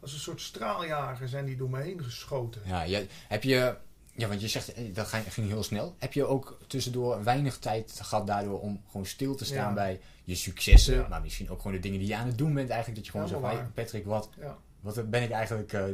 Als 0.00 0.12
een 0.12 0.18
soort 0.18 0.40
straaljager 0.40 1.28
zijn 1.28 1.44
die 1.44 1.56
door 1.56 1.70
me 1.70 1.80
heen 1.80 2.04
geschoten. 2.04 2.62
Ja, 2.64 2.82
je, 2.82 3.06
heb 3.28 3.42
je, 3.42 3.76
ja, 4.12 4.28
want 4.28 4.40
je 4.40 4.48
zegt 4.48 4.72
eh, 4.72 4.94
dat 4.94 5.06
ging, 5.06 5.32
ging 5.32 5.48
heel 5.48 5.62
snel. 5.62 5.94
Heb 5.98 6.12
je 6.12 6.24
ook 6.26 6.58
tussendoor 6.66 7.24
weinig 7.24 7.58
tijd 7.58 8.00
gehad 8.02 8.26
daardoor 8.26 8.60
om 8.60 8.82
gewoon 8.90 9.06
stil 9.06 9.34
te 9.34 9.44
staan 9.44 9.68
Ja. 9.68 9.72
bij 9.74 10.00
je 10.28 10.34
successen, 10.34 10.94
Ja. 10.94 11.08
maar 11.08 11.20
misschien 11.20 11.50
ook 11.50 11.58
gewoon 11.58 11.72
de 11.72 11.78
dingen 11.82 11.98
die 11.98 12.08
je 12.08 12.16
aan 12.16 12.26
het 12.26 12.38
doen 12.38 12.54
bent 12.54 12.68
eigenlijk. 12.68 12.96
Dat 12.96 13.04
je 13.06 13.10
gewoon 13.12 13.28
zegt, 13.28 13.40
Helemaal 13.40 13.62
hey, 13.62 13.70
Patrick, 13.84 14.04
wat, 14.04 14.28
Ja. 14.38 14.58
wat 14.80 15.10
ben 15.10 15.22
ik 15.22 15.30
eigenlijk 15.30 15.72
eh, 15.72 15.84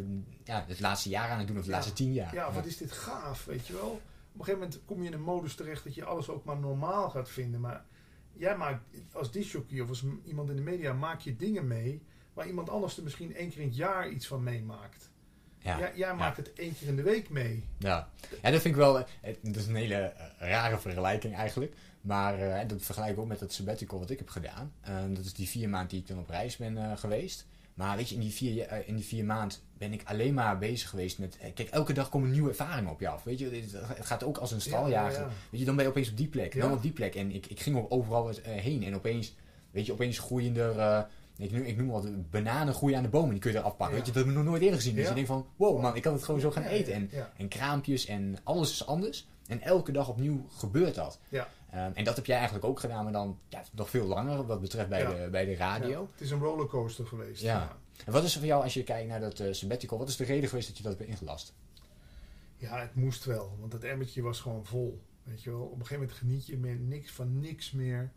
ja, 0.44 0.64
het 0.68 0.80
laatste 0.80 1.08
jaar 1.08 1.28
aan 1.30 1.38
het 1.38 1.46
doen 1.46 1.56
of 1.58 1.62
de 1.64 1.68
Ja. 1.70 1.74
laatste 1.76 1.92
tien 1.92 2.12
jaar? 2.12 2.34
Ja, 2.34 2.52
wat 2.52 2.64
is 2.66 2.76
dit 2.76 2.92
gaaf, 2.92 3.44
weet 3.44 3.66
je 3.66 3.72
wel? 3.72 3.90
Op 4.32 4.40
een 4.40 4.44
gegeven 4.44 4.60
moment 4.60 4.80
kom 4.84 5.00
je 5.02 5.06
in 5.06 5.12
een 5.14 5.22
modus 5.22 5.54
terecht 5.54 5.84
dat 5.84 5.94
je 5.94 6.04
alles 6.04 6.28
ook 6.28 6.44
maar 6.44 6.58
normaal 6.58 7.10
gaat 7.10 7.30
vinden. 7.30 7.60
Maar 7.60 7.84
jij 8.32 8.56
maakt, 8.56 8.80
als 9.12 9.30
disjockey 9.30 9.80
of 9.80 9.88
als 9.88 10.04
iemand 10.24 10.50
in 10.50 10.56
de 10.56 10.62
media, 10.62 10.92
maak 10.92 11.20
je 11.20 11.36
dingen 11.36 11.66
mee 11.66 12.02
waar 12.32 12.46
iemand 12.46 12.70
anders 12.70 12.96
er 12.96 13.02
misschien 13.02 13.34
één 13.36 13.50
keer 13.50 13.60
in 13.60 13.66
het 13.66 13.76
jaar 13.76 14.08
iets 14.08 14.26
van 14.26 14.42
meemaakt. 14.42 15.10
Ja. 15.58 15.78
Jij, 15.78 15.92
jij 15.96 16.14
maakt 16.14 16.36
het 16.36 16.52
één 16.52 16.76
keer 16.78 16.88
in 16.88 16.96
de 16.96 17.02
week 17.02 17.28
mee. 17.30 17.64
Ja. 17.78 18.08
ja, 18.42 18.50
dat 18.50 18.60
vind 18.60 18.74
ik 18.74 18.80
wel. 18.80 18.98
eh, 18.98 19.04
het- 19.20 19.38
Dat 19.42 19.56
is 19.56 19.66
een 19.66 19.74
hele 19.74 19.94
eh, 19.94 20.26
rare 20.38 20.78
vergelijking 20.78 21.34
eigenlijk. 21.34 21.74
Maar 22.04 22.38
eh, 22.38 22.68
dat 22.68 22.82
vergelijk 22.82 23.12
ik 23.12 23.18
ook 23.18 23.26
met 23.26 23.40
het 23.40 23.52
sabbatical 23.52 23.98
wat 23.98 24.10
ik 24.10 24.18
heb 24.18 24.28
gedaan. 24.28 24.72
Eh, 24.80 24.94
dat 25.08 25.24
is 25.24 25.34
die 25.34 25.48
vier 25.48 25.68
maanden 25.68 25.88
die 25.88 26.00
ik 26.00 26.06
dan 26.06 26.18
op 26.18 26.28
reis 26.28 26.56
ben 26.56 26.76
eh, 26.76 26.96
geweest. 26.96 27.46
Maar 27.74 27.96
weet 27.96 28.08
je, 28.08 28.14
in 28.14 28.20
die 28.20 28.32
vier, 28.32 28.86
in 28.86 28.94
die 28.96 29.04
vier 29.04 29.24
maanden 29.24 29.58
ben 29.78 29.92
ik 29.92 30.02
alleen 30.04 30.34
maar 30.34 30.58
bezig 30.58 30.88
geweest 30.90 31.18
met. 31.18 31.38
Kijk, 31.54 31.68
elke 31.68 31.92
dag 31.92 32.08
komen 32.08 32.30
nieuwe 32.30 32.48
ervaringen 32.48 32.90
op 32.90 33.00
je 33.00 33.08
af. 33.08 33.22
Weet 33.22 33.38
je, 33.38 33.50
het 33.86 34.06
gaat 34.06 34.24
ook 34.24 34.36
als 34.36 34.52
een 34.52 34.60
straaljager. 34.60 35.20
Ja, 35.20 35.26
ja, 35.26 35.32
Weet 35.50 35.60
je, 35.60 35.66
dan 35.66 35.74
ben 35.76 35.84
je 35.84 35.90
opeens 35.90 36.10
op 36.10 36.16
die 36.16 36.28
plek, 36.28 36.60
dan 36.60 36.72
op 36.72 36.82
die 36.82 36.92
plek. 36.92 37.14
En 37.14 37.34
ik, 37.34 37.46
ik 37.46 37.60
ging 37.60 37.76
ook 37.76 37.92
overal 37.92 38.30
heen. 38.42 38.82
En 38.84 38.94
opeens, 38.94 39.34
weet 39.70 39.86
je, 39.86 39.92
opeens 39.92 40.18
groeien 40.18 40.56
er. 40.56 41.06
ik, 41.36 41.52
noem, 41.52 41.62
ik 41.62 41.76
noem 41.76 41.88
wat 41.88 42.30
bananen 42.30 42.74
groeien 42.74 42.96
aan 42.96 43.02
de 43.02 43.08
bomen. 43.08 43.30
Die 43.30 43.38
kun 43.38 43.52
je 43.52 43.58
eraf 43.58 43.76
pakken. 43.76 43.96
Ja. 43.96 44.02
Weet 44.02 44.06
je, 44.06 44.12
dat 44.12 44.22
heb 44.22 44.30
ik 44.32 44.38
nog 44.38 44.46
nooit 44.46 44.62
eerder 44.62 44.78
gezien. 44.78 44.94
Dus 44.94 45.02
Ja. 45.02 45.08
je 45.08 45.14
denkt 45.14 45.30
van, 45.30 45.46
wow 45.56 45.80
man, 45.80 45.96
ik 45.96 46.02
kan 46.02 46.12
het 46.12 46.24
gewoon 46.24 46.40
zo 46.40 46.50
gaan 46.50 46.64
eten. 46.64 46.92
En 46.92 47.08
ja. 47.12 47.32
en 47.36 47.48
kraampjes 47.48 48.06
en 48.06 48.36
alles 48.42 48.70
is 48.70 48.86
anders. 48.86 49.26
En 49.46 49.60
elke 49.60 49.92
dag 49.92 50.08
opnieuw 50.08 50.46
gebeurt 50.56 50.94
dat. 50.94 51.18
Ehm, 51.74 51.90
en 51.94 52.04
dat 52.04 52.16
heb 52.16 52.26
jij 52.26 52.36
eigenlijk 52.36 52.64
ook 52.66 52.80
gedaan, 52.80 53.04
maar 53.04 53.12
dan 53.12 53.38
ja, 53.48 53.62
nog 53.72 53.90
veel 53.90 54.06
langer 54.06 54.46
wat 54.46 54.60
betreft 54.60 54.88
bij, 54.88 55.00
Ja. 55.00 55.24
de, 55.24 55.30
bij 55.30 55.44
de 55.44 55.54
radio. 55.56 55.88
Ja, 56.02 56.08
het 56.12 56.20
is 56.20 56.30
een 56.30 56.38
rollercoaster 56.38 57.06
geweest. 57.06 57.42
Ja. 57.42 57.76
En 58.04 58.12
wat 58.12 58.24
is 58.24 58.32
er 58.32 58.38
voor 58.38 58.48
jou, 58.48 58.62
als 58.62 58.74
je 58.74 58.82
kijkt 58.82 59.08
naar 59.08 59.20
dat 59.20 59.40
eh, 59.40 59.52
sabbatical, 59.52 59.98
wat 59.98 60.08
is 60.08 60.16
de 60.16 60.24
reden 60.24 60.48
geweest 60.48 60.68
dat 60.68 60.76
je 60.76 60.82
dat 60.82 60.98
hebt 60.98 61.08
ingelast? 61.10 61.54
Ja, 62.56 62.80
het 62.80 62.94
moest 62.94 63.24
wel, 63.24 63.56
want 63.60 63.72
dat 63.72 63.82
emmertje 63.82 64.22
was 64.22 64.40
gewoon 64.40 64.64
vol. 64.66 65.00
Weet 65.22 65.42
je 65.42 65.50
wel, 65.50 65.60
op 65.60 65.70
een 65.72 65.86
gegeven 65.86 65.98
moment 65.98 66.18
geniet 66.18 66.46
je 66.46 66.56
meer 66.56 66.76
niks 66.76 67.12
van 67.12 67.40
niks 67.40 67.70
meer. 67.70 68.12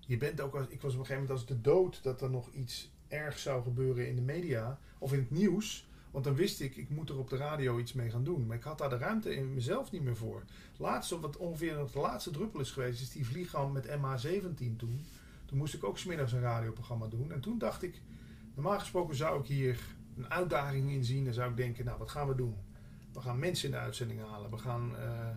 Je 0.00 0.16
bent 0.16 0.40
ook 0.40 0.54
als, 0.54 0.66
ik 0.68 0.80
was 0.80 0.92
op 0.92 0.98
een 0.98 1.06
gegeven 1.06 1.22
moment 1.22 1.30
als 1.30 1.46
de 1.48 1.60
dood 1.60 2.02
dat 2.02 2.20
er 2.22 2.30
nog 2.30 2.52
iets 2.52 2.90
ergs 3.08 3.42
zou 3.42 3.62
gebeuren 3.62 4.08
in 4.08 4.16
de 4.16 4.22
media 4.22 4.78
of 4.98 5.12
in 5.12 5.18
het 5.18 5.30
nieuws. 5.30 5.87
Want 6.10 6.24
dan 6.24 6.34
wist 6.34 6.60
ik, 6.60 6.76
ik 6.76 6.88
moet 6.90 7.08
er 7.08 7.18
op 7.18 7.30
de 7.30 7.36
radio 7.36 7.78
iets 7.78 7.92
mee 7.92 8.10
gaan 8.10 8.24
doen. 8.24 8.46
Maar 8.46 8.56
ik 8.56 8.62
had 8.62 8.78
daar 8.78 8.90
de 8.90 8.98
ruimte 8.98 9.34
in 9.34 9.54
mezelf 9.54 9.90
niet 9.90 10.02
meer 10.02 10.16
voor. 10.16 10.42
Laatste, 10.76 11.20
wat 11.20 11.36
ongeveer 11.36 11.74
de 11.92 11.98
laatste 11.98 12.30
druppel 12.30 12.60
is 12.60 12.70
geweest, 12.70 13.00
is 13.00 13.10
die 13.10 13.26
vliegramp 13.26 13.72
met 13.72 13.86
MH17 13.86 14.76
toen. 14.76 15.04
Toen 15.44 15.58
moest 15.58 15.74
ik 15.74 15.84
ook 15.84 15.98
smiddags 15.98 16.32
een 16.32 16.40
radioprogramma 16.40 17.06
doen. 17.06 17.32
En 17.32 17.40
toen 17.40 17.58
dacht 17.58 17.82
ik, 17.82 18.00
normaal 18.54 18.78
gesproken 18.78 19.16
zou 19.16 19.40
ik 19.40 19.46
hier 19.46 19.78
een 20.16 20.30
uitdaging 20.30 20.90
in 20.90 21.04
zien. 21.04 21.24
Dan 21.24 21.34
zou 21.34 21.50
ik 21.50 21.56
denken, 21.56 21.84
nou 21.84 21.98
wat 21.98 22.10
gaan 22.10 22.28
we 22.28 22.34
doen? 22.34 22.54
We 23.12 23.20
gaan 23.20 23.38
mensen 23.38 23.68
in 23.68 23.74
de 23.74 23.80
uitzending 23.80 24.20
halen. 24.20 24.50
We 24.50 24.58
gaan 24.58 24.90
uh, 24.90 25.28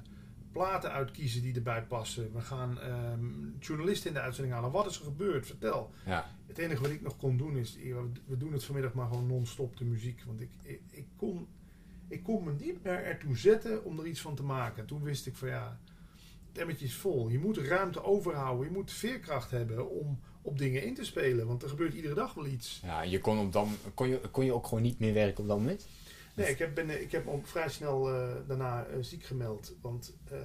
platen 0.51 0.91
uitkiezen 0.91 1.41
die 1.41 1.55
erbij 1.55 1.83
passen. 1.83 2.33
We 2.33 2.41
gaan 2.41 2.77
uh, 2.83 3.57
journalisten 3.59 4.07
in 4.07 4.13
de 4.13 4.21
uitzending 4.21 4.55
halen. 4.55 4.71
Wat 4.71 4.85
is 4.85 4.97
er 4.97 5.03
gebeurd? 5.03 5.45
Vertel. 5.45 5.91
Ja. 6.05 6.35
Het 6.47 6.57
enige 6.57 6.81
wat 6.81 6.91
ik 6.91 7.01
nog 7.01 7.17
kon 7.17 7.37
doen 7.37 7.57
is, 7.57 7.77
we 8.25 8.37
doen 8.37 8.53
het 8.53 8.63
vanmiddag 8.63 8.93
maar 8.93 9.07
gewoon 9.07 9.27
non-stop 9.27 9.77
de 9.77 9.85
muziek. 9.85 10.23
Want 10.25 10.41
ik, 10.41 10.49
ik, 10.63 10.81
ik, 10.89 11.05
kon, 11.15 11.47
ik 12.07 12.23
kon 12.23 12.43
me 12.43 12.53
niet 12.59 12.83
meer 12.83 13.03
ertoe 13.03 13.37
zetten 13.37 13.83
om 13.83 13.99
er 13.99 14.05
iets 14.05 14.21
van 14.21 14.35
te 14.35 14.43
maken. 14.43 14.85
Toen 14.85 15.03
wist 15.03 15.27
ik 15.27 15.35
van 15.35 15.47
ja, 15.47 15.79
het 16.47 16.57
emmertje 16.57 16.85
is 16.85 16.95
vol. 16.95 17.29
Je 17.29 17.39
moet 17.39 17.57
ruimte 17.57 18.03
overhouden. 18.03 18.67
Je 18.67 18.73
moet 18.73 18.91
veerkracht 18.91 19.51
hebben 19.51 19.89
om 19.89 20.19
op 20.41 20.57
dingen 20.57 20.83
in 20.83 20.93
te 20.93 21.05
spelen. 21.05 21.47
Want 21.47 21.63
er 21.63 21.69
gebeurt 21.69 21.93
iedere 21.93 22.13
dag 22.13 22.33
wel 22.33 22.45
iets. 22.45 22.81
Ja, 22.83 23.01
je 23.01 23.19
kon, 23.19 23.39
op 23.39 23.51
dan, 23.51 23.69
kon, 23.93 24.07
je, 24.07 24.19
kon 24.31 24.45
je 24.45 24.53
ook 24.53 24.67
gewoon 24.67 24.83
niet 24.83 24.99
meer 24.99 25.13
werken 25.13 25.43
op 25.43 25.49
dat 25.49 25.57
moment? 25.57 25.87
Nee, 26.33 26.49
ik 26.49 26.59
heb, 26.59 26.75
ben, 26.75 27.01
ik 27.01 27.11
heb 27.11 27.25
me 27.25 27.39
vrij 27.43 27.69
snel 27.69 28.13
uh, 28.13 28.35
daarna 28.47 28.87
uh, 28.87 29.03
ziek 29.03 29.23
gemeld. 29.23 29.73
Want 29.81 30.13
uh, 30.31 30.39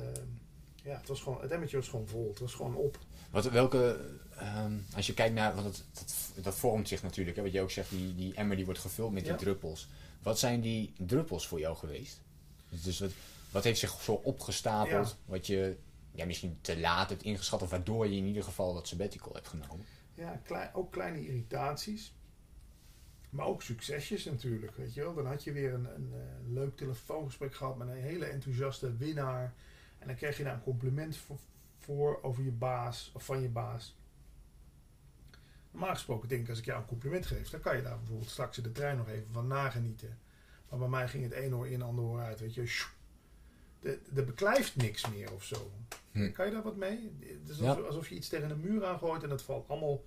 ja, 0.82 0.96
het, 0.96 1.08
was 1.08 1.20
gewoon, 1.20 1.40
het 1.40 1.50
emmertje 1.50 1.76
was 1.76 1.88
gewoon 1.88 2.08
vol. 2.08 2.28
Het 2.28 2.38
was 2.38 2.54
gewoon 2.54 2.74
op. 2.74 2.98
Wat, 3.30 3.44
welke, 3.44 3.98
um, 4.40 4.84
als 4.94 5.06
je 5.06 5.14
kijkt 5.14 5.34
naar, 5.34 5.54
want 5.54 5.66
het, 5.66 5.84
dat, 5.92 6.44
dat 6.44 6.54
vormt 6.54 6.88
zich 6.88 7.02
natuurlijk, 7.02 7.36
hè, 7.36 7.42
wat 7.42 7.52
je 7.52 7.60
ook 7.60 7.70
zegt, 7.70 7.90
die, 7.90 8.14
die 8.14 8.34
emmer 8.34 8.56
die 8.56 8.64
wordt 8.64 8.80
gevuld 8.80 9.12
met 9.12 9.24
die 9.24 9.34
druppels. 9.34 9.88
Wat 10.22 10.38
zijn 10.38 10.60
die 10.60 10.92
druppels 10.98 11.46
voor 11.46 11.58
jou 11.58 11.76
geweest? 11.76 12.20
Dus 12.68 13.00
wat, 13.00 13.10
wat 13.50 13.64
heeft 13.64 13.78
zich 13.78 14.00
zo 14.02 14.12
opgestapeld, 14.12 15.08
ja. 15.08 15.16
wat 15.24 15.46
je 15.46 15.76
ja, 16.12 16.24
misschien 16.24 16.58
te 16.60 16.78
laat 16.80 17.08
hebt 17.08 17.22
ingeschat, 17.22 17.62
of 17.62 17.70
waardoor 17.70 18.06
je 18.06 18.16
in 18.16 18.26
ieder 18.26 18.42
geval 18.42 18.74
dat 18.74 18.88
sabbatical 18.88 19.34
hebt 19.34 19.48
genomen? 19.48 19.86
Ja, 20.14 20.40
klein, 20.44 20.70
ook 20.74 20.92
kleine 20.92 21.26
irritaties. 21.26 22.12
Maar 23.36 23.46
ook 23.46 23.62
succesjes 23.62 24.24
natuurlijk, 24.24 24.76
weet 24.76 24.94
je 24.94 25.00
wel. 25.02 25.14
Dan 25.14 25.26
had 25.26 25.44
je 25.44 25.52
weer 25.52 25.74
een, 25.74 25.94
een, 25.94 26.12
een, 26.12 26.52
leuk 26.52 26.76
telefoongesprek 26.76 27.54
gehad 27.54 27.76
met 27.76 27.88
een 27.88 27.94
hele 27.94 28.24
enthousiaste 28.24 28.96
winnaar. 28.96 29.54
En 29.98 30.06
dan 30.06 30.16
krijg 30.16 30.36
je 30.36 30.44
daar 30.44 30.54
een 30.54 30.62
compliment 30.62 31.16
voor, 31.16 31.38
voor 31.78 32.22
over 32.22 32.44
je 32.44 32.50
baas 32.50 33.10
of 33.14 33.24
van 33.24 33.42
je 33.42 33.48
baas. 33.48 33.96
Normaal 35.70 35.94
gesproken 35.94 36.28
denk 36.28 36.42
ik, 36.42 36.48
als 36.48 36.58
ik 36.58 36.64
jou 36.64 36.80
een 36.80 36.86
compliment 36.86 37.26
geef, 37.26 37.50
dan 37.50 37.60
kan 37.60 37.76
je 37.76 37.82
daar 37.82 37.98
bijvoorbeeld 37.98 38.30
straks 38.30 38.56
in 38.56 38.62
de 38.62 38.72
trein 38.72 38.96
nog 38.96 39.08
even 39.08 39.32
van 39.32 39.46
nagenieten. 39.46 40.18
Maar 40.68 40.78
bij 40.78 40.88
mij 40.88 41.08
ging 41.08 41.24
het 41.24 41.34
een 41.34 41.54
oor 41.54 41.68
in, 41.68 41.82
ander 41.82 42.04
oor 42.04 42.20
uit, 42.20 42.40
weet 42.40 42.54
je. 42.54 42.84
Er 44.14 44.24
beklijft 44.24 44.76
niks 44.76 45.08
meer 45.08 45.32
of 45.32 45.44
zo. 45.44 45.70
Hm. 46.12 46.32
Kan 46.32 46.46
je 46.46 46.52
daar 46.52 46.62
wat 46.62 46.76
mee? 46.76 47.12
Het 47.20 47.48
is 47.48 47.60
alsof, 47.60 47.76
ja. 47.76 47.82
alsof 47.82 48.08
je 48.08 48.14
iets 48.14 48.28
tegen 48.28 48.50
een 48.50 48.60
muur 48.60 48.84
aangooit 48.84 49.22
en 49.22 49.28
dat 49.28 49.42
valt 49.42 49.68
allemaal... 49.68 50.04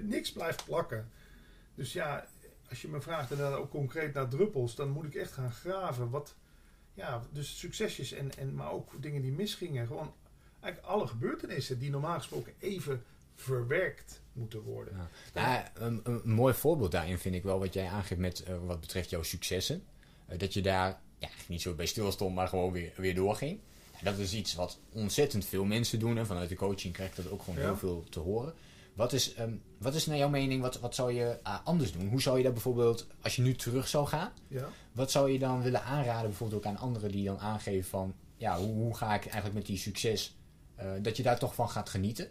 Niks 0.00 0.32
blijft 0.32 0.64
plakken. 0.64 1.10
Dus 1.82 1.92
ja, 1.92 2.26
als 2.68 2.82
je 2.82 2.88
me 2.88 3.00
vraagt 3.00 3.30
en 3.30 3.36
dan 3.36 3.54
ook 3.54 3.70
concreet 3.70 4.14
naar 4.14 4.28
druppels, 4.28 4.74
dan 4.74 4.90
moet 4.90 5.04
ik 5.04 5.14
echt 5.14 5.32
gaan 5.32 5.52
graven. 5.52 6.10
Wat, 6.10 6.34
ja, 6.94 7.22
dus 7.32 7.58
succesjes 7.58 8.12
en, 8.12 8.36
en 8.36 8.54
maar 8.54 8.70
ook 8.70 9.02
dingen 9.02 9.22
die 9.22 9.32
misgingen. 9.32 9.86
Gewoon 9.86 10.14
eigenlijk 10.60 10.92
alle 10.92 11.06
gebeurtenissen 11.06 11.78
die 11.78 11.90
normaal 11.90 12.18
gesproken 12.18 12.52
even 12.58 13.04
verwerkt 13.34 14.20
moeten 14.32 14.60
worden. 14.60 14.96
Ja. 14.96 15.08
Nou, 15.34 15.64
een, 15.74 16.00
een, 16.04 16.34
mooi 16.34 16.54
voorbeeld 16.54 16.92
daarin 16.92 17.18
vind 17.18 17.34
ik 17.34 17.42
wel 17.42 17.58
wat 17.58 17.74
jij 17.74 17.88
aangeeft 17.88 18.20
met 18.20 18.44
uh, 18.48 18.56
wat 18.66 18.80
betreft 18.80 19.10
jouw 19.10 19.22
successen. 19.22 19.82
Uh, 20.30 20.38
dat 20.38 20.52
je 20.52 20.62
daar 20.62 21.00
ja, 21.18 21.28
niet 21.48 21.62
zo 21.62 21.74
bij 21.74 21.86
stil 21.86 22.12
stond, 22.12 22.34
maar 22.34 22.48
gewoon 22.48 22.72
weer, 22.72 22.92
weer 22.96 23.14
doorging. 23.14 23.58
Ja, 23.92 24.10
dat 24.10 24.18
is 24.18 24.34
iets 24.34 24.54
wat 24.54 24.78
ontzettend 24.92 25.44
veel 25.44 25.64
mensen 25.64 25.98
doen. 25.98 26.18
En 26.18 26.26
vanuit 26.26 26.48
de 26.48 26.54
coaching 26.54 26.94
krijg 26.94 27.10
ik 27.10 27.16
dat 27.16 27.30
ook 27.30 27.42
gewoon 27.42 27.58
heel 27.58 27.76
veel 27.76 28.04
te 28.10 28.20
horen. 28.20 28.54
Wat 28.94 29.12
is, 29.12 29.38
um, 29.38 29.62
wat 29.78 29.94
is 29.94 30.06
naar 30.06 30.16
jouw 30.16 30.28
mening, 30.28 30.62
wat, 30.62 30.80
wat 30.80 30.94
zou 30.94 31.12
je 31.12 31.38
uh, 31.46 31.58
anders 31.64 31.92
doen? 31.92 32.08
Hoe 32.08 32.20
zou 32.22 32.36
je 32.36 32.42
dat 32.44 32.52
bijvoorbeeld, 32.52 33.06
als 33.22 33.36
je 33.36 33.42
nu 33.42 33.54
terug 33.54 33.88
zou 33.88 34.06
gaan, 34.06 34.32
ja. 34.48 34.68
wat 34.92 35.10
zou 35.10 35.30
je 35.30 35.38
dan 35.38 35.62
willen 35.62 35.82
aanraden, 35.82 36.28
bijvoorbeeld 36.28 36.64
ook 36.66 36.72
aan 36.72 36.78
anderen 36.78 37.12
die 37.12 37.24
dan 37.24 37.38
aangeven 37.38 37.90
van, 37.90 38.14
ja, 38.36 38.58
hoe, 38.58 38.72
hoe 38.74 38.96
ga 38.96 39.14
ik 39.14 39.22
eigenlijk 39.24 39.54
met 39.54 39.66
die 39.66 39.78
succes, 39.78 40.38
uh, 40.80 40.90
dat 41.02 41.16
je 41.16 41.22
daar 41.22 41.38
toch 41.38 41.54
van 41.54 41.68
gaat 41.70 41.88
genieten? 41.88 42.30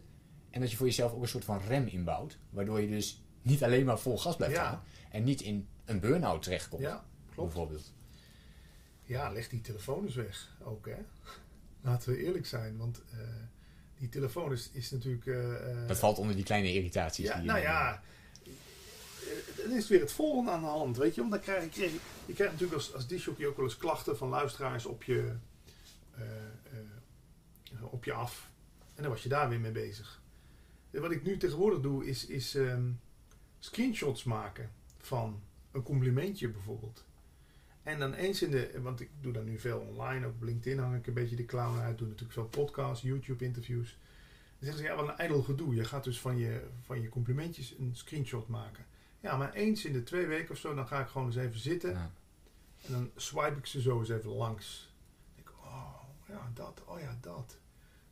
En 0.49 0.61
dat 0.61 0.71
je 0.71 0.77
voor 0.77 0.85
jezelf 0.85 1.13
ook 1.13 1.21
een 1.21 1.27
soort 1.27 1.45
van 1.45 1.59
rem 1.67 1.87
inbouwt, 1.87 2.37
waardoor 2.49 2.81
je 2.81 2.87
dus 2.89 3.23
niet 3.41 3.63
alleen 3.63 3.85
maar 3.85 3.99
vol 3.99 4.17
gas 4.17 4.35
blijft 4.35 4.55
Ja. 4.55 4.63
gaan 4.69 4.83
en 5.11 5.23
niet 5.23 5.41
in 5.41 5.67
een 5.85 5.99
burn-out 5.99 6.41
terechtkomt, 6.43 6.81
Ja, 6.81 7.03
klopt. 7.33 7.49
bijvoorbeeld. 7.53 7.93
Ja, 9.03 9.29
leg 9.31 9.49
die 9.49 9.61
telefoon 9.61 10.03
eens 10.05 10.15
weg 10.15 10.57
ook, 10.63 10.85
hè. 10.85 10.97
Laten 11.81 12.09
we 12.11 12.23
eerlijk 12.23 12.45
zijn, 12.45 12.77
want 12.77 13.01
eh, 13.11 13.17
die 14.01 14.09
telefoon 14.09 14.51
is, 14.51 14.69
is 14.73 14.91
natuurlijk... 14.91 15.25
eh, 15.25 15.87
Dat 15.87 15.99
valt 15.99 16.17
onder 16.17 16.35
die 16.35 16.43
kleine 16.43 16.73
irritaties. 16.73 17.25
Ja, 17.27 17.35
die 17.37 17.45
nou 17.45 17.59
ja. 17.59 18.03
eh, 18.43 18.51
Dan 19.63 19.71
is 19.77 19.87
weer 19.87 19.99
het 19.99 20.11
volgende 20.11 20.51
aan 20.51 20.61
de 20.61 20.67
hand, 20.67 20.97
weet 20.97 21.15
je. 21.15 21.21
Want 21.21 21.33
dan 21.33 21.41
krijg 21.41 21.63
je, 21.63 21.69
krijg 21.69 21.91
je, 22.25 22.33
krijgt 22.33 22.53
natuurlijk 22.53 22.73
als, 22.81 22.93
als 22.93 23.07
disjockey 23.07 23.45
ook 23.47 23.55
wel 23.55 23.65
eens 23.65 23.77
klachten 23.77 24.17
van 24.17 24.29
luisteraars 24.29 24.85
op 24.85 25.03
je, 25.03 25.33
op 27.81 28.03
je 28.03 28.13
af. 28.13 28.49
En 28.95 29.03
dan 29.03 29.11
was 29.11 29.23
je 29.23 29.29
daar 29.29 29.49
weer 29.49 29.59
mee 29.59 29.71
bezig. 29.71 30.21
En 30.91 31.01
wat 31.01 31.11
ik 31.11 31.23
nu 31.23 31.37
tegenwoordig 31.37 31.79
doe, 31.81 32.05
is, 32.05 32.25
is 32.25 32.55
ehm, 32.55 32.89
screenshots 33.59 34.23
maken 34.23 34.71
van 34.99 35.41
een 35.71 35.83
complimentje 35.83 36.49
bijvoorbeeld. 36.49 37.03
En 37.83 37.99
dan 37.99 38.13
eens 38.13 38.41
in 38.41 38.51
de, 38.51 38.81
want 38.81 38.99
ik 38.99 39.09
doe 39.21 39.33
dat 39.33 39.45
nu 39.45 39.59
veel 39.59 39.79
online, 39.79 40.25
ook 40.25 40.33
op 40.33 40.41
LinkedIn 40.41 40.79
hang 40.79 40.95
ik 40.95 41.07
een 41.07 41.13
beetje 41.13 41.35
de 41.35 41.45
clown 41.45 41.79
uit, 41.79 41.97
doe 41.97 42.07
natuurlijk 42.07 42.33
veel 42.33 42.47
podcasts, 42.47 43.03
YouTube 43.03 43.45
interviews. 43.45 43.97
Dan 44.59 44.69
zeggen 44.69 44.77
ze, 44.77 44.83
ja, 44.83 44.95
wat 44.95 45.07
een 45.07 45.17
ijdel 45.17 45.41
gedoe. 45.41 45.75
Je 45.75 45.83
gaat 45.83 46.03
dus 46.03 46.19
van 46.19 46.37
je, 46.37 46.61
van 46.81 47.01
je 47.01 47.09
complimentjes 47.09 47.75
een 47.79 47.95
screenshot 47.95 48.47
maken. 48.47 48.85
Ja, 49.19 49.37
maar 49.37 49.53
eens 49.53 49.85
in 49.85 49.93
de 49.93 50.03
twee 50.03 50.25
weken 50.25 50.51
of 50.51 50.57
zo, 50.57 50.73
dan 50.73 50.87
ga 50.87 51.01
ik 51.01 51.07
gewoon 51.07 51.27
eens 51.27 51.35
even 51.35 51.59
zitten. 51.59 51.91
Ja. 51.91 52.11
En 52.85 52.91
dan 52.91 53.11
swipe 53.15 53.57
ik 53.57 53.65
ze 53.65 53.81
zo 53.81 53.99
eens 53.99 54.09
even 54.09 54.31
langs. 54.31 54.93
Dan 55.25 55.43
denk 55.43 55.49
ik, 55.49 55.63
oh, 55.63 56.01
ja, 56.27 56.51
dat, 56.53 56.81
oh 56.85 56.99
ja, 56.99 57.17
dat. 57.21 57.57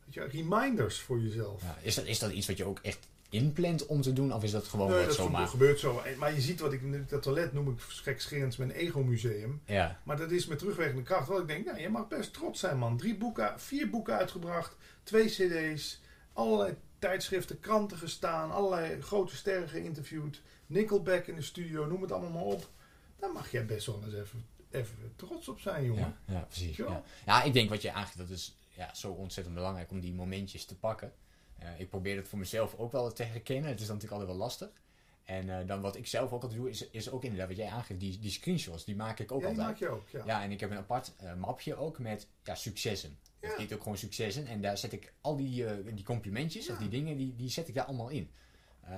Weet 0.04 0.14
je, 0.14 0.24
reminders 0.24 1.00
voor 1.00 1.20
jezelf. 1.20 1.62
Ja, 1.62 1.76
is, 1.82 1.94
dat, 1.94 2.06
is 2.06 2.18
dat 2.18 2.32
iets 2.32 2.46
wat 2.46 2.56
je 2.56 2.64
ook 2.64 2.78
echt 2.78 3.08
inplant 3.30 3.86
om 3.86 4.00
te 4.00 4.12
doen, 4.12 4.32
of 4.34 4.42
is 4.42 4.50
dat 4.50 4.66
gewoon 4.68 4.88
nee, 4.88 4.96
wat 4.96 5.06
dat 5.06 5.14
zomaar? 5.14 5.46
gebeurt 5.46 5.78
zo. 5.80 5.98
En- 5.98 6.18
Maar 6.18 6.34
je 6.34 6.40
ziet 6.40 6.60
wat 6.60 6.72
ik, 6.72 7.08
dat 7.08 7.22
toilet 7.22 7.52
noem 7.52 7.68
ik 7.70 7.80
gekscherend 7.80 8.58
mijn 8.58 8.70
ego-museum. 8.70 9.62
Ja, 9.64 10.00
Maar 10.02 10.16
dat 10.16 10.30
is 10.30 10.46
met 10.46 10.58
terugwerkende 10.58 11.02
kracht. 11.02 11.28
Wat 11.28 11.40
ik 11.40 11.46
denk, 11.46 11.64
nou, 11.66 11.80
je 11.80 11.88
mag 11.88 12.08
best 12.08 12.32
trots 12.32 12.60
zijn, 12.60 12.78
man. 12.78 12.96
Drie 12.96 13.16
boeken, 13.16 13.60
vier 13.60 13.90
boeken 13.90 14.14
uitgebracht, 14.16 14.76
twee 15.02 15.26
cd's, 15.26 16.00
allerlei 16.32 16.74
tijdschriften, 16.98 17.60
kranten 17.60 17.96
gestaan, 17.98 18.50
allerlei 18.50 19.00
grote 19.02 19.36
sterren 19.36 19.68
geïnterviewd, 19.68 20.42
Nickelback 20.66 21.26
in 21.26 21.34
de 21.34 21.42
studio, 21.42 21.86
noem 21.86 22.02
het 22.02 22.12
allemaal 22.12 22.30
maar 22.30 22.42
op. 22.54 22.68
Daar 23.18 23.32
mag 23.32 23.50
jij 23.50 23.66
best 23.66 23.86
wel 23.86 24.02
eens 24.04 24.14
even, 24.14 24.44
even 24.70 25.12
trots 25.16 25.48
op 25.48 25.60
zijn, 25.60 25.84
jongen. 25.84 26.16
ja, 26.26 26.34
ja, 26.34 26.40
precies. 26.40 26.76
Ja. 26.76 27.02
Ja. 27.26 27.42
ik 27.42 27.52
denk 27.52 27.68
wat 27.70 27.82
je 27.82 27.92
aangeeft, 27.92 28.18
dat 28.18 28.28
is 28.30 28.56
ja, 28.74 28.94
zo 28.94 29.10
ontzettend 29.10 29.54
belangrijk 29.54 29.90
om 29.90 30.00
die 30.00 30.12
momentjes 30.14 30.64
te 30.64 30.76
pakken. 30.76 31.12
Eh, 31.60 31.80
ik 31.80 31.88
probeer 31.88 32.16
het 32.16 32.28
voor 32.28 32.38
mezelf 32.38 32.74
ook 32.74 32.92
wel 32.92 33.12
te 33.12 33.22
herkennen. 33.22 33.70
Het 33.70 33.80
is 33.80 33.86
dan 33.86 33.96
natuurlijk 33.96 34.22
altijd 34.22 34.38
wel 34.38 34.46
lastig. 34.48 34.70
En 35.24 35.58
eh, 35.60 35.66
dan 35.66 35.80
wat 35.80 35.96
ik 35.96 36.06
zelf 36.06 36.32
ook 36.32 36.42
altijd 36.42 36.60
doe, 36.60 36.70
is, 36.70 36.90
is 36.90 37.10
ook 37.10 37.22
inderdaad 37.24 37.48
wat 37.48 37.56
jij 37.56 37.68
aangeeft, 37.68 38.00
die, 38.00 38.18
die 38.18 38.30
screenshots, 38.30 38.84
die 38.84 38.96
maak 38.96 39.18
ik 39.18 39.32
ook 39.32 39.40
Ja, 39.42 39.48
die 39.48 39.58
altijd. 39.58 39.80
maak 39.80 39.88
je 39.90 39.96
ook, 39.96 40.08
ja. 40.08 40.22
Ja, 40.26 40.42
en 40.42 40.50
ik 40.50 40.60
heb 40.60 40.70
een 40.70 40.76
apart 40.76 41.12
eh, 41.16 41.34
mapje 41.34 41.76
ook 41.76 41.98
met 41.98 42.28
ja, 42.44 42.54
successen. 42.54 43.18
Het 43.40 43.50
Ja. 43.50 43.56
heet 43.56 43.72
ook 43.72 43.82
gewoon 43.82 43.98
successen. 43.98 44.46
En 44.46 44.60
daar 44.60 44.78
zet 44.78 44.92
ik 44.92 45.12
al 45.20 45.36
die, 45.36 45.92
die 45.94 46.04
complimentjes 46.04 46.66
Ja. 46.66 46.72
of 46.72 46.78
die 46.78 46.88
dingen, 46.88 47.16
die, 47.16 47.36
die 47.36 47.50
zet 47.50 47.68
ik 47.68 47.74
daar 47.74 47.84
allemaal 47.84 48.08
in. 48.08 48.30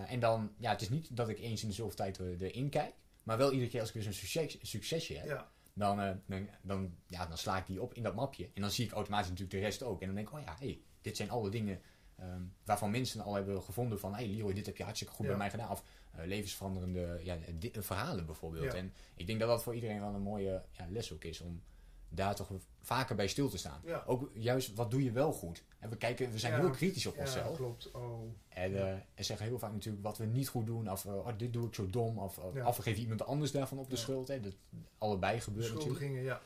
En 0.06 0.20
dan, 0.20 0.52
ja, 0.58 0.70
het 0.70 0.80
is 0.80 0.88
niet 0.88 1.16
dat 1.16 1.28
ik 1.28 1.38
eens 1.38 1.62
in 1.62 1.68
de 1.68 1.74
zoveel 1.74 1.96
tijd 1.96 2.18
er- 2.18 2.42
erin 2.42 2.68
kijk. 2.68 2.94
Maar 3.22 3.36
wel 3.38 3.52
iedere 3.52 3.70
keer 3.70 3.80
als 3.80 3.88
ik 3.88 3.94
weer 3.94 4.02
zo'n 4.04 4.12
succes, 4.12 4.58
succesje 4.62 5.14
heb, 5.14 5.46
dan, 5.74 5.96
dan, 6.26 6.48
dan, 6.62 6.94
ja, 7.06 7.26
dan 7.26 7.38
sla 7.38 7.58
ik 7.58 7.66
die 7.66 7.82
op 7.82 7.94
in 7.94 8.02
dat 8.02 8.14
mapje. 8.14 8.50
En 8.54 8.60
dan 8.60 8.70
zie 8.70 8.84
ik 8.84 8.92
automatisch 8.92 9.28
natuurlijk 9.28 9.58
de 9.58 9.64
rest 9.64 9.82
ook. 9.82 10.00
En 10.00 10.06
dan 10.06 10.14
denk 10.14 10.28
ik, 10.28 10.34
oh 10.34 10.40
ja, 10.40 10.56
hey, 10.58 10.80
dit 11.00 11.16
zijn 11.16 11.30
alle 11.30 11.50
dingen 11.50 11.80
ehm, 12.22 12.42
waarvan 12.64 12.90
mensen 12.90 13.20
al 13.20 13.34
hebben 13.34 13.62
gevonden 13.62 13.98
van... 14.00 14.14
Hé 14.14 14.24
hey, 14.24 14.34
Leroy, 14.34 14.52
dit 14.54 14.66
heb 14.66 14.76
je 14.76 14.82
hartstikke 14.82 15.14
goed 15.14 15.24
Ja. 15.24 15.30
bij 15.30 15.38
mij 15.40 15.50
gedaan. 15.50 15.70
Of 15.70 15.82
eh, 16.12 16.24
levensveranderende 16.24 17.20
ja, 17.22 17.38
verhalen 17.72 18.26
bijvoorbeeld. 18.26 18.64
Ja. 18.64 18.74
En 18.74 18.92
ik 19.14 19.26
denk 19.26 19.38
dat 19.40 19.48
dat 19.48 19.62
voor 19.62 19.74
iedereen 19.74 20.00
wel 20.00 20.14
een 20.14 20.22
mooie 20.22 20.62
ja, 20.70 20.86
les 20.90 21.12
ook 21.12 21.24
is 21.24 21.40
om 21.40 21.62
daar 22.08 22.34
toch 22.34 22.50
vaker 22.80 23.16
bij 23.16 23.28
stil 23.28 23.48
te 23.48 23.58
staan. 23.58 23.80
Ja. 23.84 24.02
Ook 24.06 24.30
juist, 24.34 24.74
wat 24.74 24.90
doe 24.90 25.02
je 25.04 25.10
wel 25.12 25.32
goed? 25.32 25.64
En 25.78 25.90
we, 25.90 25.96
kijken, 25.96 26.30
we 26.30 26.38
zijn 26.38 26.52
Ja. 26.52 26.58
heel 26.60 26.70
kritisch 26.70 27.06
op 27.06 27.14
Ja, 27.14 27.20
onszelf. 27.20 27.56
klopt. 27.56 27.90
Oh. 27.90 28.32
En, 28.48 28.76
eh, 28.76 28.90
en 29.14 29.24
zeggen 29.24 29.46
heel 29.46 29.58
vaak 29.58 29.72
natuurlijk 29.72 30.02
wat 30.04 30.18
we 30.18 30.24
niet 30.24 30.48
goed 30.48 30.66
doen. 30.66 30.90
Of 30.90 31.04
eh, 31.04 31.14
oh, 31.14 31.28
dit 31.36 31.52
doe 31.52 31.66
ik 31.66 31.74
zo 31.74 31.90
dom. 31.90 32.18
Of, 32.18 32.40
Ja. 32.54 32.66
of 32.66 32.76
we 32.76 32.82
geven 32.82 33.00
iemand 33.02 33.24
anders 33.24 33.52
daarvan 33.52 33.78
op 33.78 33.90
de 33.90 33.96
schuld. 33.96 34.28
Hè. 34.28 34.40
Dat, 34.40 34.52
allebei 34.98 35.40
gebeurt 35.40 35.74
natuurlijk. 35.74 36.22
Ja. 36.24 36.40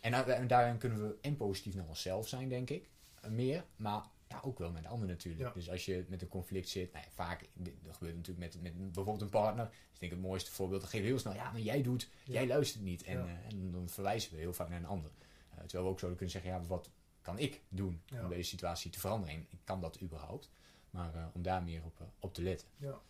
En, 0.00 0.10
daar- 0.12 0.28
en 0.28 0.46
daarin 0.46 0.78
kunnen 0.78 1.02
we 1.08 1.16
en 1.20 1.36
positief 1.36 1.74
naar 1.74 1.88
onszelf 1.88 2.28
zijn, 2.28 2.48
denk 2.48 2.70
ik. 2.70 2.88
Meer. 3.28 3.64
Maar 3.76 4.02
ja, 4.32 4.40
ook 4.48 4.58
wel 4.58 4.70
met 4.70 4.86
anderen 4.86 5.08
natuurlijk. 5.08 5.44
Ja. 5.48 5.52
Dus 5.54 5.70
als 5.70 5.84
je 5.84 6.04
met 6.08 6.22
een 6.22 6.28
conflict 6.28 6.68
zit, 6.68 6.92
nou 6.92 7.04
ja, 7.04 7.10
vaak, 7.10 7.48
dat 7.54 7.94
gebeurt 7.96 8.16
natuurlijk 8.16 8.52
met, 8.54 8.62
met 8.62 8.76
bijvoorbeeld 8.92 9.20
een 9.20 9.28
partner. 9.28 9.66
Dus 9.68 9.92
ik 9.92 9.98
denk 10.00 10.12
het 10.12 10.20
mooiste 10.20 10.50
voorbeeld, 10.52 10.80
dan 10.80 10.90
geef 10.90 11.02
heel 11.02 11.18
snel, 11.18 11.34
ja, 11.34 11.50
maar 11.50 11.60
jij 11.60 11.82
doet, 11.82 12.08
Ja. 12.24 12.32
jij 12.32 12.46
luistert 12.46 12.84
niet. 12.84 13.02
En, 13.02 13.18
eh, 13.18 13.46
en 13.48 13.70
dan 13.70 13.88
verwijzen 13.88 14.32
we 14.32 14.38
heel 14.38 14.52
vaak 14.52 14.68
naar 14.68 14.78
een 14.78 14.86
ander. 14.86 15.10
Eh, 15.50 15.56
terwijl 15.58 15.84
we 15.84 15.90
ook 15.90 15.98
zouden 15.98 16.18
kunnen 16.18 16.30
zeggen, 16.40 16.50
ja, 16.50 16.66
wat 16.66 16.90
kan 17.20 17.38
ik 17.38 17.60
doen 17.68 18.02
om 18.22 18.28
deze 18.28 18.48
situatie 18.48 18.90
te 18.90 19.00
veranderen? 19.00 19.34
En 19.34 19.48
kan 19.64 19.80
dat 19.80 20.00
überhaupt? 20.02 20.50
Maar 20.90 21.14
eh, 21.14 21.26
om 21.34 21.42
daar 21.42 21.62
meer 21.62 21.82
op, 21.84 22.06
op 22.18 22.34
te 22.34 22.42
letten. 22.42 22.68
Ja. 22.76 23.00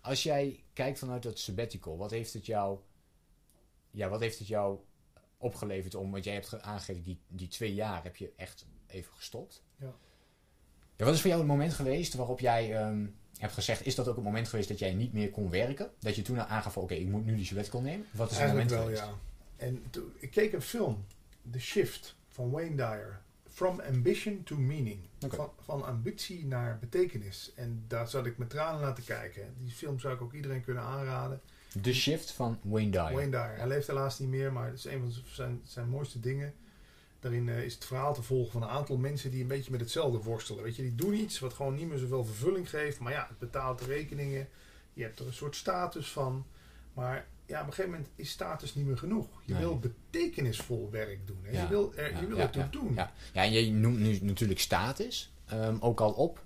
Als 0.00 0.22
jij 0.22 0.64
kijkt 0.72 0.98
vanuit 0.98 1.22
dat 1.22 1.38
sabbatical, 1.38 1.96
wat 1.96 2.10
heeft 2.10 2.32
het 2.32 2.46
jou, 2.46 2.78
ja, 3.90 4.08
wat 4.08 4.20
heeft 4.20 4.38
het 4.38 4.48
jou 4.48 4.78
opgeleverd 5.36 5.94
om, 5.94 6.10
want 6.10 6.24
jij 6.24 6.34
hebt 6.34 6.48
ge- 6.48 6.60
aangegeven, 6.62 7.02
die, 7.02 7.20
die 7.28 7.48
twee 7.48 7.74
jaar 7.74 8.02
heb 8.02 8.16
je 8.16 8.32
echt 8.36 8.66
even 8.86 9.12
gestopt. 9.14 9.62
Ja. 9.76 9.94
Ja, 11.00 11.06
wat 11.06 11.14
is 11.14 11.20
voor 11.20 11.30
jou 11.30 11.42
het 11.42 11.50
moment 11.50 11.72
geweest 11.74 12.14
waarop 12.14 12.40
jij 12.40 12.76
ehm, 12.76 13.06
hebt 13.38 13.52
gezegd, 13.52 13.86
is 13.86 13.94
dat 13.94 14.08
ook 14.08 14.14
het 14.14 14.24
moment 14.24 14.48
geweest 14.48 14.68
dat 14.68 14.78
jij 14.78 14.94
niet 14.94 15.12
meer 15.12 15.30
kon 15.30 15.50
werken? 15.50 15.90
Dat 15.98 16.16
je 16.16 16.22
toen 16.22 16.40
aangaf, 16.40 16.76
oké, 16.76 16.94
ik 16.94 17.06
moet 17.08 17.24
nu 17.24 17.36
die 17.36 17.44
sabbatical 17.44 17.80
nemen? 17.80 18.06
Wat 18.12 18.30
is 18.30 18.36
het 18.36 18.42
Eigenlijk 18.46 18.70
moment 18.70 18.90
wel, 18.90 18.96
geweest? 18.98 19.18
ja. 19.58 19.66
En 19.66 19.82
toen- 19.90 20.12
ik 20.18 20.30
keek 20.30 20.52
een 20.52 20.62
film, 20.62 21.04
The 21.50 21.58
Shift, 21.60 22.16
van 22.28 22.50
Wayne 22.50 22.76
Dyer. 22.76 23.20
From 23.50 23.80
Ambition 23.80 24.42
to 24.44 24.56
Meaning. 24.56 24.98
Van, 25.28 25.50
van 25.60 25.84
ambitie 25.84 26.46
naar 26.46 26.78
betekenis. 26.80 27.52
En 27.54 27.84
daar 27.88 28.08
zat 28.08 28.26
ik 28.26 28.38
met 28.38 28.50
tranen 28.50 28.80
naar 28.80 28.94
te 28.94 29.02
kijken. 29.02 29.54
Die 29.58 29.72
film 29.72 29.98
zou 29.98 30.14
ik 30.14 30.20
ook 30.22 30.32
iedereen 30.32 30.64
kunnen 30.64 30.82
aanraden. 30.82 31.40
De 31.82 31.94
shift 31.94 32.30
van 32.32 32.58
Wayne 32.62 32.90
Dyer. 32.90 33.12
Wayne 33.12 33.30
Dyer. 33.30 33.56
Hij 33.56 33.66
leeft 33.66 33.86
helaas 33.86 34.18
niet 34.18 34.28
meer, 34.28 34.52
maar 34.52 34.66
het 34.66 34.78
is 34.78 34.84
een 34.84 35.00
van 35.00 35.12
zijn, 35.26 35.60
zijn 35.64 35.88
mooiste 35.88 36.20
dingen. 36.20 36.54
Daarin 37.20 37.48
eh, 37.48 37.64
is 37.64 37.74
het 37.74 37.84
verhaal 37.84 38.14
te 38.14 38.22
volgen 38.22 38.52
van 38.52 38.62
een 38.62 38.68
aantal 38.68 38.96
mensen 38.96 39.30
die 39.30 39.42
een 39.42 39.48
beetje 39.48 39.70
met 39.70 39.80
hetzelfde 39.80 40.18
worstelen. 40.18 40.62
Weet 40.62 40.76
je, 40.76 40.82
die 40.82 40.94
doen 40.94 41.14
iets 41.14 41.38
wat 41.38 41.52
gewoon 41.52 41.74
niet 41.74 41.88
meer 41.88 41.98
zoveel 41.98 42.24
vervulling 42.24 42.70
geeft. 42.70 42.98
Maar 42.98 43.12
ja, 43.12 43.26
het 43.28 43.38
betaalt 43.38 43.78
de 43.78 43.84
rekeningen. 43.84 44.48
Je 44.92 45.02
hebt 45.02 45.18
er 45.18 45.26
een 45.26 45.32
soort 45.32 45.56
status 45.56 46.08
van. 46.08 46.46
Maar 46.94 47.26
ja, 47.46 47.60
op 47.60 47.66
een 47.66 47.72
gegeven 47.72 47.90
moment 47.90 48.10
is 48.16 48.30
status 48.30 48.74
niet 48.74 48.86
meer 48.86 48.98
genoeg. 48.98 49.26
Je 49.44 49.52
Nee. 49.52 49.62
wil 49.62 49.78
betekenisvol 49.78 50.88
werk 50.90 51.26
doen. 51.26 51.38
Hè? 51.42 51.50
Ja, 51.52 51.62
Je 51.62 51.68
wil 51.68 51.92
er, 51.96 52.10
ja, 52.12 52.20
je 52.20 52.26
wil 52.26 52.36
ja, 52.36 52.46
het 52.46 52.56
ook 52.56 52.72
doen. 52.72 52.94
Ja, 52.94 53.12
ja 53.32 53.42
en 53.42 53.52
je 53.52 53.72
noemt 53.72 53.98
nu 53.98 54.18
natuurlijk 54.22 54.60
status 54.60 55.32
ehm, 55.46 55.76
ook 55.80 56.00
al 56.00 56.12
op. 56.12 56.42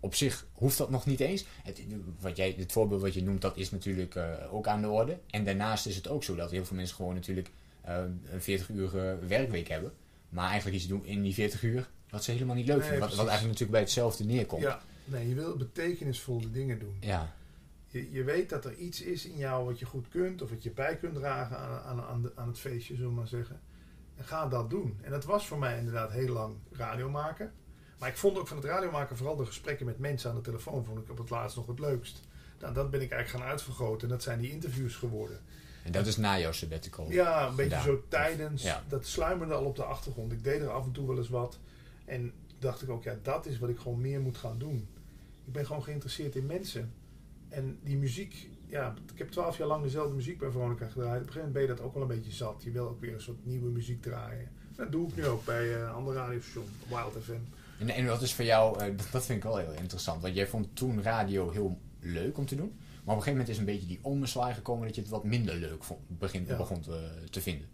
Op 0.00 0.14
zich 0.14 0.46
hoeft 0.52 0.78
dat 0.78 0.90
nog 0.90 1.06
niet 1.06 1.20
eens. 1.20 1.44
Het, 1.62 1.82
wat 2.20 2.36
jij, 2.36 2.54
het 2.58 2.72
voorbeeld 2.72 3.00
wat 3.00 3.14
je 3.14 3.22
noemt, 3.22 3.40
dat 3.40 3.56
is 3.56 3.70
natuurlijk 3.70 4.14
eh, 4.14 4.54
ook 4.54 4.66
aan 4.66 4.80
de 4.80 4.88
orde. 4.88 5.18
En 5.30 5.44
daarnaast 5.44 5.86
is 5.86 5.96
het 5.96 6.08
ook 6.08 6.24
zo 6.24 6.34
dat 6.34 6.50
heel 6.50 6.64
veel 6.64 6.76
mensen 6.76 6.96
gewoon 6.96 7.14
natuurlijk 7.14 7.50
eh, 7.80 8.02
een 8.30 8.42
40 8.42 8.68
uur 8.68 9.18
werkweek 9.28 9.68
hebben. 9.68 9.92
Maar 10.28 10.46
eigenlijk 10.48 10.76
iets 10.76 10.86
doen 10.86 11.04
in 11.04 11.22
die 11.22 11.34
40 11.34 11.62
uur 11.62 11.88
wat 12.10 12.24
ze 12.24 12.30
helemaal 12.30 12.54
niet 12.54 12.66
leuk 12.66 12.82
vinden. 12.82 13.00
Wat, 13.00 13.08
wat 13.08 13.18
eigenlijk 13.26 13.46
natuurlijk 13.46 13.70
bij 13.70 13.80
hetzelfde 13.80 14.24
neerkomt. 14.24 14.62
Ja, 14.62 14.80
nee, 15.04 15.28
je 15.28 15.34
wil 15.34 15.56
betekenisvolle 15.56 16.50
dingen 16.50 16.78
doen. 16.78 16.96
ja. 17.00 17.36
Je, 17.90 18.12
je 18.12 18.24
weet 18.24 18.48
dat 18.48 18.64
er 18.64 18.74
iets 18.74 19.02
is 19.02 19.24
in 19.26 19.36
jou 19.36 19.64
wat 19.64 19.78
je 19.78 19.84
goed 19.86 20.08
kunt, 20.08 20.42
of 20.42 20.50
wat 20.50 20.62
je 20.62 20.70
bij 20.70 20.96
kunt 20.96 21.14
dragen 21.14 21.58
aan, 21.58 21.80
aan, 21.80 22.00
aan, 22.02 22.22
de- 22.22 22.32
aan 22.34 22.48
het 22.48 22.58
feestje, 22.58 22.94
zullen 22.94 23.10
we 23.10 23.16
maar 23.16 23.28
zeggen. 23.28 23.60
En 24.16 24.24
ga 24.24 24.46
dat 24.48 24.70
doen. 24.70 24.98
En 25.02 25.10
dat 25.10 25.24
was 25.24 25.46
voor 25.46 25.58
mij 25.58 25.78
inderdaad 25.78 26.10
heel 26.12 26.32
lang 26.32 26.54
radio 26.72 27.10
maken. 27.10 27.52
Maar 27.98 28.08
ik 28.08 28.16
vond 28.16 28.38
ook 28.38 28.48
van 28.48 28.56
het 28.56 28.66
radio 28.66 28.90
maken 28.90 29.16
vooral 29.16 29.36
de 29.36 29.46
gesprekken 29.46 29.86
met 29.86 29.98
mensen 29.98 30.30
aan 30.30 30.36
de 30.36 30.42
telefoon, 30.42 30.84
vond 30.84 30.98
ik 30.98 31.10
op 31.10 31.18
het 31.18 31.30
laatst 31.30 31.56
nog 31.56 31.66
het 31.66 31.78
leukst. 31.78 32.20
Nou, 32.60 32.74
dat 32.74 32.90
ben 32.90 33.00
ik 33.00 33.10
eigenlijk 33.10 33.42
gaan 33.44 33.52
uitvergroten 33.52 34.02
en 34.08 34.14
dat 34.14 34.22
zijn 34.22 34.40
die 34.40 34.50
interviews 34.50 34.94
geworden. 34.94 35.40
En 35.84 35.92
dat 35.92 36.06
is 36.06 36.16
na 36.16 36.38
jouw 36.38 36.52
sabbatical. 36.52 37.10
Ja, 37.10 37.46
een 37.46 37.56
beetje 37.56 37.76
gedaan. 37.76 37.84
zo 37.84 38.04
tijdens. 38.08 38.62
Ja. 38.62 38.82
Dat 38.88 39.06
sluimerde 39.06 39.54
al 39.54 39.64
op 39.64 39.76
de 39.76 39.84
achtergrond. 39.84 40.32
Ik 40.32 40.44
deed 40.44 40.60
er 40.60 40.70
af 40.70 40.84
en 40.84 40.92
toe 40.92 41.06
wel 41.06 41.16
eens 41.16 41.28
wat. 41.28 41.58
En 42.04 42.32
dacht 42.58 42.82
ik 42.82 42.90
ook, 42.90 43.04
ja, 43.04 43.14
dat 43.22 43.46
is 43.46 43.58
wat 43.58 43.68
ik 43.68 43.78
gewoon 43.78 44.00
meer 44.00 44.20
moet 44.20 44.36
gaan 44.36 44.58
doen. 44.58 44.88
Ik 45.44 45.52
ben 45.52 45.66
gewoon 45.66 45.82
geïnteresseerd 45.82 46.36
in 46.36 46.46
mensen. 46.46 46.92
En 47.48 47.78
die 47.82 47.96
muziek, 47.96 48.48
ja, 48.66 48.94
ik 49.12 49.18
heb 49.18 49.30
twaalf 49.30 49.58
jaar 49.58 49.66
lang 49.66 49.82
dezelfde 49.82 50.14
muziek 50.14 50.38
bij 50.38 50.50
Veronica 50.50 50.86
gedraaid. 50.86 51.20
Op 51.20 51.26
een 51.26 51.32
gegeven 51.32 51.36
moment 51.36 51.52
ben 51.52 51.62
je 51.62 51.68
dat 51.68 51.80
ook 51.80 51.94
wel 51.94 52.02
een 52.02 52.08
beetje 52.08 52.32
zat. 52.32 52.62
Je 52.62 52.70
wil 52.70 52.88
ook 52.88 53.00
weer 53.00 53.14
een 53.14 53.20
soort 53.20 53.46
nieuwe 53.46 53.70
muziek 53.70 54.02
draaien. 54.02 54.48
Dat 54.76 54.92
doe 54.92 55.08
ik 55.08 55.16
nu 55.16 55.26
ook 55.26 55.44
bij 55.44 55.74
eh, 55.74 55.80
een 55.80 55.88
ander 55.88 56.14
radiostation, 56.14 56.66
Wild 56.88 57.24
FM. 57.24 57.32
En, 57.78 57.88
en 57.88 58.06
wat 58.06 58.22
is 58.22 58.34
voor 58.34 58.44
jou, 58.44 58.80
eh, 58.80 58.92
dat 59.12 59.24
vind 59.24 59.38
ik 59.38 59.44
wel 59.44 59.56
heel 59.56 59.72
interessant. 59.72 60.22
Want 60.22 60.34
jij 60.34 60.46
vond 60.46 60.76
toen 60.76 61.02
radio 61.02 61.50
heel 61.50 61.78
leuk 62.00 62.38
om 62.38 62.46
te 62.46 62.56
doen. 62.56 62.78
Maar 63.08 63.16
op 63.16 63.22
een 63.26 63.28
gegeven 63.28 63.46
moment 63.46 63.48
is 63.48 63.58
een 63.58 63.64
beetje 63.78 63.86
die 63.96 63.98
omslag 64.12 64.54
gekomen 64.54 64.86
dat 64.86 64.94
je 64.94 65.00
het 65.00 65.10
wat 65.10 65.24
minder 65.24 65.54
leuk 65.54 65.84
vond, 65.84 66.00
begin, 66.18 66.44
Ja. 66.46 66.56
begon 66.56 66.80
te, 66.80 67.24
te 67.30 67.40
vinden. 67.40 67.68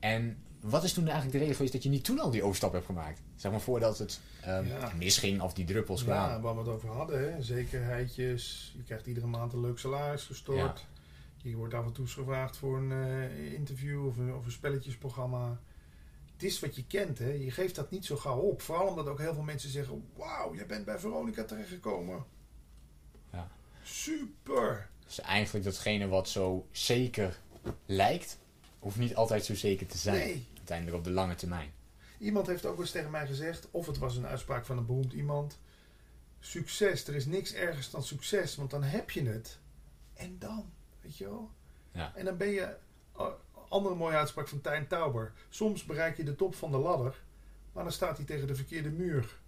En 0.00 0.36
wat 0.60 0.84
is 0.84 0.92
toen 0.92 1.02
eigenlijk 1.04 1.32
de 1.32 1.38
reden 1.38 1.54
geweest 1.54 1.72
dat 1.72 1.82
je 1.82 1.88
niet 1.88 2.04
toen 2.04 2.18
al 2.18 2.30
die 2.30 2.42
overstap 2.42 2.72
hebt 2.72 2.84
gemaakt? 2.86 3.20
Zeg 3.36 3.50
maar 3.50 3.60
voordat 3.60 3.98
het 3.98 4.20
ehm, 4.42 4.66
Ja. 4.66 4.92
misging 4.98 5.40
of 5.40 5.54
die 5.54 5.64
druppels 5.64 6.00
Ja, 6.00 6.06
kwamen. 6.06 6.40
waar 6.40 6.52
we 6.54 6.60
het 6.60 6.68
over 6.68 6.88
hadden, 6.88 7.32
hè. 7.34 7.42
zekerheidjes. 7.42 8.72
Je 8.76 8.82
krijgt 8.82 9.06
iedere 9.06 9.26
maand 9.26 9.52
een 9.52 9.60
leuk 9.60 9.78
salaris 9.78 10.24
gestort. 10.24 10.86
Je 11.42 11.56
wordt 11.56 11.74
af 11.74 11.84
en 11.86 11.92
toe 11.92 12.06
gevraagd 12.06 12.56
voor 12.56 12.78
een 12.78 12.92
eh, 12.92 13.52
interview 13.52 14.06
of 14.06 14.16
een, 14.16 14.34
of 14.34 14.44
een 14.44 14.50
spelletjesprogramma. 14.52 15.60
Het 16.32 16.42
is 16.42 16.60
wat 16.60 16.76
je 16.76 16.84
kent, 16.86 17.18
hè. 17.18 17.30
Je 17.32 17.50
geeft 17.50 17.74
dat 17.74 17.90
niet 17.90 18.04
zo 18.04 18.16
gauw 18.16 18.38
op. 18.40 18.62
Vooral 18.62 18.86
omdat 18.86 19.06
ook 19.08 19.18
heel 19.18 19.34
veel 19.34 19.42
mensen 19.42 19.70
zeggen... 19.70 20.04
Wauw, 20.16 20.54
jij 20.54 20.66
bent 20.66 20.84
bij 20.84 20.98
Veronica 20.98 21.44
terechtgekomen. 21.44 22.24
Super. 23.82 24.88
Dus 25.04 25.20
eigenlijk 25.20 25.64
datgene 25.64 26.08
wat 26.08 26.28
zo 26.28 26.66
zeker 26.70 27.38
lijkt, 27.86 28.38
hoeft 28.78 28.96
niet 28.96 29.14
altijd 29.14 29.44
zo 29.44 29.54
zeker 29.54 29.86
te 29.86 29.98
zijn. 29.98 30.16
Nee. 30.16 30.46
Uiteindelijk 30.56 30.96
op 30.96 31.04
de 31.04 31.10
lange 31.10 31.34
termijn. 31.34 31.72
Iemand 32.18 32.46
heeft 32.46 32.66
ook 32.66 32.78
eens 32.78 32.90
tegen 32.90 33.10
mij 33.10 33.26
gezegd... 33.26 33.68
of 33.70 33.86
het 33.86 33.98
was 33.98 34.16
een 34.16 34.26
uitspraak 34.26 34.66
van 34.66 34.78
een 34.78 34.86
beroemd 34.86 35.12
iemand... 35.12 35.60
Succes, 36.40 37.06
er 37.06 37.14
is 37.14 37.26
niks 37.26 37.52
ergers 37.52 37.90
dan 37.90 38.02
succes. 38.02 38.56
Want 38.56 38.70
dan 38.70 38.82
heb 38.82 39.10
je 39.10 39.22
het. 39.22 39.58
En 40.14 40.38
dan, 40.38 40.72
weet 41.00 41.16
je 41.16 41.24
wel... 41.24 41.50
Ja. 41.92 42.12
En 42.14 42.24
dan 42.24 42.36
ben 42.36 42.48
je, 42.48 42.76
oh, 43.12 43.32
andere 43.68 43.94
mooie 43.94 44.16
uitspraak 44.16 44.48
van 44.48 44.60
Tijn 44.60 44.86
Tauber. 44.86 45.32
Soms 45.48 45.84
bereik 45.84 46.16
je 46.16 46.24
de 46.24 46.36
top 46.36 46.54
van 46.54 46.70
de 46.70 46.76
ladder, 46.76 47.22
maar 47.72 47.82
dan 47.82 47.92
staat 47.92 48.16
hij 48.16 48.26
tegen 48.26 48.46
de 48.46 48.54
verkeerde 48.54 48.90
muur. 48.90 49.40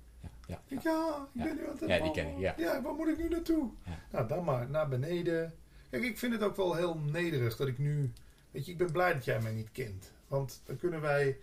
Ja, 0.47 0.61
ja, 0.67 0.77
Ik, 0.77 0.83
ja, 0.83 1.29
ik 1.35 1.43
ben 1.43 1.57
nu 1.57 1.67
aan 1.67 1.77
het 1.79 1.89
Ja, 1.89 1.99
die 2.03 2.11
ken 2.13 2.27
ik, 2.29 2.39
ja. 2.39 2.55
Ja, 2.57 2.83
waar 2.83 2.95
moet 2.95 3.09
ik 3.09 3.19
nu 3.19 3.29
naartoe? 3.29 3.71
Nou, 4.13 4.29
dan 4.29 4.45
maar 4.45 4.71
naar 4.71 4.89
beneden. 4.89 5.55
Kijk, 5.91 6.03
ik 6.03 6.19
vind 6.19 6.33
het 6.33 6.43
ook 6.43 6.57
wel 6.57 6.75
heel 6.75 6.99
nederig 6.99 7.57
dat 7.57 7.69
ik 7.69 7.79
nu... 7.79 8.13
Weet 8.51 8.67
je, 8.67 8.73
ik 8.73 8.79
ben 8.79 8.93
blij 8.93 9.13
dat 9.13 9.25
jij 9.25 9.41
mij 9.41 9.53
niet 9.53 9.73
kent. 9.73 10.13
Want 10.29 10.63
dan 10.65 10.77
kunnen 10.77 11.01
wij... 11.01 11.39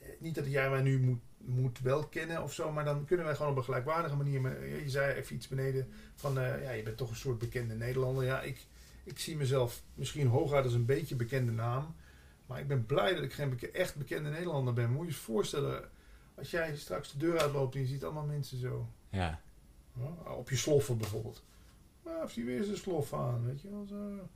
eh, 0.00 0.06
Niet 0.18 0.34
dat 0.34 0.46
jij 0.50 0.70
mij 0.70 0.82
nu 0.82 0.98
moet, 1.00 1.20
moet 1.38 1.78
wel 1.80 2.06
kennen 2.06 2.42
of 2.42 2.52
zo, 2.52 2.72
maar 2.72 2.84
dan 2.84 3.04
kunnen 3.04 3.26
wij 3.26 3.34
gewoon 3.34 3.50
op 3.50 3.56
een 3.58 3.64
gelijkwaardige 3.64 4.16
manier... 4.16 4.40
met- 4.40 4.58
Je 4.82 4.90
zei 4.90 5.14
even 5.14 5.34
iets 5.36 5.48
beneden 5.48 5.88
van... 6.14 6.38
eh, 6.38 6.62
ja, 6.62 6.70
je 6.70 6.82
bent 6.82 6.96
toch 6.96 7.10
een 7.10 7.16
soort 7.16 7.38
bekende 7.38 7.74
Nederlander. 7.74 8.24
Ja, 8.24 8.40
ik, 8.42 8.58
ik 9.04 9.18
zie 9.18 9.36
mezelf 9.36 9.82
misschien 9.94 10.26
hooguit 10.26 10.64
als 10.64 10.74
een 10.74 10.84
beetje 10.86 11.14
bekende 11.16 11.52
naam. 11.52 11.94
Maar 12.46 12.60
ik 12.60 12.68
ben 12.68 12.86
blij 12.86 13.14
dat 13.14 13.22
ik 13.22 13.32
geen 13.32 13.50
beke- 13.50 13.70
echt 13.70 13.96
bekende 13.96 14.30
Nederlander 14.30 14.74
ben. 14.74 14.90
Moet 14.90 15.06
je 15.06 15.12
je 15.12 15.18
voorstellen, 15.18 15.88
als 16.34 16.50
jij 16.50 16.76
straks 16.76 17.12
de 17.12 17.18
deur 17.18 17.38
uitloopt 17.40 17.74
en 17.74 17.80
je 17.80 17.86
ziet 17.86 18.04
allemaal 18.04 18.24
mensen 18.24 18.58
zo. 18.60 18.86
ja. 19.10 19.40
Ja, 20.24 20.32
op 20.32 20.50
je 20.50 20.56
sloffen 20.56 20.98
bijvoorbeeld. 20.98 21.42
Nou, 22.04 22.20
heeft 22.20 22.34
hij 22.34 22.44
weer 22.44 22.64
zijn 22.64 22.76
slof 22.76 23.12
aan, 23.14 23.44
weet 23.46 23.60
je 23.60 23.70
wel. 23.70 23.86
Zo. 23.88 24.28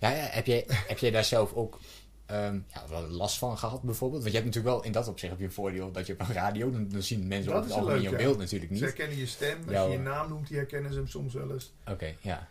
Ja, 0.00 0.10
ja, 0.10 0.16
heb, 0.16 0.46
jij, 0.46 0.64
heb 0.88 0.98
jij 0.98 1.10
daar 1.10 1.24
zelf 1.24 1.52
ook 1.52 1.78
ehm, 2.26 2.58
ja, 2.68 2.88
wel 2.88 3.02
last 3.08 3.38
van 3.38 3.58
gehad 3.58 3.82
bijvoorbeeld? 3.82 4.22
Want 4.22 4.34
je 4.34 4.40
hebt 4.40 4.54
natuurlijk 4.54 4.74
wel 4.74 4.84
in 4.84 4.92
dat 4.92 5.08
opzicht 5.08 5.30
heb 5.30 5.40
je 5.40 5.46
een 5.46 5.52
voordeel 5.52 5.90
dat 5.92 6.06
je 6.06 6.12
op 6.12 6.20
een 6.20 6.32
radio, 6.32 6.70
dan, 6.70 6.88
dan 6.88 7.02
zien 7.02 7.26
mensen 7.26 7.52
Dat 7.52 7.64
het 7.64 7.72
algemeen 7.72 8.02
jouw 8.02 8.12
ja. 8.12 8.18
beeld 8.18 8.38
natuurlijk 8.38 8.66
Ze 8.66 8.72
niet. 8.76 8.82
herkennen 8.82 9.16
je 9.18 9.26
stem. 9.26 9.58
Als 9.58 9.76
je 9.76 9.90
je 9.90 9.96
eh, 9.96 10.02
naam 10.02 10.28
noemt, 10.28 10.48
die 10.48 10.56
herkennen 10.56 10.92
ze 10.92 10.98
hem 10.98 11.08
soms 11.08 11.34
wel 11.34 11.50
eens. 11.52 11.72
Oké, 11.90 12.14
ja. 12.20 12.48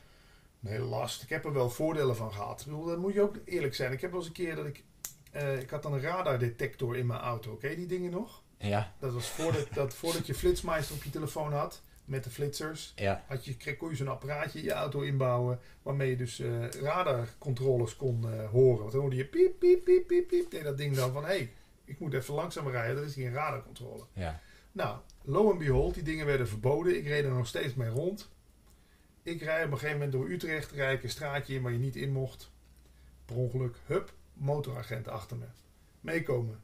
Nee, 0.59 0.79
last. 0.79 1.23
Ik 1.23 1.29
heb 1.29 1.45
er 1.45 1.53
wel 1.53 1.69
voordelen 1.69 2.15
van 2.15 2.31
gehad. 2.33 2.59
Ik 2.59 2.65
bedoel, 2.65 2.85
dat 2.85 2.97
moet 2.97 3.13
je 3.13 3.21
ook 3.21 3.35
eerlijk 3.45 3.75
zijn. 3.75 3.91
Ik 3.91 4.01
heb 4.01 4.09
wel 4.11 4.19
eens 4.19 4.27
een 4.29 4.33
keer 4.35 4.55
dat 4.55 4.65
ik... 4.65 4.83
eh, 5.31 5.59
ik 5.59 5.69
had 5.69 5.83
dan 5.83 5.93
een 5.93 6.01
radardetector 6.01 6.97
in 6.97 7.05
mijn 7.05 7.19
auto. 7.19 7.57
Je 7.61 7.75
die 7.75 7.87
dingen 7.87 8.11
nog? 8.11 8.43
Ja, 8.67 8.93
Dat 8.99 9.13
was 9.13 9.27
voordat, 9.27 9.67
dat, 9.73 9.93
voordat 9.93 10.25
je 10.27 10.33
Flitsmeister 10.35 10.95
op 10.95 11.03
je 11.03 11.09
telefoon 11.09 11.53
had. 11.53 11.81
Met 12.05 12.23
de 12.23 12.29
flitsers. 12.29 12.93
ja, 12.95 13.23
Had 13.27 13.45
je, 13.45 13.57
kreeg- 13.57 13.77
kon 13.77 13.89
je 13.89 13.95
zo'n 13.95 14.07
apparaatje 14.07 14.59
in 14.59 14.65
je 14.65 14.71
auto 14.71 15.01
inbouwen. 15.01 15.59
Waarmee 15.81 16.09
je 16.09 16.15
dus 16.17 16.39
eh, 16.39 16.69
radarcontroles 16.69 17.95
kon 17.95 18.31
eh, 18.31 18.49
horen. 18.49 18.79
Want 18.79 18.91
dan 18.91 19.01
hoorde 19.01 19.15
je 19.15 19.25
piep, 19.25 19.59
piep, 19.59 19.83
piep, 19.83 20.07
piep, 20.07 20.27
piep. 20.27 20.51
Deed 20.51 20.63
dat 20.63 20.77
ding 20.77 20.95
dan 20.95 21.11
van... 21.11 21.21
Hé, 21.23 21.27
hey, 21.29 21.53
ik 21.85 21.99
moet 21.99 22.13
even 22.13 22.33
langzamer 22.33 22.71
rijden. 22.71 22.97
Er 22.97 23.03
is 23.03 23.15
hier 23.15 23.27
een 23.27 23.33
radarcontrole. 23.33 24.03
ja. 24.13 24.39
Nou, 24.71 24.97
lo 25.23 25.49
and 25.49 25.59
behold, 25.59 25.93
die 25.93 26.03
dingen 26.03 26.25
werden 26.25 26.47
verboden. 26.47 26.97
Ik 26.97 27.07
reed 27.07 27.23
er 27.25 27.31
nog 27.31 27.47
steeds 27.47 27.73
mee 27.73 27.89
rond. 27.89 28.29
Ik 29.23 29.41
rijd 29.41 29.65
op 29.65 29.71
een 29.71 29.77
gegeven 29.77 29.97
moment 29.99 30.11
door 30.11 30.29
Utrecht. 30.29 30.71
Rijd 30.71 30.97
ik 30.97 31.03
een 31.03 31.09
straatje 31.09 31.53
in 31.53 31.61
waar 31.61 31.71
je 31.71 31.77
niet 31.77 31.95
in 31.95 32.11
mocht. 32.11 32.51
Per 33.25 33.35
ongeluk, 33.35 33.75
hup, 33.85 34.13
motoragent 34.33 35.07
achter 35.07 35.37
me. 35.37 35.45
Meekomen. 36.01 36.59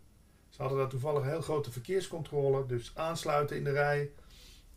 Ze 0.62 0.68
hadden 0.68 0.86
daar 0.86 1.00
toevallig 1.00 1.24
een 1.24 1.30
heel 1.30 1.42
grote 1.42 1.72
verkeerscontrole. 1.72 2.66
Dus 2.66 2.92
aansluiten 2.96 3.58
in 3.58 3.64
de 3.64 3.72
rij. 3.72 4.12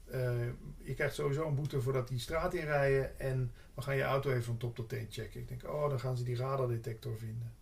Eh, 0.05 0.47
je 0.83 0.95
krijgt 0.95 1.15
sowieso 1.15 1.47
een 1.47 1.55
boete 1.55 1.81
voordat 1.81 2.09
die 2.09 2.19
straat 2.19 2.55
inrijden. 2.55 3.19
En 3.19 3.53
we 3.75 3.83
gaan 3.83 3.97
je 3.97 4.03
auto 4.03 4.31
even 4.31 4.43
van 4.43 4.57
top 4.57 4.75
tot 4.75 4.89
teen 4.89 5.07
checken. 5.11 5.41
Ik 5.41 5.49
denk, 5.49 5.65
oh, 5.65 5.89
dan 5.89 6.01
gaan 6.01 6.17
ze 6.17 6.25
die 6.25 6.37
radardetector 6.37 7.19
vinden. 7.19 7.53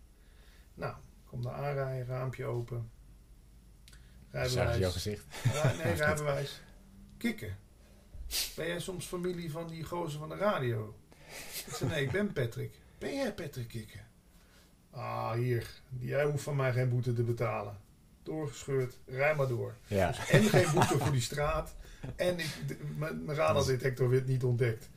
Nou, 0.73 0.95
kom 1.25 1.41
daar 1.41 1.53
aanrijden, 1.53 2.07
raampje 2.07 2.45
open. 2.45 2.91
Je 3.85 3.91
jouw 4.31 4.47
Rijbewijs. 4.47 4.93
gezicht? 4.93 5.25
Nee, 5.83 5.93
rijbewijs. 6.05 6.61
Kikken. 7.17 7.57
Ben 8.55 8.67
jij 8.67 8.79
soms 8.79 9.05
familie 9.05 9.51
van 9.51 9.67
die 9.67 9.83
gozer 9.83 10.19
van 10.19 10.29
de 10.29 10.35
radio? 10.35 10.95
Ik 11.65 11.73
zei, 11.73 11.89
nee, 11.89 12.03
ik 12.03 12.11
ben 12.11 12.33
Patrick. 12.33 12.79
Ben 12.97 13.13
jij 13.13 13.33
Patrick 13.33 13.67
Kikken? 13.67 14.07
Ah, 14.89 15.31
hier. 15.31 15.81
Jij 15.99 16.25
hoeft 16.25 16.43
van 16.43 16.55
mij 16.55 16.73
geen 16.73 16.89
boete 16.89 17.13
te 17.13 17.23
betalen. 17.23 17.81
Doorgescheurd, 18.23 18.97
rij 19.05 19.35
maar 19.35 19.47
door. 19.47 19.75
Ja. 19.87 20.07
Dus 20.07 20.29
en 20.29 20.43
geen 20.43 20.65
boete 20.73 20.97
voor 20.97 21.11
die 21.11 21.21
straat. 21.21 21.75
En 22.15 22.39
ik, 22.39 22.55
de- 22.67 22.77
mijn 22.97 23.25
mijn 23.25 23.37
radardetector 23.37 24.09
werd 24.09 24.27
niet 24.27 24.43
ontdekt. 24.43 24.89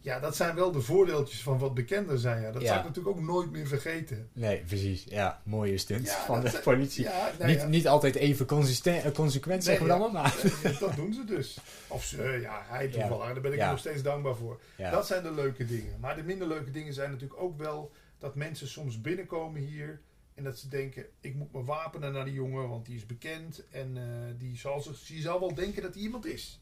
Ja, 0.00 0.20
dat 0.20 0.36
zijn 0.36 0.54
wel 0.54 0.72
de 0.72 0.80
voordeeltjes 0.80 1.42
van 1.42 1.58
wat 1.58 1.74
bekender 1.74 2.18
zijn. 2.18 2.42
Ja. 2.42 2.50
Dat 2.52 2.62
Ja. 2.62 2.66
zou 2.68 2.78
ik 2.80 2.86
natuurlijk 2.86 3.16
ook 3.16 3.22
nooit 3.22 3.50
meer 3.50 3.66
vergeten. 3.66 4.28
Nee, 4.32 4.58
precies. 4.66 5.04
Ja, 5.08 5.40
mooie 5.44 5.78
stunt 5.78 6.06
Ja, 6.06 6.24
van 6.24 6.40
de 6.40 6.48
zijn- 6.48 6.62
politie. 6.62 7.04
Nou 7.38 7.50
niet, 7.50 7.68
niet 7.68 7.88
altijd 7.88 8.14
even 8.14 8.46
consisten- 8.46 9.02
eh, 9.02 9.12
consequent, 9.12 9.56
Nee, 9.56 9.76
zeggen 9.76 9.86
we 9.86 9.98
dan 9.98 10.12
maar. 10.12 10.36
Eh, 10.62 10.80
dat 10.80 10.94
doen 10.96 11.12
ze 11.14 11.24
dus. 11.24 11.58
Of 11.88 12.04
ze, 12.04 12.38
ja, 12.40 12.62
hij 12.68 12.88
toevallig. 12.88 13.24
Daar 13.32 13.40
ben 13.40 13.52
ik 13.52 13.58
nog 13.60 13.78
steeds 13.78 14.02
dankbaar 14.02 14.36
voor. 14.36 14.60
Dat 14.90 15.06
zijn 15.06 15.22
de 15.22 15.32
leuke 15.32 15.64
dingen. 15.64 15.94
Maar 16.00 16.16
de 16.16 16.22
minder 16.22 16.48
leuke 16.48 16.70
dingen 16.70 16.94
zijn 16.94 17.10
natuurlijk 17.10 17.40
ook 17.40 17.58
wel 17.58 17.92
dat 18.18 18.34
mensen 18.34 18.68
soms 18.68 19.00
binnenkomen 19.00 19.60
hier 19.60 20.00
en 20.34 20.44
dat 20.44 20.58
ze 20.58 20.68
denken: 20.68 21.06
ik 21.20 21.34
moet 21.34 21.52
me 21.52 21.64
wapenen 21.64 22.12
naar 22.12 22.24
die 22.24 22.34
jongen, 22.34 22.68
want 22.68 22.86
die 22.86 22.96
is 22.96 23.06
bekend 23.06 23.68
en 23.68 23.96
eh, 23.96 24.02
die, 24.38 24.56
zal 24.58 24.80
zich, 24.80 25.06
die 25.06 25.20
zal 25.20 25.40
wel 25.40 25.54
denken 25.54 25.82
dat 25.82 25.94
hij 25.94 26.02
iemand 26.02 26.26
is. 26.26 26.60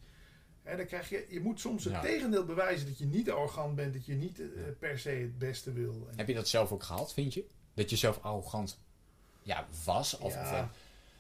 En 0.63 0.77
dan 0.77 0.87
krijg 0.87 1.09
je, 1.09 1.27
je 1.29 1.41
moet 1.41 1.61
soms 1.61 1.85
het 1.85 1.93
Ja. 1.93 2.01
tegendeel 2.01 2.45
bewijzen 2.45 2.87
dat 2.87 2.99
je 2.99 3.05
niet 3.07 3.31
arrogant 3.31 3.75
bent, 3.75 3.93
dat 3.93 4.07
je 4.07 4.15
niet 4.15 4.41
eh, 4.41 4.47
per 4.79 4.99
se 4.99 5.11
het 5.11 5.39
beste 5.39 5.73
wil. 5.73 6.09
Heb 6.17 6.29
je 6.29 6.35
dat 6.35 6.49
zelf 6.49 6.73
ook 6.73 6.83
gehad, 6.83 7.13
vind 7.13 7.35
je? 7.35 7.45
Dat 7.75 7.91
je 7.91 7.97
zelf 7.97 8.19
arrogant 8.23 8.79
ja, 9.43 9.67
was? 9.85 10.19
Of, 10.19 10.35
Ja. 10.35 10.63
of, 10.63 10.69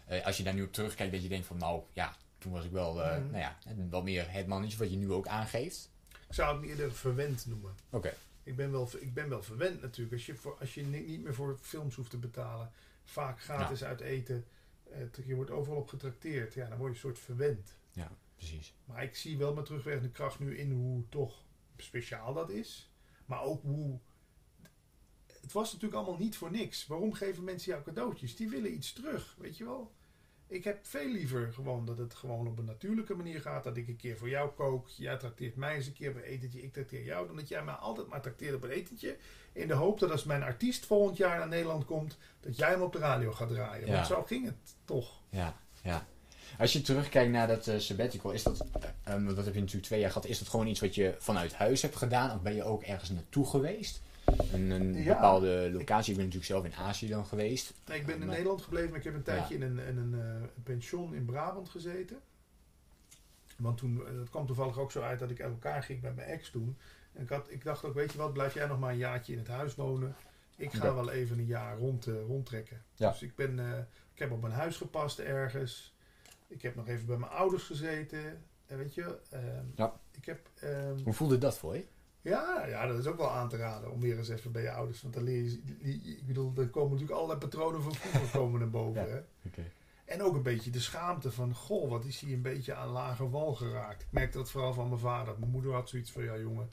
eh, 0.07 0.27
als 0.27 0.37
je 0.37 0.43
daar 0.43 0.55
nu 0.55 0.63
op 0.63 0.73
terugkijkt, 0.73 1.13
dat 1.13 1.23
je 1.23 1.29
denkt 1.29 1.47
van 1.47 1.57
nou 1.57 1.83
ja, 1.93 2.17
toen 2.39 2.53
was 2.53 2.65
ik 2.65 2.71
wel, 2.71 2.95
Mhm. 2.95 3.05
nou 3.05 3.37
ja, 3.39 3.59
wel 3.91 4.03
meer 4.03 4.31
het 4.33 4.47
mannetje 4.47 4.79
wat 4.79 4.91
je 4.91 4.97
nu 4.97 5.13
ook 5.13 5.27
aangeeft. 5.27 5.91
Ik 6.29 6.35
zou 6.37 6.61
het 6.61 6.71
eerder 6.71 6.93
verwend 6.95 7.47
noemen. 7.47 7.75
Oké. 7.91 8.15
Ik 8.51 8.57
ben 8.57 8.71
wel, 8.71 8.89
ik 8.99 9.15
ben 9.15 9.29
wel 9.29 9.43
verwend 9.43 9.81
natuurlijk. 9.81 10.13
Als 10.13 10.27
je, 10.27 10.35
voor, 10.35 10.59
als 10.59 10.75
je 10.75 10.83
ni- 10.85 11.07
niet 11.07 11.23
meer 11.23 11.35
voor 11.35 11.59
films 11.61 11.95
hoeft 11.95 12.11
te 12.11 12.19
betalen, 12.19 12.73
vaak 13.05 13.41
gratis 13.43 13.85
uit 13.85 14.01
eten, 14.01 14.47
eh, 14.91 15.01
je 15.25 15.35
wordt 15.35 15.51
overal 15.51 15.79
op 15.79 15.89
getrakteerd, 15.89 16.55
ja, 16.55 16.69
dan 16.69 16.79
word 16.79 16.89
je 16.91 16.95
een 16.95 17.01
soort 17.15 17.19
verwend. 17.19 17.77
Ja, 17.93 18.17
precies. 18.37 18.75
Maar 18.85 19.03
ik 19.03 19.17
zie 19.17 19.39
wel 19.39 19.55
met 19.55 19.65
terugwerkende 19.65 20.11
kracht 20.11 20.39
nu 20.39 20.59
in 20.59 20.71
hoe 20.73 21.09
toch 21.09 21.45
speciaal 21.77 22.35
dat 22.35 22.51
is. 22.51 22.91
Maar 23.27 23.43
ook 23.43 23.63
hoe. 23.63 23.99
Het 25.41 25.53
was 25.53 25.73
natuurlijk 25.73 26.03
allemaal 26.03 26.21
niet 26.21 26.37
voor 26.37 26.51
niks. 26.51 26.87
Waarom 26.87 27.13
geven 27.13 27.45
mensen 27.45 27.73
jou 27.73 27.85
cadeautjes? 27.85 28.37
Die 28.37 28.49
willen 28.49 28.75
iets 28.75 28.93
terug, 28.93 29.35
weet 29.39 29.57
je 29.57 29.65
wel? 29.65 29.95
Ik 30.51 30.65
heb 30.65 30.79
veel 30.83 31.09
liever 31.09 31.53
gewoon 31.53 31.85
dat 31.85 31.99
het 31.99 32.15
gewoon 32.15 32.47
op 32.47 32.59
een 32.59 32.65
natuurlijke 32.65 33.15
manier 33.15 33.41
gaat. 33.41 33.65
Dat 33.65 33.77
ik 33.77 33.89
een 33.89 33.97
keer 33.97 34.17
voor 34.17 34.29
jou 34.29 34.51
kook. 34.51 34.89
Jij 34.89 35.17
trakteert 35.17 35.57
mij 35.57 35.75
eens 35.75 35.87
een 35.87 35.93
keer 35.93 36.11
op 36.11 36.17
een 36.17 36.23
etentje. 36.23 36.63
Ik 36.63 36.73
trakteer 36.73 37.05
jou. 37.05 37.27
Dan 37.27 37.37
dat 37.37 37.49
jij 37.49 37.65
mij 37.65 37.75
altijd 37.75 38.07
maar 38.07 38.21
trakteert 38.21 38.55
op 38.55 38.63
een 38.63 38.71
etentje. 38.71 39.17
In 39.53 39.69
de 39.69 39.75
hoop 39.75 39.99
dat 39.99 40.11
als 40.11 40.25
mijn 40.25 40.43
artiest 40.43 40.87
volgend 40.87 41.17
jaar 41.17 41.39
naar 41.39 41.49
Nederland 41.49 41.85
komt. 41.85 42.17
Dat 42.41 42.57
jij 42.57 42.71
hem 42.71 42.81
op 42.81 42.93
de 42.93 42.99
radio 42.99 43.33
gaat 43.33 43.49
draaien. 43.49 43.87
Ja. 43.87 43.93
Want 43.93 44.07
zo 44.07 44.23
ging 44.23 44.45
het 44.45 44.77
toch. 44.85 45.21
Ja, 45.29 45.57
ja. 45.83 46.07
Als 46.59 46.73
je 46.73 46.81
terugkijkt 46.81 47.33
naar 47.33 47.47
dat 47.47 47.67
eh, 47.67 47.79
sabbatical, 47.79 48.31
is 48.31 48.43
dat, 48.43 48.67
eh, 49.05 49.15
um, 49.15 49.35
dat 49.35 49.45
heb 49.45 49.55
je 49.55 49.61
natuurlijk 49.61 49.87
twee 49.87 50.01
jaar 50.01 50.11
gehad, 50.11 50.27
is 50.27 50.39
dat 50.39 50.49
gewoon 50.49 50.67
iets 50.67 50.81
wat 50.81 50.95
je 50.95 51.15
vanuit 51.19 51.55
huis 51.55 51.83
hebt 51.83 51.97
gedaan? 51.97 52.37
Of 52.37 52.43
ben 52.43 52.55
je 52.55 52.65
ook 52.65 52.83
ergens 52.83 53.11
naartoe 53.11 53.47
geweest? 53.47 54.01
Een, 54.53 54.71
een 54.71 54.95
Ja. 55.03 55.15
bepaalde 55.15 55.71
locatie, 55.73 56.11
ik 56.11 56.17
ben 56.17 56.27
natuurlijk 56.27 56.53
zelf 56.53 56.65
in 56.65 56.75
Azië 56.75 57.09
dan 57.09 57.27
geweest. 57.27 57.73
Nee, 57.87 57.99
ik 58.01 58.07
ben 58.07 58.15
in 58.15 58.21
Maar- 58.21 58.29
Nederland 58.29 58.63
gebleven, 58.63 58.89
maar 58.91 58.99
ik 58.99 59.05
heb 59.05 59.15
een 59.15 59.23
tijdje 59.23 59.59
Ja. 59.59 59.65
in 59.65 59.79
een, 59.79 59.87
in 59.87 59.97
een 59.97 60.21
eh, 60.21 60.63
pension 60.63 61.15
in 61.15 61.25
Brabant 61.25 61.69
gezeten. 61.69 62.19
Want 63.57 63.79
toen, 63.79 64.07
eh, 64.07 64.15
dat 64.17 64.31
kwam 64.31 64.47
toevallig 64.47 64.79
ook 64.79 64.91
zo 64.93 65.01
uit 65.01 65.19
dat 65.19 65.31
ik 65.31 65.41
uit 65.41 65.53
elkaar 65.53 65.83
ging 65.83 66.03
met 66.03 66.17
mijn 66.17 66.29
ex 66.29 66.51
toen. 66.51 66.77
En 67.13 67.23
ik, 67.23 67.29
had, 67.29 67.51
ik 67.51 67.65
dacht 67.65 67.85
ook, 67.85 67.95
weet 67.95 68.13
je 68.13 68.19
wat, 68.19 68.33
blijf 68.33 68.55
jij 68.55 68.67
nog 68.67 68.79
maar 68.79 68.91
een 68.91 68.97
jaartje 68.99 69.33
in 69.33 69.39
het 69.39 69.49
huis 69.49 69.75
wonen. 69.75 70.15
Ik 70.57 70.73
ga 70.73 70.85
Ja. 70.87 70.95
wel 70.95 71.11
even 71.11 71.39
een 71.39 71.47
jaar 71.47 71.79
rond, 71.79 72.07
eh, 72.07 72.15
rondtrekken. 72.27 72.83
Dus 72.97 73.23
ik, 73.23 73.35
ben, 73.37 73.59
ik 74.13 74.19
heb 74.19 74.31
op 74.31 74.41
mijn 74.41 74.53
huis 74.53 74.77
gepast 74.77 75.19
ergens. 75.19 75.95
Ik 76.49 76.63
heb 76.63 76.75
nog 76.75 76.89
even 76.89 77.07
bij 77.07 77.17
mijn 77.17 77.33
ouders 77.33 77.63
gezeten. 77.65 78.43
En 78.67 78.79
weet 78.79 78.95
je, 78.95 79.19
ehm, 79.31 79.89
ik 80.11 80.25
heb... 80.25 80.49
ehm, 80.61 80.99
Hoe 81.05 81.13
voelde 81.13 81.39
dat 81.39 81.59
voor 81.59 81.75
je? 81.77 81.85
Ja, 82.23 82.67
ja, 82.67 82.87
dat 82.87 82.99
is 82.99 83.07
ook 83.07 83.17
wel 83.17 83.31
aan 83.31 83.49
te 83.49 83.57
raden 83.57 83.93
om 83.93 84.01
weer 84.01 84.19
eens 84.19 84.29
even 84.29 84.53
bij 84.53 84.63
je 84.63 84.71
ouders. 84.71 85.03
Want 85.03 85.15
dan 85.15 85.23
leer 85.23 85.43
je, 85.43 85.61
ik 85.93 86.27
bedoel, 86.27 86.53
er 86.57 86.69
komen 86.69 86.91
natuurlijk 86.91 87.17
allerlei 87.17 87.39
patronen 87.39 87.83
van 87.83 87.95
vroeger 87.95 88.31
komen 88.39 88.61
naar 88.61 88.71
boven. 88.71 89.09
Ja. 89.09 89.09
Hè? 89.09 89.63
En 90.05 90.23
ook 90.23 90.35
een 90.35 90.43
beetje 90.43 90.71
de 90.71 90.81
schaamte 90.81 91.33
van, 91.33 91.55
goh, 91.55 91.91
wat 91.91 92.05
is 92.05 92.21
hij 92.21 92.33
een 92.33 92.43
beetje 92.43 92.75
aan 92.75 92.89
lage 92.89 93.31
wal 93.31 93.55
geraakt. 93.55 94.03
Ik 94.03 94.09
merkte 94.11 94.39
dat 94.39 94.51
vooral 94.51 94.73
van 94.73 94.89
mijn 94.89 95.01
vader. 95.01 95.39
Mijn 95.39 95.51
moeder 95.51 95.73
had 95.73 95.89
zoiets 95.89 96.11
van, 96.11 96.25
ja 96.25 96.39
jongen. 96.39 96.71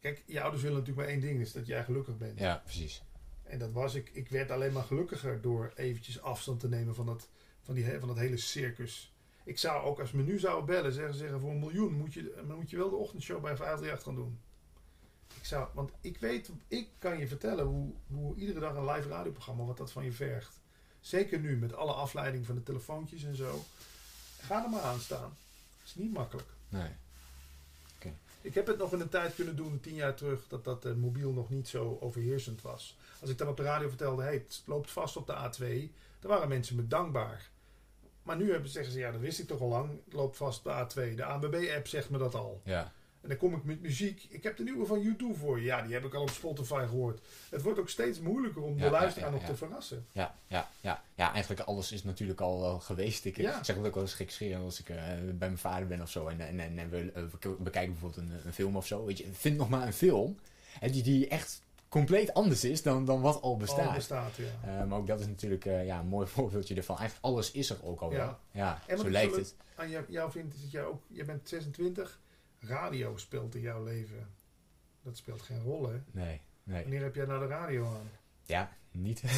Kijk, 0.00 0.22
je 0.26 0.40
ouders 0.40 0.62
willen 0.62 0.78
natuurlijk 0.78 1.06
maar 1.06 1.16
één 1.16 1.24
ding, 1.24 1.40
is 1.40 1.52
dat 1.52 1.66
jij 1.66 1.84
gelukkig 1.84 2.18
bent. 2.18 2.38
Ja, 2.38 2.60
precies. 2.64 3.02
En 3.42 3.58
dat 3.58 3.72
was 3.72 3.94
ik. 3.94 4.10
Ik 4.12 4.28
werd 4.28 4.50
alleen 4.50 4.72
maar 4.72 4.82
gelukkiger 4.82 5.40
door 5.40 5.72
eventjes 5.74 6.20
afstand 6.20 6.60
te 6.60 6.68
nemen 6.68 6.94
van 6.94 7.06
dat, 7.06 7.28
van 7.60 7.74
die, 7.74 7.98
van 7.98 8.08
dat 8.08 8.18
hele 8.18 8.36
circus. 8.36 9.14
Ik 9.44 9.58
zou 9.58 9.84
ook, 9.84 10.00
als 10.00 10.12
me 10.12 10.22
nu 10.22 10.38
zouden 10.38 10.66
bellen, 10.66 10.92
zeggen, 10.92 11.14
zeggen 11.14 11.40
voor 11.40 11.50
een 11.50 11.58
miljoen 11.58 11.92
moet 11.92 12.14
je, 12.14 12.42
moet 12.56 12.70
je 12.70 12.76
wel 12.76 12.90
de 12.90 12.96
ochtendshow 12.96 13.42
bij 13.42 13.56
538 13.56 14.04
gaan 14.04 14.14
doen. 14.14 14.38
Ik 15.36 15.44
zou, 15.44 15.68
want 15.74 15.90
ik 16.00 16.18
weet, 16.18 16.50
ik 16.68 16.88
kan 16.98 17.18
je 17.18 17.28
vertellen 17.28 17.64
hoe, 17.64 17.92
hoe 18.06 18.36
iedere 18.36 18.60
dag 18.60 18.74
een 18.74 18.90
live 18.90 19.08
radioprogramma, 19.08 19.64
wat 19.64 19.76
dat 19.76 19.92
van 19.92 20.04
je 20.04 20.12
vergt. 20.12 20.60
Zeker 21.00 21.40
nu, 21.40 21.56
met 21.56 21.74
alle 21.74 21.92
afleiding 21.92 22.46
van 22.46 22.54
de 22.54 22.62
telefoontjes 22.62 23.24
en 23.24 23.36
zo. 23.36 23.64
Ga 24.40 24.64
er 24.64 24.70
maar 24.70 24.80
aan 24.80 25.00
staan. 25.00 25.36
Het 25.78 25.88
is 25.88 25.94
niet 25.94 26.12
makkelijk. 26.12 26.48
Nee. 26.68 26.90
Ik 28.44 28.54
heb 28.54 28.66
het 28.66 28.78
nog 28.78 28.92
in 28.92 29.00
een 29.00 29.08
tijd 29.08 29.34
kunnen 29.34 29.56
doen, 29.56 29.80
tien 29.80 29.94
jaar 29.94 30.14
terug, 30.14 30.48
dat 30.48 30.64
dat 30.64 30.84
eh, 30.84 30.92
mobiel 30.92 31.32
nog 31.32 31.50
niet 31.50 31.68
zo 31.68 31.96
overheersend 32.00 32.62
was. 32.62 32.96
Als 33.20 33.30
ik 33.30 33.38
dan 33.38 33.48
op 33.48 33.56
de 33.56 33.62
radio 33.62 33.88
vertelde, 33.88 34.22
hey, 34.22 34.32
het 34.32 34.62
loopt 34.66 34.90
vast 34.90 35.16
op 35.16 35.26
de 35.26 35.32
A2, 35.32 35.92
dan 36.20 36.30
waren 36.30 36.48
mensen 36.48 36.76
me 36.76 36.86
dankbaar. 36.86 37.50
Maar 38.22 38.36
nu 38.36 38.52
hebben, 38.52 38.70
zeggen 38.70 38.92
ze, 38.92 38.98
ja, 38.98 39.10
dat 39.10 39.20
wist 39.20 39.38
ik 39.38 39.46
toch 39.46 39.60
al 39.60 39.68
lang, 39.68 39.90
het 40.04 40.14
loopt 40.14 40.36
vast 40.36 40.58
op 40.58 40.64
de 40.64 41.10
A2. 41.10 41.14
De 41.14 41.24
ANWB-app 41.24 41.86
zegt 41.86 42.10
me 42.10 42.18
dat 42.18 42.34
al. 42.34 42.60
Ja. 42.64 42.92
En 43.24 43.30
dan 43.30 43.38
kom 43.38 43.54
ik 43.54 43.64
met 43.64 43.80
muziek. 43.80 44.26
Ik 44.28 44.42
heb 44.42 44.56
de 44.56 44.62
nieuwe 44.62 44.86
van 44.86 45.00
YouTube 45.00 45.34
voor 45.34 45.58
je. 45.58 45.64
Ja, 45.64 45.82
die 45.82 45.92
heb 45.92 46.04
ik 46.04 46.14
al 46.14 46.22
op 46.22 46.30
Spotify 46.30 46.84
gehoord. 46.88 47.20
Het 47.50 47.62
wordt 47.62 47.78
ook 47.78 47.88
steeds 47.88 48.20
moeilijker 48.20 48.62
om 48.62 48.76
de 48.76 48.84
ja, 48.84 48.90
luisteraar 48.90 49.28
ja, 49.28 49.34
nog 49.34 49.44
te 49.44 49.56
verrassen. 49.56 50.06
Ja, 50.12 50.34
ja, 50.46 50.68
ja. 50.80 51.02
ja, 51.14 51.32
eigenlijk 51.32 51.60
alles 51.60 51.92
is 51.92 52.04
natuurlijk 52.04 52.40
al 52.40 52.64
eh, 52.64 52.80
geweest. 52.80 53.24
Ik, 53.24 53.36
zeg 53.36 53.76
het 53.76 53.86
ook 53.86 53.94
wel 53.94 54.02
eens 54.02 54.14
gekscherend 54.14 54.64
als 54.64 54.80
ik 54.80 54.88
eh, 54.88 54.96
bij 55.24 55.34
mijn 55.38 55.58
vader 55.58 55.86
ben 55.86 56.02
of 56.02 56.10
zo. 56.10 56.26
En, 56.26 56.40
en, 56.40 56.60
en, 56.60 56.78
en 56.78 56.90
we, 56.90 57.12
eh, 57.14 57.22
we 57.40 57.56
bekijken 57.58 57.92
bijvoorbeeld 57.92 58.26
een, 58.26 58.46
een 58.46 58.52
film 58.52 58.76
of 58.76 58.86
zo. 58.86 59.04
Weet 59.04 59.18
je, 59.18 59.26
vind 59.32 59.56
nog 59.56 59.68
maar 59.68 59.86
een 59.86 59.92
film 59.92 60.38
hè, 60.78 60.90
die, 60.90 61.02
die 61.02 61.28
echt 61.28 61.62
compleet 61.88 62.34
anders 62.34 62.64
is 62.64 62.82
dan, 62.82 63.04
dan 63.04 63.20
wat 63.20 63.42
al 63.42 63.56
bestaat. 63.56 63.88
Al 63.88 63.94
bestaat, 63.94 64.36
ja. 64.36 64.84
Maar 64.84 64.98
ook 64.98 65.06
dat 65.06 65.20
is 65.20 65.26
natuurlijk 65.26 65.64
ja, 65.64 65.98
een 65.98 66.06
mooi 66.06 66.26
voorbeeldje 66.34 66.74
ervan. 66.74 66.98
Eigenlijk 66.98 67.26
alles 67.26 67.50
is 67.50 67.70
er 67.70 67.84
ook 67.84 68.00
al 68.00 68.10
Ja. 68.10 68.16
wel. 68.16 68.38
Ja, 68.50 68.82
En 68.86 68.98
zo 68.98 69.10
lijkt 69.10 69.36
het. 69.36 69.54
Aan 69.74 69.90
jou, 69.90 70.04
jou 70.08 70.30
vindt 70.30 70.54
is 70.54 70.60
dat 70.60 70.70
jij 70.70 70.84
ook, 70.84 71.02
je 71.06 71.24
bent 71.24 71.48
26, 71.48 72.20
radio 72.66 73.16
speelt 73.16 73.54
in 73.54 73.60
jouw 73.60 73.84
leven. 73.84 74.26
Dat 75.02 75.16
speelt 75.16 75.42
geen 75.42 75.60
rol, 75.62 75.88
hè? 75.88 76.00
Nee, 76.10 76.40
nee. 76.62 76.82
Wanneer 76.82 77.02
heb 77.02 77.14
jij 77.14 77.24
nou 77.24 77.40
de 77.40 77.46
radio 77.46 77.86
aan? 77.86 78.10
Ja, 78.42 78.72
niet. 78.90 79.22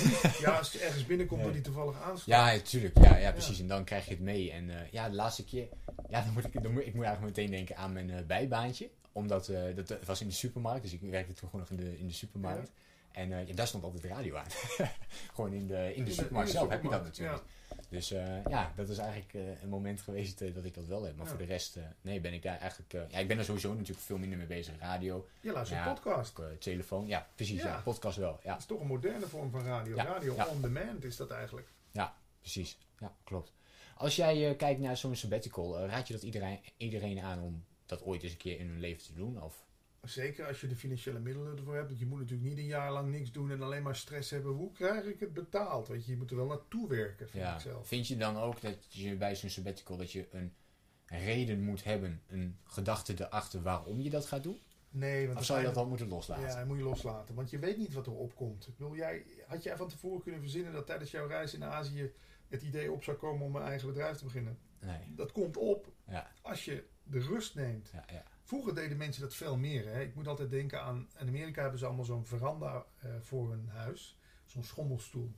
Ja, 0.40 0.56
als 0.56 0.72
je 0.72 0.78
ergens 0.78 1.06
binnenkomt 1.06 1.42
Nee. 1.42 1.52
die 1.52 1.60
toevallig 1.60 2.02
aanstaat. 2.02 2.26
Ja, 2.26 2.52
natuurlijk. 2.52 2.98
Ja, 2.98 3.16
ja, 3.16 3.32
precies. 3.32 3.60
En 3.60 3.66
dan 3.66 3.84
krijg 3.84 4.04
je 4.04 4.10
het 4.10 4.20
mee. 4.20 4.50
En 4.52 4.70
eh, 4.70 4.90
ja, 4.90 5.08
de 5.08 5.14
laatste 5.14 5.44
keer... 5.44 5.68
Ja, 6.08 6.22
dan 6.22 6.32
moet 6.32 6.44
ik, 6.44 6.62
dan 6.62 6.72
moet, 6.72 6.86
ik 6.86 6.94
moet 6.94 7.04
eigenlijk 7.04 7.36
meteen 7.36 7.50
denken 7.56 7.76
aan 7.76 7.92
mijn 7.92 8.10
eh, 8.10 8.24
bijbaantje. 8.26 8.90
Omdat 9.12 9.48
eh, 9.48 9.62
dat 9.74 10.04
was 10.04 10.20
in 10.20 10.28
de 10.28 10.34
supermarkt. 10.34 10.82
Dus 10.82 10.92
ik 10.92 11.00
werkte 11.00 11.32
toen 11.32 11.48
gewoon 11.48 11.66
nog 11.68 11.78
in 11.78 11.84
de, 11.84 11.98
in 11.98 12.06
de 12.06 12.12
supermarkt. 12.12 12.70
En 13.16 13.32
eh, 13.32 13.46
ja, 13.48 13.54
daar 13.54 13.66
stond 13.66 13.84
altijd 13.84 14.02
de 14.02 14.08
radio 14.08 14.36
aan. 14.36 14.46
gewoon 15.34 15.52
in 15.52 15.66
de, 15.66 15.94
in 15.94 16.04
de 16.04 16.12
supermarkt 16.12 16.50
zelf 16.50 16.68
heb 16.68 16.82
je 16.82 16.88
dat 16.88 17.02
natuurlijk. 17.02 17.42
Dus 17.88 18.10
eh, 18.10 18.44
ja, 18.48 18.72
dat 18.76 18.88
is 18.88 18.98
eigenlijk 18.98 19.34
eh, 19.34 19.62
een 19.62 19.68
moment 19.68 20.00
geweest 20.00 20.38
dat 20.54 20.64
ik 20.64 20.74
dat 20.74 20.86
wel 20.86 21.02
heb. 21.04 21.16
Maar 21.16 21.24
Ja. 21.24 21.30
voor 21.30 21.40
de 21.40 21.44
rest, 21.46 21.78
nee, 22.00 22.20
ben 22.20 22.32
ik 22.32 22.42
daar 22.42 22.58
eigenlijk... 22.58 22.92
ja, 23.12 23.18
ik 23.18 23.28
ben 23.28 23.38
er 23.38 23.44
sowieso 23.44 23.72
natuurlijk 23.72 24.00
veel 24.00 24.18
minder 24.18 24.38
mee 24.38 24.46
bezig. 24.46 24.78
Radio, 24.78 25.28
Je 25.40 25.52
luistert 25.52 25.80
Ja. 25.84 25.92
podcast. 25.92 26.40
ook, 26.40 26.60
telefoon. 26.60 27.06
Ja, 27.06 27.28
precies. 27.34 27.62
Ja. 27.62 27.68
Ja. 27.68 27.80
podcast 27.80 28.16
wel. 28.16 28.38
Ja, 28.42 28.50
Dat 28.50 28.60
is 28.60 28.66
toch 28.66 28.80
een 28.80 28.86
moderne 28.86 29.26
vorm 29.26 29.50
van 29.50 29.64
radio. 29.64 29.96
Ja, 29.96 30.04
Radio 30.04 30.34
ja. 30.34 30.46
on 30.46 30.60
demand 30.62 31.04
is 31.04 31.16
dat 31.16 31.30
eigenlijk. 31.30 31.68
precies. 32.40 32.78
Ja, 32.98 33.14
klopt. 33.24 33.52
Als 33.96 34.16
jij 34.16 34.54
kijkt 34.56 34.80
naar 34.80 34.96
zo'n 34.96 35.16
sabbatical, 35.16 35.86
raad 35.86 36.06
je 36.06 36.12
dat 36.14 36.22
iedereen, 36.22 36.60
iedereen 36.76 37.20
aan 37.20 37.40
om 37.40 37.64
dat 37.86 38.02
ooit 38.02 38.22
eens 38.22 38.32
een 38.32 38.38
keer 38.38 38.58
in 38.58 38.68
hun 38.68 38.80
leven 38.80 39.02
te 39.02 39.14
doen? 39.14 39.42
Of 39.42 39.64
Zeker 40.08 40.46
als 40.46 40.60
je 40.60 40.66
de 40.66 40.76
financiële 40.76 41.18
middelen 41.18 41.56
ervoor 41.56 41.74
hebt. 41.74 41.86
Want 41.86 41.98
je 41.98 42.06
moet 42.06 42.18
natuurlijk 42.18 42.48
niet 42.48 42.58
een 42.58 42.66
jaar 42.66 42.92
lang 42.92 43.10
niks 43.10 43.32
doen 43.32 43.50
en 43.50 43.62
alleen 43.62 43.82
maar 43.82 43.96
stress 43.96 44.30
hebben. 44.30 44.52
Hoe 44.52 44.72
krijg 44.72 45.04
ik 45.04 45.20
het 45.20 45.32
betaald? 45.32 45.88
Weet 45.88 46.04
je, 46.04 46.10
je 46.10 46.16
moet 46.16 46.30
er 46.30 46.36
wel 46.36 46.46
naartoe 46.46 46.88
werken, 46.88 47.28
vind 47.28 47.42
Ja. 47.44 47.54
ik 47.54 47.60
zelf. 47.60 47.86
Vind 47.88 48.08
je 48.08 48.16
dan 48.16 48.36
ook 48.36 48.60
dat 48.60 48.76
je 48.88 49.16
bij 49.16 49.36
zo'n 49.36 49.50
sabbatical 49.50 49.96
dat 49.96 50.12
je 50.12 50.26
een 50.30 50.52
reden 51.06 51.62
moet 51.62 51.84
hebben, 51.84 52.22
een 52.26 52.58
gedachte 52.64 53.14
erachter 53.18 53.62
waarom 53.62 54.00
je 54.00 54.10
dat 54.10 54.26
gaat 54.26 54.42
doen? 54.42 54.58
Nee, 54.90 55.26
want 55.26 55.38
Of 55.38 55.44
zou 55.44 55.58
je 55.58 55.64
dat 55.64 55.76
al 55.76 55.86
moeten 55.86 56.08
loslaten? 56.08 56.44
Ja, 56.48 56.56
dat 56.58 56.66
moet 56.66 56.76
je 56.78 56.82
loslaten. 56.84 57.34
Want 57.34 57.50
je 57.50 57.58
weet 57.58 57.76
niet 57.76 57.92
wat 57.92 58.06
er 58.06 58.12
opkomt. 58.12 58.66
Ik 58.66 58.76
bedoel, 58.76 58.96
jij, 58.96 59.24
had 59.46 59.62
jij 59.62 59.76
van 59.76 59.88
tevoren 59.88 60.22
kunnen 60.22 60.40
verzinnen 60.40 60.72
dat 60.72 60.86
tijdens 60.86 61.10
jouw 61.10 61.26
reis 61.26 61.54
in 61.54 61.64
Azië 61.64 62.12
het 62.48 62.62
idee 62.62 62.92
op 62.92 63.02
zou 63.02 63.16
komen 63.16 63.46
om 63.46 63.52
mijn 63.52 63.64
eigen 63.64 63.88
bedrijf 63.88 64.16
te 64.16 64.24
beginnen. 64.24 64.58
Nee. 64.80 65.14
Dat 65.14 65.32
komt 65.32 65.56
op 65.56 65.92
Ja, 66.08 66.30
als 66.42 66.64
je 66.64 66.84
de 67.02 67.18
rust 67.20 67.54
neemt. 67.54 67.90
ja, 67.92 68.04
ja. 68.12 68.24
Vroeger 68.46 68.74
deden 68.74 68.96
mensen 68.96 69.22
dat 69.22 69.34
veel 69.34 69.56
meer. 69.56 69.86
Hè? 69.86 70.00
Ik 70.02 70.14
moet 70.14 70.26
altijd 70.26 70.50
denken 70.50 70.82
aan... 70.82 71.08
In 71.18 71.28
Amerika 71.28 71.60
hebben 71.60 71.78
ze 71.78 71.86
allemaal 71.86 72.04
zo'n 72.04 72.26
veranda 72.26 72.84
eh, 72.98 73.10
voor 73.20 73.50
hun 73.50 73.68
huis. 73.68 74.18
Zo'n 74.44 74.64
schommelstoel. 74.64 75.32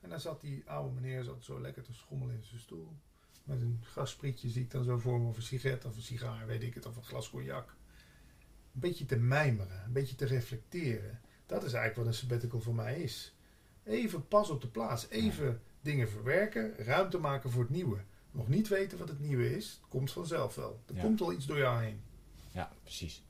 En 0.00 0.08
daar 0.08 0.20
zat 0.20 0.40
die 0.40 0.62
oude 0.66 0.94
meneer 1.00 1.24
zat 1.24 1.44
zo 1.44 1.60
lekker 1.60 1.82
te 1.82 1.94
schommelen 1.94 2.34
in 2.34 2.44
zijn 2.44 2.60
stoel. 2.60 2.92
Met 3.44 3.60
een 3.60 3.80
gasprietje 3.82 4.48
zie 4.48 4.62
ik 4.62 4.70
dan 4.70 4.84
zo 4.84 4.98
voor 4.98 5.20
me. 5.20 5.28
Of 5.28 5.36
een 5.36 5.42
sigaret 5.42 5.84
of 5.84 5.96
een 5.96 6.02
sigaar, 6.02 6.46
weet 6.46 6.62
ik 6.62 6.74
het. 6.74 6.86
Of 6.86 6.96
een 6.96 7.02
glas 7.04 7.30
cognac. 7.30 7.68
Een 8.74 8.80
beetje 8.80 9.04
te 9.04 9.16
mijmeren. 9.16 9.82
Een 9.84 9.92
beetje 9.92 10.14
te 10.16 10.26
reflecteren. 10.26 11.20
Dat 11.46 11.64
is 11.64 11.72
eigenlijk 11.72 11.96
wat 11.96 12.06
een 12.06 12.14
sabbatical 12.20 12.60
voor 12.60 12.74
mij 12.74 13.00
is. 13.02 13.34
Even 13.84 14.28
pas 14.28 14.50
op 14.50 14.60
de 14.60 14.68
plaats. 14.68 15.08
Even 15.08 15.60
dingen 15.80 16.08
verwerken. 16.08 16.76
Ruimte 16.76 17.18
maken 17.18 17.50
voor 17.50 17.62
het 17.62 17.70
nieuwe. 17.70 17.98
Nog 18.30 18.48
niet 18.48 18.68
weten 18.68 18.98
wat 18.98 19.08
het 19.08 19.20
nieuwe 19.20 19.56
is. 19.56 19.70
Het 19.80 19.88
komt 19.88 20.12
vanzelf 20.12 20.54
wel. 20.54 20.80
Er 20.86 20.94
Ja. 20.94 21.02
komt 21.02 21.18
wel 21.20 21.32
iets 21.32 21.46
door 21.46 21.58
jou 21.58 21.82
heen. 21.82 22.00
Ja, 22.56 22.70
precies. 22.82 23.22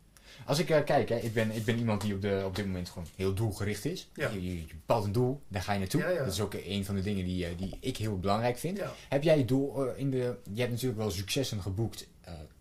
Als 0.44 0.58
ik 0.58 0.70
eh, 0.70 0.84
kijk, 0.84 1.08
hè, 1.08 1.16
ik, 1.16 1.32
ben, 1.32 1.50
ik 1.50 1.64
ben 1.64 1.78
iemand 1.78 2.00
die 2.00 2.14
op, 2.14 2.20
de, 2.20 2.42
op 2.46 2.56
dit 2.56 2.66
moment 2.66 2.88
gewoon 2.88 3.08
heel 3.16 3.34
doelgericht 3.34 3.84
is. 3.84 4.08
Ja. 4.14 4.28
Je, 4.28 4.42
je, 4.42 4.56
je 4.56 4.74
bepaalt 4.74 5.04
een 5.04 5.12
doel, 5.12 5.40
daar 5.48 5.62
ga 5.62 5.72
je 5.72 5.78
naartoe. 5.78 6.00
Ja, 6.00 6.08
ja. 6.08 6.24
Dat 6.24 6.32
is 6.32 6.40
ook 6.40 6.54
een 6.54 6.84
van 6.84 6.94
de 6.94 7.02
dingen 7.02 7.24
die, 7.24 7.46
eh, 7.46 7.58
die 7.58 7.76
ik 7.80 7.96
heel 7.96 8.18
belangrijk 8.18 8.58
vind. 8.58 8.78
Ja. 8.78 8.92
Heb 9.08 9.22
jij 9.22 9.44
doel 9.44 9.88
eh, 9.88 9.98
in 9.98 10.10
de. 10.10 10.36
Je 10.52 10.60
hebt 10.60 10.72
natuurlijk 10.72 11.00
wel 11.00 11.10
successen 11.10 11.62
geboekt 11.62 12.08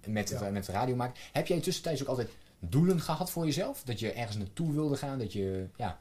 met, 0.08 0.30
het, 0.30 0.52
met 0.52 0.68
radio 0.68 0.96
maken. 0.96 1.22
Heb 1.32 1.48
jij 1.48 1.60
tussentijds 1.60 2.02
ook 2.02 2.08
altijd 2.08 2.30
doelen 2.60 3.02
gehad 3.02 3.32
voor 3.32 3.46
jezelf? 3.46 3.84
Dat 3.84 4.00
je 4.00 4.12
ergens 4.12 4.38
naartoe 4.38 4.74
wilde 4.74 4.96
gaan? 4.96 5.20
Dat 5.20 5.34
je 5.34 5.68
ja, 5.76 6.00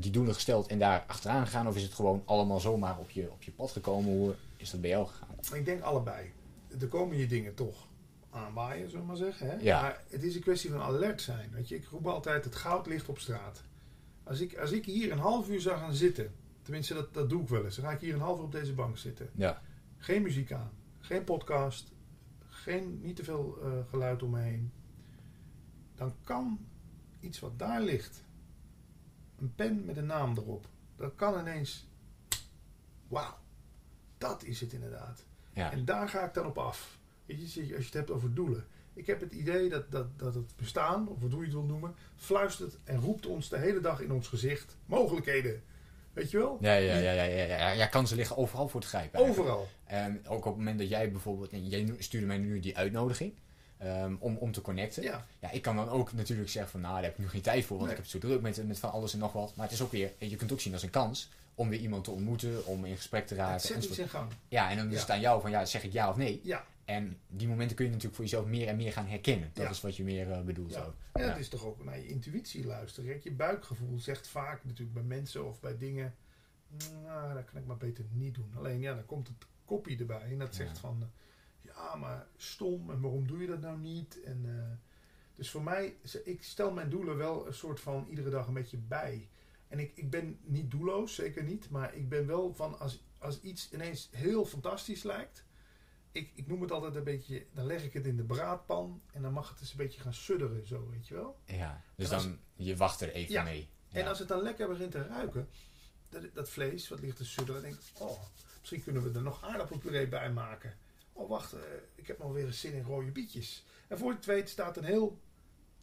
die 0.00 0.10
doelen 0.10 0.34
gesteld 0.34 0.66
en 0.66 0.78
daar 0.78 1.04
achteraan 1.06 1.44
gegaan? 1.44 1.68
Of 1.68 1.76
is 1.76 1.82
het 1.82 1.94
gewoon 1.94 2.22
allemaal 2.24 2.60
zomaar 2.60 2.98
op 2.98 3.10
je, 3.10 3.30
op 3.30 3.42
je 3.42 3.50
pad 3.50 3.70
gekomen? 3.70 4.12
Hoe 4.12 4.34
is 4.56 4.70
dat 4.70 4.80
bij 4.80 4.90
jou 4.90 5.06
gegaan? 5.06 5.58
Ik 5.58 5.64
denk 5.64 5.82
allebei. 5.82 6.32
Er 6.80 6.88
komen 6.88 7.16
je 7.16 7.26
dingen 7.26 7.54
toch 7.54 7.86
aanwaaien, 8.34 8.88
zullen 8.88 9.00
we 9.00 9.06
maar 9.06 9.16
zeggen. 9.16 9.46
Hè? 9.46 9.56
Ja. 9.56 9.82
Maar 9.82 10.02
het 10.08 10.22
is 10.22 10.34
een 10.34 10.42
kwestie 10.42 10.70
van 10.70 10.80
alert 10.80 11.22
zijn. 11.22 11.50
Weet 11.50 11.68
je, 11.68 11.76
ik 11.76 11.84
roep 11.84 12.06
altijd, 12.06 12.44
het 12.44 12.54
goud 12.54 12.86
ligt 12.86 13.08
op 13.08 13.18
straat. 13.18 13.62
Als 14.22 14.40
ik, 14.40 14.58
als 14.58 14.72
ik 14.72 14.84
hier 14.84 15.12
een 15.12 15.18
half 15.18 15.48
uur 15.48 15.60
zou 15.60 15.78
gaan 15.78 15.94
zitten, 15.94 16.34
tenminste 16.62 16.94
dat, 16.94 17.14
dat 17.14 17.28
doe 17.28 17.42
ik 17.42 17.48
wel 17.48 17.64
eens, 17.64 17.76
dan 17.76 17.84
ga 17.84 17.90
ik 17.90 18.00
hier 18.00 18.14
een 18.14 18.20
half 18.20 18.38
uur 18.38 18.44
op 18.44 18.52
deze 18.52 18.72
bank 18.72 18.98
zitten. 18.98 19.30
Ja. 19.34 19.62
Geen 19.96 20.22
muziek 20.22 20.52
aan, 20.52 20.70
geen 21.00 21.24
podcast, 21.24 21.92
geen, 22.48 23.00
niet 23.02 23.16
te 23.16 23.24
veel 23.24 23.58
eh, 23.62 23.70
geluid 23.88 24.22
om 24.22 24.30
me 24.30 24.40
heen. 24.40 24.72
Dan 25.94 26.14
kan 26.24 26.66
iets 27.20 27.40
wat 27.40 27.58
daar 27.58 27.80
ligt, 27.80 28.22
een 29.38 29.54
pen 29.54 29.84
met 29.84 29.96
een 29.96 30.06
naam 30.06 30.36
erop, 30.36 30.66
dat 30.96 31.12
kan 31.14 31.40
ineens, 31.40 31.88
wauw, 33.08 33.38
dat 34.18 34.44
is 34.44 34.60
het 34.60 34.72
inderdaad. 34.72 35.24
Ja. 35.52 35.72
En 35.72 35.84
daar 35.84 36.08
ga 36.08 36.26
ik 36.26 36.34
dan 36.34 36.46
op 36.46 36.58
af. 36.58 36.98
Weet 37.26 37.52
je, 37.52 37.60
als 37.60 37.68
je 37.68 37.74
het 37.84 37.92
hebt 37.92 38.10
over 38.10 38.34
doelen. 38.34 38.64
Ik 38.94 39.06
heb 39.06 39.20
het 39.20 39.32
idee 39.32 39.68
dat, 39.68 39.90
dat, 39.90 40.18
dat 40.18 40.34
het 40.34 40.56
bestaan, 40.56 41.08
of 41.08 41.20
hoe 41.20 41.30
je 41.30 41.44
het 41.44 41.52
wil 41.52 41.62
noemen, 41.62 41.94
fluistert 42.16 42.76
en 42.84 43.00
roept 43.00 43.26
ons 43.26 43.48
de 43.48 43.58
hele 43.58 43.80
dag 43.80 44.00
in 44.00 44.12
ons 44.12 44.28
gezicht 44.28 44.76
mogelijkheden. 44.86 45.62
Weet 46.12 46.30
je 46.30 46.38
wel? 46.38 46.58
Ja, 46.60 46.74
ja, 46.74 46.96
ja, 46.96 47.12
ja, 47.12 47.22
ja, 47.22 47.44
ja, 47.44 47.70
ja. 47.70 47.86
Kansen 47.86 48.16
liggen 48.16 48.36
overal 48.36 48.68
voor 48.68 48.80
te 48.80 48.86
grijpen. 48.86 49.18
eigenlijk. 49.18 49.48
Overal. 49.48 49.68
En 49.84 50.20
ook 50.28 50.38
op 50.38 50.44
het 50.44 50.56
moment 50.56 50.78
dat 50.78 50.88
jij 50.88 51.10
bijvoorbeeld, 51.10 51.52
en 51.52 51.68
jij 51.68 51.94
stuurde 51.98 52.26
mij 52.26 52.38
nu 52.38 52.60
die 52.60 52.76
uitnodiging 52.76 53.32
ehm, 53.78 54.14
om, 54.18 54.36
om 54.36 54.52
te 54.52 54.60
connecten. 54.60 55.02
Ja. 55.02 55.26
Ja, 55.38 55.50
ik 55.50 55.62
kan 55.62 55.76
dan 55.76 55.88
ook 55.88 56.12
natuurlijk 56.12 56.48
zeggen 56.48 56.70
van, 56.70 56.80
nou, 56.80 56.94
daar 56.94 57.02
heb 57.02 57.12
ik 57.12 57.18
nu 57.18 57.28
geen 57.28 57.40
tijd 57.40 57.64
voor, 57.64 57.76
want 57.78 57.88
Nee. 57.90 57.98
ik 57.98 58.04
heb 58.04 58.12
het 58.12 58.22
zo 58.22 58.28
druk 58.28 58.42
met, 58.42 58.66
met 58.66 58.78
van 58.78 58.92
alles 58.92 59.12
en 59.12 59.18
nog 59.18 59.32
wat. 59.32 59.52
Maar 59.56 59.64
het 59.66 59.74
is 59.74 59.82
ook 59.82 59.92
weer, 59.92 60.12
je 60.18 60.36
kunt 60.36 60.52
ook 60.52 60.60
zien 60.60 60.72
als 60.72 60.82
een 60.82 60.90
kans 60.90 61.30
om 61.54 61.68
weer 61.68 61.80
iemand 61.80 62.04
te 62.04 62.10
ontmoeten, 62.10 62.66
om 62.66 62.84
in 62.84 62.96
gesprek 62.96 63.26
te 63.26 63.34
Het 63.34 63.42
raken. 63.42 63.60
zet 63.60 63.70
enzovoort. 63.70 63.98
iets 64.00 64.12
in 64.12 64.18
gang. 64.18 64.30
Ja, 64.48 64.70
en 64.70 64.76
dan 64.76 64.86
is 64.86 64.94
Ja. 64.94 65.00
het 65.00 65.10
aan 65.10 65.20
jou 65.20 65.40
van, 65.40 65.50
ja, 65.50 65.64
zeg 65.64 65.84
ik 65.84 65.92
ja 65.92 66.08
of 66.08 66.16
nee. 66.16 66.40
Ja. 66.42 66.64
En 66.84 67.20
die 67.28 67.48
momenten 67.48 67.76
kun 67.76 67.84
je 67.84 67.90
natuurlijk 67.90 68.16
voor 68.16 68.24
jezelf 68.24 68.46
meer 68.46 68.68
en 68.68 68.76
meer 68.76 68.92
gaan 68.92 69.06
herkennen. 69.06 69.50
Dat 69.52 69.64
Ja. 69.64 69.70
is 69.70 69.80
wat 69.80 69.96
je 69.96 70.04
meer 70.04 70.30
eh, 70.30 70.40
bedoelt 70.42 70.70
Ja. 70.72 70.82
zo. 70.84 70.94
En 71.12 71.22
dat 71.22 71.30
Ja. 71.30 71.36
is 71.36 71.48
toch 71.48 71.64
ook 71.64 71.84
naar 71.84 71.98
je 71.98 72.06
intuïtie 72.06 72.66
luisteren. 72.66 73.10
Kijk, 73.10 73.22
je 73.24 73.32
buikgevoel 73.32 73.98
zegt 73.98 74.28
vaak 74.28 74.64
natuurlijk 74.64 74.92
bij 74.94 75.02
mensen 75.02 75.46
of 75.46 75.60
bij 75.60 75.78
dingen. 75.78 76.14
Nou, 77.02 77.34
dat 77.34 77.44
kan 77.44 77.60
ik 77.60 77.66
maar 77.66 77.76
beter 77.76 78.04
niet 78.12 78.34
doen. 78.34 78.52
Alleen 78.56 78.80
ja, 78.80 78.94
dan 78.94 79.06
komt 79.06 79.28
het 79.28 79.36
kopie 79.64 79.98
erbij 79.98 80.20
en 80.30 80.38
dat 80.38 80.54
zegt 80.54 80.78
van. 80.78 81.10
Ja, 81.60 81.94
maar 81.94 82.26
stom 82.36 82.90
en 82.90 83.00
waarom 83.00 83.26
doe 83.26 83.38
je 83.40 83.46
dat 83.46 83.60
nou 83.60 83.78
niet? 83.78 84.22
En, 84.22 84.40
eh, 84.44 84.76
dus 85.34 85.50
voor 85.50 85.62
mij, 85.62 85.96
ik 86.24 86.42
stel 86.42 86.72
mijn 86.72 86.90
doelen 86.90 87.16
wel 87.16 87.46
een 87.46 87.54
soort 87.54 87.80
van 87.80 88.06
iedere 88.08 88.30
dag 88.30 88.46
een 88.46 88.54
beetje 88.54 88.76
bij. 88.76 89.28
En 89.68 89.78
ik, 89.78 89.92
ik 89.94 90.10
ben 90.10 90.38
niet 90.42 90.70
doelloos, 90.70 91.14
zeker 91.14 91.42
niet. 91.42 91.70
Maar 91.70 91.94
ik 91.94 92.08
ben 92.08 92.26
wel 92.26 92.54
van 92.54 92.78
als, 92.78 93.04
als 93.18 93.40
iets 93.40 93.72
ineens 93.72 94.08
heel 94.12 94.44
fantastisch 94.44 95.02
lijkt. 95.02 95.44
Ik, 96.14 96.30
ik 96.34 96.46
noem 96.46 96.60
het 96.60 96.70
altijd 96.70 96.94
een 96.94 97.04
beetje, 97.04 97.46
dan 97.52 97.66
leg 97.66 97.84
ik 97.84 97.92
het 97.92 98.06
in 98.06 98.16
de 98.16 98.22
braadpan 98.22 99.02
en 99.12 99.22
dan 99.22 99.32
mag 99.32 99.48
het 99.50 99.60
eens 99.60 99.70
een 99.70 99.76
beetje 99.76 100.00
gaan 100.00 100.14
sudderen, 100.14 100.66
zo 100.66 100.88
weet 100.90 101.08
je 101.08 101.14
wel. 101.14 101.38
Ja, 101.44 101.82
dus 101.96 102.08
dan, 102.08 102.38
je 102.54 102.76
wacht 102.76 103.00
er 103.00 103.12
even 103.12 103.32
Ja. 103.32 103.42
mee. 103.42 103.68
En 103.90 104.06
als 104.06 104.18
het 104.18 104.28
dan 104.28 104.42
lekker 104.42 104.68
begint 104.68 104.90
te 104.90 105.06
ruiken, 105.06 105.48
dat, 106.08 106.22
dat 106.34 106.48
vlees 106.50 106.88
wat 106.88 107.00
ligt 107.00 107.16
te 107.16 107.24
sudderen, 107.24 107.62
dan 107.62 107.70
denk 107.70 107.82
ik, 107.82 108.00
oh, 108.00 108.22
misschien 108.60 108.82
kunnen 108.82 109.02
we 109.02 109.10
er 109.18 109.22
nog 109.22 109.44
aardappelpuree 109.44 110.08
bij 110.08 110.32
maken. 110.32 110.76
Oh, 111.12 111.28
wacht, 111.28 111.52
eh, 111.52 111.60
ik 111.94 112.06
heb 112.06 112.18
nog 112.18 112.32
weer 112.32 112.46
eens 112.46 112.60
zin 112.60 112.72
in 112.72 112.82
rode 112.82 113.10
bietjes. 113.10 113.64
En 113.88 113.98
voor 113.98 114.10
je 114.10 114.16
het 114.16 114.24
weet 114.26 114.48
staat 114.48 114.76
een 114.76 114.84
heel 114.84 115.20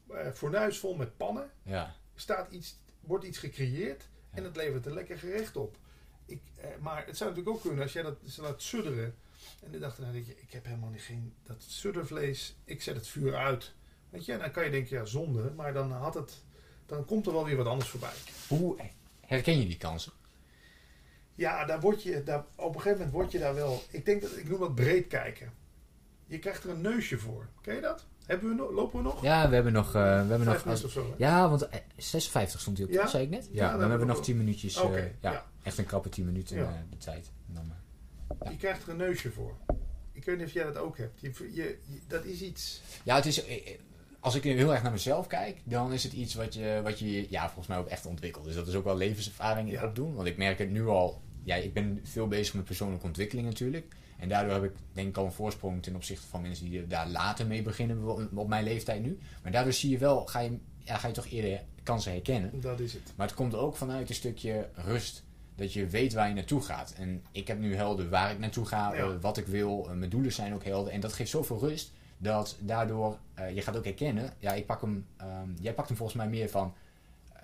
eh 0.07 0.31
fornuis 0.31 0.79
vol 0.79 0.95
met 0.95 1.17
pannen. 1.17 1.51
ja. 1.63 1.95
Staat 2.15 2.51
iets, 2.51 2.77
wordt 2.99 3.25
iets 3.25 3.37
gecreëerd 3.37 4.07
en 4.31 4.43
het 4.43 4.55
levert 4.55 4.85
een 4.85 4.93
lekker 4.93 5.17
gerecht 5.17 5.55
op. 5.55 5.77
Ik, 6.25 6.41
eh, 6.61 6.69
maar 6.79 7.05
het 7.05 7.17
zou 7.17 7.29
natuurlijk 7.29 7.55
ook 7.57 7.61
kunnen 7.63 7.83
als 7.83 7.93
jij 7.93 8.03
dat 8.03 8.17
ze 8.27 8.41
laat 8.41 8.61
sudderen. 8.61 9.15
En 9.63 9.71
dan 9.71 9.81
dacht 9.81 9.93
ik, 9.97 9.99
nou, 9.99 10.13
denk 10.13 10.25
je, 10.25 10.35
ik 10.41 10.51
heb 10.51 10.65
helemaal 10.65 10.89
niet 10.89 11.01
geen 11.01 11.33
dat 11.43 11.63
suddervlees. 11.67 12.55
Ik 12.63 12.81
zet 12.81 12.95
het 12.95 13.07
vuur 13.07 13.35
uit. 13.35 13.73
Weet 14.09 14.25
je, 14.25 14.33
en 14.33 14.39
dan 14.39 14.51
kan 14.51 14.63
je 14.63 14.69
denken, 14.71 14.97
ja, 14.97 15.05
zonde. 15.05 15.51
Maar 15.55 15.73
dan 15.73 15.91
had 15.91 16.13
het, 16.13 16.43
dan 16.85 17.05
komt 17.05 17.25
er 17.25 17.33
wel 17.33 17.45
weer 17.45 17.57
wat 17.57 17.65
anders 17.67 17.89
voorbij. 17.89 18.13
Hoe 18.47 18.75
herken 19.25 19.59
je 19.59 19.65
die 19.67 19.77
kansen? 19.77 20.11
Ja, 21.35 21.65
daar 21.65 21.79
word 21.79 22.03
je, 22.03 22.23
daar, 22.23 22.45
op 22.55 22.67
een 22.75 22.81
gegeven 22.81 22.91
moment 22.97 23.11
word 23.11 23.31
je 23.31 23.39
daar 23.39 23.55
wel. 23.55 23.83
Ik 23.89 24.05
denk 24.05 24.21
dat 24.21 24.37
ik 24.37 24.49
noem 24.49 24.59
dat 24.59 24.75
breed 24.75 25.07
kijken. 25.07 25.53
Je 26.25 26.39
krijgt 26.39 26.63
er 26.63 26.69
een 26.69 26.81
neusje 26.81 27.17
voor. 27.17 27.47
Ken 27.61 27.75
je 27.75 27.81
dat? 27.81 28.05
Hebben 28.25 28.49
we 28.49 28.55
nog, 28.55 28.71
lopen 28.71 28.97
we 28.97 29.03
nog? 29.03 29.21
Ja, 29.21 29.49
we 29.49 29.55
hebben 29.55 29.73
nog... 29.73 29.87
eh, 29.87 29.93
we 29.93 29.99
hebben 30.07 30.43
nog 30.43 30.65
minuten 30.65 30.85
of 30.85 30.91
zo. 30.91 31.05
hè? 31.09 31.13
Ja, 31.17 31.49
want 31.49 31.67
eh, 31.69 31.79
56 31.97 32.59
stond 32.61 32.77
hij 32.77 32.85
op, 32.87 32.91
Ja? 32.93 33.07
zei 33.07 33.23
ik 33.23 33.29
net? 33.29 33.45
Ja, 33.45 33.49
Ja, 33.51 33.69
dan, 33.71 33.79
dan 33.79 33.89
hebben 33.89 34.07
we 34.07 34.13
nog 34.13 34.23
10 34.23 34.37
minuutjes. 34.37 34.75
eh, 34.75 35.03
ja, 35.21 35.31
ja. 35.31 35.45
echt 35.63 35.77
een 35.77 35.85
krappe 35.85 36.09
10 36.09 36.25
minuten 36.25 36.57
eh, 36.57 36.69
de 36.89 36.97
tijd. 36.97 37.31
En 37.47 37.53
dan, 37.53 37.63
eh, 37.63 37.75
Je 38.49 38.57
krijgt 38.57 38.83
er 38.83 38.89
een 38.89 38.97
neusje 38.97 39.31
voor. 39.31 39.55
Ik 40.11 40.25
weet 40.25 40.37
niet 40.37 40.45
of 40.45 40.53
jij 40.53 40.63
dat 40.63 40.77
ook 40.77 40.97
hebt. 40.97 41.21
Je, 41.21 41.31
je, 41.37 41.53
je- 41.53 41.99
dat 42.07 42.25
is 42.25 42.41
iets. 42.41 42.81
Ja, 43.03 43.15
het 43.15 43.25
is... 43.25 43.45
eh, 43.45 43.55
eh, 43.55 43.79
Als 44.19 44.35
ik 44.35 44.43
heel 44.43 44.71
erg 44.73 44.83
naar 44.83 44.91
mezelf 44.91 45.27
kijk, 45.27 45.57
dan 45.63 45.93
is 45.93 46.03
het 46.03 46.13
iets 46.13 46.33
wat 46.33 46.53
je, 46.53 46.79
wat 46.83 46.99
je 46.99 47.27
ja, 47.29 47.45
volgens 47.45 47.67
mij 47.67 47.77
ook 47.77 47.87
echt 47.87 48.05
ontwikkelt. 48.05 48.45
Dus 48.45 48.55
dat 48.55 48.67
is 48.67 48.75
ook 48.75 48.83
wel 48.83 48.97
levenservaring 48.97 49.67
in 49.67 49.73
Ja. 49.73 49.85
opdoen. 49.85 50.13
Want 50.15 50.27
ik 50.27 50.37
merk 50.37 50.57
het 50.59 50.69
nu 50.71 50.87
al... 50.87 51.21
Ja, 51.43 51.55
ik 51.55 51.73
ben 51.73 51.99
veel 52.03 52.27
bezig 52.27 52.53
met 52.53 52.63
persoonlijke 52.65 53.05
ontwikkeling 53.05 53.47
natuurlijk. 53.47 53.95
En 54.19 54.29
daardoor 54.29 54.53
heb 54.53 54.63
ik 54.63 54.71
denk 54.93 55.07
ik 55.07 55.17
al 55.17 55.25
een 55.25 55.31
voorsprong 55.31 55.83
ten 55.83 55.95
opzichte 55.95 56.27
van 56.27 56.41
mensen 56.41 56.69
die 56.69 56.87
daar 56.87 57.07
later 57.09 57.47
mee 57.47 57.61
beginnen, 57.61 58.29
op 58.37 58.47
mijn 58.47 58.63
leeftijd 58.63 59.01
nu. 59.01 59.19
Maar 59.43 59.51
daardoor 59.51 59.73
zie 59.73 59.89
je 59.89 59.97
wel, 59.97 60.25
ga 60.25 60.39
je, 60.39 60.57
ja, 60.83 60.97
ga 60.97 61.07
je 61.07 61.13
toch 61.13 61.27
eerder 61.29 61.63
kansen 61.83 62.11
herkennen. 62.11 62.61
Dat 62.61 62.79
is 62.79 62.93
het. 62.93 63.13
Maar 63.15 63.27
het 63.27 63.35
komt 63.35 63.55
ook 63.55 63.75
vanuit 63.75 64.09
een 64.09 64.15
stukje 64.15 64.69
rust. 64.75 65.23
Dat 65.55 65.73
je 65.73 65.87
weet 65.87 66.13
waar 66.13 66.27
je 66.27 66.33
naartoe 66.33 66.61
gaat. 66.61 66.93
En 66.97 67.23
ik 67.31 67.47
heb 67.47 67.59
nu 67.59 67.75
helder 67.75 68.09
waar 68.09 68.31
ik 68.31 68.39
naartoe 68.39 68.65
ga, 68.65 68.93
Ja. 68.93 68.99
eh, 69.03 69.09
wat 69.21 69.37
ik 69.37 69.45
wil. 69.47 69.85
eh, 69.89 69.95
mijn 69.95 70.09
doelen 70.09 70.31
zijn 70.33 70.53
ook 70.53 70.63
helder. 70.63 70.93
En 70.93 70.99
dat 70.99 71.13
geeft 71.13 71.29
zoveel 71.29 71.59
rust. 71.59 71.91
Dat 72.17 72.57
daardoor, 72.59 73.17
eh, 73.33 73.55
je 73.55 73.61
gaat 73.61 73.77
ook 73.77 73.83
herkennen. 73.83 74.33
Ja, 74.39 74.53
ik 74.53 74.65
pak 74.65 74.81
hem, 74.81 75.05
ehm, 75.17 75.49
jij 75.59 75.73
pakt 75.73 75.87
hem 75.87 75.97
volgens 75.97 76.17
mij 76.17 76.27
meer 76.29 76.49
van, 76.49 76.73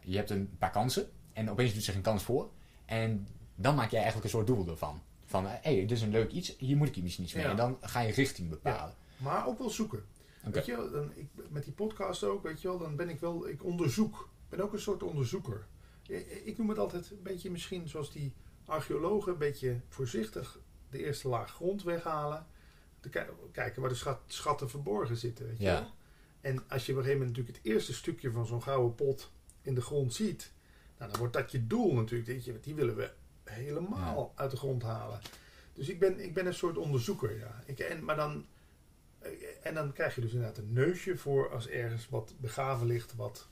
je 0.04 0.16
hebt 0.18 0.30
een 0.30 0.50
paar 0.58 0.72
kansen. 0.72 1.10
En 1.34 1.50
opeens 1.50 1.74
doet 1.74 1.84
zich 1.84 1.96
een 1.96 2.02
kans 2.02 2.24
voor. 2.24 2.50
En 2.86 3.28
dan 3.56 3.76
maak 3.76 3.90
jij 3.90 4.02
eigenlijk 4.02 4.24
een 4.24 4.32
soort 4.40 4.48
doel 4.48 4.68
ervan. 4.68 5.02
Van, 5.26 5.46
hé, 5.48 5.58
hey, 5.62 5.76
dit 5.76 5.92
is 5.92 6.02
een 6.02 6.10
leuk 6.12 6.32
iets, 6.32 6.56
hier 6.58 6.78
moet 6.78 6.88
ik 6.96 7.04
misschien 7.04 7.24
iets 7.24 7.34
mee. 7.34 7.44
Ja. 7.44 7.50
En 7.50 7.56
dan 7.56 7.78
ga 7.82 8.00
je 8.00 8.12
richting 8.14 8.50
bepalen. 8.50 8.94
Maar 9.18 9.48
ook 9.48 9.58
wel 9.58 9.70
zoeken. 9.70 10.04
Weet 10.52 10.66
je, 10.66 10.76
wel, 10.76 10.92
dan, 10.92 11.12
ik, 11.16 11.28
met 11.50 11.64
die 11.64 11.74
podcast 11.74 12.24
ook, 12.24 12.44
weet 12.44 12.62
je 12.62 12.68
wel, 12.68 12.78
dan 12.78 12.96
ben 12.96 13.10
ik 13.10 13.20
wel, 13.20 13.48
ik 13.48 13.64
onderzoek. 13.64 14.30
Ik 14.44 14.50
ben 14.58 14.62
ook 14.66 14.74
een 14.74 14.80
soort 14.80 15.04
onderzoeker. 15.04 15.66
Ik, 16.10 16.28
ik 16.44 16.58
noem 16.58 16.70
het 16.70 16.78
altijd 16.78 17.12
een 17.12 17.22
beetje 17.24 17.52
misschien 17.52 17.88
zoals 17.88 18.12
die 18.12 18.34
archeologen, 18.66 19.32
een 19.32 19.38
beetje 19.38 19.80
voorzichtig 19.88 20.60
de 20.90 21.04
eerste 21.04 21.28
laag 21.28 21.52
grond 21.52 21.84
weghalen. 21.84 22.46
Te 23.00 23.10
ki- 23.10 23.26
kijken 23.52 23.82
waar 23.82 23.90
de 23.90 23.96
schat- 23.96 24.22
schatten 24.26 24.70
verborgen 24.70 25.18
zitten, 25.18 25.48
weet 25.48 25.58
je 25.58 25.64
Ja. 25.64 25.80
wel. 25.80 25.92
En 26.42 26.64
als 26.70 26.86
je 26.86 26.92
op 26.92 26.98
een 26.98 27.04
gegeven 27.04 27.12
moment 27.26 27.38
natuurlijk 27.38 27.58
het 27.66 27.74
eerste 27.74 27.94
stukje 27.94 28.32
van 28.32 28.46
zo'n 28.46 28.64
gouden 28.64 28.96
pot 28.96 29.32
in 29.62 29.76
de 29.76 29.82
grond 29.82 30.14
ziet, 30.14 30.52
nou, 30.98 31.12
dan 31.12 31.20
wordt 31.20 31.34
dat 31.34 31.52
je 31.52 31.68
doel 31.68 31.94
natuurlijk. 31.94 32.30
Denk 32.30 32.42
je, 32.42 32.60
die 32.60 32.76
willen 32.76 32.96
we 32.96 33.12
helemaal 33.44 34.32
uit 34.36 34.52
de 34.52 34.58
grond 34.58 34.84
halen. 34.84 35.20
Dus 35.74 35.90
ik 35.90 36.00
ben, 36.00 36.20
ik 36.20 36.34
ben 36.34 36.46
een 36.46 36.54
soort 36.54 36.78
onderzoeker, 36.78 37.38
ja. 37.38 37.64
Ik, 37.66 37.80
en, 37.80 38.04
maar 38.04 38.16
dan, 38.16 38.46
eh, 39.20 39.30
en 39.64 39.74
dan 39.74 39.94
krijg 39.94 40.16
je 40.16 40.22
dus 40.22 40.32
inderdaad 40.34 40.58
een 40.58 40.74
neusje 40.74 41.18
voor 41.18 41.52
als 41.52 41.68
ergens 41.68 42.10
wat 42.10 42.34
begaven 42.40 42.88
ligt, 42.88 43.16
wat, 43.16 43.48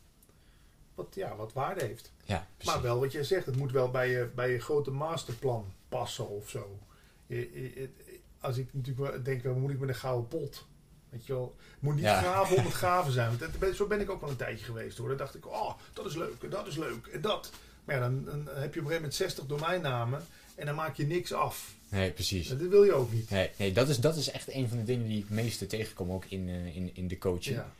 wat, 0.95 1.07
ja, 1.15 1.35
wat 1.35 1.53
waarde 1.53 1.85
heeft. 1.85 2.11
Ja, 2.23 2.47
precies. 2.57 2.73
Maar 2.73 2.83
wel 2.83 2.99
wat 2.99 3.11
jij 3.11 3.23
zegt, 3.23 3.45
het 3.45 3.55
moet 3.57 3.71
wel 3.71 3.91
bij 3.91 4.09
je, 4.09 4.29
bij 4.35 4.51
je 4.51 4.59
grote 4.59 4.91
masterplan 4.91 5.73
passen 5.89 6.29
of 6.29 6.49
zo. 6.49 6.79
je- 7.27 7.49
je- 7.53 7.81
het- 7.81 8.19
als 8.39 8.57
ik 8.57 8.67
natuurlijk 8.73 9.25
denk, 9.25 9.43
wel, 9.43 9.55
moet 9.55 9.71
ik 9.71 9.79
met 9.79 9.89
een 9.89 9.95
gouden 9.95 10.27
pot? 10.27 10.65
Weet 11.09 11.25
je 11.25 11.33
wel, 11.33 11.55
het 11.71 11.81
moet 11.81 11.95
niet 11.95 12.03
Ja. 12.03 12.21
graven 12.21 12.57
om 12.57 12.63
het 12.63 12.73
graven 12.73 13.11
zijn. 13.13 13.37
Want 13.37 13.59
dat- 13.59 13.75
zo 13.75 13.87
ben 13.87 13.99
ik 14.01 14.09
ook 14.09 14.21
wel 14.21 14.29
een 14.29 14.35
tijdje 14.35 14.65
geweest 14.65 14.97
hoor. 14.97 15.07
Dan 15.07 15.17
dacht 15.17 15.35
ik, 15.35 15.47
oh, 15.47 15.73
dat 15.93 16.05
is 16.05 16.15
leuk 16.15 16.43
en 16.43 16.49
dat 16.49 16.67
is 16.67 16.75
leuk 16.77 17.05
en 17.07 17.21
dat. 17.21 17.51
Maar 17.83 17.95
ja, 17.95 18.01
dan, 18.01 18.25
dan 18.25 18.35
heb 18.37 18.45
je 18.45 18.55
op 18.55 18.63
een 18.65 18.71
gegeven 18.73 18.93
moment 18.93 19.13
60 19.15 19.45
domeinnamen 19.45 20.25
en 20.55 20.65
dan 20.65 20.75
maak 20.75 20.95
je 20.95 21.05
niks 21.05 21.33
af. 21.33 21.73
Nee, 21.89 22.11
precies. 22.11 22.47
Dat 22.47 22.57
wil 22.57 22.83
je 22.83 22.93
ook 22.93 23.11
niet. 23.11 23.29
Nee, 23.29 23.49
nee 23.57 23.71
dat, 23.71 23.89
is, 23.89 23.99
dat 23.99 24.15
is 24.15 24.29
echt 24.31 24.53
een 24.53 24.67
van 24.69 24.77
de 24.77 24.83
dingen 24.83 25.07
die 25.07 25.17
ik 25.17 25.23
het 25.23 25.33
meeste 25.37 25.67
tegenkom 25.67 26.11
ook 26.11 26.25
in, 26.25 26.49
eh, 26.49 26.75
in, 26.75 26.91
in 26.93 27.07
de 27.07 27.17
coaching. 27.17 27.55
Ja, 27.55 27.71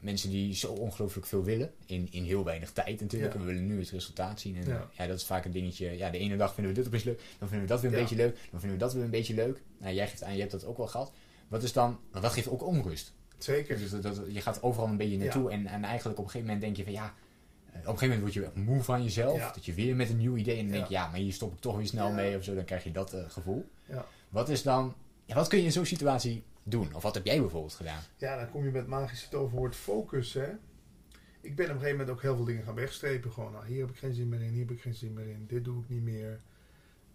mensen 0.00 0.30
die 0.30 0.54
zo 0.54 0.72
ongelooflijk 0.72 1.26
veel 1.26 1.44
willen, 1.44 1.72
in, 1.86 2.08
in 2.10 2.22
heel 2.24 2.44
weinig 2.44 2.72
tijd 2.72 3.00
natuurlijk. 3.00 3.32
Ja. 3.32 3.38
En 3.40 3.46
we 3.46 3.52
willen 3.52 3.66
nu 3.68 3.78
het 3.80 3.90
resultaat 3.90 4.40
zien. 4.40 4.56
En 4.56 4.62
Ja. 4.66 4.74
ja. 4.74 4.88
ja, 4.92 5.06
dat 5.06 5.16
is 5.16 5.24
vaak 5.24 5.44
een 5.44 5.50
dingetje. 5.52 5.96
Ja, 5.96 6.10
de 6.10 6.18
ene 6.18 6.36
dag 6.36 6.54
vinden 6.54 6.72
we 6.72 6.78
dit 6.78 6.86
opeens 6.88 7.04
leuk, 7.04 7.20
dan 7.38 7.48
vinden 7.48 7.66
we 7.66 7.72
dat 7.72 7.80
weer 7.80 7.90
een 7.90 7.96
Ja. 7.96 8.02
beetje 8.02 8.16
leuk, 8.16 8.34
dan 8.50 8.60
vinden 8.60 8.78
we 8.78 8.84
dat 8.84 8.94
weer 8.94 9.02
een 9.04 9.10
beetje 9.10 9.34
leuk. 9.34 9.62
Nou, 9.78 9.94
jij 9.94 10.08
geeft 10.08 10.22
aan, 10.22 10.32
je 10.34 10.40
hebt 10.40 10.52
dat 10.52 10.64
ook 10.64 10.76
wel 10.76 10.86
gehad. 10.86 11.12
Wat 11.48 11.62
is 11.62 11.72
dan, 11.72 11.98
want 12.10 12.22
dat 12.24 12.32
geeft 12.32 12.48
ook 12.48 12.62
onrust. 12.66 13.12
zeker. 13.38 13.78
Dus 13.78 13.90
dat, 13.90 14.02
dat- 14.02 14.20
je 14.28 14.40
gaat 14.40 14.62
overal 14.62 14.88
een 14.88 14.96
beetje 14.96 15.16
Ja. 15.18 15.22
naartoe 15.24 15.50
en, 15.50 15.66
en 15.66 15.84
eigenlijk 15.84 16.18
op 16.18 16.24
een 16.24 16.30
gegeven 16.30 16.46
moment 16.54 16.60
denk 16.60 16.76
je 16.76 16.84
van 16.84 16.92
ja, 16.92 17.04
eh, 17.04 17.72
op 17.72 17.74
een 17.74 17.98
gegeven 17.98 18.08
moment 18.18 18.34
word 18.34 18.54
je 18.54 18.60
moe 18.60 18.82
van 18.82 19.02
jezelf. 19.02 19.36
Ja. 19.38 19.52
Dat 19.52 19.64
je 19.64 19.74
weer 19.74 19.96
met 19.96 20.10
een 20.10 20.16
nieuw 20.16 20.36
idee 20.36 20.56
en 20.56 20.62
dan 20.62 20.72
denk 20.72 20.86
je 20.86 20.92
Ja. 20.94 21.02
ja, 21.04 21.10
maar 21.10 21.18
hier 21.20 21.32
stop 21.32 21.52
ik 21.52 21.60
toch 21.60 21.76
weer 21.76 21.86
snel 21.86 22.08
Ja. 22.08 22.14
mee 22.14 22.36
of 22.36 22.44
zo. 22.44 22.54
Dan 22.54 22.64
krijg 22.64 22.84
je 22.84 22.90
dat 22.90 23.12
eh, 23.12 23.20
gevoel. 23.28 23.68
Ja. 23.88 24.06
Wat 24.28 24.48
is 24.48 24.62
dan, 24.62 24.94
ja, 25.24 25.34
wat 25.34 25.48
kun 25.48 25.58
je 25.58 25.64
in 25.64 25.72
zo'n 25.72 25.84
situatie 25.84 26.42
doen? 26.70 26.94
Of 26.94 27.02
wat 27.02 27.14
heb 27.14 27.24
jij 27.26 27.40
bijvoorbeeld 27.40 27.74
gedaan? 27.74 28.02
Ja, 28.16 28.36
dan 28.36 28.50
kom 28.50 28.64
je 28.64 28.70
met 28.70 28.86
magisch 28.86 29.28
toverwoord 29.28 29.76
focus, 29.76 30.32
hè. 30.32 30.48
Ik 31.40 31.56
ben 31.56 31.64
op 31.66 31.72
een 31.72 31.78
gegeven 31.80 31.98
moment 31.98 32.10
ook 32.16 32.22
heel 32.22 32.36
veel 32.36 32.44
dingen 32.44 32.64
gaan 32.64 32.74
wegstrepen. 32.74 33.32
Gewoon, 33.32 33.52
nou, 33.52 33.66
hier 33.66 33.80
heb 33.80 33.90
ik 33.90 33.96
geen 33.98 34.14
zin 34.14 34.28
meer 34.28 34.40
in, 34.42 34.50
hier 34.52 34.66
heb 34.66 34.70
ik 34.76 34.80
geen 34.80 34.94
zin 34.94 35.12
meer 35.14 35.28
in, 35.28 35.44
dit 35.46 35.64
doe 35.64 35.82
ik 35.82 35.88
niet 35.88 36.02
meer. 36.02 36.40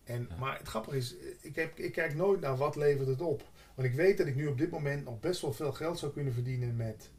En, 0.03 0.27
Ja. 0.29 0.35
Maar 0.37 0.57
het 0.57 0.67
grappige 0.67 0.97
is, 0.97 1.15
ik, 1.41 1.55
heb, 1.55 1.77
ik 1.79 1.91
kijk 1.91 2.15
nooit 2.15 2.41
naar 2.41 2.57
wat 2.57 2.75
levert 2.75 3.07
het 3.07 3.21
op. 3.21 3.43
Want 3.75 3.87
ik 3.87 3.93
weet 3.93 4.17
dat 4.17 4.27
ik 4.27 4.35
nu 4.35 4.47
op 4.47 4.57
dit 4.57 4.69
moment 4.71 5.03
nog 5.05 5.19
best 5.19 5.41
wel 5.41 5.53
veel 5.53 5.71
geld 5.71 5.99
zou 5.99 6.11
kunnen 6.11 6.33
verdienen 6.33 6.75
met 6.75 7.09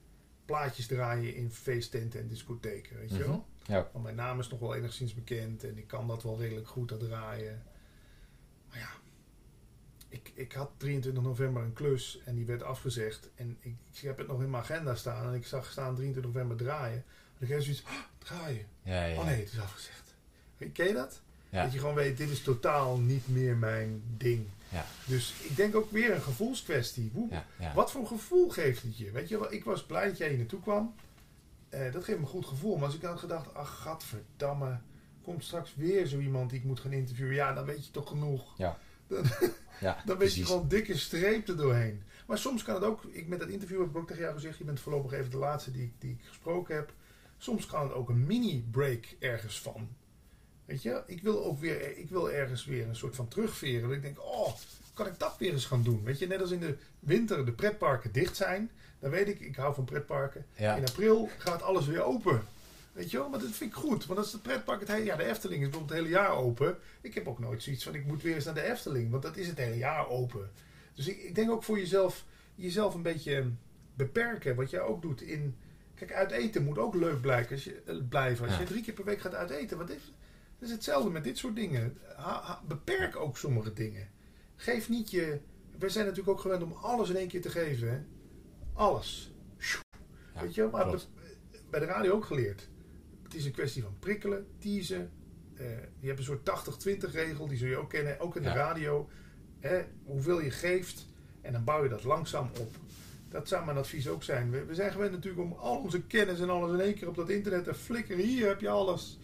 plaatjes 0.45 0.87
draaien 0.87 1.35
in 1.35 1.51
feesttenten 1.51 2.21
en 2.21 2.29
discotheken, 2.29 2.97
weet 2.99 3.11
je 3.11 3.19
Mhm. 3.19 3.29
wel. 3.29 3.47
Ja. 3.67 3.89
Want 3.93 4.05
mijn 4.05 4.17
naam 4.17 4.39
is 4.41 4.49
nog 4.49 4.61
wel 4.61 4.75
enigszins 4.75 5.15
bekend 5.15 5.65
en 5.65 5.79
ik 5.79 5.87
kan 5.87 6.09
dat 6.09 6.23
wel 6.23 6.39
redelijk 6.41 6.69
goed 6.69 6.89
draaien. 6.99 7.63
Maar 8.69 8.79
ja, 8.79 8.89
ik, 10.15 10.33
ik 10.35 10.53
had 10.53 10.71
23 10.77 11.23
november 11.23 11.63
een 11.63 11.73
klus 11.73 12.19
en 12.25 12.35
die 12.35 12.45
werd 12.47 12.63
afgezegd. 12.63 13.29
En 13.35 13.57
ik, 13.61 13.75
ik 13.93 14.01
heb 14.01 14.19
het 14.19 14.27
nog 14.27 14.43
in 14.43 14.51
mijn 14.51 14.63
agenda 14.63 14.95
staan 14.95 15.29
en 15.29 15.35
ik 15.35 15.47
zag 15.47 15.71
staan 15.71 15.95
23 15.95 16.33
november 16.33 16.57
draaien. 16.57 17.05
En 17.39 17.47
ik 17.47 17.49
heb 17.49 17.63
zoiets, 17.63 17.83
"Oh, 17.83 17.91
draaien. 18.19 18.67
Ja, 18.83 19.05
ja. 19.05 19.19
Oh 19.19 19.25
nee, 19.27 19.41
het 19.41 19.53
is 19.53 19.61
afgezegd. 19.61 20.15
Ken 20.73 20.87
je 20.87 20.93
dat? 20.93 21.21
Ja. 21.49 21.63
Dat 21.63 21.73
je 21.73 21.79
gewoon 21.79 21.95
weet, 21.95 22.17
dit 22.17 22.31
is 22.31 22.43
totaal 22.43 22.99
niet 22.99 23.29
meer 23.29 23.57
mijn 23.57 24.03
ding. 24.17 24.47
Ja. 24.69 24.85
Dus 25.07 25.35
ik 25.43 25.57
denk 25.57 25.75
ook 25.75 25.91
weer 25.91 26.15
een 26.15 26.23
gevoelskwestie. 26.23 27.11
Hoe, 27.15 27.29
Ja, 27.31 27.45
ja. 27.59 27.75
wat 27.75 27.91
voor 27.91 28.07
gevoel 28.07 28.49
geeft 28.49 28.83
het 28.83 28.99
je? 28.99 29.11
Weet 29.11 29.29
je 29.29 29.39
wel, 29.39 29.53
ik 29.53 29.65
was 29.65 29.85
blij 29.85 30.07
dat 30.09 30.19
jij 30.19 30.29
hier 30.29 30.39
naartoe 30.39 30.61
kwam. 30.61 30.95
Eh, 31.69 31.93
dat 31.93 32.05
geeft 32.05 32.19
me 32.19 32.25
een 32.25 32.31
goed 32.31 32.47
gevoel. 32.47 32.75
Maar 32.77 32.85
als 32.85 32.95
ik 32.95 33.01
dan 33.01 33.11
had 33.11 33.21
gedacht, 33.21 33.55
ach 33.55 33.81
gadverdamme, 33.83 34.79
komt 35.23 35.45
straks 35.45 35.75
weer 35.75 36.07
zo 36.07 36.19
iemand 36.19 36.51
die 36.51 36.59
ik 36.59 36.65
moet 36.65 36.81
gaan 36.81 36.93
interviewen. 36.93 37.35
Ja, 37.35 37.53
dan 37.53 37.65
weet 37.65 37.85
je 37.87 37.91
toch 37.91 38.09
genoeg. 38.09 38.55
Ja, 38.59 38.79
Dan 40.07 40.19
weet 40.19 40.35
je 40.35 40.47
gewoon 40.47 40.69
dikke 40.69 40.97
streep 40.99 41.49
er 41.49 41.57
doorheen. 41.57 42.03
Maar 42.27 42.39
soms 42.39 42.63
kan 42.63 42.75
het 42.75 42.85
ook, 42.85 43.05
ik 43.05 43.27
met 43.29 43.39
dat 43.39 43.49
interview 43.49 43.81
heb 43.81 43.89
ik 43.89 43.97
ook 43.97 44.07
tegen 44.07 44.23
jou 44.23 44.35
gezegd, 44.35 44.59
je 44.59 44.65
bent 44.65 44.81
voorlopig 44.81 45.13
even 45.13 45.31
de 45.31 45.37
laatste 45.37 45.71
die, 45.71 45.83
ik- 45.83 45.93
die 46.01 46.11
ik 46.11 46.25
gesproken 46.29 46.75
heb. 46.75 46.93
Soms 47.39 47.67
kan 47.67 47.83
het 47.83 47.93
ook 47.93 48.09
een 48.09 48.27
mini-break 48.27 49.05
ergens 49.19 49.61
van. 49.61 49.89
Weet 50.65 50.83
je, 50.83 51.03
ik 51.07 51.23
wil 51.23 51.45
ook 51.45 51.61
weer, 51.61 51.99
ik 51.99 52.11
wil 52.11 52.31
ergens 52.33 52.65
weer 52.65 52.89
een 52.89 52.97
soort 52.97 53.17
van 53.17 53.29
terugveren. 53.29 53.83
Dat 53.89 53.97
ik 53.97 54.03
denk, 54.03 54.19
oh, 54.21 54.53
kan 54.95 55.07
ik 55.07 55.19
dat 55.19 55.37
weer 55.39 55.53
eens 55.53 55.65
gaan 55.67 55.83
doen? 55.83 56.03
Weet 56.05 56.19
je, 56.19 56.27
net 56.27 56.41
als 56.41 56.51
in 56.51 56.61
de 56.61 56.77
winter 56.99 57.45
de 57.45 57.53
pretparken 57.53 58.13
dicht 58.13 58.37
zijn. 58.37 58.71
Dan 59.01 59.11
weet 59.11 59.29
ik, 59.29 59.41
ik 59.41 59.57
hou 59.57 59.75
van 59.75 59.85
pretparken. 59.85 60.47
Ja. 60.57 60.77
In 60.77 60.85
april 60.87 61.29
gaat 61.39 61.63
alles 61.63 61.87
weer 61.87 62.03
open. 62.03 62.43
Weet 62.95 63.11
je 63.11 63.19
wel, 63.19 63.29
maar 63.29 63.39
dat 63.41 63.51
vind 63.51 63.71
ik 63.71 63.77
goed. 63.77 64.07
Want 64.07 64.19
als 64.19 64.33
het 64.33 64.43
pretpark 64.43 64.81
het 64.81 64.89
hele 64.89 65.05
jaar, 65.05 65.17
de 65.17 65.25
Efteling 65.25 65.63
is 65.63 65.69
bijvoorbeeld 65.69 65.99
het 65.99 66.07
hele 66.09 66.21
jaar 66.23 66.37
open. 66.37 66.79
Ik 67.01 67.15
heb 67.15 67.29
ook 67.29 67.39
nooit 67.39 67.63
zoiets 67.63 67.85
van, 67.85 67.95
ik 67.95 68.05
moet 68.07 68.23
weer 68.23 68.35
eens 68.35 68.45
naar 68.45 68.55
de 68.55 68.63
Efteling. 68.71 69.11
Want 69.11 69.23
dat 69.23 69.37
is 69.37 69.47
het 69.47 69.59
hele 69.59 69.77
jaar 69.77 70.09
open. 70.09 70.51
Dus 70.95 71.07
ik, 71.09 71.23
ik 71.23 71.35
denk 71.35 71.51
ook 71.51 71.63
voor 71.63 71.79
jezelf, 71.79 72.25
jezelf 72.55 72.95
een 72.95 73.03
beetje 73.03 73.51
beperken. 73.95 74.57
Wat 74.57 74.71
jij 74.71 74.81
ook 74.81 75.03
doet 75.03 75.21
in... 75.23 75.57
Kijk, 75.95 76.13
uit 76.13 76.31
eten 76.31 76.65
moet 76.65 76.79
ook 76.79 76.95
leuk 76.95 77.21
blijken 77.21 77.53
als 77.55 77.65
je, 77.65 77.83
eh, 77.87 77.97
blijven. 78.09 78.45
Als 78.45 78.55
Ja. 78.55 78.61
je 78.61 78.67
drie 78.67 78.83
keer 78.83 78.95
per 78.95 79.05
week 79.05 79.21
gaat 79.21 79.35
uit 79.35 79.51
eten. 79.51 79.79
Wat 79.79 79.91
is, 79.91 80.13
het 80.55 80.69
is 80.69 80.71
hetzelfde 80.71 81.11
met 81.11 81.25
dit 81.25 81.39
soort 81.39 81.57
dingen. 81.57 81.99
Ha- 82.17 82.43
ha- 82.43 82.63
beperk 82.67 83.17
ook 83.17 83.39
sommige 83.39 83.73
dingen. 83.73 84.09
Geef 84.57 84.89
niet 84.89 85.11
je... 85.11 85.39
We 85.79 85.89
zijn 85.89 86.05
natuurlijk 86.07 86.37
ook 86.37 86.41
gewend 86.43 86.63
om 86.63 86.73
alles 86.73 87.09
in 87.09 87.17
één 87.17 87.29
keer 87.29 87.43
te 87.43 87.49
geven. 87.51 87.89
Hè? 87.91 87.99
Alles. 88.73 89.33
Ja, 90.35 90.41
Weet 90.43 90.55
je 90.55 90.61
wel? 90.61 90.71
Maar 90.71 90.91
be- 90.91 91.01
bij 91.71 91.81
de 91.81 91.87
radio 91.87 92.13
ook 92.13 92.25
geleerd. 92.25 92.69
Het 93.35 93.43
is 93.43 93.49
een 93.49 93.55
kwestie 93.57 93.83
van 93.83 93.97
prikkelen, 93.99 94.47
teasen. 94.59 95.11
Eh, 95.57 95.67
je 96.01 96.07
hebt 96.07 96.19
een 96.19 96.25
soort 96.25 96.45
80-20 96.45 97.13
regel, 97.13 97.47
die 97.47 97.59
zul 97.59 97.69
je 97.69 97.77
ook 97.77 97.91
kennen, 97.91 98.21
ook 98.21 98.37
in 98.37 98.43
de 98.43 98.49
Ja. 98.49 98.55
radio. 98.55 99.09
Hè, 99.61 99.83
hoeveel 100.05 100.41
je 100.41 100.51
geeft 100.51 101.07
en 101.41 101.53
dan 101.53 101.65
bouw 101.65 101.83
je 101.83 101.89
dat 101.89 102.05
langzaam 102.05 102.51
op. 102.61 102.75
Dat 103.29 103.49
zou 103.49 103.65
mijn 103.65 103.77
advies 103.77 104.09
ook 104.09 104.23
zijn. 104.23 104.51
We, 104.51 104.65
we 104.65 104.75
zijn 104.75 104.93
gewend 104.93 105.13
natuurlijk 105.13 105.43
om 105.43 105.53
al 105.53 105.77
onze 105.79 106.03
kennis 106.03 106.41
en 106.41 106.51
alles 106.51 106.73
in 106.73 106.81
één 106.81 106.95
keer 106.95 107.09
op 107.09 107.15
dat 107.15 107.31
internet 107.31 107.65
te 107.65 107.75
flikkeren. 107.75 108.25
Hier 108.25 108.47
heb 108.47 108.61
je 108.61 108.69
alles. 108.69 109.19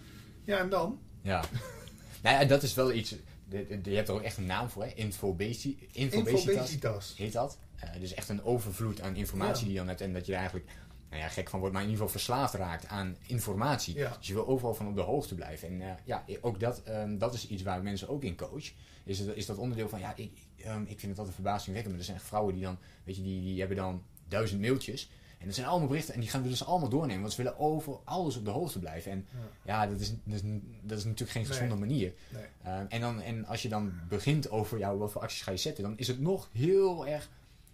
Ja, 0.45 0.59
en 0.59 0.69
dan? 0.69 0.99
Ja. 1.23 1.45
nou 2.23 2.41
ja, 2.41 2.45
dat 2.45 2.63
is 2.63 2.75
wel 2.75 2.93
iets. 2.93 3.15
Je 3.83 3.91
hebt 3.95 4.09
er 4.09 4.15
ook 4.15 4.23
echt 4.23 4.37
een 4.37 4.47
naam 4.47 4.71
voor, 4.71 4.83
hè? 4.83 4.93
Infobesi- 4.95 5.89
Infobesitas 5.93 6.45
Infobesitas. 6.47 7.15
heet 7.17 7.33
dat. 7.33 7.59
Eh, 7.77 8.01
dus 8.01 8.15
echt 8.15 8.29
een 8.29 8.43
overvloed 8.43 9.01
aan 9.01 9.17
informatie 9.17 9.57
Ja. 9.59 9.63
die 9.65 9.73
je 9.73 9.79
dan 9.79 9.89
hebt. 9.89 10.01
En 10.01 10.13
dat 10.13 10.27
je 10.27 10.33
er 10.33 10.39
eigenlijk, 10.39 10.71
nou 11.11 11.23
ja, 11.23 11.29
gek 11.29 11.49
van 11.51 11.59
wordt, 11.59 11.75
maar 11.75 11.83
in 11.85 11.91
ieder 11.91 12.05
geval 12.05 12.21
verslaafd 12.21 12.55
raakt 12.55 12.87
aan 12.87 13.17
informatie. 13.27 13.97
Ja. 13.97 14.17
Dus 14.19 14.27
je 14.27 14.35
wil 14.35 14.47
overal 14.47 14.75
van 14.75 14.89
op 14.89 14.95
de 14.95 15.01
hoogte 15.01 15.35
blijven. 15.35 15.69
En 15.69 15.81
eh, 15.81 15.95
ja, 16.05 16.25
ook 16.41 16.61
dat, 16.61 16.83
ehm, 16.83 17.19
dat 17.19 17.35
is 17.35 17.47
iets 17.49 17.63
waar 17.63 17.77
ik 17.77 17.83
mensen 17.83 18.09
ook 18.09 18.23
in 18.23 18.37
coach. 18.37 18.73
Is, 19.05 19.19
het, 19.19 19.37
is 19.37 19.47
dat 19.47 19.57
onderdeel 19.57 19.89
van, 19.89 20.01
ja, 20.01 20.13
ik, 20.17 20.33
ehm, 20.57 20.83
ik 20.83 20.99
vind 20.99 21.03
het 21.03 21.17
altijd 21.19 21.35
verbazingwekkend. 21.35 21.89
Maar 21.91 21.99
er 21.99 22.05
zijn 22.05 22.17
echt 22.19 22.27
vrouwen 22.27 22.55
die 22.55 22.63
dan, 22.63 22.79
weet 23.05 23.17
je, 23.17 23.23
die, 23.23 23.41
die 23.41 23.59
hebben 23.59 23.77
dan 23.77 24.03
duizend 24.29 24.61
mailtjes. 24.61 25.11
En 25.39 25.47
dat 25.47 25.55
zijn 25.55 25.67
allemaal 25.67 25.89
berichten 25.89 26.15
en 26.15 26.21
die 26.21 26.29
gaan 26.29 26.43
we 26.43 26.49
dus 26.49 26.65
allemaal 26.65 26.89
doornemen. 26.89 27.21
Want 27.21 27.33
ze 27.33 27.43
willen 27.43 27.59
over 27.59 27.99
alles 28.05 28.37
op 28.37 28.45
de 28.45 28.51
hoogte 28.51 28.79
blijven. 28.79 29.13
En 29.13 29.27
Ja. 29.33 29.39
ja, 29.65 29.87
dat 29.87 30.01
is, 30.01 30.11
dat 30.25 30.35
is, 30.35 30.41
dat 30.83 30.99
is 30.99 31.05
natuurlijk 31.05 31.31
geen 31.31 31.43
Nee. 31.43 31.53
gezonde 31.53 31.75
manier. 31.75 32.15
Nee. 32.29 32.45
Ehm, 32.63 32.85
en, 32.89 33.01
dan, 33.01 33.21
en 33.21 33.45
als 33.45 33.63
je 33.63 33.69
dan 33.69 33.93
begint 34.09 34.51
over 34.51 34.79
jou, 34.79 34.99
wat 34.99 35.13
voor 35.13 35.21
acties 35.23 35.43
ga 35.43 35.51
je 35.51 35.57
zetten, 35.57 35.83
dan 35.85 35.99
is 35.99 36.07
het 36.07 36.21
nog 36.21 36.49
heel 36.53 37.07
erg. 37.07 37.31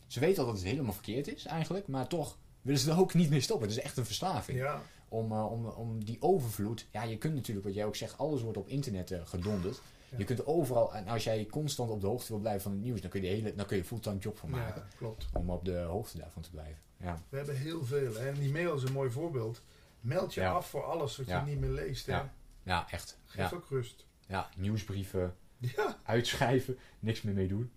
Ze 0.06 0.20
weten 0.20 0.42
al 0.42 0.48
dat 0.48 0.58
het 0.58 0.68
helemaal 0.68 0.92
verkeerd 0.92 1.28
is 1.34 1.44
eigenlijk, 1.46 1.88
maar 1.88 2.06
toch 2.06 2.38
willen 2.66 2.80
ze 2.80 2.90
er 2.90 2.98
ook 2.98 3.14
niet 3.14 3.30
mee 3.30 3.40
stoppen. 3.40 3.68
Het 3.68 3.76
is 3.76 3.82
echt 3.84 3.96
een 3.96 4.04
verslaving. 4.06 4.58
Ja, 4.58 4.82
Om, 5.08 5.32
eh, 5.32 5.52
om, 5.52 5.66
om 5.66 6.04
die 6.04 6.16
overvloed. 6.20 6.86
Ja, 6.92 7.02
je 7.02 7.18
kunt 7.18 7.34
natuurlijk, 7.34 7.66
wat 7.66 7.74
jij 7.74 7.84
ook 7.84 7.96
zegt, 7.96 8.18
alles 8.18 8.42
wordt 8.42 8.58
op 8.58 8.68
internet 8.68 9.10
eh, 9.10 9.20
gedonderd. 9.26 9.80
Ja. 10.10 10.18
Je 10.18 10.24
kunt 10.24 10.46
overal, 10.46 10.94
en 10.94 11.08
als 11.08 11.24
jij 11.24 11.46
constant 11.46 11.90
op 11.90 12.00
de 12.00 12.06
hoogte 12.06 12.28
wil 12.28 12.38
blijven 12.40 12.62
van 12.62 12.72
het 12.72 12.80
nieuws, 12.80 13.00
dan 13.00 13.10
kun 13.10 13.22
je, 13.22 13.28
de 13.28 13.34
hele, 13.34 13.54
dan 13.54 13.66
kun 13.66 13.76
je 13.76 13.84
fulltime 13.84 14.18
job 14.18 14.38
van 14.38 14.50
maken. 14.50 14.82
ja, 14.90 14.96
klopt. 14.96 15.26
Om 15.32 15.50
op 15.50 15.64
de 15.64 15.78
hoogte 15.78 16.18
daarvan 16.18 16.42
te 16.42 16.50
blijven. 16.50 16.78
Ja, 16.96 17.18
We 17.28 17.36
hebben 17.36 17.56
heel 17.56 17.84
veel. 17.84 18.14
Hè? 18.14 18.28
En 18.28 18.34
die 18.34 18.52
mail 18.52 18.74
is 18.74 18.82
een 18.82 18.92
mooi 18.92 19.10
voorbeeld. 19.10 19.62
Meld 20.00 20.34
je 20.34 20.40
Ja. 20.40 20.52
af 20.52 20.68
voor 20.68 20.84
alles 20.84 21.16
wat 21.16 21.26
je 21.26 21.42
niet 21.46 21.60
meer 21.60 21.70
leest. 21.70 22.06
Hè? 22.06 22.12
Ja. 22.12 22.32
ja 22.62 22.86
echt. 22.90 23.18
Geef 23.24 23.50
Ja. 23.50 23.56
ook 23.56 23.66
rust. 23.68 24.06
ja, 24.26 24.48
nieuwsbrieven, 24.56 25.34
Ja. 25.58 25.98
uitschrijven, 26.02 26.78
niks 26.98 27.22
meer 27.22 27.34
mee 27.34 27.48
doen. 27.48 27.70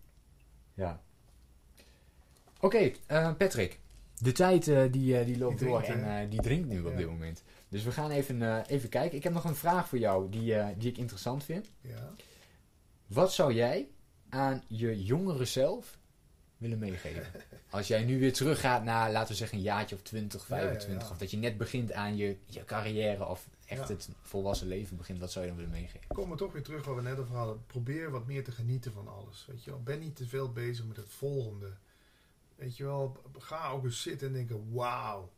Ja. 0.73 1.01
Oké, 2.59 2.91
eh, 3.05 3.33
Patrick. 3.37 3.79
De 4.21 4.31
tijd 4.31 4.67
eh, 4.67 4.81
die, 4.91 5.17
eh, 5.19 5.25
die 5.25 5.37
loopt 5.37 5.59
door 5.59 5.81
en 5.81 6.19
eh, 6.21 6.29
die 6.29 6.41
drinkt 6.41 6.67
nu 6.67 6.79
op 6.81 6.91
Ja. 6.91 6.97
dit 6.97 7.07
moment. 7.07 7.43
Dus 7.69 7.83
we 7.83 7.91
gaan 7.91 8.11
even, 8.11 8.65
even 8.65 8.89
kijken. 8.89 9.17
Ik 9.17 9.23
heb 9.23 9.33
nog 9.33 9.43
een 9.43 9.55
vraag 9.55 9.87
voor 9.89 9.97
jou 9.97 10.29
die, 10.29 10.55
die 10.77 10.89
ik 10.89 10.97
interessant 10.97 11.43
vind. 11.43 11.71
ja. 11.81 12.11
Wat 13.07 13.33
zou 13.33 13.53
jij 13.53 13.87
aan 14.29 14.63
je 14.67 15.03
jongere 15.03 15.45
zelf 15.45 15.97
willen 16.57 16.79
meegeven? 16.79 17.23
Als 17.69 17.87
jij 17.87 18.03
nu 18.03 18.19
weer 18.19 18.33
teruggaat 18.33 18.83
naar, 18.83 19.11
laten 19.11 19.29
we 19.31 19.35
zeggen, 19.37 19.57
een 19.57 19.63
jaartje 19.63 19.95
of 19.95 20.01
20, 20.01 20.47
Ja, 20.47 20.55
ja, 20.57 20.61
25. 20.63 21.03
ja. 21.07 21.11
Of 21.13 21.17
dat 21.17 21.31
je 21.31 21.37
net 21.37 21.57
begint 21.57 21.91
aan 21.91 22.17
je, 22.17 22.37
je 22.45 22.65
carrière 22.65 23.25
of 23.27 23.47
echt 23.65 23.87
het 23.87 24.09
volwassen 24.21 24.67
leven 24.67 24.97
begint. 24.97 25.19
Wat 25.19 25.31
zou 25.31 25.45
je 25.45 25.51
dan 25.51 25.59
willen 25.61 25.75
meegeven? 25.79 26.07
Komen 26.07 26.31
we 26.31 26.37
toch 26.37 26.51
weer 26.53 26.63
terug 26.63 26.85
waar 26.85 26.95
we 26.95 27.01
net 27.01 27.19
over 27.19 27.35
hadden. 27.35 27.63
Probeer 27.65 28.11
wat 28.11 28.25
meer 28.27 28.43
te 28.43 28.51
genieten 28.51 28.91
van 28.93 29.07
alles. 29.07 29.45
Weet 29.49 29.63
je 29.63 29.69
wel. 29.69 29.83
Ben 29.83 29.99
niet 29.99 30.15
te 30.15 30.27
veel 30.27 30.51
bezig 30.51 30.85
met 30.85 30.97
het 30.97 31.09
volgende. 31.09 31.73
Weet 32.59 32.77
je 32.77 32.83
wel. 32.83 33.21
Ga 33.37 33.69
ook 33.69 33.83
eens 33.83 34.01
zitten 34.01 34.27
en 34.27 34.33
denken. 34.33 34.73
Wauw. 34.73 35.31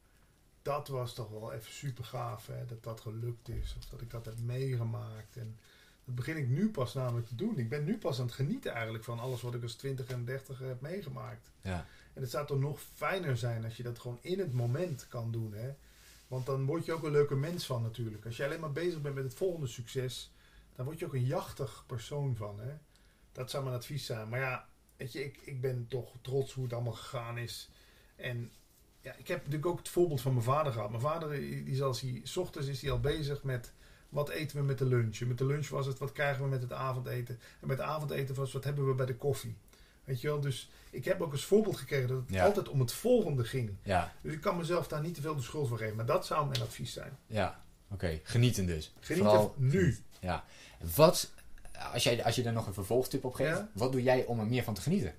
Dat 0.61 0.87
was 0.87 1.13
toch 1.13 1.29
wel 1.29 1.53
even 1.53 1.71
super 1.71 2.03
gaaf. 2.03 2.47
Hè? 2.47 2.65
Dat 2.65 2.83
dat 2.83 3.01
gelukt 3.01 3.49
is. 3.49 3.75
Of 3.77 3.85
dat 3.85 4.01
ik 4.01 4.09
dat 4.09 4.25
heb 4.25 4.39
meegemaakt. 4.39 5.37
En 5.37 5.57
dat 6.05 6.15
begin 6.15 6.37
ik 6.37 6.47
nu 6.47 6.69
pas 6.69 6.93
namelijk 6.93 7.27
te 7.27 7.35
doen. 7.35 7.57
Ik 7.57 7.69
ben 7.69 7.83
nu 7.83 7.97
pas 7.97 8.19
aan 8.19 8.25
het 8.25 8.35
genieten 8.35 8.71
eigenlijk 8.71 9.03
van 9.03 9.19
alles 9.19 9.41
wat 9.41 9.53
ik 9.53 9.63
als 9.63 9.73
20 9.73 10.07
en 10.07 10.25
30 10.25 10.59
heb 10.59 10.81
meegemaakt. 10.81 11.51
Ja. 11.61 11.85
En 12.13 12.21
het 12.21 12.31
zou 12.31 12.47
toch 12.47 12.59
nog 12.59 12.79
fijner 12.93 13.37
zijn 13.37 13.63
als 13.63 13.77
je 13.77 13.83
dat 13.83 13.99
gewoon 13.99 14.19
in 14.21 14.39
het 14.39 14.53
moment 14.53 15.07
kan 15.07 15.31
doen. 15.31 15.53
Hè? 15.53 15.73
Want 16.27 16.45
dan 16.45 16.65
word 16.65 16.85
je 16.85 16.93
ook 16.93 17.03
een 17.03 17.11
leuke 17.11 17.35
mens 17.35 17.65
van 17.65 17.81
natuurlijk. 17.81 18.25
Als 18.25 18.37
je 18.37 18.45
alleen 18.45 18.59
maar 18.59 18.71
bezig 18.71 19.01
bent 19.01 19.15
met 19.15 19.23
het 19.23 19.33
volgende 19.33 19.67
succes, 19.67 20.31
dan 20.75 20.85
word 20.85 20.99
je 20.99 21.05
ook 21.05 21.13
een 21.13 21.25
jachtig 21.25 21.83
persoon 21.87 22.35
van. 22.35 22.59
Hè? 22.59 22.73
Dat 23.31 23.49
zou 23.49 23.63
mijn 23.63 23.75
advies 23.75 24.05
zijn. 24.05 24.29
Maar 24.29 24.39
ja, 24.39 24.67
weet 25.01 25.11
je, 25.11 25.23
ik, 25.23 25.39
ik 25.43 25.61
ben 25.61 25.85
toch 25.89 26.11
trots 26.21 26.53
hoe 26.53 26.63
het 26.63 26.73
allemaal 26.73 26.93
gegaan 26.93 27.37
is. 27.37 27.69
En 28.15 28.51
ja, 29.01 29.13
ik 29.17 29.27
heb 29.27 29.37
natuurlijk 29.37 29.65
ook 29.65 29.77
het 29.77 29.89
voorbeeld 29.89 30.21
van 30.21 30.31
mijn 30.33 30.43
vader 30.45 30.73
gehad. 30.73 30.89
Mijn 30.89 31.01
vader, 31.01 31.29
die 31.29 31.63
is 31.65 31.81
als 31.81 32.01
hij, 32.01 32.21
s 32.23 32.37
ochtends 32.37 32.67
is 32.67 32.81
hij 32.81 32.91
al 32.91 32.99
bezig 32.99 33.43
met 33.43 33.71
wat 34.09 34.29
eten 34.29 34.57
we 34.57 34.63
met 34.63 34.77
de 34.77 34.85
lunch. 34.85 35.19
Met 35.19 35.37
de 35.37 35.45
lunch 35.45 35.67
was 35.69 35.85
het 35.85 35.97
wat 35.99 36.11
krijgen 36.11 36.43
we 36.43 36.49
met 36.49 36.61
het 36.61 36.73
avondeten. 36.73 37.39
En 37.61 37.67
met 37.67 37.77
het 37.77 37.87
avondeten 37.87 38.35
was 38.35 38.51
wat 38.53 38.63
hebben 38.63 38.87
we 38.87 38.93
bij 38.93 39.05
de 39.05 39.15
koffie. 39.15 39.55
Weet 40.03 40.21
je 40.21 40.27
wel, 40.27 40.39
dus 40.39 40.69
ik 40.89 41.05
heb 41.05 41.21
ook 41.21 41.31
als 41.31 41.45
voorbeeld 41.45 41.77
gekregen 41.77 42.07
dat 42.07 42.17
het 42.17 42.29
Ja. 42.29 42.45
altijd 42.45 42.69
om 42.69 42.79
het 42.79 42.91
volgende 42.93 43.43
ging. 43.43 43.75
Ja, 43.83 44.13
Dus 44.21 44.33
ik 44.33 44.41
kan 44.41 44.57
mezelf 44.57 44.87
daar 44.87 45.01
niet 45.01 45.15
te 45.15 45.21
veel 45.21 45.35
de 45.35 45.41
schuld 45.41 45.67
voor 45.67 45.77
geven. 45.77 45.95
Maar 45.95 46.05
dat 46.05 46.25
zou 46.25 46.47
mijn 46.49 46.61
advies 46.61 46.93
zijn. 46.93 47.17
ja. 47.27 47.63
Oké, 47.93 48.19
genieten 48.23 48.65
dus. 48.65 48.93
Geniet 48.99 49.23
Vooral 49.23 49.53
nu. 49.57 49.97
Ja. 50.19 50.45
Wat, 50.95 51.31
als, 51.83 52.03
jij, 52.03 52.23
als 52.23 52.35
je 52.35 52.43
daar 52.43 52.53
nog 52.53 52.67
een 52.67 52.73
vervolgtip 52.73 53.23
op 53.25 53.33
geeft, 53.33 53.57
Ja. 53.57 53.69
wat 53.73 53.91
doe 53.91 54.03
jij 54.03 54.25
om 54.25 54.39
er 54.39 54.45
meer 54.45 54.63
van 54.63 54.73
te 54.73 54.81
genieten? 54.81 55.13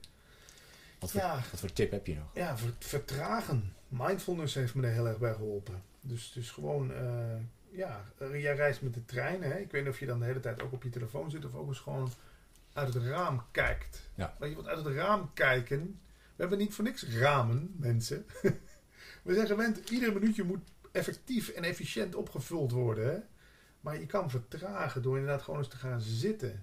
Wat 0.98 1.10
voor, 1.10 1.20
Ja. 1.20 1.34
wat 1.50 1.60
voor 1.60 1.72
tip 1.72 1.90
heb 1.90 2.06
je 2.06 2.14
nog? 2.14 2.30
Ja, 2.34 2.56
ver- 2.58 2.74
vertragen. 2.78 3.74
Mindfulness 3.88 4.54
heeft 4.54 4.74
me 4.74 4.86
er 4.86 4.92
heel 4.92 5.06
erg 5.08 5.18
bij 5.18 5.32
geholpen. 5.34 5.82
Dus, 6.00 6.32
dus 6.34 6.50
gewoon, 6.50 6.92
eh, 6.92 7.34
ja, 7.70 8.04
eh, 8.18 8.42
jij 8.42 8.54
reist 8.54 8.82
met 8.82 8.94
de 8.94 9.04
trein. 9.04 9.42
Hè? 9.42 9.58
Ik 9.58 9.70
weet 9.70 9.82
niet 9.84 9.92
of 9.92 9.98
je 9.98 10.06
dan 10.06 10.18
de 10.18 10.24
hele 10.24 10.40
tijd 10.40 10.62
ook 10.62 10.72
op 10.72 10.82
je 10.82 10.88
telefoon 10.90 11.30
zit 11.30 11.44
of 11.44 11.54
ook 11.54 11.68
eens 11.68 11.78
gewoon 11.78 12.12
uit 12.72 12.94
het 12.94 13.02
raam 13.02 13.42
kijkt. 13.50 14.10
Ja. 14.14 14.36
Weet 14.38 14.48
je, 14.50 14.56
want 14.56 14.68
uit 14.68 14.84
het 14.84 14.94
raam 14.94 15.30
kijken. 15.34 16.00
We 16.36 16.40
hebben 16.48 16.58
niet 16.58 16.74
voor 16.74 16.84
niks 16.84 17.04
ramen, 17.08 17.74
mensen. 17.78 18.26
We 19.22 19.34
zijn 19.34 19.46
gewend, 19.46 19.90
iedere 19.90 20.12
minuutje 20.12 20.42
moet 20.44 20.60
effectief 20.92 21.48
en 21.48 21.64
efficiënt 21.64 22.14
opgevuld 22.14 22.70
worden. 22.72 23.06
Hè? 23.06 23.18
Maar 23.82 24.00
je 24.00 24.06
kan 24.06 24.30
vertragen 24.30 25.02
door 25.02 25.18
inderdaad 25.18 25.42
gewoon 25.42 25.58
eens 25.60 25.68
te 25.68 25.76
gaan 25.76 26.00
zitten. 26.00 26.62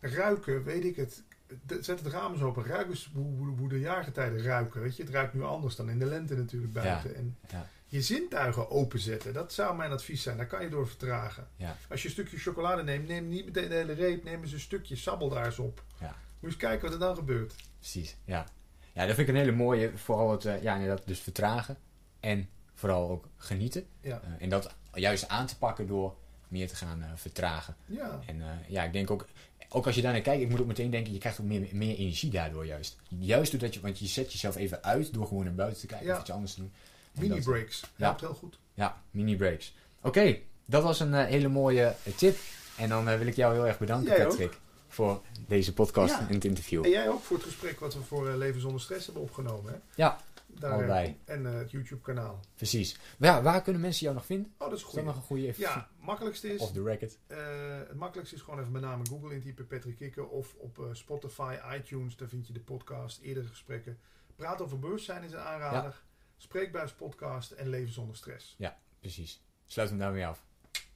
Ruiken, 0.00 0.64
weet 0.64 0.84
ik 0.84 0.96
het. 0.96 1.22
De- 1.66 1.82
Zet 1.82 1.98
het 2.04 2.12
raam 2.12 2.32
eens 2.32 2.42
open. 2.42 2.64
Ruik 2.64 2.88
eens 2.88 3.10
hoe, 3.14 3.68
de 3.68 3.78
jaargetijden 3.80 4.42
ruiken. 4.42 4.80
Weet 4.80 4.96
je? 4.96 5.02
Het 5.02 5.12
ruikt 5.12 5.34
nu 5.34 5.42
anders 5.42 5.76
dan 5.76 5.90
in 5.90 5.98
de 5.98 6.04
lente 6.04 6.34
natuurlijk 6.36 6.72
buiten. 6.72 7.14
En 7.14 7.36
Ja. 7.50 7.66
je 7.86 8.02
zintuigen 8.02 8.70
openzetten. 8.70 9.32
Dat 9.32 9.52
zou 9.52 9.76
mijn 9.76 9.90
advies 9.92 10.22
zijn. 10.22 10.36
Daar 10.36 10.46
kan 10.46 10.62
je 10.62 10.68
door 10.68 10.86
vertragen. 10.88 11.48
Ja. 11.56 11.76
Als 11.88 12.00
je 12.02 12.06
een 12.08 12.12
stukje 12.14 12.38
chocolade 12.38 12.82
neemt, 12.82 13.08
neem 13.08 13.28
niet 13.28 13.44
meteen 13.44 13.68
de 13.68 13.74
hele 13.74 13.92
reep. 13.92 14.24
Neem 14.24 14.42
eens 14.42 14.52
een 14.52 14.60
stukje. 14.60 14.96
Sabbel 14.96 15.28
daar 15.28 15.44
eens 15.46 15.58
op. 15.58 15.82
Ja. 16.00 16.06
Moet 16.06 16.16
je 16.40 16.46
eens 16.46 16.56
kijken 16.56 16.82
wat 16.84 16.92
er 16.92 16.98
dan 17.06 17.16
gebeurt. 17.16 17.54
Precies, 17.78 18.16
ja. 18.24 18.46
Ja, 18.92 19.06
dat 19.06 19.14
vind 19.14 19.28
ik 19.28 19.34
een 19.34 19.40
hele 19.40 19.56
mooie. 19.56 19.90
Vooral 19.98 20.30
het, 20.30 20.44
eh, 20.44 20.62
ja, 20.62 20.74
inderdaad, 20.74 21.06
dus 21.06 21.20
vertragen. 21.20 21.76
En 22.20 22.48
vooral 22.78 23.10
ook 23.10 23.24
genieten. 23.36 23.86
Ja. 24.00 24.20
Eh, 24.24 24.42
en 24.42 24.48
dat 24.48 24.74
juist 24.94 25.28
aan 25.28 25.46
te 25.46 25.58
pakken 25.58 25.86
door 25.86 26.14
meer 26.48 26.68
te 26.68 26.76
gaan 26.76 27.02
eh, 27.02 27.08
vertragen. 27.14 27.76
Ja. 27.86 28.20
En 28.26 28.40
eh, 28.42 28.46
ja, 28.68 28.82
ik 28.84 28.92
denk 28.92 29.10
ook, 29.10 29.26
ook 29.68 29.86
als 29.86 29.94
je 29.94 30.02
daar 30.02 30.12
naar 30.12 30.20
kijkt, 30.20 30.42
ik 30.42 30.48
moet 30.48 30.60
ook 30.60 30.66
meteen 30.66 30.90
denken, 30.90 31.12
je 31.12 31.18
krijgt 31.18 31.40
ook 31.40 31.46
meer, 31.46 31.68
meer 31.72 31.96
energie 31.96 32.30
daardoor 32.30 32.66
juist. 32.66 32.96
Juist 33.18 33.50
doordat 33.50 33.74
je, 33.74 33.80
want 33.80 33.98
je 33.98 34.06
zet 34.06 34.32
jezelf 34.32 34.56
even 34.56 34.82
uit 34.84 35.12
door 35.14 35.26
gewoon 35.26 35.44
naar 35.44 35.54
buiten 35.54 35.80
te 35.80 35.86
kijken 35.86 36.06
Ja. 36.06 36.14
of 36.14 36.20
iets 36.20 36.30
anders 36.30 36.54
te 36.54 36.60
doen. 36.60 36.72
En 37.14 37.20
Mini 37.22 37.34
dat- 37.34 37.44
breaks. 37.44 37.80
Ja. 37.96 38.04
Helpt 38.04 38.20
heel 38.20 38.34
goed. 38.34 38.58
Ja, 38.74 39.02
mini 39.10 39.36
breaks. 39.36 39.74
Oké, 40.02 40.38
dat 40.64 40.82
was 40.82 41.00
een 41.00 41.14
hele 41.14 41.48
mooie 41.48 41.94
tip. 42.16 42.36
En 42.76 42.88
dan 42.88 43.04
wil 43.04 43.26
ik 43.26 43.36
jou 43.36 43.54
heel 43.54 43.66
erg 43.66 43.78
bedanken, 43.78 44.16
Jij 44.16 44.26
Patrick, 44.26 44.58
voor 44.88 45.22
deze 45.48 45.72
podcast 45.72 46.14
Ja. 46.14 46.28
en 46.28 46.34
het 46.34 46.44
interview. 46.44 46.84
En 46.84 46.90
jij 46.90 47.08
ook 47.08 47.22
voor 47.22 47.36
het 47.36 47.46
gesprek 47.46 47.80
wat 47.80 47.94
we 47.94 48.00
voor 48.02 48.28
Leven 48.36 48.60
zonder 48.60 48.80
Stress 48.80 49.04
hebben 49.04 49.22
opgenomen. 49.22 49.72
Hè? 49.72 49.78
Ja, 49.94 50.20
Daar, 50.54 50.72
allebei. 50.72 51.20
En 51.24 51.46
eh, 51.46 51.58
het 51.58 51.70
YouTube 51.70 52.00
kanaal. 52.00 52.40
Precies. 52.54 52.98
Maar 53.18 53.28
ja, 53.28 53.42
waar 53.42 53.62
kunnen 53.62 53.80
mensen 53.80 54.02
jou 54.02 54.14
nog 54.14 54.26
vinden? 54.26 54.52
Oh, 54.52 54.58
dat 54.58 54.72
is 54.72 54.78
Is 54.78 54.82
dat 54.82 54.94
goed. 54.94 55.04
nog 55.04 55.16
een 55.16 55.22
goede 55.22 55.46
even 55.46 55.62
Ja, 55.62 55.88
makkelijkste 55.98 56.54
is... 56.54 56.60
off 56.60 56.72
the 56.72 56.82
record? 56.82 57.18
Eh, 57.26 57.38
het 57.78 57.94
makkelijkste 57.96 58.36
is 58.36 58.42
gewoon 58.42 58.60
even 58.60 58.72
mijn 58.72 58.84
naam 58.84 58.98
in 58.98 59.08
Google 59.08 59.34
intypen, 59.34 59.66
Patrick 59.66 59.96
Kikker. 59.96 60.28
Of 60.28 60.54
op 60.54 60.78
eh, 60.78 60.84
Spotify, 60.92 61.56
iTunes, 61.76 62.16
daar 62.16 62.28
vind 62.28 62.46
je 62.46 62.52
de 62.52 62.60
podcast, 62.60 63.20
eerdere 63.20 63.46
gesprekken. 63.46 63.98
Praat 64.36 64.60
over 64.60 64.78
bewustzijn 64.78 65.22
is 65.22 65.32
een 65.32 65.38
aanrader. 65.38 66.02
Spreekbuis 66.36 66.92
podcast 66.92 67.50
en 67.50 67.68
leven 67.68 67.92
zonder 67.92 68.16
stress. 68.16 68.56
Precies. 69.00 69.42
Sluit 69.66 69.88
hem 69.88 69.98
daarmee 69.98 70.26
af. 70.26 70.44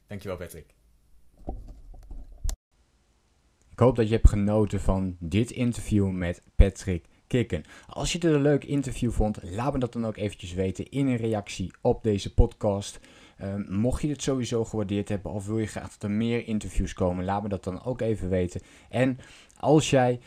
Dankjewel, 0.06 0.36
Patrick. 0.36 0.74
Ik 3.70 3.78
hoop 3.78 3.96
dat 3.96 4.08
je 4.08 4.14
hebt 4.14 4.28
genoten 4.28 4.80
van 4.80 5.16
dit 5.20 5.50
interview 5.50 6.10
met 6.10 6.42
Patrick 6.54 7.06
Als 7.88 8.12
je 8.12 8.18
het 8.18 8.26
een 8.26 8.42
leuk 8.42 8.64
interview 8.64 9.10
vond, 9.10 9.38
laat 9.42 9.72
me 9.72 9.78
dat 9.78 9.92
dan 9.92 10.06
ook 10.06 10.16
eventjes 10.16 10.52
weten 10.52 10.90
in 10.90 11.06
een 11.06 11.16
reactie 11.16 11.72
op 11.80 12.02
deze 12.02 12.34
podcast. 12.34 13.00
Ehm, 13.36 13.62
mocht 13.68 14.02
je 14.02 14.08
het 14.08 14.22
sowieso 14.22 14.64
gewaardeerd 14.64 15.08
hebben 15.08 15.32
of 15.32 15.46
wil 15.46 15.58
je 15.58 15.66
graag 15.66 15.90
dat 15.90 16.02
er 16.02 16.10
meer 16.10 16.46
interviews 16.46 16.92
komen, 16.92 17.24
laat 17.24 17.42
me 17.42 17.48
dat 17.48 17.64
dan 17.64 17.84
ook 17.84 18.00
even 18.00 18.28
weten. 18.28 18.60
En 18.88 19.18
als 19.58 19.90
jij 19.90 20.20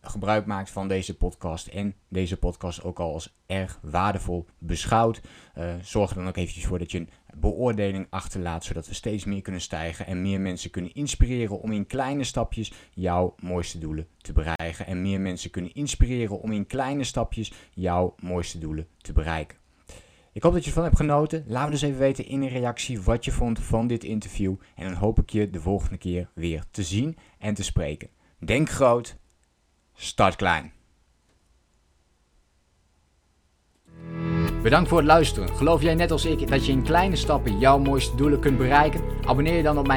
gebruik 0.00 0.46
maakt 0.46 0.70
van 0.70 0.88
deze 0.88 1.16
podcast 1.16 1.66
en 1.66 1.94
deze 2.08 2.36
podcast 2.36 2.82
ook 2.82 2.98
al 2.98 3.12
als 3.12 3.36
erg 3.46 3.78
waardevol 3.82 4.46
beschouwt, 4.58 5.20
eh, 5.54 5.74
zorg 5.82 6.10
er 6.10 6.16
dan 6.16 6.28
ook 6.28 6.36
eventjes 6.36 6.66
voor 6.66 6.78
dat 6.78 6.90
je 6.90 6.98
een 6.98 7.10
beoordeling 7.34 8.06
achterlaat, 8.10 8.64
zodat 8.64 8.88
we 8.88 8.94
steeds 8.94 9.24
meer 9.24 9.42
kunnen 9.42 9.60
stijgen 9.60 10.06
en 10.06 10.22
meer 10.22 10.40
mensen 10.40 10.70
kunnen 10.70 10.94
inspireren 10.94 11.60
om 11.60 11.72
in 11.72 11.86
kleine 11.86 12.24
stapjes 12.24 12.72
jouw 12.90 13.34
mooiste 13.42 13.78
doelen 13.78 14.06
te 14.16 14.32
bereiken. 14.32 14.86
En 14.86 15.02
meer 15.02 15.20
mensen 15.20 15.50
kunnen 15.50 15.74
inspireren 15.74 16.40
om 16.40 16.52
in 16.52 16.66
kleine 16.66 17.04
stapjes 17.04 17.52
jouw 17.70 18.14
mooiste 18.20 18.58
doelen 18.58 18.86
te 18.96 19.12
bereiken. 19.12 19.58
Ik 20.32 20.42
hoop 20.42 20.52
dat 20.52 20.62
je 20.62 20.68
ervan 20.68 20.84
hebt 20.84 20.96
genoten. 20.96 21.44
Laat 21.46 21.64
me 21.64 21.70
dus 21.70 21.82
even 21.82 21.98
weten 21.98 22.26
in 22.26 22.42
een 22.42 22.48
reactie 22.48 23.00
wat 23.00 23.24
je 23.24 23.32
vond 23.32 23.60
van 23.60 23.86
dit 23.86 24.04
interview. 24.04 24.54
En 24.74 24.84
dan 24.84 24.94
hoop 24.94 25.18
ik 25.18 25.30
je 25.30 25.50
de 25.50 25.60
volgende 25.60 25.98
keer 25.98 26.30
weer 26.34 26.64
te 26.70 26.82
zien 26.82 27.16
en 27.38 27.54
te 27.54 27.64
spreken. 27.64 28.08
Denk 28.38 28.70
groot, 28.70 29.17
start 29.98 30.36
klein. 30.36 30.72
Bedankt 34.62 34.88
voor 34.88 34.98
het 34.98 35.06
luisteren. 35.06 35.48
Geloof 35.56 35.82
jij 35.82 35.94
net 35.94 36.10
als 36.10 36.24
ik 36.24 36.48
dat 36.48 36.66
je 36.66 36.72
in 36.72 36.82
kleine 36.82 37.16
stappen 37.16 37.58
jouw 37.58 37.78
mooiste 37.78 38.16
doelen 38.16 38.40
kunt 38.40 38.58
bereiken? 38.58 39.00
Abonneer 39.24 39.56
je 39.56 39.62
dan 39.62 39.78
op 39.78 39.86
mijn 39.86 39.96